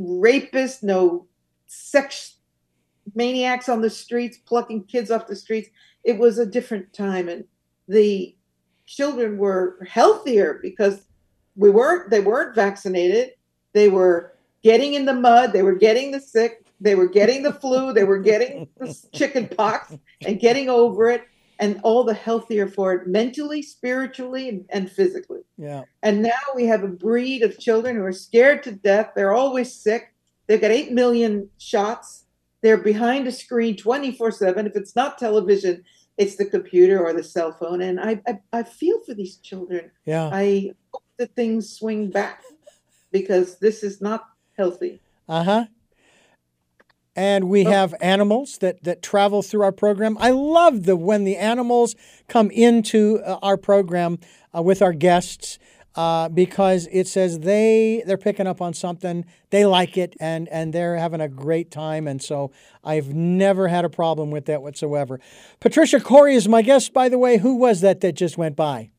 rapists 0.00 0.82
no 0.82 1.26
sex 1.66 2.36
maniacs 3.14 3.68
on 3.68 3.80
the 3.80 3.90
streets 3.90 4.38
plucking 4.38 4.84
kids 4.84 5.10
off 5.10 5.28
the 5.28 5.36
streets. 5.36 5.68
It 6.02 6.18
was 6.18 6.38
a 6.38 6.46
different 6.46 6.92
time. 6.92 7.28
And 7.28 7.44
the 7.86 8.34
children 8.86 9.38
were 9.38 9.78
healthier 9.88 10.58
because 10.62 11.06
we 11.56 11.70
weren't 11.70 12.10
they 12.10 12.20
weren't 12.20 12.54
vaccinated. 12.54 13.30
They 13.72 13.88
were 13.88 14.34
getting 14.62 14.94
in 14.94 15.04
the 15.04 15.14
mud. 15.14 15.52
They 15.52 15.62
were 15.62 15.74
getting 15.74 16.10
the 16.10 16.20
sick 16.20 16.63
they 16.80 16.94
were 16.94 17.08
getting 17.08 17.42
the 17.42 17.52
flu 17.52 17.92
they 17.92 18.04
were 18.04 18.18
getting 18.18 18.68
the 18.78 18.94
chicken 19.14 19.48
pox 19.48 19.94
and 20.26 20.40
getting 20.40 20.68
over 20.68 21.08
it 21.08 21.24
and 21.60 21.80
all 21.84 22.02
the 22.02 22.14
healthier 22.14 22.66
for 22.66 22.92
it 22.92 23.06
mentally 23.06 23.62
spiritually 23.62 24.48
and, 24.48 24.64
and 24.70 24.90
physically 24.90 25.40
yeah. 25.56 25.82
and 26.02 26.22
now 26.22 26.30
we 26.54 26.66
have 26.66 26.82
a 26.82 26.88
breed 26.88 27.42
of 27.42 27.58
children 27.58 27.96
who 27.96 28.02
are 28.02 28.12
scared 28.12 28.62
to 28.64 28.72
death. 28.72 29.12
They're 29.14 29.32
always 29.32 29.72
sick. 29.72 30.12
They've 30.46 30.60
got 30.60 30.70
8 30.70 30.92
million 30.92 31.48
shots. 31.58 32.24
They're 32.62 32.78
behind 32.78 33.26
a 33.26 33.32
screen 33.32 33.76
24 33.76 34.32
7. 34.32 34.66
If 34.66 34.76
it's 34.76 34.96
not 34.96 35.18
television, 35.18 35.84
it's 36.16 36.36
the 36.36 36.44
computer 36.44 37.04
or 37.04 37.12
the 37.12 37.22
cell 37.22 37.52
phone. 37.52 37.80
And 37.80 38.00
I, 38.00 38.20
I, 38.26 38.38
I 38.52 38.62
feel 38.62 39.00
for 39.04 39.14
these 39.14 39.36
children. 39.36 39.90
Yeah. 40.04 40.30
I 40.32 40.72
hope 40.92 41.04
that 41.18 41.34
things 41.34 41.70
swing 41.70 42.10
back 42.10 42.42
because 43.12 43.58
this 43.58 43.82
is 43.82 44.00
not 44.00 44.28
healthy. 44.56 45.00
Uh 45.28 45.44
huh. 45.44 45.64
And 47.16 47.44
we 47.48 47.64
Oh. 47.66 47.70
have 47.70 47.94
animals 48.00 48.58
that, 48.58 48.82
that 48.84 49.00
travel 49.02 49.42
through 49.42 49.62
our 49.62 49.72
program. 49.72 50.16
I 50.20 50.30
love 50.30 50.82
the 50.84 50.96
when 50.96 51.24
the 51.24 51.36
animals 51.36 51.94
come 52.28 52.50
into 52.50 53.20
uh, 53.24 53.38
our 53.42 53.56
program 53.56 54.18
uh, 54.56 54.62
with 54.62 54.82
our 54.82 54.92
guests 54.92 55.58
uh, 55.96 56.28
because 56.28 56.88
it 56.90 57.06
says 57.06 57.38
they 57.40 58.02
they're 58.04 58.18
picking 58.18 58.48
up 58.48 58.60
on 58.60 58.74
something, 58.74 59.24
they 59.50 59.64
like 59.64 59.96
it, 59.96 60.16
and 60.18 60.48
and 60.48 60.72
they're 60.72 60.96
having 60.96 61.20
a 61.20 61.28
great 61.28 61.70
time. 61.70 62.08
And 62.08 62.20
so 62.20 62.50
I've 62.82 63.14
never 63.14 63.68
had 63.68 63.84
a 63.84 63.88
problem 63.88 64.32
with 64.32 64.46
that 64.46 64.60
whatsoever. 64.60 65.20
Patricia 65.60 66.00
Cori 66.00 66.34
is 66.34 66.48
my 66.48 66.62
guest, 66.62 66.92
by 66.92 67.08
the 67.08 67.18
way. 67.18 67.38
Who 67.38 67.54
was 67.54 67.80
that 67.82 68.00
that 68.00 68.14
just 68.16 68.36
went 68.36 68.56
by? 68.56 68.90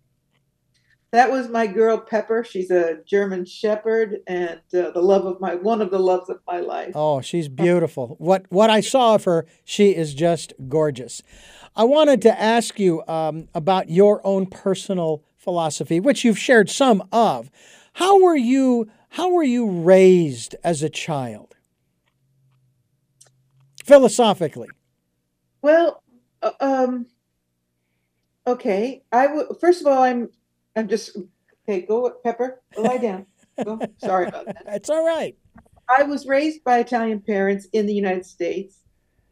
That 1.16 1.32
was 1.32 1.48
my 1.48 1.66
girl 1.66 1.98
Pepper. 1.98 2.44
She's 2.44 2.70
a 2.70 2.98
German 3.06 3.46
Shepherd 3.46 4.18
and 4.28 4.60
uh, 4.74 4.92
the 4.92 5.02
love 5.02 5.26
of 5.26 5.40
my 5.40 5.56
one 5.56 5.82
of 5.82 5.90
the 5.90 5.98
loves 5.98 6.30
of 6.30 6.42
my 6.46 6.60
life. 6.60 6.92
Oh, 6.94 7.22
she's 7.22 7.48
beautiful. 7.48 8.18
What 8.20 8.46
what 8.50 8.70
I 8.70 8.82
saw 8.82 9.16
of 9.16 9.24
her, 9.24 9.46
she 9.64 9.96
is 9.96 10.14
just 10.14 10.52
gorgeous. 10.68 11.24
I 11.74 11.86
wanted 11.86 12.22
to 12.24 12.38
ask 12.38 12.82
you 12.82 13.02
um, 13.08 13.48
about 13.56 13.90
your 13.90 14.20
own 14.28 14.48
personal 14.48 15.24
philosophy, 15.38 16.02
which 16.02 16.26
you've 16.26 16.38
shared 16.38 16.70
some 16.70 17.02
of. 17.14 17.50
How 17.94 18.22
were 18.22 18.36
you? 18.36 18.90
How 19.12 19.30
were 19.32 19.42
you 19.42 19.70
raised 19.70 20.58
as 20.66 20.84
a 20.84 20.90
child? 20.90 21.56
Philosophically. 23.86 24.68
Well, 25.62 26.04
uh, 26.42 26.52
um, 26.60 27.06
okay. 28.46 29.06
I 29.14 29.28
w- 29.28 29.56
first 29.62 29.80
of 29.80 29.88
all, 29.88 30.04
I'm 30.04 30.28
I'm 30.76 30.88
just 30.88 31.18
okay. 31.68 31.82
Go, 31.82 32.12
Pepper. 32.24 32.62
Lie 32.78 32.98
down. 32.98 33.26
Go. 33.64 33.80
Sorry 33.98 34.28
about 34.28 34.46
that. 34.46 34.64
It's 34.68 34.90
all 34.90 35.06
right. 35.06 35.36
I 35.88 36.04
was 36.04 36.26
raised 36.26 36.64
by 36.64 36.80
Italian 36.80 37.22
parents 37.22 37.68
in 37.72 37.86
the 37.86 37.94
United 37.94 38.26
States, 38.26 38.82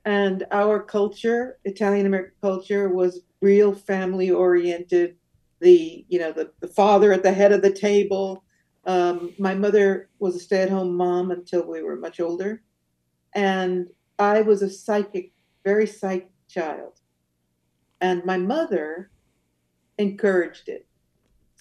and 0.05 0.45
our 0.51 0.81
culture, 0.81 1.57
Italian 1.65 2.05
American 2.05 2.35
culture, 2.41 2.89
was 2.89 3.21
real 3.41 3.73
family 3.73 4.31
oriented. 4.31 5.15
The 5.59 6.05
you 6.07 6.19
know 6.19 6.31
the, 6.31 6.51
the 6.59 6.67
father 6.67 7.11
at 7.13 7.23
the 7.23 7.33
head 7.33 7.51
of 7.51 7.61
the 7.61 7.73
table. 7.73 8.43
Um, 8.85 9.33
my 9.39 9.55
mother 9.55 10.09
was 10.19 10.35
a 10.35 10.39
stay 10.39 10.61
at 10.61 10.69
home 10.69 10.95
mom 10.95 11.31
until 11.31 11.65
we 11.65 11.81
were 11.81 11.95
much 11.95 12.19
older, 12.19 12.61
and 13.33 13.87
I 14.19 14.41
was 14.41 14.61
a 14.61 14.69
psychic, 14.69 15.31
very 15.63 15.87
psychic 15.87 16.31
child, 16.47 16.99
and 18.01 18.23
my 18.25 18.37
mother 18.37 19.09
encouraged 19.97 20.67
it. 20.67 20.85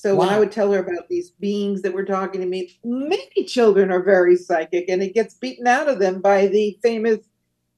So 0.02 0.16
wow. 0.16 0.26
when 0.26 0.28
I 0.30 0.38
would 0.40 0.50
tell 0.50 0.72
her 0.72 0.80
about 0.80 1.08
these 1.08 1.30
beings 1.30 1.82
that 1.82 1.94
were 1.94 2.04
talking 2.04 2.40
to 2.40 2.46
me, 2.48 2.76
many 2.82 3.44
children 3.44 3.92
are 3.92 4.02
very 4.02 4.34
psychic, 4.34 4.88
and 4.88 5.00
it 5.00 5.14
gets 5.14 5.34
beaten 5.34 5.68
out 5.68 5.86
of 5.86 6.00
them 6.00 6.20
by 6.20 6.48
the 6.48 6.76
famous, 6.82 7.20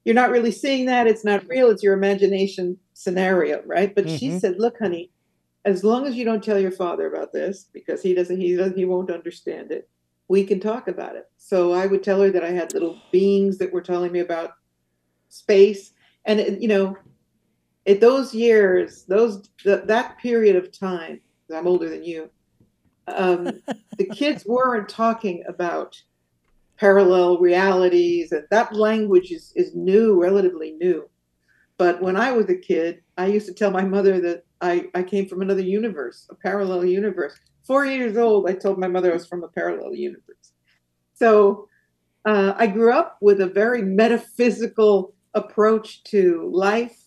"You're 0.06 0.14
not 0.14 0.30
really 0.30 0.50
seeing 0.50 0.86
that; 0.86 1.06
it's 1.06 1.22
not 1.22 1.46
real; 1.46 1.68
it's 1.68 1.82
your 1.82 1.92
imagination." 1.92 2.78
Scenario, 2.94 3.60
right? 3.66 3.94
But 3.94 4.06
mm-hmm. 4.06 4.16
she 4.16 4.38
said, 4.38 4.58
"Look, 4.58 4.78
honey, 4.78 5.10
as 5.66 5.84
long 5.84 6.06
as 6.06 6.14
you 6.14 6.24
don't 6.24 6.42
tell 6.42 6.58
your 6.58 6.70
father 6.70 7.12
about 7.12 7.34
this, 7.34 7.68
because 7.74 8.00
he 8.00 8.14
doesn't, 8.14 8.40
he 8.40 8.56
doesn't, 8.56 8.78
he 8.78 8.86
won't 8.86 9.10
understand 9.10 9.70
it. 9.70 9.86
We 10.28 10.44
can 10.44 10.60
talk 10.60 10.88
about 10.88 11.16
it." 11.16 11.28
So 11.36 11.72
I 11.72 11.84
would 11.84 12.02
tell 12.02 12.22
her 12.22 12.30
that 12.30 12.42
I 12.42 12.52
had 12.52 12.72
little 12.72 12.98
beings 13.12 13.58
that 13.58 13.70
were 13.70 13.82
telling 13.82 14.12
me 14.12 14.20
about 14.20 14.52
space, 15.28 15.92
and 16.24 16.40
you 16.58 16.68
know, 16.68 16.96
at 17.86 18.00
those 18.00 18.32
years, 18.32 19.04
those 19.04 19.50
that 19.66 20.16
period 20.16 20.56
of 20.56 20.72
time 20.72 21.20
I'm 21.52 21.66
older 21.66 21.88
than 21.88 22.04
you. 22.04 22.30
Um, 23.08 23.44
the 23.98 24.06
kids 24.06 24.44
weren't 24.46 24.88
talking 24.88 25.44
about 25.48 26.00
parallel 26.76 27.38
realities, 27.38 28.32
and 28.32 28.44
that 28.50 28.74
language 28.74 29.30
is, 29.30 29.52
is 29.54 29.74
new, 29.74 30.20
relatively 30.20 30.72
new. 30.72 31.08
But 31.76 32.00
when 32.02 32.16
I 32.16 32.32
was 32.32 32.48
a 32.48 32.56
kid, 32.56 33.02
I 33.16 33.26
used 33.26 33.46
to 33.46 33.54
tell 33.54 33.70
my 33.70 33.84
mother 33.84 34.20
that 34.20 34.44
I, 34.60 34.88
I 34.94 35.02
came 35.02 35.26
from 35.26 35.42
another 35.42 35.62
universe, 35.62 36.26
a 36.30 36.34
parallel 36.34 36.84
universe. 36.84 37.38
Four 37.64 37.86
years 37.86 38.16
old, 38.16 38.48
I 38.48 38.54
told 38.54 38.78
my 38.78 38.88
mother 38.88 39.10
I 39.10 39.14
was 39.14 39.26
from 39.26 39.42
a 39.42 39.48
parallel 39.48 39.94
universe. 39.94 40.52
So 41.14 41.68
uh, 42.24 42.54
I 42.56 42.66
grew 42.66 42.92
up 42.92 43.18
with 43.20 43.40
a 43.40 43.46
very 43.46 43.82
metaphysical 43.82 45.14
approach 45.34 46.02
to 46.04 46.50
life. 46.52 46.98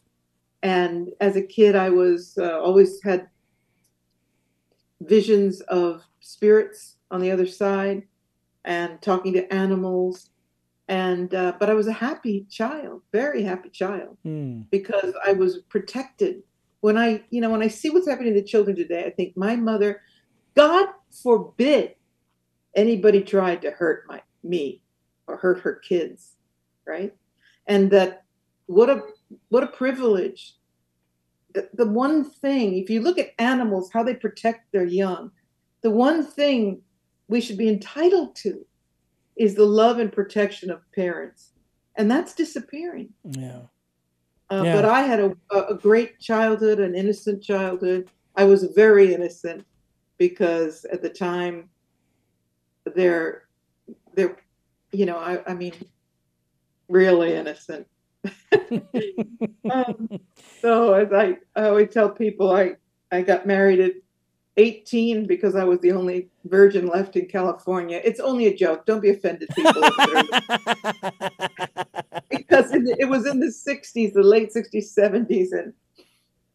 And 0.64 1.10
as 1.22 1.36
a 1.36 1.42
kid, 1.42 1.76
I 1.76 1.90
was 1.90 2.38
uh, 2.38 2.60
always 2.60 3.00
had 3.04 3.28
visions 5.02 5.62
of 5.62 6.04
spirits 6.20 6.96
on 7.12 7.22
the 7.22 7.32
other 7.32 7.48
side 7.48 8.04
and 8.66 9.02
talking 9.02 9.34
to 9.34 9.54
animals. 9.54 10.30
And 10.90 11.34
uh, 11.36 11.54
but 11.60 11.70
i 11.70 11.74
was 11.74 11.88
a 11.88 11.92
happy 11.92 12.46
child 12.50 13.02
very 13.12 13.44
happy 13.44 13.70
child 13.70 14.18
mm. 14.26 14.64
because 14.72 15.14
i 15.26 15.34
was 15.34 15.60
protected. 15.70 16.44
When 16.80 16.98
i 16.98 17.22
you 17.30 17.42
know 17.42 17.50
when 17.50 17.62
i 17.62 17.68
see 17.68 17.90
what's 17.90 18.08
happening 18.08 18.36
to 18.36 18.42
children 18.42 18.74
today 18.74 19.04
i 19.04 19.10
think 19.10 19.36
my 19.36 19.58
mother 19.58 20.02
god 20.56 20.88
forbid 21.12 21.96
anybody 22.74 23.22
tried 23.22 23.62
to 23.64 23.72
hurt 23.72 24.06
my 24.08 24.22
me 24.44 24.82
or 25.28 25.36
hurt 25.36 25.60
her 25.60 25.74
kids 25.74 26.38
right? 26.88 27.14
And 27.68 27.92
that 27.92 28.24
what 28.66 28.90
a 28.90 29.02
what 29.50 29.64
a 29.64 29.68
privilege 29.68 30.56
the, 31.58 31.70
the 31.74 31.90
one 31.90 32.24
thing, 32.24 32.78
if 32.78 32.88
you 32.88 33.02
look 33.02 33.18
at 33.18 33.34
animals, 33.40 33.90
how 33.92 34.04
they 34.04 34.14
protect 34.14 34.72
their 34.72 34.86
young, 34.86 35.32
the 35.82 35.90
one 35.90 36.24
thing 36.24 36.82
we 37.28 37.42
should 37.42 37.58
be 37.58 37.68
entitled 37.68 38.36
to 38.36 38.64
is 39.36 39.56
the 39.56 39.66
love 39.66 39.98
and 39.98 40.12
protection 40.12 40.70
of 40.70 40.82
parents. 40.94 41.54
And 41.96 42.12
that's 42.12 42.36
disappearing. 42.36 43.10
Yeah. 43.24 43.62
Uh, 44.52 44.62
yeah. 44.66 44.74
But 44.74 44.86
I 44.86 45.02
had 45.02 45.20
a, 45.20 45.36
a 45.52 45.74
great 45.74 46.20
childhood, 46.20 46.80
an 46.80 46.94
innocent 46.94 47.42
childhood. 47.42 48.10
I 48.36 48.44
was 48.44 48.64
very 48.76 49.16
innocent 49.16 49.66
because 50.20 50.86
at 50.86 51.02
the 51.02 51.10
time, 51.10 51.70
they're, 52.96 53.48
they're, 54.14 54.38
you 54.92 55.08
know, 55.08 55.18
I, 55.18 55.42
I 55.48 55.56
mean, 55.56 55.74
really 56.88 57.34
innocent. 57.34 57.88
um, 59.72 60.10
so 60.62 60.94
as 60.94 61.12
I, 61.14 61.38
I 61.56 61.68
always 61.68 61.90
tell 61.94 62.10
people, 62.10 62.52
I, 62.52 62.76
I 63.12 63.22
got 63.22 63.46
married 63.46 63.80
at 63.80 63.94
18 64.58 65.28
because 65.28 65.56
I 65.56 65.64
was 65.64 65.80
the 65.80 65.92
only 65.92 66.30
virgin 66.46 66.88
left 66.88 67.16
in 67.16 67.28
California. 67.28 68.02
It's 68.04 68.20
only 68.20 68.48
a 68.48 68.56
joke. 68.56 68.86
Don't 68.86 69.02
be 69.02 69.12
offended, 69.12 69.50
people. 69.56 69.74
because 72.32 72.72
the, 72.72 72.96
it 73.00 73.08
was 73.08 73.28
in 73.28 73.40
the 73.40 73.48
60s, 73.48 74.14
the 74.14 74.24
late 74.24 74.52
60s, 74.54 74.98
70s, 74.98 75.52
and 75.52 75.74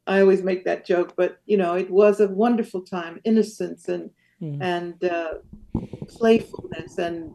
I 0.07 0.21
always 0.21 0.43
make 0.43 0.65
that 0.65 0.85
joke. 0.85 1.15
But 1.17 1.41
you 1.47 1.57
know, 1.57 1.75
it 1.75 1.89
was 1.91 2.21
a 2.21 2.29
wonderful 2.29 2.83
time, 2.83 3.21
innocence 3.25 3.89
and 3.89 4.11
mm. 4.41 4.61
and 4.61 5.03
uh, 5.05 5.35
playfulness, 6.09 6.99
and 6.99 7.33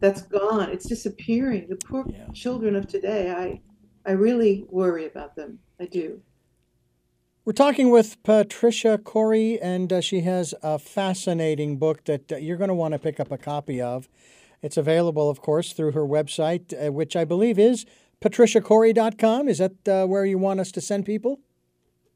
that's 0.00 0.22
gone. 0.22 0.70
It's 0.70 0.86
disappearing. 0.86 1.66
The 1.68 1.76
poor 1.76 2.04
yeah. 2.08 2.26
children 2.34 2.76
of 2.76 2.86
today. 2.86 3.30
I 3.30 3.60
I 4.08 4.12
really 4.12 4.64
worry 4.68 5.06
about 5.06 5.34
them. 5.34 5.58
I 5.80 5.86
do. 5.86 6.20
We're 7.44 7.52
talking 7.52 7.90
with 7.90 8.20
Patricia 8.24 8.98
Cori, 8.98 9.60
and 9.60 9.92
uh, 9.92 10.00
she 10.00 10.22
has 10.22 10.52
a 10.62 10.78
fascinating 10.78 11.78
book 11.78 12.04
that 12.06 12.32
uh, 12.32 12.36
you're 12.36 12.56
going 12.56 12.68
to 12.68 12.74
want 12.74 12.92
to 12.92 12.98
pick 12.98 13.20
up 13.20 13.30
a 13.30 13.38
copy 13.38 13.80
of. 13.80 14.08
It's 14.62 14.76
available, 14.76 15.30
of 15.30 15.40
course, 15.40 15.72
through 15.72 15.92
her 15.92 16.04
website, 16.04 16.72
uh, 16.74 16.90
which 16.92 17.14
I 17.14 17.24
believe 17.24 17.56
is 17.56 17.86
patriciacori.com. 18.20 19.48
Is 19.48 19.58
that 19.58 19.88
uh, 19.88 20.06
where 20.06 20.24
you 20.24 20.38
want 20.38 20.58
us 20.58 20.72
to 20.72 20.80
send 20.80 21.04
people? 21.04 21.38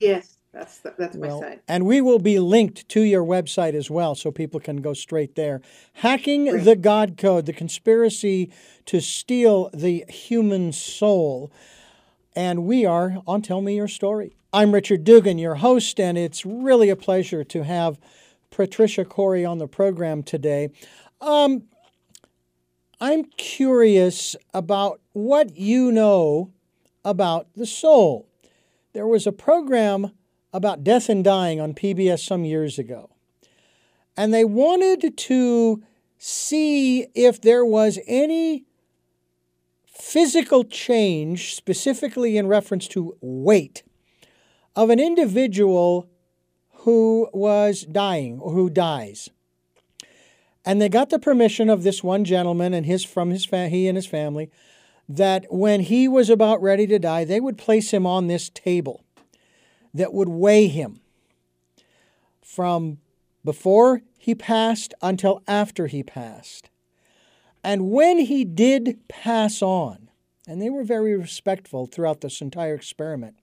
Yes, 0.01 0.39
that's 0.53 0.79
the, 0.79 0.95
that's 0.99 1.17
well, 1.17 1.41
my 1.41 1.49
site. 1.49 1.63
And 1.69 1.87
we 1.87 2.01
will 2.01 2.19
be 2.19 2.39
linked 2.39 2.89
to 2.91 3.01
your 3.01 3.25
website 3.25 3.75
as 3.75 3.91
well, 3.91 4.15
so 4.15 4.31
people 4.31 4.61
can 4.61 4.83
go 4.83 4.95
straight 4.95 5.35
there. 5.37 5.61
Hacking 5.95 6.47
Great. 6.47 6.65
the 6.65 6.77
God 6.77 7.17
Code: 7.17 7.47
The 7.47 7.53
Conspiracy 7.53 8.51
to 8.87 9.01
Steal 9.01 9.71
the 9.73 10.05
Human 10.09 10.73
Soul 10.73 11.51
and 12.35 12.65
we 12.65 12.85
are 12.87 13.19
on 13.27 13.43
Tell 13.43 13.61
Me 13.61 13.77
Your 13.77 13.89
Story. 13.89 14.35
I'm 14.53 14.73
Richard 14.73 15.05
Dugan, 15.05 15.39
your 15.39 15.57
host, 15.57 15.99
and 15.99 16.17
it's 16.17 16.47
really 16.47 16.89
a 16.89 16.97
pleasure 16.97 17.45
to 17.45 17.65
have 17.65 17.99
Patricia 18.51 19.05
Cori 19.05 19.45
on 19.45 19.59
the 19.59 19.67
program 19.67 20.23
today. 20.23 20.71
Um, 21.21 21.65
I'm 23.01 23.25
curious 23.25 24.37
about 24.55 25.01
what 25.13 25.57
you 25.57 25.91
know 25.91 26.53
about 27.05 27.49
the 27.57 27.67
soul. 27.67 28.29
There 28.93 29.07
was 29.07 29.27
a 29.27 29.33
program 29.33 30.13
about 30.53 30.85
death 30.85 31.09
and 31.09 31.23
dying 31.23 31.61
on 31.61 31.75
PBS 31.75 32.21
some 32.21 32.45
years 32.45 32.79
ago, 32.79 33.11
and 34.17 34.35
they 34.35 34.45
wanted 34.45 35.17
to 35.17 35.83
see 36.19 37.07
if 37.15 37.41
there 37.41 37.65
was 37.65 37.99
any 38.07 38.65
physical 39.87 40.65
change, 40.65 41.55
specifically 41.55 42.37
in 42.37 42.47
reference 42.47 42.89
to 42.89 43.17
weight, 43.21 43.83
of 44.75 44.91
an 44.91 44.99
individual 44.99 46.09
who 46.81 47.29
was 47.33 47.83
dying 47.83 48.39
or 48.41 48.53
who 48.53 48.71
dies. 48.71 49.29
And 50.65 50.81
they 50.81 50.89
got 50.89 51.11
the 51.11 51.19
permission 51.19 51.69
of 51.69 51.83
this 51.83 52.03
one 52.03 52.25
gentleman 52.25 52.75
and 52.75 52.87
his 52.87 53.05
from 53.05 53.31
his 53.31 53.45
fa- 53.45 53.69
he 53.69 53.89
and 53.89 53.97
his 53.97 54.07
family 54.07 54.51
that 55.09 55.47
when 55.51 55.81
he 55.81 56.07
was 56.07 56.31
about 56.31 56.63
ready 56.63 56.87
to 56.87 56.99
die, 56.99 57.25
they 57.25 57.41
would 57.41 57.59
place 57.59 57.93
him 57.93 58.07
on 58.07 58.27
this 58.27 58.49
table 58.49 59.05
that 59.95 60.13
would 60.13 60.29
weigh 60.29 60.69
him 60.69 61.01
from 62.43 62.99
before 63.45 64.03
he 64.19 64.35
passed 64.35 64.93
until 65.03 65.43
after 65.49 65.87
he 65.87 66.03
passed. 66.03 66.71
And 67.63 67.91
when 67.91 68.19
he 68.19 68.45
did 68.45 68.99
pass 69.09 69.63
on, 69.63 70.11
and 70.47 70.61
they 70.61 70.71
were 70.71 70.85
very 70.85 71.17
respectful 71.17 71.87
throughout 71.87 72.21
this 72.21 72.41
entire 72.41 72.75
experiment, 72.75 73.37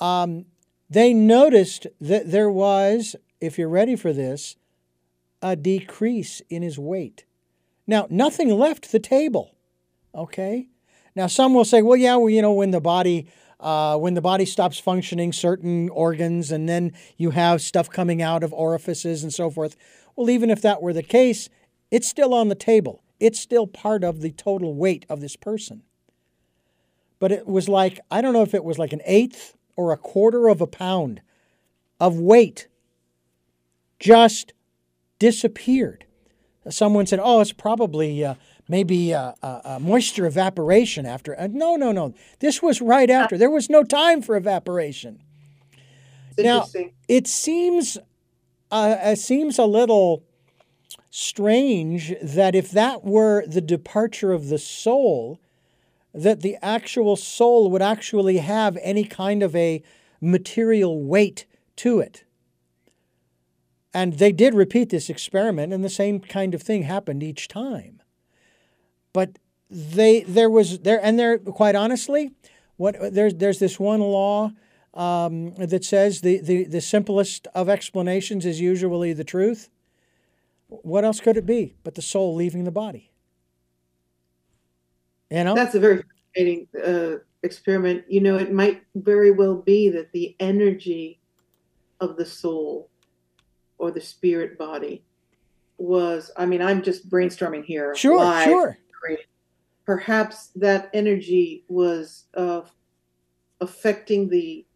um, 0.00 0.46
they 0.88 1.12
noticed 1.12 1.86
that 2.00 2.30
there 2.30 2.50
was, 2.50 3.16
if 3.40 3.58
you're 3.58 3.68
ready 3.68 3.96
for 3.96 4.12
this, 4.12 4.56
a 5.42 5.56
decrease 5.56 6.42
in 6.48 6.62
his 6.62 6.78
weight. 6.78 7.24
Now, 7.86 8.06
nothing 8.10 8.50
left 8.50 8.92
the 8.92 8.98
table, 8.98 9.54
okay? 10.14 10.68
Now, 11.14 11.26
some 11.26 11.54
will 11.54 11.64
say, 11.64 11.82
well, 11.82 11.96
yeah, 11.96 12.16
well, 12.16 12.30
you 12.30 12.42
know, 12.42 12.52
when 12.52 12.70
the 12.70 12.80
body 12.80 13.26
uh, 13.60 13.96
when 13.96 14.14
the 14.14 14.20
body 14.20 14.44
stops 14.44 14.78
functioning, 14.78 15.32
certain 15.32 15.88
organs, 15.88 16.50
and 16.50 16.68
then 16.68 16.92
you 17.16 17.30
have 17.30 17.62
stuff 17.62 17.88
coming 17.88 18.20
out 18.20 18.42
of 18.42 18.52
orifices 18.52 19.22
and 19.22 19.32
so 19.32 19.50
forth. 19.50 19.76
Well, 20.14 20.30
even 20.30 20.50
if 20.50 20.62
that 20.62 20.82
were 20.82 20.92
the 20.92 21.02
case, 21.02 21.48
it's 21.90 22.08
still 22.08 22.34
on 22.34 22.48
the 22.48 22.54
table. 22.54 23.02
It's 23.18 23.40
still 23.40 23.66
part 23.66 24.04
of 24.04 24.20
the 24.20 24.30
total 24.30 24.74
weight 24.74 25.06
of 25.08 25.20
this 25.20 25.36
person. 25.36 25.82
But 27.18 27.32
it 27.32 27.46
was 27.46 27.68
like, 27.68 27.98
I 28.10 28.20
don't 28.20 28.34
know 28.34 28.42
if 28.42 28.54
it 28.54 28.64
was 28.64 28.78
like 28.78 28.92
an 28.92 29.00
eighth 29.06 29.56
or 29.74 29.92
a 29.92 29.96
quarter 29.96 30.48
of 30.48 30.60
a 30.60 30.66
pound 30.66 31.22
of 31.98 32.18
weight 32.18 32.68
just 33.98 34.52
disappeared. 35.18 36.04
Someone 36.68 37.06
said, 37.06 37.20
oh, 37.22 37.40
it's 37.40 37.52
probably. 37.52 38.24
Uh, 38.24 38.34
maybe 38.68 39.14
uh, 39.14 39.32
uh, 39.42 39.78
moisture 39.80 40.26
evaporation 40.26 41.06
after. 41.06 41.38
Uh, 41.38 41.48
no, 41.50 41.76
no, 41.76 41.92
no. 41.92 42.14
This 42.40 42.62
was 42.62 42.80
right 42.80 43.10
after. 43.10 43.38
There 43.38 43.50
was 43.50 43.70
no 43.70 43.82
time 43.82 44.22
for 44.22 44.36
evaporation. 44.36 45.20
Now, 46.38 46.66
it 47.08 47.26
seems 47.26 47.98
uh, 48.70 48.96
it 49.00 49.18
seems 49.18 49.58
a 49.58 49.64
little 49.64 50.24
strange 51.10 52.14
that 52.22 52.54
if 52.54 52.70
that 52.72 53.04
were 53.04 53.46
the 53.46 53.60
departure 53.60 54.32
of 54.32 54.48
the 54.48 54.58
soul, 54.58 55.40
that 56.12 56.42
the 56.42 56.56
actual 56.60 57.16
soul 57.16 57.70
would 57.70 57.82
actually 57.82 58.38
have 58.38 58.76
any 58.82 59.04
kind 59.04 59.42
of 59.42 59.54
a 59.56 59.82
material 60.20 61.02
weight 61.02 61.46
to 61.76 62.00
it. 62.00 62.24
And 63.94 64.14
they 64.14 64.32
did 64.32 64.52
repeat 64.52 64.90
this 64.90 65.08
experiment, 65.08 65.72
and 65.72 65.82
the 65.82 65.88
same 65.88 66.20
kind 66.20 66.54
of 66.54 66.60
thing 66.62 66.82
happened 66.82 67.22
each 67.22 67.48
time. 67.48 67.95
But 69.16 69.38
they 69.70 70.24
there 70.24 70.50
was 70.50 70.80
there 70.80 71.00
and 71.02 71.18
there 71.18 71.38
quite 71.38 71.74
honestly, 71.74 72.32
what 72.76 73.14
there's 73.14 73.32
there's 73.32 73.58
this 73.58 73.80
one 73.80 74.00
law 74.00 74.52
um, 74.92 75.54
that 75.54 75.86
says 75.86 76.20
the, 76.20 76.38
the 76.42 76.64
the 76.64 76.82
simplest 76.82 77.48
of 77.54 77.70
explanations 77.70 78.44
is 78.44 78.60
usually 78.60 79.14
the 79.14 79.24
truth. 79.24 79.70
What 80.68 81.02
else 81.06 81.20
could 81.20 81.38
it 81.38 81.46
be 81.46 81.76
but 81.82 81.94
the 81.94 82.02
soul 82.02 82.34
leaving 82.34 82.64
the 82.64 82.70
body? 82.70 83.10
You 85.30 85.44
know, 85.44 85.54
that's 85.54 85.74
a 85.74 85.80
very 85.80 86.02
fascinating 86.02 86.68
uh, 86.84 87.22
experiment. 87.42 88.04
You 88.10 88.20
know, 88.20 88.36
it 88.36 88.52
might 88.52 88.82
very 88.94 89.30
well 89.30 89.54
be 89.54 89.88
that 89.88 90.12
the 90.12 90.36
energy 90.40 91.20
of 92.00 92.18
the 92.18 92.26
soul 92.26 92.90
or 93.78 93.90
the 93.90 94.02
spirit 94.02 94.58
body 94.58 95.04
was. 95.78 96.30
I 96.36 96.44
mean, 96.44 96.60
I'm 96.60 96.82
just 96.82 97.08
brainstorming 97.08 97.64
here. 97.64 97.94
Sure, 97.96 98.18
live. 98.18 98.44
sure 98.44 98.78
perhaps 99.84 100.48
that 100.56 100.90
energy 100.92 101.64
was 101.68 102.24
uh, 102.34 102.62
affecting 103.60 104.28
the 104.28 104.66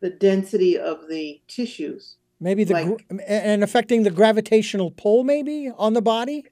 the 0.00 0.10
density 0.10 0.76
of 0.76 1.08
the 1.08 1.40
tissues. 1.46 2.16
Maybe 2.40 2.64
the 2.64 2.74
like, 2.74 3.06
and 3.28 3.62
affecting 3.62 4.02
the 4.02 4.10
gravitational 4.10 4.90
pull, 4.90 5.22
maybe 5.22 5.70
on 5.78 5.92
the 5.94 6.02
body. 6.02 6.44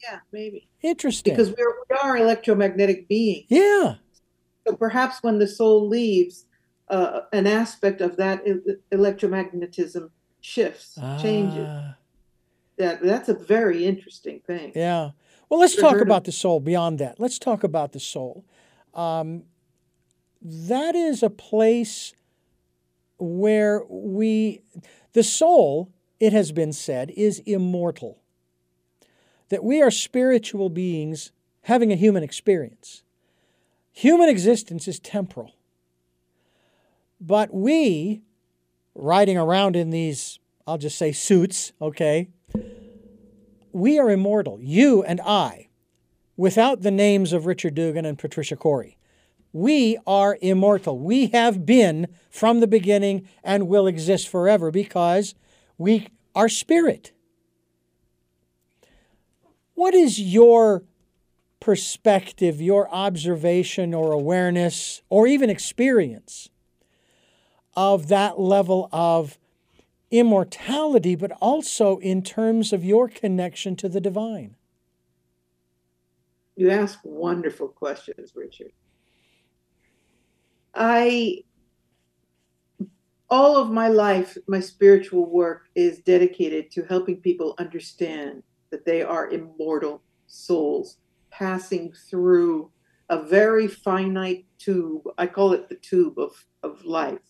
Yeah, 0.00 0.20
maybe. 0.30 0.68
Interesting. 0.82 1.34
Because 1.34 1.48
we're, 1.48 1.74
we 1.90 1.96
are 1.96 2.16
electromagnetic 2.16 3.08
beings. 3.08 3.46
Yeah. 3.48 3.96
So 4.66 4.76
perhaps 4.76 5.22
when 5.22 5.40
the 5.40 5.48
soul 5.48 5.88
leaves, 5.88 6.44
uh, 6.88 7.22
an 7.32 7.48
aspect 7.48 8.00
of 8.00 8.16
that 8.18 8.44
electromagnetism 8.92 10.10
shifts, 10.40 10.96
ah. 11.02 11.18
changes. 11.20 11.68
That 12.78 13.02
that's 13.02 13.28
a 13.28 13.34
very 13.34 13.84
interesting 13.84 14.40
thing. 14.46 14.72
Yeah. 14.76 15.10
Well, 15.48 15.60
let's 15.60 15.76
talk 15.76 16.00
about 16.00 16.24
the 16.24 16.32
soul 16.32 16.60
beyond 16.60 16.98
that. 16.98 17.20
Let's 17.20 17.38
talk 17.38 17.62
about 17.62 17.92
the 17.92 18.00
soul. 18.00 18.44
Um, 18.94 19.44
that 20.42 20.94
is 20.94 21.22
a 21.22 21.30
place 21.30 22.14
where 23.18 23.82
we, 23.88 24.62
the 25.12 25.22
soul, 25.22 25.92
it 26.18 26.32
has 26.32 26.52
been 26.52 26.72
said, 26.72 27.10
is 27.16 27.38
immortal. 27.40 28.18
That 29.48 29.62
we 29.62 29.80
are 29.80 29.90
spiritual 29.90 30.68
beings 30.68 31.30
having 31.62 31.92
a 31.92 31.96
human 31.96 32.22
experience. 32.22 33.02
Human 33.92 34.28
existence 34.28 34.88
is 34.88 34.98
temporal. 34.98 35.54
But 37.20 37.54
we, 37.54 38.22
riding 38.94 39.38
around 39.38 39.76
in 39.76 39.90
these, 39.90 40.38
I'll 40.66 40.78
just 40.78 40.98
say 40.98 41.12
suits, 41.12 41.72
okay, 41.80 42.28
we 43.76 43.98
are 43.98 44.10
immortal, 44.10 44.58
you 44.60 45.02
and 45.02 45.20
I, 45.20 45.68
without 46.34 46.80
the 46.80 46.90
names 46.90 47.34
of 47.34 47.44
Richard 47.44 47.74
Dugan 47.74 48.06
and 48.06 48.18
Patricia 48.18 48.56
Cori. 48.56 48.96
We 49.52 49.98
are 50.06 50.38
immortal. 50.40 50.98
We 50.98 51.26
have 51.28 51.66
been 51.66 52.08
from 52.30 52.60
the 52.60 52.66
beginning 52.66 53.28
and 53.44 53.68
will 53.68 53.86
exist 53.86 54.28
forever 54.28 54.70
because 54.70 55.34
we 55.76 56.08
are 56.34 56.48
spirit. 56.48 57.12
What 59.74 59.94
is 59.94 60.18
your 60.18 60.84
perspective, 61.60 62.62
your 62.62 62.88
observation 62.90 63.92
or 63.92 64.12
awareness, 64.12 65.02
or 65.10 65.26
even 65.26 65.50
experience 65.50 66.48
of 67.74 68.08
that 68.08 68.40
level 68.40 68.88
of 68.90 69.36
immortality, 70.10 71.14
but 71.14 71.32
also 71.40 71.98
in 71.98 72.22
terms 72.22 72.72
of 72.72 72.84
your 72.84 73.08
connection 73.08 73.76
to 73.76 73.88
the 73.88 74.00
divine? 74.00 74.56
You 76.56 76.70
ask 76.70 76.98
wonderful 77.04 77.68
questions, 77.68 78.32
Richard. 78.34 78.72
I, 80.74 81.42
all 83.28 83.56
of 83.56 83.70
my 83.70 83.88
life, 83.88 84.36
my 84.46 84.60
spiritual 84.60 85.26
work 85.26 85.68
is 85.74 85.98
dedicated 85.98 86.70
to 86.72 86.84
helping 86.84 87.16
people 87.16 87.54
understand 87.58 88.42
that 88.70 88.84
they 88.84 89.02
are 89.02 89.30
immortal 89.30 90.02
souls 90.26 90.98
passing 91.30 91.92
through 92.08 92.70
a 93.08 93.22
very 93.22 93.68
finite 93.68 94.46
tube. 94.58 95.02
I 95.18 95.26
call 95.26 95.52
it 95.52 95.68
the 95.68 95.76
tube 95.76 96.18
of, 96.18 96.32
of 96.62 96.84
life. 96.84 97.20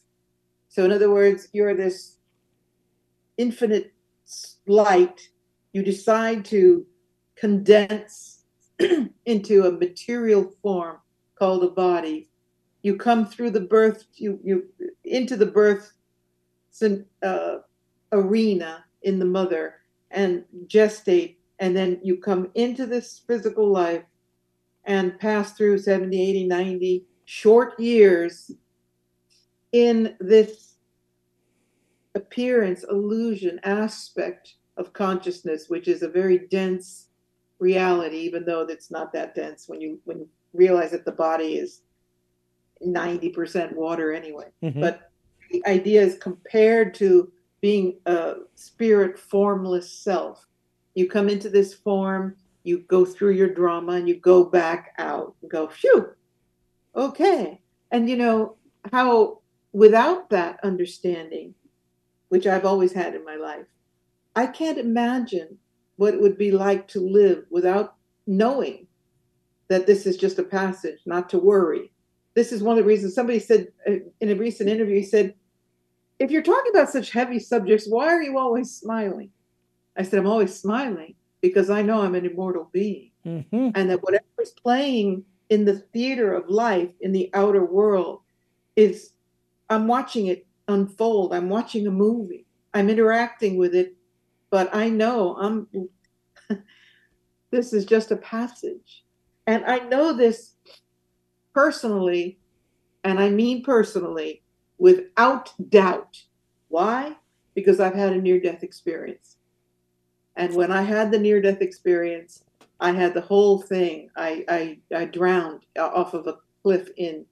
So, 0.69 0.85
in 0.85 0.93
other 0.93 1.11
words, 1.11 1.49
you're 1.53 1.75
this 1.75 2.16
infinite 3.39 3.93
light, 4.67 5.21
you 5.73 5.83
decide 5.83 6.45
to 6.47 6.87
condense 7.37 8.45
into 9.27 9.67
a 9.67 9.73
material 9.73 10.53
form 10.63 10.99
called 11.39 11.65
a 11.65 11.69
body. 11.69 12.31
You 12.83 12.97
come 12.97 13.27
through 13.27 13.51
the 13.51 13.61
birth, 13.61 14.05
you, 14.15 14.39
you 14.43 14.65
into 15.05 15.37
the 15.37 15.47
birth 15.47 15.93
uh, 17.23 17.57
arena 18.13 18.85
in 19.03 19.19
the 19.19 19.25
mother 19.25 19.77
and 20.11 20.45
gestate, 20.67 21.37
and 21.59 21.77
then 21.77 21.99
you 22.03 22.19
come 22.19 22.51
into 22.55 22.87
this 22.87 23.23
physical 23.27 23.71
life 23.71 24.05
and 24.85 25.19
pass 25.19 25.53
through 25.53 25.79
70, 25.79 26.21
80, 26.21 26.47
90 26.47 27.05
short 27.25 27.79
years 27.81 28.51
in 29.73 30.17
this 30.21 30.66
appearance, 32.17 32.85
illusion, 32.91 33.61
aspect 33.63 34.55
of 34.77 34.93
consciousness, 34.93 35.69
which 35.69 35.87
is 35.87 36.03
a 36.03 36.09
very 36.09 36.49
dense 36.51 37.09
reality, 37.59 38.19
even 38.19 38.45
though 38.45 38.63
it's 38.63 38.91
not 38.91 39.13
that 39.13 39.35
dense 39.35 39.69
when 39.69 39.81
you 39.81 40.01
when 40.05 40.19
you 40.19 40.29
realize 40.53 40.91
that 40.91 41.05
the 41.05 41.13
body 41.13 41.57
is 41.57 41.83
90% 42.85 43.75
water 43.75 44.13
anyway. 44.13 44.47
Mm-hmm. 44.63 44.81
But 44.81 45.11
the 45.51 45.65
idea 45.67 46.03
is 46.03 46.19
compared 46.19 46.95
to 46.95 47.31
being 47.61 47.99
a 48.07 48.35
spirit 48.55 49.19
formless 49.19 49.91
self. 49.91 50.47
You 50.95 51.09
come 51.09 51.29
into 51.29 51.49
this 51.49 51.75
form, 51.75 52.37
you 52.65 52.81
go 52.89 53.05
through 53.05 53.33
your 53.33 53.53
drama 53.53 53.93
and 53.93 54.09
you 54.09 54.17
go 54.17 54.45
back 54.45 54.95
out 54.99 55.35
and 55.41 55.51
go, 55.51 55.69
phew, 55.69 56.11
okay. 56.95 57.61
And 57.91 58.09
you 58.09 58.17
know 58.17 58.57
how 58.93 59.41
without 59.73 60.31
that 60.31 60.59
understanding, 60.63 61.55
which 62.29 62.47
I've 62.47 62.65
always 62.65 62.93
had 62.93 63.15
in 63.15 63.25
my 63.25 63.37
life. 63.37 63.67
I 64.35 64.47
can't 64.47 64.79
imagine 64.79 65.59
what 65.97 66.15
it 66.15 66.21
would 66.21 66.37
be 66.37 66.51
like 66.51 66.89
to 66.89 67.01
live 67.01 67.45
without 67.51 67.95
knowing 68.27 68.87
that 69.69 69.87
this 69.87 70.07
is 70.07 70.17
just 70.17 70.39
a 70.39 70.43
passage, 70.43 70.99
not 71.07 71.29
to 71.31 71.39
worry. 71.39 71.93
This 72.35 72.53
is 72.53 72.63
one 72.63 72.77
of 72.77 72.85
the 72.85 72.89
reasons 72.89 73.15
somebody 73.15 73.39
said 73.39 73.69
uh, 73.89 73.95
in 74.21 74.31
a 74.31 74.35
recent 74.35 74.69
interview, 74.69 74.97
he 74.97 75.03
said, 75.03 75.35
if 76.19 76.31
you're 76.31 76.43
talking 76.43 76.71
about 76.71 76.91
such 76.91 77.13
heavy 77.13 77.39
subjects, 77.39 77.89
why 77.89 78.07
are 78.07 78.23
you 78.23 78.39
always 78.39 78.71
smiling? 78.71 79.31
I 79.97 80.03
said, 80.03 80.19
I'm 80.19 80.27
always 80.27 80.59
smiling 80.59 81.15
because 81.41 81.71
I 81.71 81.83
know 81.83 82.03
I'm 82.03 82.15
an 82.15 82.27
immortal 82.27 82.69
being. 82.73 83.11
Mm-hmm. 83.27 83.71
And 83.75 83.91
that 83.91 84.03
whatever's 84.03 84.53
playing 84.63 85.25
in 85.51 85.65
the 85.65 85.79
theater 85.79 86.33
of 86.35 86.49
life 86.49 86.91
in 87.01 87.13
the 87.13 87.31
outer 87.35 87.65
world 87.65 88.21
is, 88.77 89.13
I'm 89.69 89.89
watching 89.89 90.27
it 90.27 90.47
unfold. 90.69 91.35
I'm 91.35 91.49
watching 91.49 91.87
a 91.87 91.91
movie. 91.91 92.47
I'm 92.75 92.91
interacting 92.91 93.57
with 93.57 93.75
it, 93.75 93.95
but 94.51 94.75
I 94.75 94.89
know 94.89 95.37
I'm 95.37 95.69
this 97.51 97.73
is 97.73 97.85
just 97.85 98.11
a 98.11 98.17
passage. 98.17 99.05
And 99.47 99.65
I 99.65 99.79
know 99.79 100.13
this 100.13 100.55
personally 101.55 102.39
and 103.07 103.21
I 103.21 103.31
mean 103.31 103.63
personally, 103.63 104.43
without 104.79 105.53
doubt. 105.71 106.21
Why? 106.69 107.17
Because 107.55 107.79
I've 107.79 107.95
had 107.95 108.13
a 108.13 108.21
near 108.21 108.41
death 108.41 108.65
experience. 108.65 109.37
And 110.35 110.55
when 110.55 110.73
I 110.73 110.83
had 110.83 111.13
the 111.13 111.19
near 111.19 111.41
death 111.41 111.63
experience, 111.63 112.43
I 112.81 112.91
had 112.91 113.15
the 113.15 113.21
whole 113.21 113.63
thing. 113.63 114.11
I, 114.17 114.45
I, 114.49 114.79
I 114.95 115.05
drowned 115.07 115.63
off 115.79 116.15
of 116.15 116.27
a 116.27 116.39
cliff 116.63 116.89
in 116.97 117.25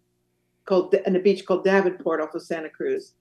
called 0.64 0.94
in 0.94 1.16
a 1.16 1.20
beach 1.20 1.44
called 1.44 1.64
Davenport 1.64 2.20
off 2.20 2.34
of 2.34 2.42
Santa 2.42 2.70
Cruz, 2.70 3.14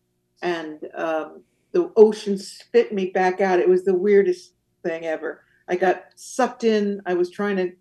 and 0.44 0.88
um, 0.94 1.42
the 1.72 1.92
ocean 1.96 2.38
spit 2.38 2.94
me 2.94 3.08
back 3.08 3.42
out. 3.42 3.60
It 3.60 3.68
was 3.68 3.84
the 3.84 3.96
weirdest 3.96 4.54
thing 4.84 5.06
ever. 5.06 5.44
I 5.68 5.76
got 5.76 6.04
sucked 6.16 6.66
in. 6.66 7.02
I 7.06 7.16
was 7.16 7.32
trying 7.32 7.56
to 7.56 7.72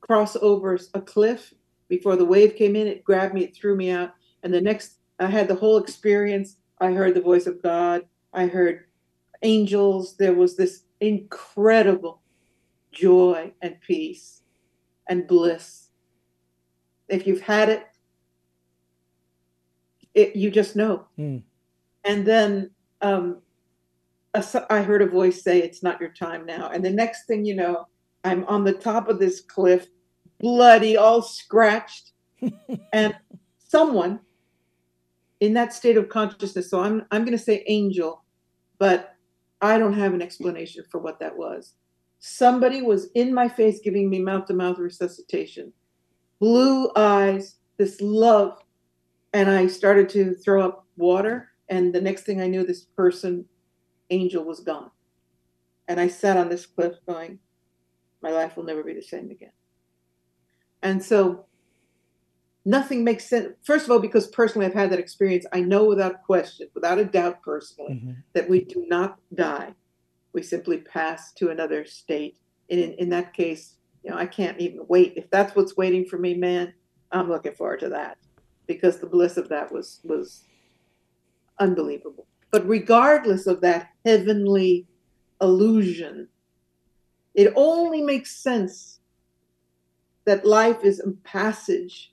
cross 0.00 0.36
over 0.36 0.78
a 0.92 1.00
cliff 1.00 1.54
before 1.88 2.16
the 2.16 2.24
wave 2.24 2.56
came 2.56 2.76
in. 2.76 2.86
It 2.86 3.04
grabbed 3.04 3.32
me, 3.32 3.44
it 3.44 3.56
threw 3.56 3.76
me 3.76 3.90
out. 3.90 4.12
And 4.42 4.52
the 4.52 4.60
next, 4.60 4.98
I 5.18 5.26
had 5.26 5.48
the 5.48 5.54
whole 5.54 5.78
experience. 5.78 6.56
I 6.80 6.92
heard 6.92 7.14
the 7.14 7.20
voice 7.20 7.46
of 7.46 7.62
God. 7.62 8.02
I 8.32 8.46
heard 8.46 8.86
angels. 9.42 10.16
There 10.16 10.34
was 10.34 10.56
this 10.56 10.82
incredible 11.00 12.20
joy 12.92 13.52
and 13.62 13.80
peace 13.80 14.42
and 15.08 15.26
bliss. 15.26 15.88
If 17.08 17.26
you've 17.26 17.42
had 17.42 17.68
it, 17.68 17.86
it 20.14 20.34
you 20.34 20.50
just 20.50 20.74
know. 20.74 21.06
Mm. 21.18 21.42
And 22.04 22.26
then 22.26 22.70
um, 23.02 23.42
I 24.34 24.82
heard 24.82 25.02
a 25.02 25.06
voice 25.06 25.42
say, 25.42 25.60
It's 25.60 25.82
not 25.82 26.00
your 26.00 26.10
time 26.10 26.46
now. 26.46 26.70
And 26.70 26.84
the 26.84 26.90
next 26.90 27.26
thing 27.26 27.44
you 27.44 27.54
know, 27.54 27.86
I'm 28.24 28.44
on 28.44 28.64
the 28.64 28.72
top 28.72 29.08
of 29.08 29.18
this 29.18 29.40
cliff, 29.40 29.86
bloody, 30.38 30.96
all 30.96 31.22
scratched. 31.22 32.12
and 32.92 33.14
someone 33.58 34.20
in 35.40 35.54
that 35.54 35.72
state 35.72 35.96
of 35.96 36.08
consciousness, 36.08 36.70
so 36.70 36.80
I'm, 36.80 37.04
I'm 37.10 37.24
going 37.24 37.36
to 37.36 37.42
say 37.42 37.64
angel, 37.66 38.24
but 38.78 39.14
I 39.60 39.78
don't 39.78 39.94
have 39.94 40.14
an 40.14 40.22
explanation 40.22 40.84
for 40.90 40.98
what 40.98 41.18
that 41.20 41.36
was. 41.36 41.74
Somebody 42.18 42.82
was 42.82 43.10
in 43.14 43.32
my 43.32 43.48
face 43.48 43.80
giving 43.82 44.10
me 44.10 44.20
mouth 44.20 44.46
to 44.46 44.54
mouth 44.54 44.78
resuscitation, 44.78 45.72
blue 46.38 46.90
eyes, 46.96 47.56
this 47.78 48.00
love. 48.00 48.58
And 49.32 49.50
I 49.50 49.66
started 49.66 50.08
to 50.10 50.34
throw 50.34 50.62
up 50.62 50.86
water. 50.96 51.49
And 51.70 51.94
the 51.94 52.00
next 52.00 52.22
thing 52.22 52.40
I 52.40 52.48
knew, 52.48 52.66
this 52.66 52.82
person 52.82 53.46
angel 54.10 54.44
was 54.44 54.60
gone. 54.60 54.90
And 55.88 56.00
I 56.00 56.08
sat 56.08 56.36
on 56.36 56.48
this 56.48 56.66
cliff 56.66 56.96
going, 57.06 57.38
my 58.22 58.30
life 58.30 58.56
will 58.56 58.64
never 58.64 58.82
be 58.82 58.92
the 58.92 59.02
same 59.02 59.30
again. 59.30 59.52
And 60.82 61.02
so 61.02 61.46
nothing 62.64 63.04
makes 63.04 63.26
sense. 63.26 63.54
First 63.62 63.84
of 63.84 63.92
all, 63.92 64.00
because 64.00 64.26
personally 64.28 64.66
I've 64.66 64.74
had 64.74 64.90
that 64.90 64.98
experience, 64.98 65.46
I 65.52 65.60
know 65.60 65.84
without 65.84 66.22
question, 66.24 66.68
without 66.74 66.98
a 66.98 67.04
doubt 67.04 67.42
personally, 67.42 67.94
mm-hmm. 67.94 68.12
that 68.34 68.48
we 68.48 68.64
do 68.64 68.84
not 68.88 69.18
die. 69.34 69.74
We 70.32 70.42
simply 70.42 70.78
pass 70.78 71.32
to 71.34 71.50
another 71.50 71.84
state. 71.84 72.38
And 72.68 72.80
in, 72.80 72.92
in 72.94 73.08
that 73.10 73.32
case, 73.32 73.76
you 74.02 74.10
know, 74.10 74.16
I 74.16 74.26
can't 74.26 74.58
even 74.60 74.80
wait. 74.88 75.14
If 75.16 75.30
that's 75.30 75.54
what's 75.54 75.76
waiting 75.76 76.04
for 76.04 76.18
me, 76.18 76.34
man, 76.34 76.74
I'm 77.12 77.28
looking 77.28 77.54
forward 77.54 77.80
to 77.80 77.88
that 77.90 78.18
because 78.66 78.98
the 78.98 79.06
bliss 79.06 79.36
of 79.36 79.48
that 79.48 79.72
was 79.72 80.00
was 80.04 80.44
unbelievable. 81.60 82.26
But 82.50 82.66
regardless 82.66 83.46
of 83.46 83.60
that 83.60 83.90
heavenly 84.04 84.88
illusion, 85.40 86.28
it 87.34 87.52
only 87.54 88.02
makes 88.02 88.34
sense 88.34 88.98
that 90.24 90.44
life 90.44 90.84
is 90.84 91.00
a 91.00 91.12
passage 91.22 92.12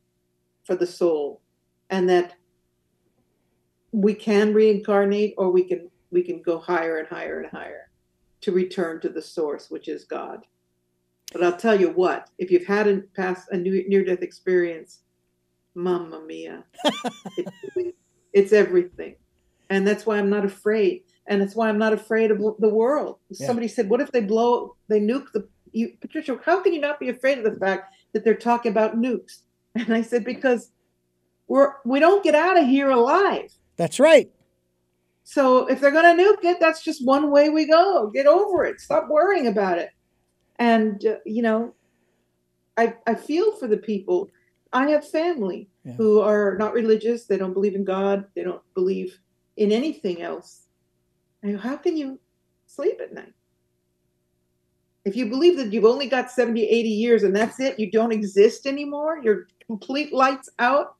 for 0.63 0.75
the 0.75 0.85
soul 0.85 1.41
and 1.89 2.07
that 2.09 2.35
we 3.91 4.13
can 4.13 4.53
reincarnate 4.53 5.33
or 5.37 5.49
we 5.49 5.63
can 5.63 5.89
we 6.11 6.21
can 6.21 6.41
go 6.41 6.57
higher 6.57 6.99
and 6.99 7.07
higher 7.07 7.41
and 7.41 7.49
higher 7.51 7.89
to 8.41 8.51
return 8.51 9.01
to 9.01 9.09
the 9.09 9.21
source 9.21 9.69
which 9.69 9.87
is 9.87 10.03
god. 10.03 10.45
But 11.33 11.43
i'll 11.43 11.57
tell 11.57 11.79
you 11.79 11.89
what 11.89 12.29
if 12.37 12.51
you've 12.51 12.65
had 12.65 12.87
a 12.87 12.97
past 13.15 13.49
a 13.51 13.57
near 13.57 14.03
death 14.05 14.21
experience 14.21 14.99
mamma 15.73 16.21
mia. 16.25 16.63
It, 17.37 17.95
it's 18.33 18.53
everything 18.53 19.15
and 19.69 19.87
that's 19.87 20.05
why 20.05 20.17
I'm 20.17 20.29
not 20.29 20.45
afraid. 20.45 21.03
And 21.27 21.41
that's 21.41 21.55
why 21.55 21.67
I'm 21.67 21.77
not 21.77 21.93
afraid 21.93 22.31
of 22.31 22.37
the 22.37 22.69
world. 22.69 23.17
Yeah. 23.29 23.47
Somebody 23.47 23.67
said, 23.67 23.89
"What 23.89 24.01
if 24.01 24.11
they 24.11 24.21
blow? 24.21 24.75
They 24.87 24.99
nuke 24.99 25.31
the." 25.33 25.47
You, 25.73 25.91
Patricia, 25.99 26.39
how 26.45 26.61
can 26.61 26.73
you 26.73 26.79
not 26.79 26.99
be 26.99 27.09
afraid 27.09 27.37
of 27.37 27.43
the 27.43 27.59
fact 27.59 27.93
that 28.13 28.23
they're 28.23 28.33
talking 28.33 28.71
about 28.71 28.97
nukes? 28.97 29.41
And 29.75 29.93
I 29.93 30.01
said, 30.01 30.23
because 30.23 30.71
we're 31.47 31.73
we 31.85 31.99
don't 31.99 32.23
get 32.23 32.35
out 32.35 32.57
of 32.57 32.65
here 32.65 32.89
alive. 32.89 33.53
That's 33.75 33.99
right. 33.99 34.31
So 35.23 35.67
if 35.67 35.81
they're 35.81 35.91
going 35.91 36.17
to 36.17 36.23
nuke 36.23 36.43
it, 36.43 36.59
that's 36.59 36.83
just 36.83 37.05
one 37.05 37.31
way 37.31 37.49
we 37.49 37.67
go. 37.67 38.09
Get 38.13 38.27
over 38.27 38.63
it. 38.65 38.79
Stop 38.79 39.07
worrying 39.09 39.47
about 39.47 39.77
it. 39.77 39.89
And 40.57 41.05
uh, 41.05 41.17
you 41.25 41.41
know, 41.41 41.75
I 42.77 42.95
I 43.05 43.15
feel 43.15 43.55
for 43.57 43.67
the 43.67 43.77
people. 43.77 44.29
I 44.73 44.89
have 44.89 45.07
family 45.07 45.69
yeah. 45.83 45.93
who 45.93 46.19
are 46.19 46.57
not 46.57 46.73
religious. 46.73 47.25
They 47.25 47.37
don't 47.37 47.53
believe 47.53 47.75
in 47.75 47.85
God. 47.85 48.25
They 48.35 48.43
don't 48.43 48.61
believe 48.73 49.19
in 49.57 49.71
anything 49.71 50.21
else. 50.21 50.67
how 51.59 51.75
can 51.77 51.97
you 51.97 52.19
sleep 52.67 52.99
at 53.01 53.13
night? 53.13 53.33
If 55.03 55.15
you 55.15 55.27
believe 55.29 55.57
that 55.57 55.71
you've 55.71 55.85
only 55.85 56.07
got 56.07 56.31
70, 56.31 56.63
80 56.63 56.89
years 56.89 57.23
and 57.23 57.35
that's 57.35 57.59
it, 57.59 57.79
you 57.79 57.89
don't 57.89 58.11
exist 58.11 58.65
anymore, 58.65 59.19
you're 59.23 59.47
complete 59.65 60.13
lights 60.13 60.49
out, 60.59 60.95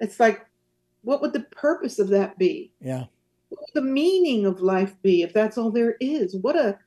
it's 0.00 0.20
like, 0.20 0.46
what 1.02 1.20
would 1.22 1.32
the 1.32 1.40
purpose 1.40 1.98
of 1.98 2.08
that 2.08 2.38
be? 2.38 2.72
Yeah. 2.80 3.04
What 3.48 3.60
would 3.60 3.82
the 3.82 3.88
meaning 3.88 4.46
of 4.46 4.60
life 4.60 4.94
be 5.02 5.22
if 5.22 5.32
that's 5.32 5.58
all 5.58 5.70
there 5.70 5.96
is? 6.00 6.36
What 6.36 6.56
a 6.56 6.78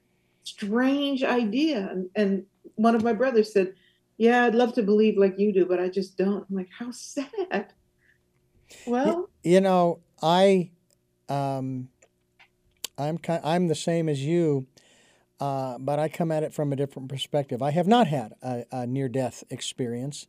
strange 0.44 1.24
idea. 1.24 1.90
And, 1.92 2.10
and 2.16 2.46
one 2.76 2.96
of 2.96 3.04
my 3.04 3.14
brothers 3.14 3.54
said, 3.54 3.74
Yeah, 4.18 4.46
I'd 4.46 4.56
love 4.56 4.74
to 4.74 4.84
believe 4.84 5.18
like 5.18 5.40
you 5.40 5.54
do, 5.54 5.66
but 5.66 5.80
I 5.80 5.88
just 5.88 6.18
don't. 6.18 6.46
I'm 6.50 6.56
like, 6.56 6.70
How 6.78 6.92
sad. 6.92 7.74
Well, 8.86 9.30
you 9.44 9.62
know, 9.62 10.00
I 10.22 10.72
um, 11.30 11.90
I'm 12.98 13.18
kind, 13.18 13.42
I'm 13.44 13.68
the 13.68 13.76
same 13.76 14.10
as 14.10 14.24
you, 14.24 14.68
uh, 15.40 15.78
but 15.80 16.00
I 16.00 16.10
come 16.10 16.32
at 16.32 16.44
it 16.44 16.54
from 16.54 16.74
a 16.74 16.76
different 16.76 17.10
perspective. 17.10 17.62
I 17.62 17.72
have 17.72 17.88
not 17.88 18.08
had 18.08 18.34
a, 18.42 18.66
a 18.72 18.88
near 18.88 19.08
death 19.08 19.44
experience. 19.50 20.28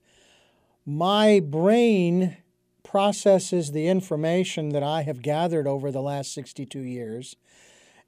My 0.86 1.40
brain 1.40 2.36
processes 2.82 3.72
the 3.72 3.86
information 3.86 4.70
that 4.70 4.82
I 4.82 5.02
have 5.02 5.22
gathered 5.22 5.66
over 5.66 5.90
the 5.90 6.00
last 6.00 6.32
62 6.32 6.80
years 6.80 7.36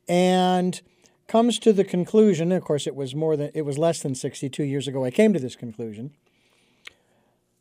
and 0.09 0.81
comes 1.29 1.59
to 1.61 1.73
the 1.73 1.85
conclusion 1.85 2.51
of 2.51 2.65
course 2.65 2.87
it 2.87 2.97
was 2.97 3.15
more 3.15 3.37
than 3.37 3.51
it 3.55 3.63
was 3.63 3.79
less 3.79 4.03
than 4.03 4.15
62 4.15 4.65
years 4.65 4.89
ago 4.89 5.05
I 5.05 5.11
came 5.11 5.33
to 5.35 5.39
this 5.39 5.55
conclusion 5.55 6.11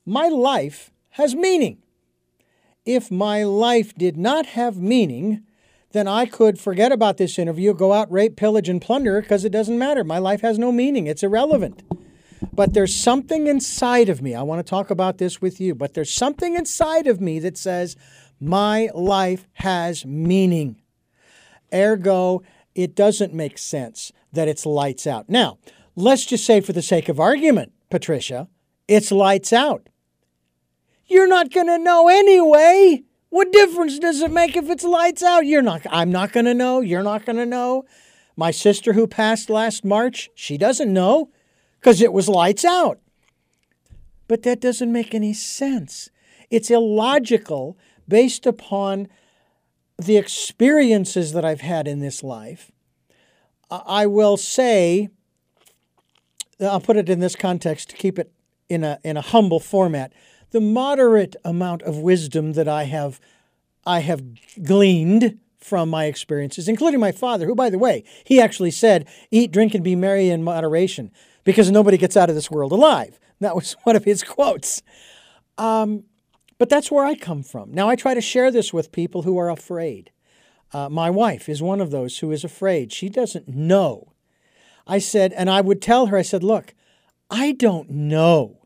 my 0.05 0.27
life 0.29 0.91
has 1.11 1.36
meaning 1.36 1.77
if 2.86 3.11
my 3.11 3.43
life 3.43 3.93
did 3.95 4.17
not 4.17 4.47
have 4.47 4.77
meaning, 4.77 5.43
then 5.91 6.07
I 6.07 6.25
could 6.25 6.59
forget 6.59 6.91
about 6.91 7.17
this 7.17 7.38
interview, 7.38 7.73
go 7.73 7.93
out, 7.93 8.11
rape, 8.11 8.36
pillage, 8.36 8.69
and 8.69 8.82
plunder 8.82 9.21
because 9.21 9.45
it 9.45 9.51
doesn't 9.51 9.77
matter. 9.77 10.03
My 10.03 10.17
life 10.17 10.41
has 10.41 10.57
no 10.57 10.71
meaning, 10.71 11.07
it's 11.07 11.23
irrelevant. 11.23 11.84
But 12.53 12.73
there's 12.73 12.95
something 12.95 13.47
inside 13.47 14.09
of 14.09 14.21
me. 14.21 14.34
I 14.34 14.41
want 14.41 14.65
to 14.65 14.69
talk 14.69 14.89
about 14.89 15.19
this 15.19 15.41
with 15.41 15.61
you, 15.61 15.75
but 15.75 15.93
there's 15.93 16.11
something 16.11 16.55
inside 16.55 17.07
of 17.07 17.21
me 17.21 17.39
that 17.39 17.57
says, 17.57 17.95
my 18.39 18.89
life 18.95 19.47
has 19.53 20.05
meaning. 20.05 20.82
Ergo, 21.73 22.41
it 22.73 22.95
doesn't 22.95 23.34
make 23.34 23.57
sense 23.57 24.11
that 24.34 24.47
it's 24.47 24.65
lights 24.65 25.05
out. 25.05 25.29
Now, 25.29 25.59
let's 25.95 26.25
just 26.25 26.45
say, 26.45 26.61
for 26.61 26.73
the 26.73 26.82
sake 26.82 27.09
of 27.09 27.19
argument, 27.19 27.73
Patricia, 27.89 28.47
it's 28.88 29.11
lights 29.11 29.53
out. 29.53 29.88
You're 31.12 31.28
not 31.28 31.51
going 31.51 31.68
to 31.68 31.78
know 31.78 32.07
anyway. 32.07 33.03
What 33.32 33.51
difference 33.51 33.99
does 33.99 34.22
it 34.22 34.32
make 34.32 34.55
if 34.55 34.70
it's 34.70 34.86
lights 34.86 35.22
out? 35.22 35.45
You're 35.45 35.62
not 35.62 35.86
I'm 35.89 36.09
not 36.09 36.32
going 36.32 36.45
to 36.45 36.53
know. 36.53 36.80
You're 36.80 37.03
not 37.03 37.26
going 37.26 37.36
to 37.36 37.45
know. 37.45 37.84
My 38.38 38.51
sister 38.51 38.93
who 38.93 39.07
passed 39.07 39.49
last 39.49 39.84
March, 39.84 40.30
she 40.36 40.57
doesn't 40.57 40.91
know 40.91 41.30
cuz 41.82 42.01
it 42.01 42.14
was 42.14 42.30
lights 42.30 42.64
out. 42.64 43.01
But 44.30 44.43
that 44.43 44.62
doesn't 44.62 44.89
make 44.89 45.14
any 45.14 45.34
sense. 45.34 46.09
It's 46.49 46.72
illogical 46.72 47.78
based 48.07 48.45
upon 48.45 49.09
the 50.01 50.16
experiences 50.16 51.34
that 51.34 51.43
I've 51.43 51.59
had 51.59 51.89
in 51.89 51.99
this 51.99 52.24
life. 52.24 52.72
I 53.70 54.05
will 54.07 54.38
say 54.38 55.09
I'll 56.62 56.80
put 56.80 56.95
it 56.95 57.09
in 57.09 57.20
this 57.20 57.36
context 57.36 57.89
to 57.89 57.97
keep 57.97 58.18
it 58.18 58.32
in 58.70 58.86
a 58.86 58.97
in 59.03 59.18
a 59.18 59.22
humble 59.22 59.59
format 59.59 60.14
the 60.52 60.62
moderate 60.62 61.36
amount 61.43 61.82
of 61.84 61.97
wisdom 61.97 62.54
that 62.54 62.68
I 62.68 62.84
have 62.84 63.20
I 63.86 63.99
have 64.02 64.22
gleaned 64.64 65.39
from 65.58 65.89
my 65.89 66.06
experiences, 66.06 66.68
including 66.68 66.99
my 66.99 67.12
father, 67.12 67.47
who, 67.47 67.56
by 67.56 67.70
the 67.70 67.80
way, 67.80 68.04
he 68.24 68.39
actually 68.39 68.72
said, 68.72 69.08
"Eat, 69.32 69.52
drink, 69.52 69.74
and 69.74 69.84
be 69.84 69.95
merry 69.95 70.30
in 70.30 70.43
moderation," 70.43 71.12
because 71.43 71.72
nobody 71.72 71.97
gets 71.97 72.16
out 72.16 72.30
of 72.30 72.36
this 72.36 72.52
world 72.52 72.72
alive. 72.72 73.20
That 73.39 73.56
was 73.56 73.74
one 73.84 73.95
of 73.95 74.06
his 74.06 74.24
quotes. 74.24 74.82
Um, 75.58 76.04
But 76.58 76.70
that's 76.70 76.91
where 76.91 77.06
I 77.06 77.16
come 77.16 77.41
from. 77.41 77.72
Now, 77.72 77.89
I 77.89 77.95
try 77.95 78.14
to 78.14 78.22
share 78.22 78.52
this 78.52 78.72
with 78.72 78.91
people 78.91 79.24
who 79.24 79.39
are 79.39 79.49
afraid. 79.49 80.12
Uh, 80.72 80.89
my 80.89 81.10
wife 81.10 81.49
is 81.49 81.60
one 81.62 81.82
of 81.82 81.89
those 81.89 82.20
who 82.20 82.32
is 82.32 82.43
afraid. 82.43 82.93
She 82.93 83.10
doesn't 83.10 83.47
know. 83.47 84.14
I 84.86 84.99
said, 84.99 85.34
and 85.34 85.49
I 85.49 85.62
would 85.62 85.82
tell 85.82 86.08
her, 86.08 86.18
I 86.18 86.22
said, 86.22 86.43
look, 86.43 86.76
I 87.32 87.54
don't 87.54 87.89
know 87.89 88.61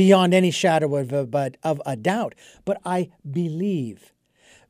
beyond 0.00 0.32
any 0.32 0.50
shadow 0.50 0.96
of 0.96 1.12
a, 1.12 1.26
but 1.26 1.58
of 1.62 1.78
a 1.84 1.94
doubt, 1.94 2.34
but 2.64 2.80
I 2.86 3.10
believe 3.30 4.14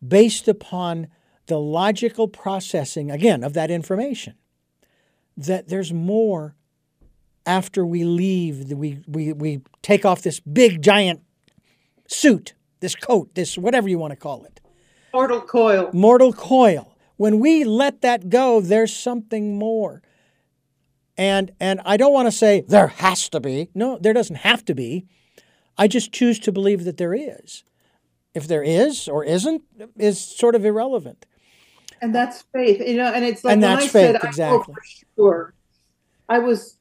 based 0.04 0.48
upon 0.48 1.06
the 1.46 1.56
logical 1.56 2.26
processing, 2.26 3.12
again, 3.12 3.44
of 3.44 3.52
that 3.52 3.70
information, 3.70 4.34
that 5.36 5.68
there's 5.68 5.92
more 5.92 6.56
after 7.46 7.86
we 7.86 8.02
leave, 8.02 8.72
we, 8.72 8.98
we, 9.06 9.32
we 9.32 9.60
take 9.82 10.04
off 10.04 10.20
this 10.22 10.40
big 10.40 10.82
giant 10.82 11.20
suit, 12.08 12.54
this 12.80 12.96
coat, 12.96 13.32
this 13.36 13.56
whatever 13.56 13.88
you 13.88 14.00
want 14.00 14.10
to 14.10 14.16
call 14.16 14.42
it. 14.42 14.60
Mortal 15.14 15.42
coil. 15.42 15.90
Mortal 15.92 16.32
coil. 16.32 16.96
When 17.18 17.38
we 17.38 17.62
let 17.62 18.00
that 18.00 18.30
go, 18.30 18.60
there's 18.60 18.92
something 18.92 19.56
more. 19.56 20.02
And 21.16 21.52
and 21.60 21.80
I 21.84 21.96
don't 21.96 22.12
want 22.12 22.26
to 22.26 22.32
say 22.32 22.62
there 22.66 22.88
has 22.88 23.28
to 23.28 23.38
be. 23.38 23.70
No, 23.76 23.96
there 23.96 24.12
doesn't 24.12 24.36
have 24.36 24.64
to 24.64 24.74
be. 24.74 25.06
I 25.80 25.88
just 25.88 26.12
choose 26.12 26.38
to 26.40 26.52
believe 26.52 26.84
that 26.84 26.98
there 26.98 27.14
is. 27.14 27.64
If 28.34 28.46
there 28.46 28.62
is 28.62 29.08
or 29.08 29.24
isn't 29.24 29.62
is 29.96 30.20
sort 30.20 30.54
of 30.54 30.64
irrelevant. 30.64 31.24
And 32.02 32.14
that's 32.14 32.42
faith, 32.52 32.80
you 32.86 32.98
know. 32.98 33.10
And 33.10 33.24
it's 33.24 33.42
like 33.42 33.54
and 33.54 33.62
when 33.62 33.70
that's 33.70 33.84
I 33.86 33.88
faith, 33.88 33.92
said 33.92 34.14
exactly. 34.22 34.74
I 34.74 34.74
for 34.74 34.82
sure. 35.16 35.54
I 36.28 36.38
was 36.38 36.76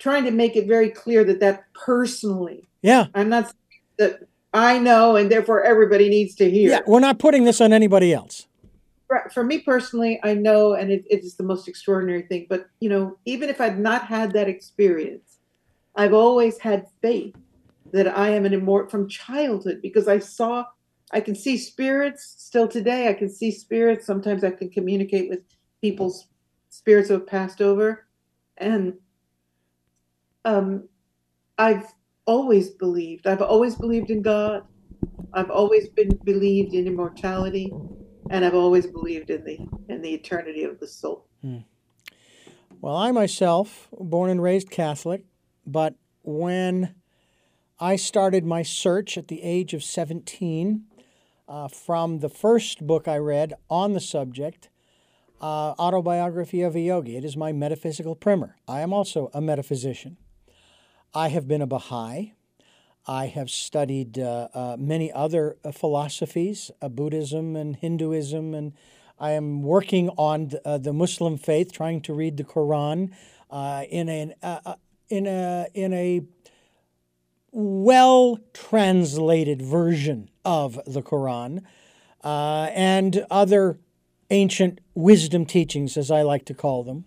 trying 0.00 0.24
to 0.24 0.32
make 0.32 0.56
it 0.56 0.66
very 0.66 0.90
clear 0.90 1.22
that 1.24 1.38
that 1.40 1.64
personally. 1.74 2.68
Yeah. 2.82 3.06
I'm 3.14 3.28
not 3.28 3.54
that 3.98 4.26
I 4.52 4.80
know, 4.80 5.14
and 5.14 5.30
therefore 5.30 5.62
everybody 5.62 6.08
needs 6.08 6.34
to 6.36 6.50
hear. 6.50 6.70
Yeah, 6.70 6.80
we're 6.86 7.00
not 7.00 7.20
putting 7.20 7.44
this 7.44 7.60
on 7.60 7.72
anybody 7.72 8.12
else. 8.12 8.46
For 9.32 9.44
me 9.44 9.60
personally, 9.60 10.18
I 10.24 10.34
know, 10.34 10.74
and 10.74 10.90
it, 10.90 11.04
it 11.08 11.22
is 11.22 11.36
the 11.36 11.44
most 11.44 11.68
extraordinary 11.68 12.22
thing. 12.22 12.46
But 12.48 12.66
you 12.80 12.88
know, 12.88 13.16
even 13.26 13.48
if 13.48 13.60
I've 13.60 13.78
not 13.78 14.06
had 14.06 14.32
that 14.32 14.48
experience, 14.48 15.38
I've 15.94 16.12
always 16.12 16.58
had 16.58 16.86
faith 17.00 17.36
that 17.94 18.18
I 18.18 18.30
am 18.30 18.44
an 18.44 18.52
immortal 18.52 18.90
from 18.90 19.08
childhood 19.08 19.78
because 19.80 20.08
I 20.08 20.18
saw, 20.18 20.64
I 21.12 21.20
can 21.20 21.36
see 21.36 21.56
spirits 21.56 22.34
still 22.38 22.66
today. 22.66 23.08
I 23.08 23.14
can 23.14 23.30
see 23.30 23.52
spirits. 23.52 24.04
Sometimes 24.04 24.42
I 24.42 24.50
can 24.50 24.68
communicate 24.68 25.30
with 25.30 25.38
people's 25.80 26.26
spirits 26.70 27.06
who 27.08 27.14
have 27.14 27.26
passed 27.28 27.62
over, 27.62 28.08
and 28.56 28.94
um, 30.44 30.88
I've 31.56 31.86
always 32.26 32.70
believed. 32.70 33.28
I've 33.28 33.42
always 33.42 33.76
believed 33.76 34.10
in 34.10 34.22
God. 34.22 34.64
I've 35.32 35.50
always 35.50 35.88
been 35.88 36.18
believed 36.24 36.74
in 36.74 36.88
immortality, 36.88 37.72
and 38.30 38.44
I've 38.44 38.56
always 38.56 38.88
believed 38.88 39.30
in 39.30 39.44
the 39.44 39.58
in 39.88 40.02
the 40.02 40.12
eternity 40.12 40.64
of 40.64 40.80
the 40.80 40.88
soul. 40.88 41.28
Hmm. 41.42 41.58
Well, 42.80 42.96
I 42.96 43.12
myself, 43.12 43.88
born 43.92 44.30
and 44.30 44.42
raised 44.42 44.68
Catholic, 44.68 45.26
but 45.64 45.94
when 46.22 46.96
I 47.80 47.96
started 47.96 48.44
my 48.44 48.62
search 48.62 49.18
at 49.18 49.26
the 49.26 49.42
age 49.42 49.74
of 49.74 49.82
17, 49.82 50.84
uh, 51.48 51.66
from 51.66 52.20
the 52.20 52.28
first 52.28 52.86
book 52.86 53.08
I 53.08 53.16
read 53.16 53.54
on 53.68 53.94
the 53.94 54.00
subject, 54.00 54.68
uh, 55.40 55.74
Autobiography 55.76 56.62
of 56.62 56.76
a 56.76 56.80
Yogi. 56.80 57.16
It 57.16 57.24
is 57.24 57.36
my 57.36 57.52
metaphysical 57.52 58.14
primer. 58.14 58.54
I 58.68 58.80
am 58.80 58.92
also 58.92 59.28
a 59.34 59.40
metaphysician. 59.40 60.18
I 61.12 61.28
have 61.28 61.48
been 61.48 61.60
a 61.60 61.66
Baha'i. 61.66 62.34
I 63.08 63.26
have 63.26 63.50
studied 63.50 64.20
uh, 64.20 64.48
uh, 64.54 64.76
many 64.78 65.12
other 65.12 65.56
uh, 65.64 65.72
philosophies, 65.72 66.70
uh, 66.80 66.88
Buddhism 66.88 67.56
and 67.56 67.74
Hinduism, 67.74 68.54
and 68.54 68.72
I 69.18 69.32
am 69.32 69.62
working 69.64 70.10
on 70.10 70.48
the, 70.48 70.78
the 70.78 70.92
Muslim 70.92 71.38
faith, 71.38 71.72
trying 71.72 72.02
to 72.02 72.14
read 72.14 72.36
the 72.36 72.44
Quran 72.44 73.12
in 73.90 74.08
an 74.08 74.34
in 75.10 75.26
a 75.26 75.66
in 75.74 75.92
a 75.92 76.22
well 77.54 78.38
translated 78.52 79.62
version 79.62 80.28
of 80.44 80.78
the 80.86 81.02
Quran 81.02 81.62
and 82.22 83.24
other 83.30 83.78
ancient 84.30 84.80
wisdom 84.94 85.46
teachings, 85.46 85.96
as 85.96 86.10
I 86.10 86.22
like 86.22 86.44
to 86.46 86.54
call 86.54 86.82
them. 86.82 87.04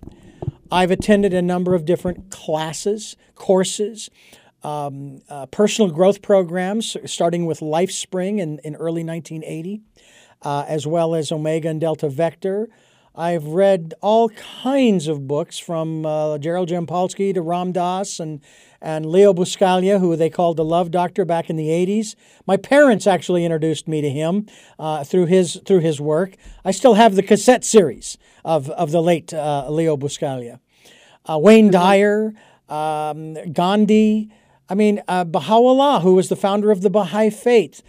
I've 0.72 0.92
attended 0.92 1.34
a 1.34 1.42
number 1.42 1.76
of 1.76 1.86
different 1.86 2.30
classes, 2.32 3.16
courses, 3.36 4.10
um, 4.64 5.22
uh, 5.30 5.46
personal 5.48 5.92
growth 5.92 6.22
programs, 6.22 6.98
starting 7.06 7.46
with 7.46 7.60
LifeSpring 7.60 8.40
in, 8.40 8.60
in 8.64 8.76
early 8.76 9.04
1980, 9.04 9.82
uh, 10.42 10.66
as 10.68 10.88
well 10.88 11.16
as 11.16 11.32
Omega 11.32 11.70
and 11.70 11.80
Delta 11.80 12.10
Vector. 12.10 12.70
I've 13.16 13.46
read 13.46 13.94
all 14.02 14.30
kinds 14.30 15.08
of 15.08 15.28
books 15.28 15.58
from 15.58 16.06
uh, 16.06 16.38
Gerald 16.38 16.70
Jampolsky 16.70 17.34
to 17.34 17.42
Ram 17.42 17.72
Dass 17.72 18.20
and, 18.20 18.42
and 18.82 19.06
Leo 19.06 19.34
Buscaglia, 19.34 20.00
who 20.00 20.16
they 20.16 20.30
called 20.30 20.58
the 20.58 20.66
Love 20.66 20.92
Doctor 20.92 21.26
back 21.26 21.50
in 21.50 21.56
the 21.56 21.68
80s. 21.68 22.16
My 22.46 22.58
parents 22.58 23.08
actually 23.08 23.44
introduced 23.44 23.88
me 23.88 24.02
to 24.02 24.10
him 24.10 24.48
uh, 24.78 25.04
through, 25.04 25.26
his, 25.26 25.60
through 25.66 25.80
his 25.80 26.00
work. 26.00 26.36
I 26.64 26.72
still 26.72 26.96
have 26.96 27.16
the 27.16 27.24
cassette 27.24 27.64
series 27.64 28.18
of, 28.46 28.70
of 28.72 28.92
the 28.92 29.02
late 29.02 29.34
uh, 29.34 29.70
Leo 29.70 29.98
Buscaglia. 29.98 30.60
Uh, 31.26 31.38
Wayne 31.38 31.72
Dyer, 31.72 32.34
um, 32.70 33.36
Gandhi, 33.52 34.32
I 34.70 34.76
mean, 34.76 35.02
uh, 35.08 35.24
Baha'u'llah, 35.24 36.02
who 36.02 36.16
was 36.16 36.30
the 36.30 36.36
founder 36.36 36.72
of 36.72 36.82
the 36.82 36.90
Baha'i 36.90 37.30
faith. 37.30 37.82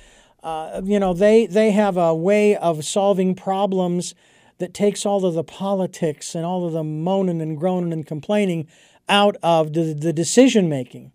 Uh, 0.43 0.81
you 0.85 1.01
know, 1.01 1.13
they, 1.13 1.47
they 1.47 1.73
have 1.73 1.97
a 1.97 2.15
way 2.15 2.57
of 2.57 2.85
solving 2.85 3.35
problems 3.35 4.15
that 4.59 4.75
takes 4.75 5.07
all 5.07 5.25
of 5.25 5.35
the 5.35 5.45
politics 5.45 6.35
and 6.35 6.45
all 6.45 6.67
of 6.67 6.73
the 6.73 6.85
moaning 6.85 7.41
and 7.41 7.59
groaning 7.59 7.93
and 7.93 8.07
complaining 8.07 8.67
out 9.09 9.37
of 9.43 9.73
the, 9.73 9.95
the 9.95 10.13
decision 10.13 10.69
making. 10.69 11.13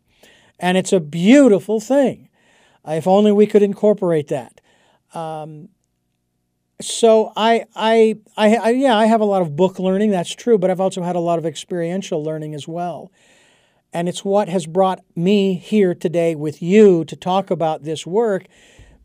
And 0.60 0.78
it's 0.78 0.94
a 0.94 1.00
beautiful 1.00 1.80
thing. 1.80 2.30
If 2.86 3.08
only 3.08 3.32
we 3.32 3.48
could 3.48 3.64
incorporate 3.64 4.28
that. 4.28 4.60
Um, 5.14 5.70
so 6.82 7.32
I, 7.36 7.66
I, 7.76 8.18
I, 8.36 8.56
I, 8.56 8.70
yeah, 8.72 8.98
I 8.98 9.06
have 9.06 9.22
a 9.22 9.26
lot 9.26 9.42
of 9.42 9.56
book 9.56 9.80
learning. 9.80 10.12
That's 10.12 10.34
true, 10.34 10.58
but 10.58 10.70
I've 10.70 10.82
also 10.82 11.02
had 11.02 11.16
a 11.16 11.20
lot 11.20 11.40
of 11.40 11.46
experiential 11.46 12.24
learning 12.24 12.54
as 12.54 12.68
well. 12.68 13.12
And 13.94 14.10
it's 14.10 14.26
what 14.26 14.50
has 14.50 14.66
brought 14.66 15.04
me 15.16 15.54
here 15.54 15.94
today 15.94 16.36
with 16.36 16.62
you 16.62 17.06
to 17.06 17.16
talk 17.16 17.52
about 17.52 17.84
this 17.84 18.08
work 18.08 18.46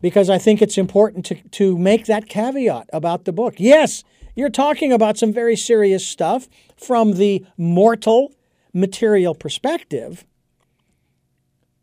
because 0.01 0.31
I 0.31 0.39
think 0.39 0.63
it's 0.63 0.79
important 0.79 1.27
to, 1.27 1.35
to 1.51 1.77
make 1.77 2.07
that 2.07 2.29
caveat 2.29 2.89
about 2.93 3.25
the 3.25 3.33
book. 3.33 3.55
Yes, 3.59 4.03
you're 4.35 4.49
talking 4.49 4.93
about 4.93 5.19
some 5.19 5.33
very 5.33 5.57
serious 5.57 6.07
stuff 6.07 6.49
from 6.77 7.15
the 7.15 7.45
mortal 7.57 8.33
material 8.73 9.35
perspective, 9.35 10.25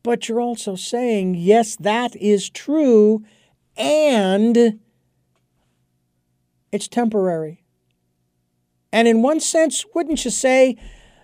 but 0.04 0.30
you're 0.30 0.42
also 0.42 0.76
saying, 0.76 1.36
yes, 1.36 1.76
that 1.78 2.16
is 2.16 2.50
true, 2.50 3.24
and 3.76 4.80
it's 6.72 6.88
temporary. 6.88 7.64
And 8.92 9.08
in 9.08 9.22
one 9.22 9.40
sense, 9.40 9.84
wouldn't 9.94 10.24
you 10.24 10.32
say 10.32 10.78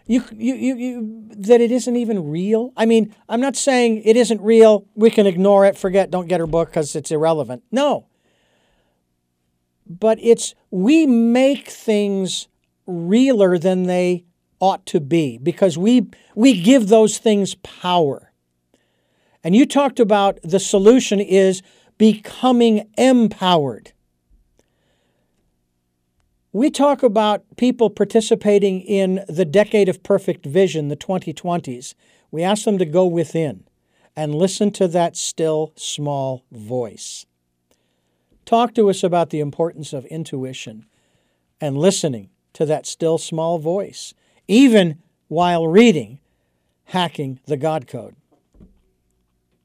you, 0.07 0.23
you, 0.35 0.55
you, 0.55 0.75
you, 0.75 1.29
that 1.37 1.61
it 1.61 1.71
isn't 1.71 1.95
even 1.95 2.29
real? 2.29 2.73
I 2.75 2.85
mean, 2.85 3.15
I'm 3.29 3.39
not 3.39 3.55
saying 3.55 4.01
it 4.03 4.17
isn't 4.17 4.41
real. 4.41 4.87
We 4.95 5.09
can 5.09 5.27
ignore 5.27 5.65
it, 5.65 5.77
forget, 5.77 6.11
don't 6.11 6.27
get 6.27 6.39
her 6.39 6.47
book 6.47 6.69
because 6.69 6.95
it's 6.95 7.11
irrelevant. 7.11 7.63
No. 7.71 8.07
But 9.87 10.17
it's, 10.21 10.55
we 10.69 11.05
make 11.05 11.69
things 11.69 12.47
realer 12.87 13.57
than 13.57 13.83
they 13.83 14.25
ought 14.61 14.85
to 14.85 15.01
be 15.01 15.37
because 15.39 15.77
we, 15.77 16.07
we 16.35 16.61
give 16.61 16.87
those 16.87 17.17
things 17.17 17.55
power. 17.55 18.31
And 19.43 19.55
you 19.55 19.65
talked 19.65 19.99
about 19.99 20.39
the 20.43 20.59
solution 20.59 21.19
is 21.19 21.61
becoming 21.97 22.87
empowered. 22.97 23.91
We 26.53 26.69
talk 26.69 27.01
about 27.01 27.43
people 27.57 27.89
participating 27.89 28.81
in 28.81 29.23
the 29.27 29.45
decade 29.45 29.89
of 29.89 30.03
perfect 30.03 30.45
vision, 30.45 30.89
the 30.89 30.97
2020s. 30.97 31.95
We 32.29 32.43
ask 32.43 32.65
them 32.65 32.77
to 32.77 32.85
go 32.85 33.05
within 33.05 33.65
and 34.15 34.35
listen 34.35 34.71
to 34.71 34.87
that 34.89 35.15
still 35.15 35.71
small 35.75 36.43
voice. 36.51 37.25
Talk 38.45 38.73
to 38.75 38.89
us 38.89 39.03
about 39.03 39.29
the 39.29 39.39
importance 39.39 39.93
of 39.93 40.05
intuition 40.05 40.85
and 41.61 41.77
listening 41.77 42.29
to 42.53 42.65
that 42.65 42.85
still 42.85 43.17
small 43.17 43.59
voice, 43.59 44.13
even 44.51 45.01
while 45.29 45.65
reading 45.65 46.19
Hacking 46.83 47.39
the 47.45 47.55
God 47.55 47.87
Code. 47.87 48.17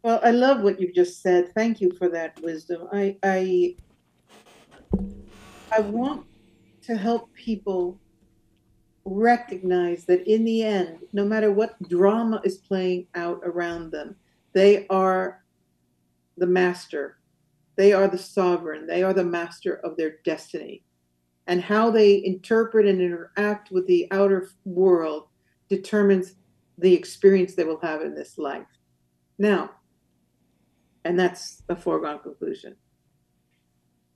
Well, 0.04 0.20
I 0.22 0.30
love 0.30 0.62
what 0.62 0.80
you've 0.80 0.94
just 0.94 1.20
said. 1.22 1.52
Thank 1.56 1.80
you 1.80 1.90
for 1.90 2.08
that 2.10 2.40
wisdom. 2.40 2.86
I 2.92 3.16
I 3.24 3.74
I 5.72 5.80
want 5.80 6.24
to 6.82 6.96
help 6.96 7.34
people 7.34 7.98
recognize 9.04 10.04
that 10.04 10.32
in 10.32 10.44
the 10.44 10.62
end, 10.62 10.98
no 11.12 11.24
matter 11.24 11.50
what 11.50 11.76
drama 11.88 12.40
is 12.44 12.58
playing 12.58 13.08
out 13.16 13.40
around 13.42 13.90
them, 13.90 14.14
they 14.52 14.86
are 14.86 15.42
the 16.36 16.46
master. 16.46 17.18
They 17.74 17.92
are 17.92 18.06
the 18.06 18.18
sovereign. 18.18 18.86
They 18.86 19.02
are 19.02 19.12
the 19.12 19.24
master 19.24 19.74
of 19.82 19.96
their 19.96 20.18
destiny. 20.24 20.84
And 21.46 21.62
how 21.62 21.90
they 21.90 22.24
interpret 22.24 22.86
and 22.86 23.00
interact 23.00 23.70
with 23.70 23.86
the 23.86 24.08
outer 24.10 24.50
world 24.64 25.28
determines 25.68 26.34
the 26.78 26.92
experience 26.92 27.54
they 27.54 27.64
will 27.64 27.80
have 27.80 28.02
in 28.02 28.14
this 28.14 28.36
life. 28.36 28.66
Now, 29.38 29.70
and 31.04 31.18
that's 31.18 31.62
a 31.68 31.76
foregone 31.76 32.18
conclusion. 32.18 32.74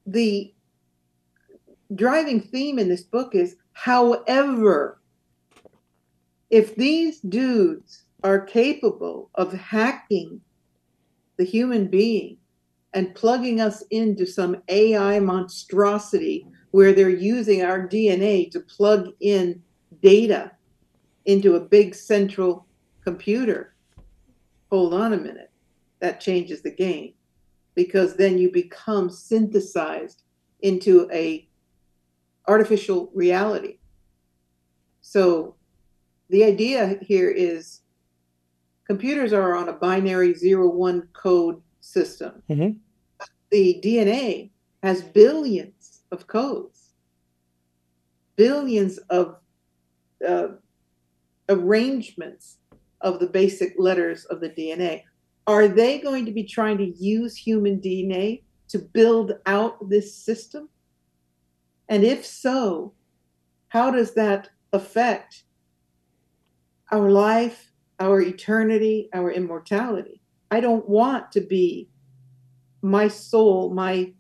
The 0.07 0.53
driving 1.95 2.41
theme 2.41 2.79
in 2.79 2.89
this 2.89 3.03
book 3.03 3.35
is 3.35 3.57
however, 3.73 5.01
if 6.51 6.75
these 6.75 7.21
dudes 7.21 8.05
are 8.25 8.41
capable 8.41 9.31
of 9.37 9.53
hacking 9.53 10.41
the 11.37 11.45
human 11.45 11.87
being 11.87 12.37
and 12.93 13.15
plugging 13.15 13.61
us 13.61 13.83
into 13.91 14.27
some 14.27 14.57
AI 14.69 15.21
monstrosity 15.21 16.47
where 16.71 16.93
they're 16.93 17.09
using 17.09 17.63
our 17.63 17.87
DNA 17.87 18.51
to 18.51 18.61
plug 18.61 19.09
in 19.21 19.63
data 20.03 20.53
into 21.25 21.57
a 21.57 21.61
big 21.61 21.95
central 21.95 22.67
computer. 23.05 23.75
Hold 24.71 24.95
on 24.95 25.13
a 25.13 25.17
minute. 25.17 25.51
That 26.01 26.21
changes 26.21 26.63
the 26.63 26.71
game 26.71 27.15
because 27.75 28.17
then 28.17 28.39
you 28.39 28.51
become 28.51 29.11
synthesized 29.11 30.23
into 30.61 31.09
a 31.13 31.49
artificial 32.49 33.11
reality. 33.15 33.79
So 35.01 35.57
the 36.29 36.45
idea 36.45 36.99
here 37.03 37.31
is 37.31 37.81
computers 38.87 39.33
are 39.33 39.57
on 39.57 39.69
a 39.69 39.73
binary 39.73 40.35
zero 40.35 40.69
one 40.69 41.09
code 41.13 41.61
system. 41.81 42.43
Mm-hmm. 42.49 42.79
The 43.51 43.81
DNA 43.85 44.51
has 44.83 45.03
billions 45.03 45.80
of 46.13 46.27
codes, 46.27 46.91
billions 48.37 48.99
of 49.11 49.37
uh, 50.27 50.49
arrangements 51.49 52.59
of 53.01 53.19
the 53.19 53.27
basic 53.27 53.75
letters 53.79 54.25
of 54.27 54.41
the 54.41 54.51
DNA. 54.51 55.03
Are 55.47 55.69
they 55.69 55.99
going 55.99 56.27
to 56.27 56.33
be 56.33 56.45
trying 56.45 56.79
to 56.79 56.87
use 56.87 57.37
human 57.37 57.81
DNA 57.81 58.43
to 58.69 58.79
build 58.79 59.33
out 59.47 59.89
this 59.89 60.15
system? 60.15 60.69
And 61.89 62.05
if 62.05 62.25
so, 62.25 62.93
how 63.69 63.91
does 63.91 64.15
that 64.15 64.49
affect 64.73 65.45
our 66.93 67.11
life, 67.11 67.73
our 67.99 68.21
eternity, 68.21 69.09
our 69.13 69.31
immortality? 69.31 70.21
I 70.51 70.61
don't 70.61 70.89
want 70.89 71.33
to 71.33 71.41
be 71.41 71.89
my 72.83 73.09
soul, 73.09 73.73
my 73.73 74.13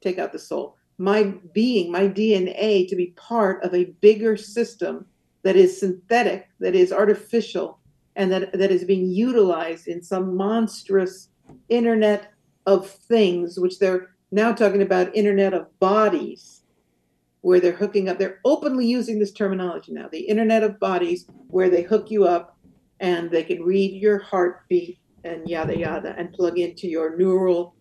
take 0.00 0.18
out 0.18 0.32
the 0.32 0.38
soul, 0.38 0.76
my 0.98 1.34
being, 1.54 1.90
my 1.90 2.08
DNA 2.08 2.86
to 2.88 2.96
be 2.96 3.14
part 3.16 3.62
of 3.64 3.74
a 3.74 3.92
bigger 4.00 4.36
system 4.36 5.06
that 5.42 5.56
is 5.56 5.78
synthetic, 5.78 6.48
that 6.58 6.74
is 6.74 6.92
artificial, 6.92 7.78
and 8.16 8.30
that, 8.30 8.52
that 8.52 8.70
is 8.70 8.84
being 8.84 9.06
utilized 9.10 9.88
in 9.88 10.02
some 10.02 10.36
monstrous 10.36 11.28
internet 11.68 12.32
of 12.66 12.88
things, 12.88 13.58
which 13.58 13.78
they're 13.78 14.10
now 14.30 14.52
talking 14.52 14.82
about 14.82 15.14
internet 15.16 15.54
of 15.54 15.66
bodies, 15.80 16.62
where 17.40 17.60
they're 17.60 17.72
hooking 17.72 18.08
up. 18.08 18.18
They're 18.18 18.40
openly 18.44 18.86
using 18.86 19.18
this 19.18 19.32
terminology 19.32 19.92
now, 19.92 20.08
the 20.08 20.20
internet 20.20 20.62
of 20.62 20.78
bodies, 20.78 21.26
where 21.48 21.70
they 21.70 21.82
hook 21.82 22.10
you 22.10 22.24
up 22.24 22.58
and 23.00 23.30
they 23.30 23.42
can 23.42 23.62
read 23.62 24.00
your 24.00 24.18
heartbeat 24.18 24.98
and 25.24 25.48
yada 25.48 25.76
yada 25.76 26.14
and 26.18 26.32
plug 26.32 26.58
into 26.58 26.86
your 26.86 27.16
neural 27.16 27.74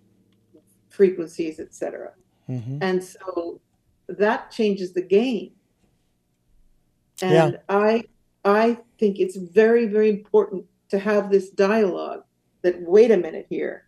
frequencies, 0.89 1.59
etc. 1.59 2.11
Mm-hmm. 2.49 2.79
And 2.81 3.03
so 3.03 3.61
that 4.07 4.51
changes 4.51 4.93
the 4.93 5.01
game 5.01 5.51
and 7.21 7.53
yeah. 7.53 7.59
i 7.69 8.03
i 8.45 8.77
think 8.97 9.19
it's 9.19 9.35
very 9.35 9.85
very 9.85 10.09
important 10.09 10.65
to 10.89 10.97
have 10.97 11.29
this 11.29 11.49
dialogue 11.49 12.23
that 12.61 12.81
wait 12.81 13.11
a 13.11 13.17
minute 13.17 13.45
here 13.49 13.85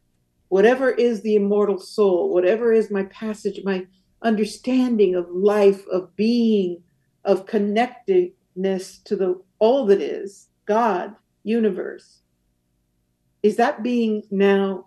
whatever 0.49 0.89
is 0.89 1.21
the 1.21 1.35
immortal 1.35 1.79
soul 1.79 2.33
whatever 2.33 2.71
is 2.71 2.91
my 2.91 3.03
passage 3.05 3.61
my 3.63 3.85
understanding 4.21 5.15
of 5.15 5.27
life 5.29 5.85
of 5.87 6.15
being 6.15 6.81
of 7.25 7.45
connectedness 7.45 8.99
to 8.99 9.15
the 9.15 9.41
all 9.59 9.85
that 9.85 10.01
is 10.01 10.49
god 10.65 11.15
universe 11.43 12.19
is 13.41 13.55
that 13.55 13.81
being 13.81 14.21
now 14.29 14.85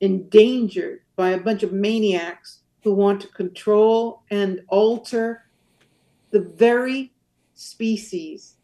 endangered 0.00 1.00
by 1.16 1.30
a 1.30 1.40
bunch 1.40 1.62
of 1.62 1.72
maniacs 1.72 2.60
who 2.82 2.94
want 2.94 3.20
to 3.20 3.28
control 3.28 4.22
and 4.30 4.62
alter 4.68 5.44
the 6.30 6.40
very 6.40 7.12
species 7.54 8.54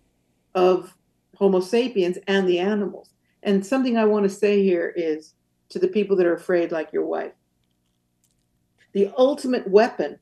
of 0.54 0.96
Homo 1.36 1.60
sapiens 1.60 2.18
and 2.28 2.48
the 2.48 2.58
animals. 2.58 3.10
And 3.42 3.64
something 3.64 3.96
I 3.96 4.04
want 4.04 4.24
to 4.24 4.30
say 4.30 4.62
here 4.62 4.92
is 4.96 5.34
to 5.70 5.78
the 5.78 5.88
people 5.88 6.16
that 6.16 6.26
are 6.26 6.34
afraid, 6.34 6.70
like 6.72 6.92
your 6.92 7.04
wife, 7.04 7.32
the 8.92 9.10
ultimate 9.18 9.68
weapon 9.68 10.18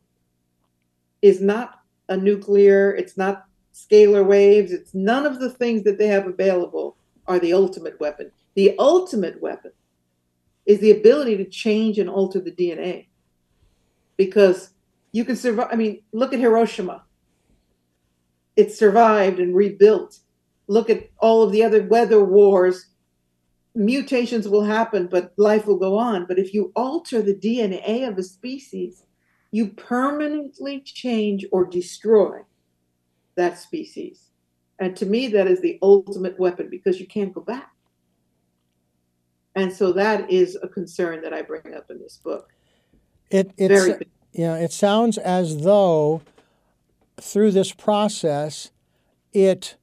is 1.20 1.40
not 1.40 1.80
a 2.08 2.16
nuclear, 2.16 2.94
it's 2.94 3.16
not 3.16 3.44
scalar 3.74 4.24
waves, 4.24 4.72
it's 4.72 4.94
none 4.94 5.26
of 5.26 5.38
the 5.38 5.50
things 5.50 5.82
that 5.84 5.98
they 5.98 6.08
have 6.08 6.26
available 6.26 6.96
are 7.26 7.38
the 7.38 7.52
ultimate 7.52 8.00
weapon. 8.00 8.30
The 8.54 8.74
ultimate 8.78 9.40
weapon 9.40 9.72
is 10.66 10.78
the 10.80 10.92
ability 10.92 11.36
to 11.38 11.44
change 11.44 11.98
and 11.98 12.08
alter 12.08 12.40
the 12.40 12.52
DNA. 12.52 13.06
Because 14.16 14.70
you 15.12 15.24
can 15.24 15.36
survive. 15.36 15.68
I 15.70 15.76
mean, 15.76 16.02
look 16.12 16.32
at 16.32 16.40
Hiroshima 16.40 17.04
it 18.56 18.72
survived 18.72 19.38
and 19.38 19.54
rebuilt. 19.54 20.18
Look 20.66 20.90
at 20.90 21.10
all 21.18 21.42
of 21.42 21.52
the 21.52 21.64
other 21.64 21.82
weather 21.82 22.24
wars. 22.24 22.86
Mutations 23.74 24.48
will 24.48 24.64
happen, 24.64 25.06
but 25.06 25.32
life 25.36 25.66
will 25.66 25.78
go 25.78 25.98
on. 25.98 26.26
But 26.26 26.38
if 26.38 26.52
you 26.52 26.72
alter 26.76 27.22
the 27.22 27.34
DNA 27.34 28.06
of 28.06 28.18
a 28.18 28.22
species, 28.22 29.04
you 29.50 29.68
permanently 29.68 30.80
change 30.80 31.46
or 31.52 31.64
destroy 31.64 32.40
that 33.34 33.58
species. 33.58 34.28
And 34.78 34.96
to 34.96 35.06
me, 35.06 35.28
that 35.28 35.46
is 35.46 35.60
the 35.60 35.78
ultimate 35.82 36.38
weapon 36.38 36.68
because 36.70 37.00
you 37.00 37.06
can't 37.06 37.32
go 37.32 37.40
back. 37.40 37.71
And 39.54 39.72
so 39.72 39.92
that 39.92 40.30
is 40.30 40.56
a 40.62 40.68
concern 40.68 41.20
that 41.22 41.32
I 41.32 41.42
bring 41.42 41.74
up 41.74 41.90
in 41.90 41.98
this 41.98 42.18
book. 42.22 42.52
It 43.30 43.52
it's, 43.56 43.84
Very 43.84 44.06
you 44.32 44.44
know, 44.44 44.54
it 44.54 44.72
sounds 44.72 45.18
as 45.18 45.62
though 45.62 46.22
through 47.20 47.52
this 47.52 47.72
process, 47.72 48.70
it 49.32 49.76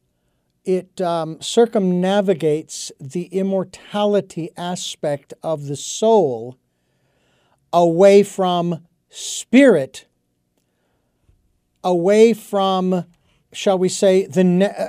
it 0.65 1.01
um, 1.01 1.41
circumnavigates 1.41 2.91
the 2.99 3.23
immortality 3.25 4.49
aspect 4.55 5.33
of 5.41 5.65
the 5.65 5.75
soul 5.75 6.57
away 7.73 8.23
from 8.23 8.85
spirit, 9.09 10.05
away 11.83 12.33
from, 12.33 13.05
shall 13.51 13.77
we 13.77 13.89
say, 13.89 14.25
the 14.25 14.41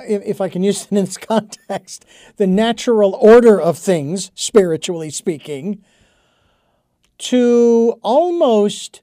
if 0.07 0.41
I 0.41 0.49
can 0.49 0.63
use 0.63 0.83
it 0.83 0.91
in 0.91 1.05
this 1.05 1.17
context, 1.17 2.05
the 2.37 2.47
natural 2.47 3.15
order 3.15 3.59
of 3.59 3.77
things, 3.77 4.31
spiritually 4.35 5.09
speaking, 5.09 5.83
to 7.17 7.99
almost 8.01 9.01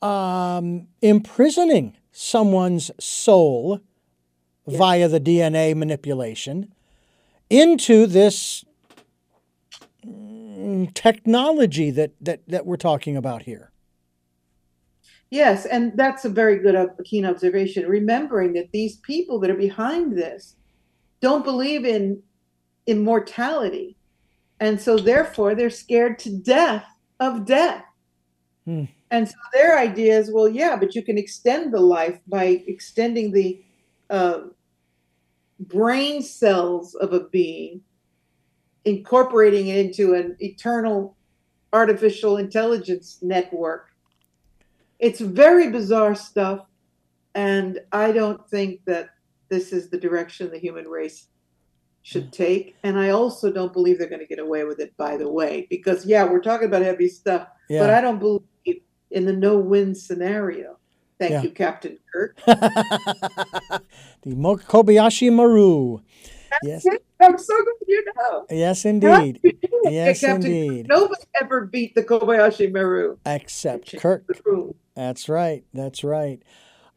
um, 0.00 0.88
imprisoning 1.00 1.96
someone's 2.10 2.90
soul 2.98 3.80
via 4.66 5.08
the 5.08 5.20
DNA 5.20 5.74
manipulation 5.74 6.72
into 7.50 8.06
this 8.06 8.64
mm, 10.06 10.92
technology 10.94 11.90
that, 11.90 12.12
that, 12.20 12.40
that 12.48 12.66
we're 12.66 12.76
talking 12.76 13.16
about 13.16 13.42
here. 13.42 13.70
Yes, 15.32 15.64
and 15.64 15.96
that's 15.96 16.26
a 16.26 16.28
very 16.28 16.58
good, 16.58 16.74
uh, 16.74 16.88
keen 17.06 17.24
observation. 17.24 17.88
Remembering 17.88 18.52
that 18.52 18.70
these 18.70 18.96
people 18.96 19.40
that 19.40 19.50
are 19.50 19.54
behind 19.54 20.14
this 20.14 20.56
don't 21.22 21.42
believe 21.42 21.86
in 21.86 22.22
immortality. 22.86 23.96
And 24.60 24.78
so, 24.78 24.98
therefore, 24.98 25.54
they're 25.54 25.70
scared 25.70 26.18
to 26.18 26.36
death 26.36 26.84
of 27.18 27.46
death. 27.46 27.82
Hmm. 28.66 28.84
And 29.10 29.26
so 29.26 29.34
their 29.54 29.78
idea 29.78 30.18
is, 30.18 30.30
well, 30.30 30.50
yeah, 30.50 30.76
but 30.76 30.94
you 30.94 31.02
can 31.02 31.16
extend 31.16 31.72
the 31.72 31.80
life 31.80 32.20
by 32.26 32.62
extending 32.66 33.32
the 33.32 33.64
uh, 34.10 34.40
brain 35.60 36.20
cells 36.20 36.94
of 36.94 37.14
a 37.14 37.20
being, 37.20 37.80
incorporating 38.84 39.68
it 39.68 39.78
into 39.78 40.12
an 40.12 40.36
eternal 40.40 41.16
artificial 41.72 42.36
intelligence 42.36 43.18
network. 43.22 43.91
It's 45.02 45.20
very 45.20 45.68
bizarre 45.70 46.14
stuff. 46.14 46.60
And 47.34 47.80
I 47.90 48.12
don't 48.12 48.48
think 48.48 48.80
that 48.86 49.10
this 49.48 49.72
is 49.72 49.90
the 49.90 49.98
direction 49.98 50.50
the 50.50 50.58
human 50.58 50.86
race 50.86 51.26
should 52.02 52.28
mm. 52.28 52.32
take. 52.32 52.76
And 52.84 52.98
I 52.98 53.10
also 53.10 53.52
don't 53.52 53.72
believe 53.72 53.98
they're 53.98 54.08
going 54.08 54.20
to 54.20 54.26
get 54.26 54.38
away 54.38 54.64
with 54.64 54.78
it, 54.80 54.96
by 54.96 55.16
the 55.16 55.30
way, 55.30 55.66
because, 55.68 56.06
yeah, 56.06 56.24
we're 56.24 56.40
talking 56.40 56.68
about 56.68 56.82
heavy 56.82 57.08
stuff, 57.08 57.48
Yeah. 57.68 57.80
but 57.80 57.90
I 57.90 58.00
don't 58.00 58.20
believe 58.20 58.44
in 59.10 59.26
the 59.26 59.32
no 59.32 59.58
win 59.58 59.94
scenario. 59.94 60.78
Thank 61.18 61.32
Yeah. 61.32 61.42
you, 61.42 61.50
Captain 61.50 61.98
Kirk. 62.12 62.36
the 62.46 63.80
Kobayashi 64.22 65.32
Maru. 65.32 65.98
Yes, 66.62 66.86
I'm 67.20 67.38
so 67.38 67.54
glad 67.54 67.74
you 67.88 68.04
know. 68.16 68.46
yes, 68.50 68.84
indeed. 68.84 69.40
Yes, 69.84 70.20
Captain 70.20 70.42
Kirk? 70.42 70.50
indeed. 70.50 70.86
Nobody 70.88 71.22
ever 71.40 71.66
beat 71.66 71.94
the 71.94 72.02
Kobayashi 72.02 72.72
Maru. 72.72 73.18
Except 73.26 73.96
Kirk. 73.98 74.24
That's 74.94 75.28
right. 75.28 75.64
That's 75.72 76.04
right. 76.04 76.42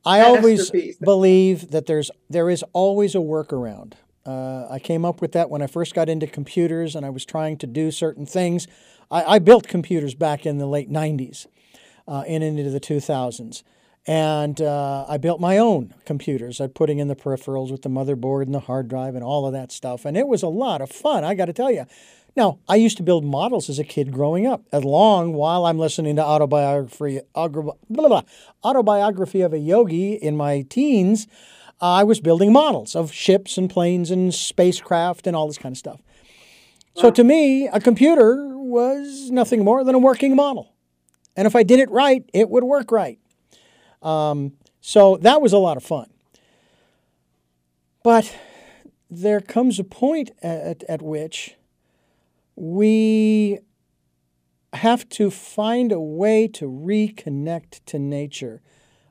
I 0.05 0.21
always 0.21 0.71
believe 1.01 1.71
that 1.71 1.87
there's 1.87 2.11
there 2.29 2.49
is 2.49 2.63
always 2.73 3.15
a 3.15 3.19
workaround. 3.19 3.93
Uh, 4.25 4.67
I 4.69 4.79
came 4.79 5.05
up 5.05 5.21
with 5.21 5.31
that 5.33 5.49
when 5.49 5.61
I 5.61 5.67
first 5.67 5.93
got 5.93 6.09
into 6.09 6.27
computers 6.27 6.95
and 6.95 7.05
I 7.05 7.09
was 7.09 7.25
trying 7.25 7.57
to 7.57 7.67
do 7.67 7.91
certain 7.91 8.25
things. 8.25 8.67
I, 9.09 9.35
I 9.35 9.39
built 9.39 9.67
computers 9.67 10.13
back 10.15 10.45
in 10.45 10.57
the 10.57 10.67
late 10.67 10.91
'90s 10.91 11.47
uh, 12.07 12.23
and 12.27 12.43
into 12.43 12.69
the 12.69 12.79
2000s, 12.79 13.63
and 14.05 14.61
uh, 14.61 15.05
I 15.07 15.17
built 15.17 15.39
my 15.39 15.57
own 15.57 15.95
computers. 16.05 16.59
I'm 16.59 16.69
putting 16.69 16.99
in 16.99 17.07
the 17.07 17.15
peripherals 17.15 17.71
with 17.71 17.81
the 17.81 17.89
motherboard 17.89 18.43
and 18.43 18.53
the 18.53 18.59
hard 18.61 18.87
drive 18.87 19.15
and 19.15 19.23
all 19.23 19.47
of 19.47 19.53
that 19.53 19.71
stuff, 19.71 20.05
and 20.05 20.15
it 20.15 20.27
was 20.27 20.43
a 20.43 20.47
lot 20.47 20.81
of 20.81 20.91
fun. 20.91 21.23
I 21.23 21.33
got 21.33 21.45
to 21.45 21.53
tell 21.53 21.71
you. 21.71 21.85
Now, 22.35 22.59
I 22.67 22.75
used 22.75 22.97
to 22.97 23.03
build 23.03 23.23
models 23.23 23.69
as 23.69 23.79
a 23.79 23.83
kid 23.83 24.11
growing 24.11 24.45
up, 24.45 24.63
as 24.71 24.83
long 24.83 25.33
while 25.33 25.65
I'm 25.65 25.79
listening 25.79 26.17
to 26.17 26.23
autobiography, 26.23 27.21
augra- 27.33 27.77
blah, 27.89 28.07
blah, 28.07 28.21
autobiography 28.63 29.41
of 29.41 29.53
a 29.53 29.57
yogi 29.57 30.13
in 30.13 30.35
my 30.35 30.63
teens. 30.63 31.27
I 31.79 32.03
was 32.03 32.19
building 32.19 32.51
models 32.51 32.95
of 32.95 33.11
ships 33.13 33.57
and 33.57 33.69
planes 33.69 34.11
and 34.11 34.33
spacecraft 34.33 35.27
and 35.27 35.35
all 35.35 35.47
this 35.47 35.57
kind 35.57 35.73
of 35.73 35.77
stuff. 35.77 36.01
So 36.97 37.11
to 37.11 37.25
me, 37.25 37.67
a 37.67 37.81
computer 37.81 38.57
was 38.57 39.29
nothing 39.29 39.65
more 39.65 39.83
than 39.83 39.95
a 39.95 39.99
working 39.99 40.33
model. 40.33 40.73
And 41.35 41.45
if 41.45 41.55
I 41.55 41.63
did 41.63 41.79
it 41.79 41.91
right, 41.91 42.23
it 42.33 42.49
would 42.49 42.63
work 42.63 42.89
right. 42.89 43.19
Um, 44.01 44.53
so 44.79 45.17
that 45.17 45.41
was 45.41 45.51
a 45.51 45.57
lot 45.57 45.75
of 45.75 45.83
fun. 45.83 46.09
But 48.03 48.33
there 49.09 49.41
comes 49.41 49.77
a 49.77 49.83
point 49.83 50.31
at, 50.41 50.83
at 50.83 51.01
which 51.01 51.55
we 52.55 53.59
have 54.73 55.07
to 55.09 55.29
find 55.29 55.91
a 55.91 55.99
way 55.99 56.47
to 56.47 56.65
reconnect 56.65 57.81
to 57.85 57.99
nature. 57.99 58.61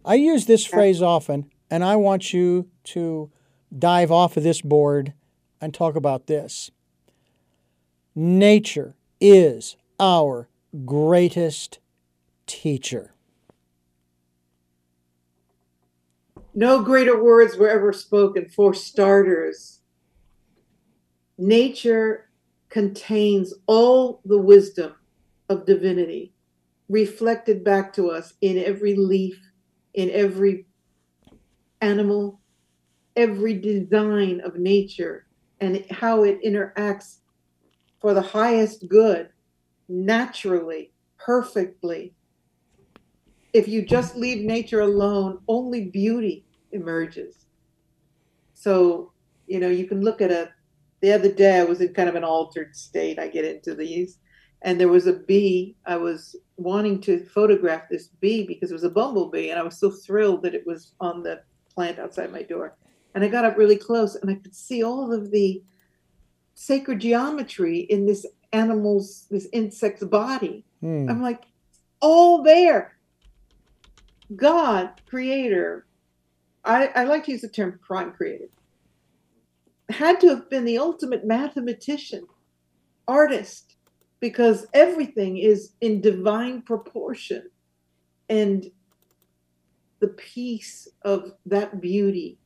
I 0.04 0.14
use 0.16 0.46
this 0.46 0.66
phrase 0.66 1.00
often, 1.00 1.50
and 1.70 1.82
I 1.84 1.96
want 1.96 2.32
you 2.32 2.68
to 2.84 3.30
dive 3.76 4.12
off 4.12 4.36
of 4.36 4.42
this 4.42 4.60
board 4.60 5.14
and 5.60 5.72
talk 5.72 5.96
about 5.96 6.26
this. 6.26 6.70
Nature 8.14 8.94
is 9.20 9.76
our 9.98 10.48
greatest 10.84 11.78
teacher. 12.46 13.14
No 16.54 16.82
greater 16.82 17.20
words 17.20 17.56
were 17.56 17.68
ever 17.68 17.92
spoken. 17.92 18.48
For 18.48 18.74
starters, 18.74 19.80
nature 21.36 22.28
contains 22.74 23.54
all 23.68 24.20
the 24.24 24.36
wisdom 24.36 24.92
of 25.48 25.64
divinity 25.64 26.34
reflected 26.88 27.62
back 27.62 27.92
to 27.92 28.10
us 28.10 28.34
in 28.40 28.58
every 28.58 28.96
leaf, 28.96 29.38
in 29.94 30.10
every 30.10 30.66
animal, 31.80 32.40
every 33.14 33.54
design 33.54 34.40
of 34.40 34.56
nature, 34.56 35.24
and 35.60 35.86
how 35.92 36.24
it 36.24 36.42
interacts 36.42 37.18
for 38.00 38.12
the 38.12 38.20
highest 38.20 38.88
good, 38.88 39.28
naturally, 39.88 40.90
perfectly. 41.16 42.12
If 43.52 43.68
you 43.68 43.86
just 43.86 44.16
leave 44.16 44.44
nature 44.44 44.80
alone, 44.80 45.38
only 45.46 45.90
beauty 45.90 46.44
emerges. 46.72 47.46
So, 48.52 49.12
you 49.46 49.60
know, 49.60 49.68
you 49.68 49.86
can 49.86 50.02
look 50.02 50.20
at 50.20 50.32
a, 50.32 50.50
the 51.04 51.12
other 51.12 51.30
day 51.30 51.58
I 51.58 51.64
was 51.64 51.82
in 51.82 51.92
kind 51.92 52.08
of 52.08 52.14
an 52.14 52.24
altered 52.24 52.74
state. 52.74 53.18
I 53.18 53.28
get 53.28 53.44
into 53.44 53.74
these. 53.74 54.20
And 54.62 54.80
there 54.80 54.88
was 54.88 55.06
a 55.06 55.12
bee. 55.12 55.76
I 55.84 55.98
was 55.98 56.34
wanting 56.56 56.98
to 57.02 57.22
photograph 57.26 57.90
this 57.90 58.06
bee 58.06 58.46
because 58.46 58.70
it 58.70 58.74
was 58.74 58.84
a 58.84 58.88
bumblebee. 58.88 59.50
And 59.50 59.60
I 59.60 59.62
was 59.62 59.78
so 59.78 59.90
thrilled 59.90 60.42
that 60.44 60.54
it 60.54 60.66
was 60.66 60.94
on 61.00 61.22
the 61.22 61.42
plant 61.74 61.98
outside 61.98 62.32
my 62.32 62.42
door. 62.42 62.78
And 63.14 63.22
I 63.22 63.28
got 63.28 63.44
up 63.44 63.58
really 63.58 63.76
close 63.76 64.14
and 64.14 64.30
I 64.30 64.36
could 64.36 64.54
see 64.54 64.82
all 64.82 65.12
of 65.12 65.30
the 65.30 65.62
sacred 66.54 67.00
geometry 67.00 67.80
in 67.80 68.06
this 68.06 68.24
animal's, 68.54 69.26
this 69.30 69.46
insect's 69.52 70.04
body. 70.04 70.64
Hmm. 70.80 71.10
I'm 71.10 71.20
like, 71.20 71.42
all 72.00 72.42
there. 72.42 72.96
God, 74.34 75.02
creator, 75.04 75.84
I, 76.64 76.86
I 76.96 77.04
like 77.04 77.26
to 77.26 77.32
use 77.32 77.42
the 77.42 77.48
term 77.48 77.78
prime 77.86 78.12
creator, 78.12 78.48
had 79.90 80.20
to 80.20 80.28
have 80.28 80.48
been 80.48 80.64
the 80.64 80.78
ultimate 80.78 81.24
mathematician, 81.26 82.26
artist, 83.06 83.76
because 84.20 84.66
everything 84.72 85.36
is 85.36 85.72
in 85.80 86.00
divine 86.00 86.62
proportion. 86.62 87.50
And 88.28 88.70
the 90.00 90.08
peace 90.08 90.88
of 91.02 91.32
that 91.46 91.80
beauty, 91.80 92.38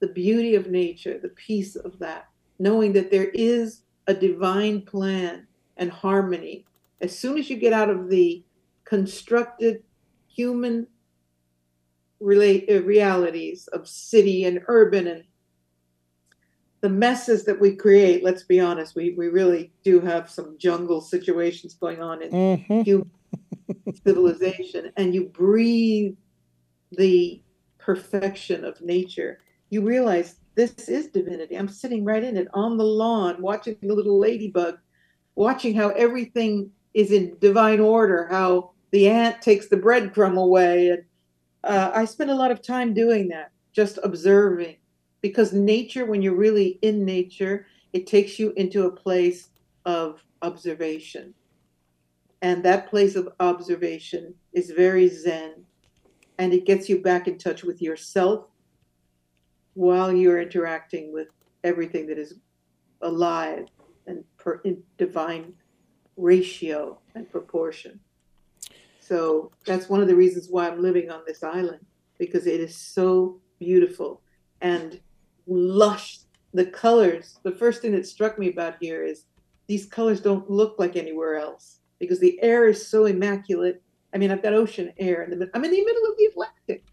the 0.00 0.08
beauty 0.08 0.54
of 0.54 0.70
nature, 0.70 1.18
the 1.18 1.28
peace 1.30 1.76
of 1.76 1.98
that, 2.00 2.28
knowing 2.58 2.92
that 2.94 3.10
there 3.10 3.30
is 3.34 3.82
a 4.08 4.14
divine 4.14 4.82
plan 4.82 5.46
and 5.76 5.90
harmony. 5.90 6.64
As 7.00 7.16
soon 7.16 7.38
as 7.38 7.48
you 7.48 7.56
get 7.56 7.72
out 7.72 7.90
of 7.90 8.08
the 8.08 8.44
constructed 8.84 9.82
human 10.28 10.86
uh, 12.20 12.26
realities 12.26 13.68
of 13.68 13.86
city 13.86 14.44
and 14.44 14.60
urban 14.66 15.06
and 15.06 15.24
the 16.80 16.88
messes 16.88 17.44
that 17.44 17.60
we 17.60 17.74
create, 17.74 18.22
let's 18.22 18.44
be 18.44 18.60
honest, 18.60 18.94
we, 18.94 19.14
we 19.16 19.28
really 19.28 19.72
do 19.82 20.00
have 20.00 20.30
some 20.30 20.56
jungle 20.58 21.00
situations 21.00 21.74
going 21.74 22.00
on 22.00 22.22
in 22.22 22.30
Mhm. 22.30 22.84
human 22.84 23.10
civilization, 24.06 24.92
and 24.96 25.14
you 25.14 25.24
breathe 25.24 26.14
the 26.92 27.42
perfection 27.78 28.64
of 28.64 28.80
nature, 28.80 29.38
you 29.70 29.82
realize 29.82 30.36
this 30.54 30.88
is 30.88 31.08
divinity. 31.08 31.56
I'm 31.56 31.68
sitting 31.68 32.04
right 32.04 32.22
in 32.22 32.36
it 32.36 32.48
on 32.54 32.76
the 32.76 32.84
lawn, 32.84 33.40
watching 33.40 33.76
the 33.82 33.94
little 33.94 34.18
ladybug, 34.18 34.78
watching 35.36 35.74
how 35.74 35.90
everything 35.90 36.70
is 36.94 37.12
in 37.12 37.36
divine 37.40 37.80
order, 37.80 38.26
how 38.30 38.72
the 38.90 39.08
ant 39.08 39.42
takes 39.42 39.68
the 39.68 39.76
breadcrumb 39.76 40.36
away. 40.36 40.90
And 40.90 41.02
uh, 41.64 41.92
I 41.94 42.04
spend 42.06 42.30
a 42.30 42.34
lot 42.34 42.50
of 42.50 42.62
time 42.62 42.94
doing 42.94 43.28
that, 43.28 43.52
just 43.72 43.98
observing. 44.02 44.76
Because 45.20 45.52
nature, 45.52 46.04
when 46.04 46.22
you're 46.22 46.34
really 46.34 46.78
in 46.82 47.04
nature, 47.04 47.66
it 47.92 48.06
takes 48.06 48.38
you 48.38 48.52
into 48.56 48.86
a 48.86 48.92
place 48.92 49.48
of 49.84 50.22
observation. 50.42 51.34
And 52.42 52.64
that 52.64 52.88
place 52.88 53.16
of 53.16 53.28
observation 53.40 54.34
is 54.52 54.70
very 54.70 55.08
zen. 55.08 55.64
And 56.38 56.52
it 56.52 56.66
gets 56.66 56.88
you 56.88 57.02
back 57.02 57.26
in 57.26 57.36
touch 57.36 57.64
with 57.64 57.82
yourself 57.82 58.46
while 59.74 60.12
you're 60.12 60.40
interacting 60.40 61.12
with 61.12 61.28
everything 61.64 62.06
that 62.06 62.18
is 62.18 62.34
alive 63.02 63.66
and 64.06 64.24
per, 64.36 64.60
in 64.64 64.82
divine 64.98 65.52
ratio 66.16 66.98
and 67.14 67.30
proportion. 67.30 67.98
So 69.00 69.50
that's 69.64 69.88
one 69.88 70.00
of 70.00 70.08
the 70.08 70.14
reasons 70.14 70.48
why 70.50 70.68
I'm 70.68 70.82
living 70.82 71.10
on 71.10 71.22
this 71.26 71.42
island 71.42 71.84
because 72.18 72.46
it 72.46 72.60
is 72.60 72.74
so 72.74 73.40
beautiful 73.58 74.20
and 74.60 75.00
lush. 75.48 76.20
The 76.54 76.66
colors, 76.66 77.38
the 77.42 77.52
first 77.52 77.82
thing 77.82 77.92
that 77.92 78.06
struck 78.06 78.38
me 78.38 78.48
about 78.50 78.76
here 78.80 79.04
is 79.04 79.24
these 79.66 79.86
colors 79.86 80.20
don't 80.20 80.50
look 80.50 80.76
like 80.78 80.96
anywhere 80.96 81.36
else 81.36 81.80
because 81.98 82.20
the 82.20 82.40
air 82.42 82.66
is 82.66 82.86
so 82.88 83.04
immaculate. 83.06 83.82
I 84.14 84.18
mean, 84.18 84.30
I've 84.30 84.42
got 84.42 84.54
ocean 84.54 84.92
air 84.98 85.22
in 85.22 85.38
the 85.38 85.50
I'm 85.54 85.64
in 85.64 85.70
the 85.70 85.84
middle 85.84 86.10
of 86.10 86.16
the 86.16 86.24
Atlantic. 86.24 86.84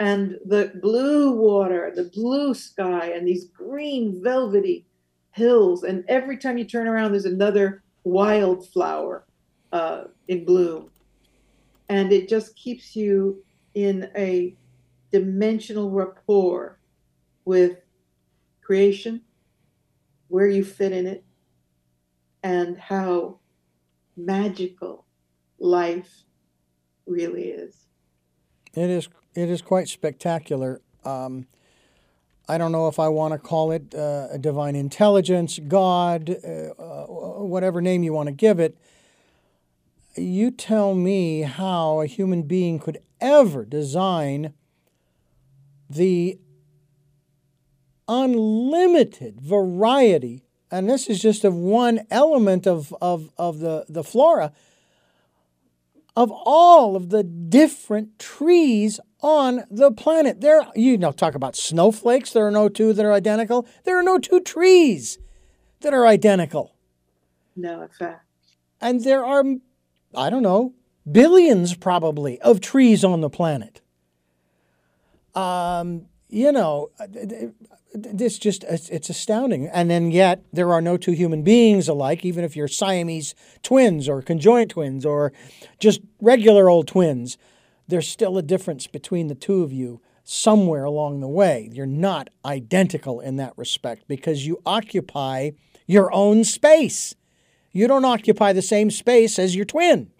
And 0.00 0.38
the 0.44 0.72
blue 0.82 1.32
water, 1.32 1.92
the 1.94 2.10
blue 2.12 2.52
sky, 2.52 3.12
and 3.14 3.26
these 3.26 3.46
green 3.46 4.20
velvety 4.22 4.86
hills. 5.30 5.84
And 5.84 6.04
every 6.08 6.36
time 6.36 6.58
you 6.58 6.64
turn 6.64 6.88
around, 6.88 7.12
there's 7.12 7.26
another 7.26 7.82
wildflower 8.02 9.24
uh, 9.72 10.04
in 10.28 10.44
bloom. 10.44 10.90
And 11.88 12.12
it 12.12 12.28
just 12.28 12.56
keeps 12.56 12.96
you 12.96 13.42
in 13.74 14.10
a 14.16 14.54
dimensional 15.12 15.90
rapport 15.90 16.78
with 17.44 17.78
creation, 18.62 19.22
where 20.28 20.48
you 20.48 20.64
fit 20.64 20.92
in 20.92 21.06
it, 21.06 21.24
and 22.42 22.78
how 22.78 23.38
magical 24.16 25.06
life 25.58 26.24
really 27.06 27.44
is. 27.44 27.86
It 28.74 28.90
is 28.90 29.08
it 29.34 29.50
is 29.50 29.62
quite 29.62 29.88
spectacular. 29.88 30.80
Um, 31.04 31.46
I 32.48 32.58
don't 32.58 32.72
know 32.72 32.88
if 32.88 32.98
I 32.98 33.08
want 33.08 33.32
to 33.32 33.38
call 33.38 33.72
it 33.72 33.94
uh, 33.94 34.28
a 34.30 34.38
divine 34.38 34.76
intelligence, 34.76 35.58
God, 35.66 36.28
uh, 36.30 36.72
uh, 36.78 37.06
whatever 37.42 37.80
name 37.80 38.02
you 38.02 38.12
want 38.12 38.26
to 38.26 38.34
give 38.34 38.60
it. 38.60 38.76
You 40.16 40.50
tell 40.50 40.94
me 40.94 41.42
how 41.42 42.00
a 42.00 42.06
human 42.06 42.42
being 42.42 42.78
could 42.78 42.98
ever 43.20 43.64
design 43.64 44.52
the 45.88 46.38
unlimited 48.08 49.40
variety, 49.40 50.44
and 50.70 50.88
this 50.88 51.08
is 51.08 51.20
just 51.20 51.44
of 51.44 51.54
one 51.54 52.06
element 52.10 52.66
of, 52.66 52.94
of, 53.00 53.30
of 53.38 53.60
the, 53.60 53.84
the 53.88 54.04
flora, 54.04 54.52
of 56.16 56.30
all 56.30 56.94
of 56.96 57.10
the 57.10 57.24
different 57.24 58.18
trees 58.18 59.00
on 59.20 59.64
the 59.70 59.90
planet. 59.90 60.40
There, 60.40 60.66
you 60.74 60.96
know, 60.96 61.12
talk 61.12 61.34
about 61.34 61.56
snowflakes. 61.56 62.32
There 62.32 62.46
are 62.46 62.52
no 62.52 62.68
two 62.68 62.92
that 62.92 63.04
are 63.04 63.12
identical. 63.12 63.66
There 63.84 63.98
are 63.98 64.02
no 64.02 64.18
two 64.18 64.40
trees 64.40 65.18
that 65.80 65.92
are 65.92 66.06
identical. 66.06 66.74
No, 67.56 67.88
fact. 67.98 68.24
And 68.80 69.02
there 69.02 69.24
are, 69.24 69.44
I 70.14 70.30
don't 70.30 70.42
know, 70.42 70.74
billions 71.10 71.74
probably 71.74 72.40
of 72.40 72.60
trees 72.60 73.04
on 73.04 73.20
the 73.20 73.30
planet. 73.30 73.80
Um, 75.34 76.06
you 76.28 76.52
know, 76.52 76.90
it's 77.94 78.38
just 78.38 78.64
it's 78.64 79.08
astounding. 79.08 79.68
And 79.68 79.90
then 79.90 80.10
yet 80.10 80.42
there 80.52 80.72
are 80.72 80.80
no 80.80 80.96
two 80.96 81.12
human 81.12 81.42
beings 81.42 81.88
alike 81.88 82.24
even 82.24 82.44
if 82.44 82.56
you're 82.56 82.68
siamese 82.68 83.34
twins 83.62 84.08
or 84.08 84.22
conjoint 84.22 84.72
twins 84.72 85.06
or 85.06 85.32
just 85.78 86.00
regular 86.20 86.68
old 86.68 86.88
twins. 86.88 87.38
There's 87.86 88.08
still 88.08 88.38
a 88.38 88.42
difference 88.42 88.86
between 88.86 89.28
the 89.28 89.34
two 89.34 89.62
of 89.62 89.72
you 89.72 90.00
somewhere 90.24 90.84
along 90.84 91.20
the 91.20 91.28
way. 91.28 91.68
You're 91.72 91.86
not 91.86 92.30
identical 92.44 93.20
in 93.20 93.36
that 93.36 93.52
respect 93.56 94.04
because 94.08 94.46
you 94.46 94.60
occupy 94.64 95.50
your 95.86 96.12
own 96.12 96.44
space. 96.44 97.14
You 97.72 97.86
don't 97.86 98.06
occupy 98.06 98.52
the 98.52 98.62
same 98.62 98.90
space 98.90 99.38
as 99.38 99.54
your 99.54 99.66
twin. 99.66 100.10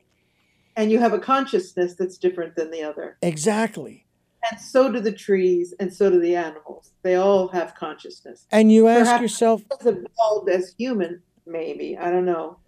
And 0.76 0.90
you 0.90 0.98
have 0.98 1.12
a 1.12 1.18
consciousness 1.18 1.94
that's 1.94 2.18
different 2.18 2.56
than 2.56 2.70
the 2.70 2.82
other. 2.82 3.16
Exactly 3.22 4.03
and 4.50 4.60
so 4.60 4.90
do 4.90 5.00
the 5.00 5.12
trees, 5.12 5.74
and 5.80 5.92
so 5.92 6.10
do 6.10 6.20
the 6.20 6.36
animals. 6.36 6.92
They 7.02 7.16
all 7.16 7.48
have 7.48 7.74
consciousness. 7.74 8.46
And 8.50 8.70
you 8.70 8.88
ask 8.88 9.04
Perhaps 9.04 9.22
yourself, 9.22 9.62
evolved 9.80 10.48
as 10.48 10.74
human, 10.78 11.22
maybe 11.46 11.96
I 11.96 12.10
don't 12.10 12.24
know. 12.24 12.58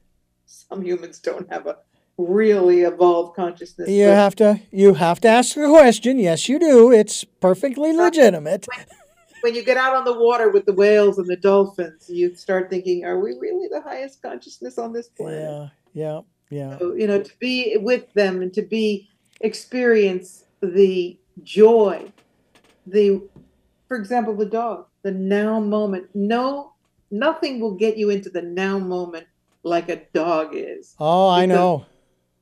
Some 0.47 0.83
humans 0.83 1.19
don't 1.19 1.51
have 1.53 1.67
a 1.67 1.77
really 2.19 2.83
evolved 2.83 3.37
consciousness. 3.37 3.89
You 3.89 4.07
have 4.07 4.37
to 4.37 4.61
you 4.71 4.95
have 4.95 5.21
to 5.21 5.29
ask 5.29 5.55
the 5.55 5.69
question. 5.69 6.19
Yes, 6.19 6.49
you 6.49 6.59
do. 6.59 6.93
It's 6.93 7.25
perfectly 7.25 7.93
legitimate. 7.93 8.67
When, 8.75 8.87
when 9.43 9.55
you 9.55 9.65
get 9.65 9.77
out 9.77 9.95
on 9.95 10.05
the 10.05 10.19
water 10.19 10.51
with 10.51 10.67
the 10.67 10.73
whales 10.73 11.19
and 11.19 11.27
the 11.27 11.37
dolphins, 11.37 12.09
you 12.09 12.35
start 12.35 12.71
thinking, 12.71 13.05
"Are 13.05 13.19
we 13.19 13.35
really 13.39 13.69
the 13.69 13.81
highest 13.81 14.23
consciousness 14.23 14.79
on 14.79 14.93
this 14.93 15.09
planet?" 15.09 15.71
Yeah, 15.93 16.21
yeah, 16.51 16.69
yeah. 16.71 16.79
So, 16.79 16.95
you 16.95 17.07
know, 17.07 17.23
to 17.23 17.33
be 17.39 17.77
with 17.81 18.13
them 18.15 18.43
and 18.43 18.53
to 18.55 18.63
be 18.63 19.09
experience 19.41 20.45
the 20.63 21.19
joy, 21.43 22.11
the, 22.87 23.23
for 23.89 23.97
example, 23.97 24.35
the 24.35 24.47
dog, 24.47 24.87
the 25.03 25.11
now 25.11 25.61
moment. 25.61 26.09
No, 26.15 26.73
nothing 27.11 27.61
will 27.61 27.75
get 27.75 27.97
you 27.97 28.11
into 28.11 28.31
the 28.31 28.43
now 28.43 28.79
moment 28.79 29.27
like 29.63 29.89
a 29.89 30.03
dog 30.13 30.51
is. 30.53 30.95
Oh, 30.99 31.29
I 31.29 31.47
know. 31.47 31.87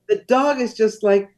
The 0.07 0.23
dog 0.27 0.59
is 0.59 0.73
just 0.73 1.03
like, 1.03 1.35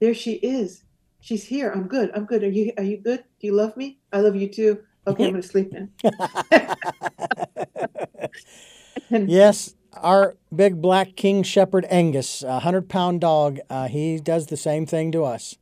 there 0.00 0.14
she 0.14 0.34
is. 0.34 0.84
She's 1.20 1.44
here. 1.44 1.70
I'm 1.70 1.88
good. 1.88 2.10
I'm 2.14 2.26
good. 2.26 2.42
Are 2.42 2.50
you 2.50 2.72
are 2.76 2.82
you 2.82 2.98
good? 2.98 3.24
Do 3.40 3.46
you 3.46 3.54
love 3.54 3.74
me? 3.78 3.98
I 4.12 4.20
love 4.20 4.36
you 4.36 4.46
too. 4.46 4.80
Okay, 5.06 5.24
I'm 5.24 5.30
gonna 5.30 5.42
sleep 5.42 5.72
now. 5.72 5.88
yes, 9.26 9.74
our 9.94 10.36
big 10.54 10.82
black 10.82 11.16
King 11.16 11.42
Shepherd 11.42 11.86
Angus, 11.88 12.42
a 12.42 12.58
hundred 12.60 12.90
pound 12.90 13.22
dog, 13.22 13.58
uh, 13.70 13.88
he 13.88 14.20
does 14.20 14.48
the 14.48 14.58
same 14.58 14.84
thing 14.84 15.12
to 15.12 15.24
us 15.24 15.56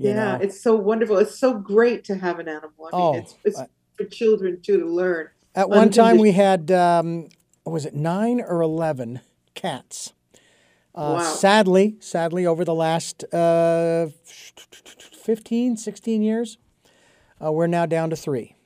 yeah, 0.00 0.14
know? 0.14 0.38
it's 0.42 0.60
so 0.60 0.74
wonderful. 0.74 1.18
It's 1.18 1.38
so 1.38 1.54
great 1.54 2.04
to 2.04 2.16
have 2.16 2.38
an 2.38 2.48
animal. 2.48 2.88
I 2.92 2.96
mean, 2.96 3.06
oh, 3.06 3.14
it's, 3.14 3.34
it's 3.44 3.60
for 3.96 4.04
children 4.04 4.60
too 4.62 4.80
to 4.80 4.86
learn. 4.86 5.28
At 5.54 5.68
one 5.68 5.90
time, 5.90 6.18
we 6.18 6.32
had 6.32 6.70
um, 6.70 7.28
was 7.64 7.84
it 7.84 7.94
nine 7.94 8.40
or 8.40 8.62
eleven 8.62 9.20
cats. 9.54 10.12
Uh, 10.94 11.18
wow. 11.18 11.22
Sadly, 11.22 11.96
sadly, 12.00 12.46
over 12.46 12.64
the 12.64 12.74
last 12.74 13.22
uh, 13.32 14.08
15, 15.22 15.76
16 15.76 16.22
years, 16.22 16.58
uh, 17.42 17.52
we're 17.52 17.68
now 17.68 17.86
down 17.86 18.10
to 18.10 18.16
three. 18.16 18.56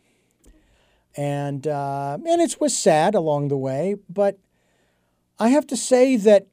And 1.17 1.67
uh, 1.67 2.19
and 2.27 2.41
it 2.41 2.61
was 2.61 2.77
sad 2.77 3.15
along 3.15 3.49
the 3.49 3.57
way, 3.57 3.97
but 4.09 4.39
I 5.39 5.49
have 5.51 5.67
to 5.69 5.77
say 5.77 6.17
that 6.17 6.49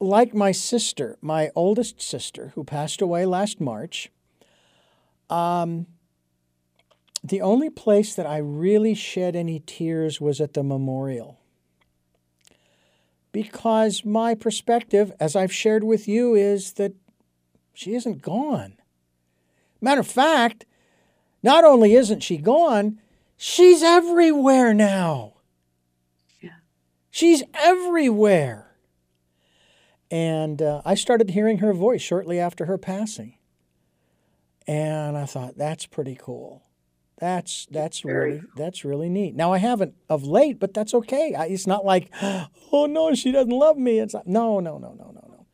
like 0.00 0.34
my 0.34 0.52
sister, 0.52 1.18
my 1.20 1.50
oldest 1.54 2.00
sister, 2.00 2.52
who 2.54 2.64
passed 2.64 3.00
away 3.02 3.26
last 3.26 3.60
March, 3.60 4.10
um, 5.28 5.86
the 7.22 7.40
only 7.40 7.68
place 7.68 8.14
that 8.14 8.26
I 8.26 8.38
really 8.38 8.94
shed 8.94 9.34
any 9.34 9.60
tears 9.60 10.20
was 10.20 10.40
at 10.40 10.54
the 10.54 10.62
memorial. 10.62 11.40
Because 13.32 14.04
my 14.04 14.34
perspective, 14.34 15.12
as 15.20 15.36
I've 15.36 15.52
shared 15.52 15.84
with 15.84 16.08
you, 16.08 16.34
is 16.34 16.72
that 16.74 16.94
she 17.74 17.94
isn't 17.94 18.22
gone. 18.22 18.74
Matter 19.80 20.00
of 20.00 20.06
fact, 20.06 20.64
not 21.42 21.64
only 21.64 21.94
isn't 21.94 22.22
she 22.22 22.36
gone, 22.36 23.00
she's 23.36 23.82
everywhere 23.82 24.72
now. 24.72 25.34
Yeah. 26.40 26.50
She's 27.10 27.42
everywhere. 27.54 28.67
And 30.10 30.62
uh, 30.62 30.82
I 30.84 30.94
started 30.94 31.30
hearing 31.30 31.58
her 31.58 31.72
voice 31.72 32.02
shortly 32.02 32.40
after 32.40 32.66
her 32.66 32.78
passing. 32.78 33.36
And 34.66 35.16
I 35.16 35.26
thought, 35.26 35.56
that's 35.56 35.86
pretty 35.86 36.16
cool. 36.20 36.62
That's 37.18 37.66
that's 37.70 38.04
really 38.04 38.42
that's 38.54 38.84
really 38.84 39.08
neat. 39.08 39.34
Now 39.34 39.52
I 39.52 39.58
haven't 39.58 39.94
of 40.08 40.24
late, 40.24 40.60
but 40.60 40.72
that's 40.72 40.94
okay. 40.94 41.34
I, 41.34 41.46
it's 41.46 41.66
not 41.66 41.84
like, 41.84 42.10
oh 42.22 42.86
no, 42.86 43.12
she 43.14 43.32
doesn't 43.32 43.50
love 43.50 43.76
me. 43.76 43.98
It's 43.98 44.14
not, 44.14 44.26
no, 44.28 44.60
no, 44.60 44.78
no, 44.78 44.92
no, 44.92 45.10
no, 45.12 45.24
no. 45.28 45.46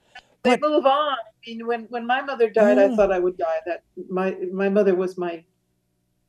They 0.43 0.59
move 0.59 0.85
on. 0.85 1.17
I 1.17 1.17
mean, 1.47 1.67
when 1.67 1.85
when 1.85 2.07
my 2.07 2.21
mother 2.21 2.51
died, 2.51 2.77
yeah. 2.77 2.85
I 2.85 2.97
thought 2.97 3.11
I 3.11 3.19
would 3.19 3.39
die. 3.39 3.61
That 3.65 3.83
my 4.11 4.37
my 4.53 4.69
mother 4.69 4.95
was 4.95 5.17
my 5.17 5.45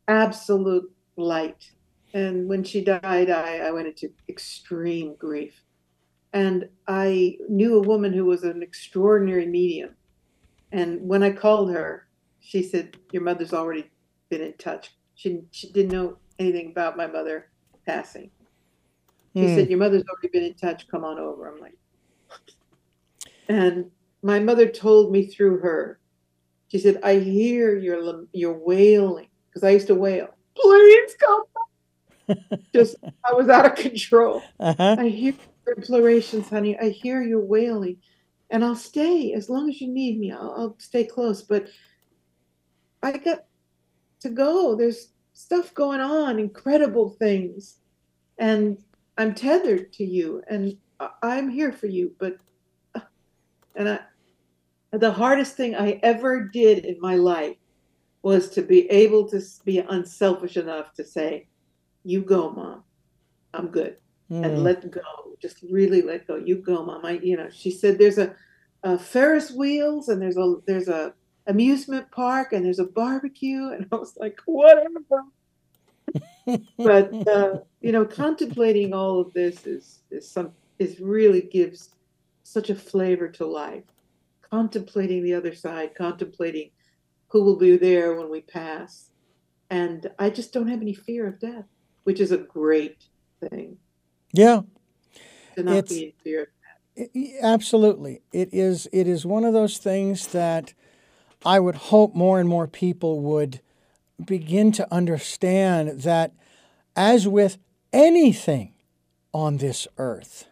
absolute 0.08 0.90
light, 1.18 1.72
and 2.14 2.48
when 2.48 2.64
she 2.64 2.82
died, 2.82 3.30
I, 3.30 3.58
I 3.58 3.72
went 3.72 3.88
into 3.88 4.14
extreme 4.30 5.16
grief. 5.16 5.65
And 6.36 6.68
I 6.86 7.38
knew 7.48 7.78
a 7.78 7.88
woman 7.88 8.12
who 8.12 8.26
was 8.26 8.44
an 8.44 8.62
extraordinary 8.62 9.48
medium. 9.48 9.96
And 10.74 11.02
when 11.02 11.24
I 11.24 11.32
called 11.32 11.72
her, 11.72 12.08
she 12.42 12.62
said, 12.62 12.98
Your 13.14 13.24
mother's 13.24 13.54
already 13.54 13.90
been 14.28 14.42
in 14.42 14.54
touch. 14.58 14.94
She, 15.16 15.40
she 15.52 15.72
didn't 15.72 15.94
know 15.94 16.18
anything 16.38 16.72
about 16.72 16.98
my 16.98 17.08
mother 17.08 17.48
passing. 17.88 18.30
She 19.34 19.44
mm. 19.44 19.56
said, 19.56 19.70
Your 19.70 19.80
mother's 19.80 20.04
already 20.10 20.28
been 20.28 20.44
in 20.44 20.56
touch. 20.56 20.90
Come 20.90 21.06
on 21.06 21.20
over. 21.20 21.48
I'm 21.48 21.62
like, 21.62 21.78
and 23.48 23.90
my 24.22 24.40
mother 24.40 24.68
told 24.68 25.14
me 25.14 25.28
through 25.28 25.60
her, 25.60 26.02
she 26.68 26.80
said, 26.80 27.00
I 27.02 27.20
hear 27.20 27.78
your, 27.78 28.26
your 28.34 28.60
wailing, 28.60 29.30
because 29.48 29.64
I 29.64 29.70
used 29.70 29.88
to 29.88 29.96
wail. 29.96 30.28
Please 30.58 31.16
come. 31.18 31.44
Just, 32.74 32.96
I 33.24 33.34
was 33.34 33.50
out 33.50 33.66
of 33.66 33.76
control. 33.76 34.42
Uh-huh. 34.60 34.96
I 35.00 35.08
hear 35.10 35.34
your 35.66 35.76
implorations, 35.76 36.50
honey. 36.50 36.78
I 36.80 36.90
hear 36.90 37.22
you 37.22 37.40
wailing, 37.40 37.98
and 38.50 38.64
I'll 38.64 38.76
stay 38.76 39.34
as 39.34 39.50
long 39.50 39.70
as 39.70 39.82
you 39.82 39.88
need 39.88 40.20
me. 40.20 40.32
I'll, 40.32 40.54
I'll 40.58 40.76
stay 40.80 41.04
close, 41.04 41.42
but 41.42 41.68
I 43.04 43.18
got 43.18 43.46
to 44.22 44.30
go. 44.30 44.76
There's 44.76 45.10
stuff 45.34 45.74
going 45.74 46.02
on, 46.02 46.40
incredible 46.40 47.10
things, 47.10 47.80
and 48.38 48.78
I'm 49.18 49.34
tethered 49.34 49.94
to 49.94 50.04
you, 50.04 50.42
and 50.50 50.78
I'm 51.22 51.50
here 51.50 51.72
for 51.72 51.88
you. 51.88 52.16
But 52.20 52.38
and 53.76 53.90
I, 53.90 54.00
the 54.92 55.12
hardest 55.12 55.56
thing 55.58 55.76
I 55.76 56.00
ever 56.04 56.48
did 56.48 56.86
in 56.86 57.00
my 57.00 57.16
life 57.16 57.58
was 58.22 58.50
to 58.52 58.62
be 58.62 58.90
able 58.90 59.30
to 59.30 59.42
be 59.66 59.80
unselfish 59.80 60.58
enough 60.58 60.94
to 60.94 61.04
say, 61.04 61.48
"You 62.06 62.22
go, 62.22 62.52
mom. 62.52 62.84
I'm 63.54 63.68
good." 63.68 63.98
mm. 64.32 64.46
and 64.46 64.64
let 64.64 64.90
go. 64.92 65.02
Just 65.42 65.62
really 65.70 66.02
let 66.02 66.28
go. 66.28 66.36
You 66.36 66.56
go, 66.56 66.84
mom. 66.86 67.06
I, 67.06 67.12
you 67.12 67.38
know, 67.38 67.50
she 67.50 67.72
said 67.72 67.98
there's 67.98 68.18
a, 68.18 68.36
a 68.84 68.98
Ferris 68.98 69.52
wheels 69.52 70.10
and 70.10 70.22
there's 70.22 70.38
a 70.38 70.56
there's 70.66 70.88
a 70.88 71.14
amusement 71.48 72.10
park 72.12 72.54
and 72.54 72.66
there's 72.66 72.80
a 72.80 72.86
barbecue, 72.86 73.70
and 73.74 73.88
I 73.92 73.96
was 73.96 74.18
like, 74.18 74.40
whatever. 74.46 75.24
but 76.78 77.28
uh, 77.28 77.60
you 77.82 77.92
know, 77.92 78.06
contemplating 78.06 78.94
all 78.94 79.20
of 79.20 79.34
this 79.34 79.66
is 79.66 80.02
is 80.12 80.30
some 80.30 80.52
is 80.80 81.00
really 81.00 81.42
gives 81.42 81.90
such 82.44 82.70
a 82.70 82.76
flavor 82.76 83.28
to 83.30 83.46
life. 83.46 83.84
Contemplating 84.50 85.24
the 85.24 85.34
other 85.34 85.56
side, 85.56 85.96
contemplating 85.96 86.70
who 87.30 87.44
will 87.44 87.58
be 87.58 87.76
there 87.76 88.16
when 88.16 88.30
we 88.30 88.42
pass, 88.42 89.10
and 89.70 90.10
I 90.20 90.30
just 90.30 90.54
don't 90.54 90.68
have 90.68 90.82
any 90.82 90.94
fear 90.94 91.28
of 91.28 91.40
death, 91.40 91.66
which 92.06 92.20
is 92.20 92.32
a 92.32 92.38
great 92.38 93.04
thing. 93.42 93.78
Yeah. 94.32 94.62
To 95.58 95.64
not 95.64 95.76
it's, 95.76 95.94
be 95.94 96.06
in 96.06 96.12
fear 96.24 96.48
Absolutely. 97.42 98.22
It 98.32 98.50
is 98.54 98.88
it 98.94 99.08
is 99.08 99.26
one 99.26 99.44
of 99.44 99.54
those 99.54 99.78
things 99.78 100.28
that 100.28 100.74
I 101.46 101.60
would 101.60 101.76
hope 101.76 102.16
more 102.16 102.40
and 102.40 102.48
more 102.48 102.68
people 102.68 103.20
would 103.22 103.60
begin 104.24 104.72
to 104.74 104.94
understand 104.94 106.02
that 106.02 106.32
as 106.96 107.28
with 107.28 107.58
anything 107.92 108.74
on 109.34 109.58
this 109.58 109.88
earth, 109.98 110.48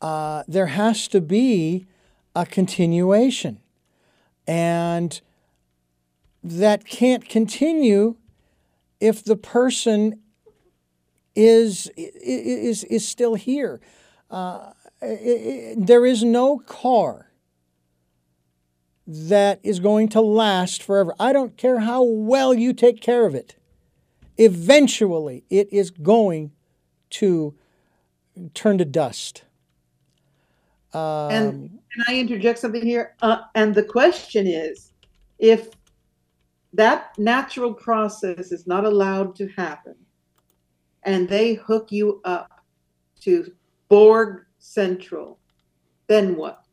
uh, 0.00 0.44
there 0.48 0.68
has 0.68 1.06
to 1.08 1.20
be 1.20 1.86
a 2.34 2.46
continuation. 2.46 3.60
And 4.46 5.20
that 6.42 6.86
can't 6.86 7.28
continue 7.28 8.16
if 9.00 9.22
the 9.22 9.36
person 9.36 10.20
is, 11.34 11.90
is, 11.96 12.84
is 12.84 13.06
still 13.06 13.34
here. 13.34 13.80
Uh, 14.30 14.72
it, 15.02 15.06
it, 15.06 15.86
there 15.86 16.06
is 16.06 16.22
no 16.24 16.58
car 16.58 17.30
that 19.06 19.60
is 19.62 19.80
going 19.80 20.08
to 20.10 20.20
last 20.20 20.82
forever. 20.82 21.14
I 21.20 21.32
don't 21.32 21.56
care 21.56 21.80
how 21.80 22.02
well 22.02 22.54
you 22.54 22.72
take 22.72 23.00
care 23.00 23.26
of 23.26 23.34
it. 23.34 23.56
Eventually, 24.38 25.44
it 25.50 25.72
is 25.72 25.90
going 25.90 26.52
to 27.10 27.54
turn 28.54 28.78
to 28.78 28.84
dust. 28.84 29.44
Um, 30.92 31.30
and 31.30 31.78
can 31.92 32.04
I 32.08 32.18
interject 32.18 32.58
something 32.58 32.82
here? 32.82 33.14
Uh, 33.20 33.42
and 33.54 33.74
the 33.74 33.82
question 33.82 34.46
is 34.46 34.92
if 35.38 35.70
that 36.72 37.16
natural 37.18 37.72
process 37.72 38.50
is 38.52 38.66
not 38.66 38.84
allowed 38.84 39.36
to 39.36 39.48
happen 39.48 39.94
and 41.04 41.28
they 41.28 41.54
hook 41.54 41.92
you 41.92 42.20
up 42.24 42.64
to 43.20 43.52
Borg 43.88 44.44
Central, 44.58 45.38
then 46.06 46.36
what? 46.36 46.64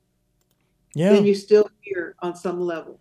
Yeah. 0.94 1.14
Then 1.14 1.26
you're 1.26 1.36
still 1.36 1.70
here 1.82 2.16
on 2.20 2.36
some 2.36 2.60
level. 2.60 3.00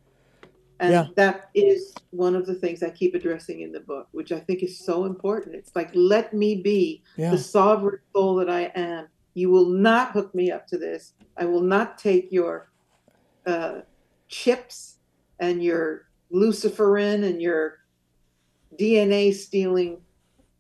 And 0.79 0.93
yeah. 0.93 1.07
that 1.17 1.51
is 1.55 1.93
one 2.11 2.35
of 2.35 2.47
the 2.47 2.55
things 2.55 2.83
I 2.83 2.91
keep 2.91 3.15
addressing 3.15 3.61
in 3.61 3.71
the 3.71 3.81
book, 3.81 4.09
which 4.13 4.33
I 4.33 4.41
think 4.41 4.63
is 4.63 4.79
so 4.79 5.05
important. 5.05 5.55
It's 5.55 5.77
like, 5.77 5.91
let 5.95 6.33
me 6.33 6.63
be 6.63 7.03
yeah. 7.17 7.31
the 7.31 7.39
sovereign 7.39 8.01
soul 8.15 8.37
that 8.37 8.49
I 8.49 8.73
am. 8.75 9.09
You 9.35 9.51
will 9.51 9.67
not 9.67 10.13
hook 10.13 10.35
me 10.35 10.51
up 10.51 10.67
to 10.69 10.79
this. 10.79 11.13
I 11.37 11.45
will 11.45 11.61
not 11.61 11.99
take 11.99 12.33
your 12.33 12.71
uh, 13.47 13.81
chips 14.29 14.99
and 15.39 15.63
your 15.63 16.07
luciferin 16.33 17.25
and 17.25 17.43
your 17.43 17.79
DNA 18.79 19.35
stealing 19.35 20.01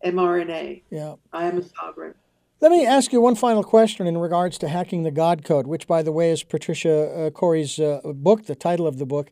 mRNA. 0.04 0.82
Yeah. 0.90 1.14
I 1.32 1.44
am 1.44 1.58
a 1.58 1.62
sovereign. 1.62 2.14
Let 2.60 2.72
me 2.72 2.84
ask 2.84 3.12
you 3.12 3.20
one 3.20 3.36
final 3.36 3.64
question 3.64 4.06
in 4.06 4.18
regards 4.18 4.58
to 4.58 4.68
hacking 4.68 5.02
the 5.02 5.10
God 5.10 5.44
Code, 5.44 5.66
which, 5.66 5.86
by 5.86 6.02
the 6.02 6.12
way, 6.12 6.30
is 6.30 6.42
Patricia 6.42 7.26
uh, 7.26 7.30
Cori's 7.30 7.78
uh, 7.78 8.00
book, 8.04 8.44
the 8.44 8.54
title 8.54 8.86
of 8.86 8.98
the 8.98 9.06
book. 9.06 9.30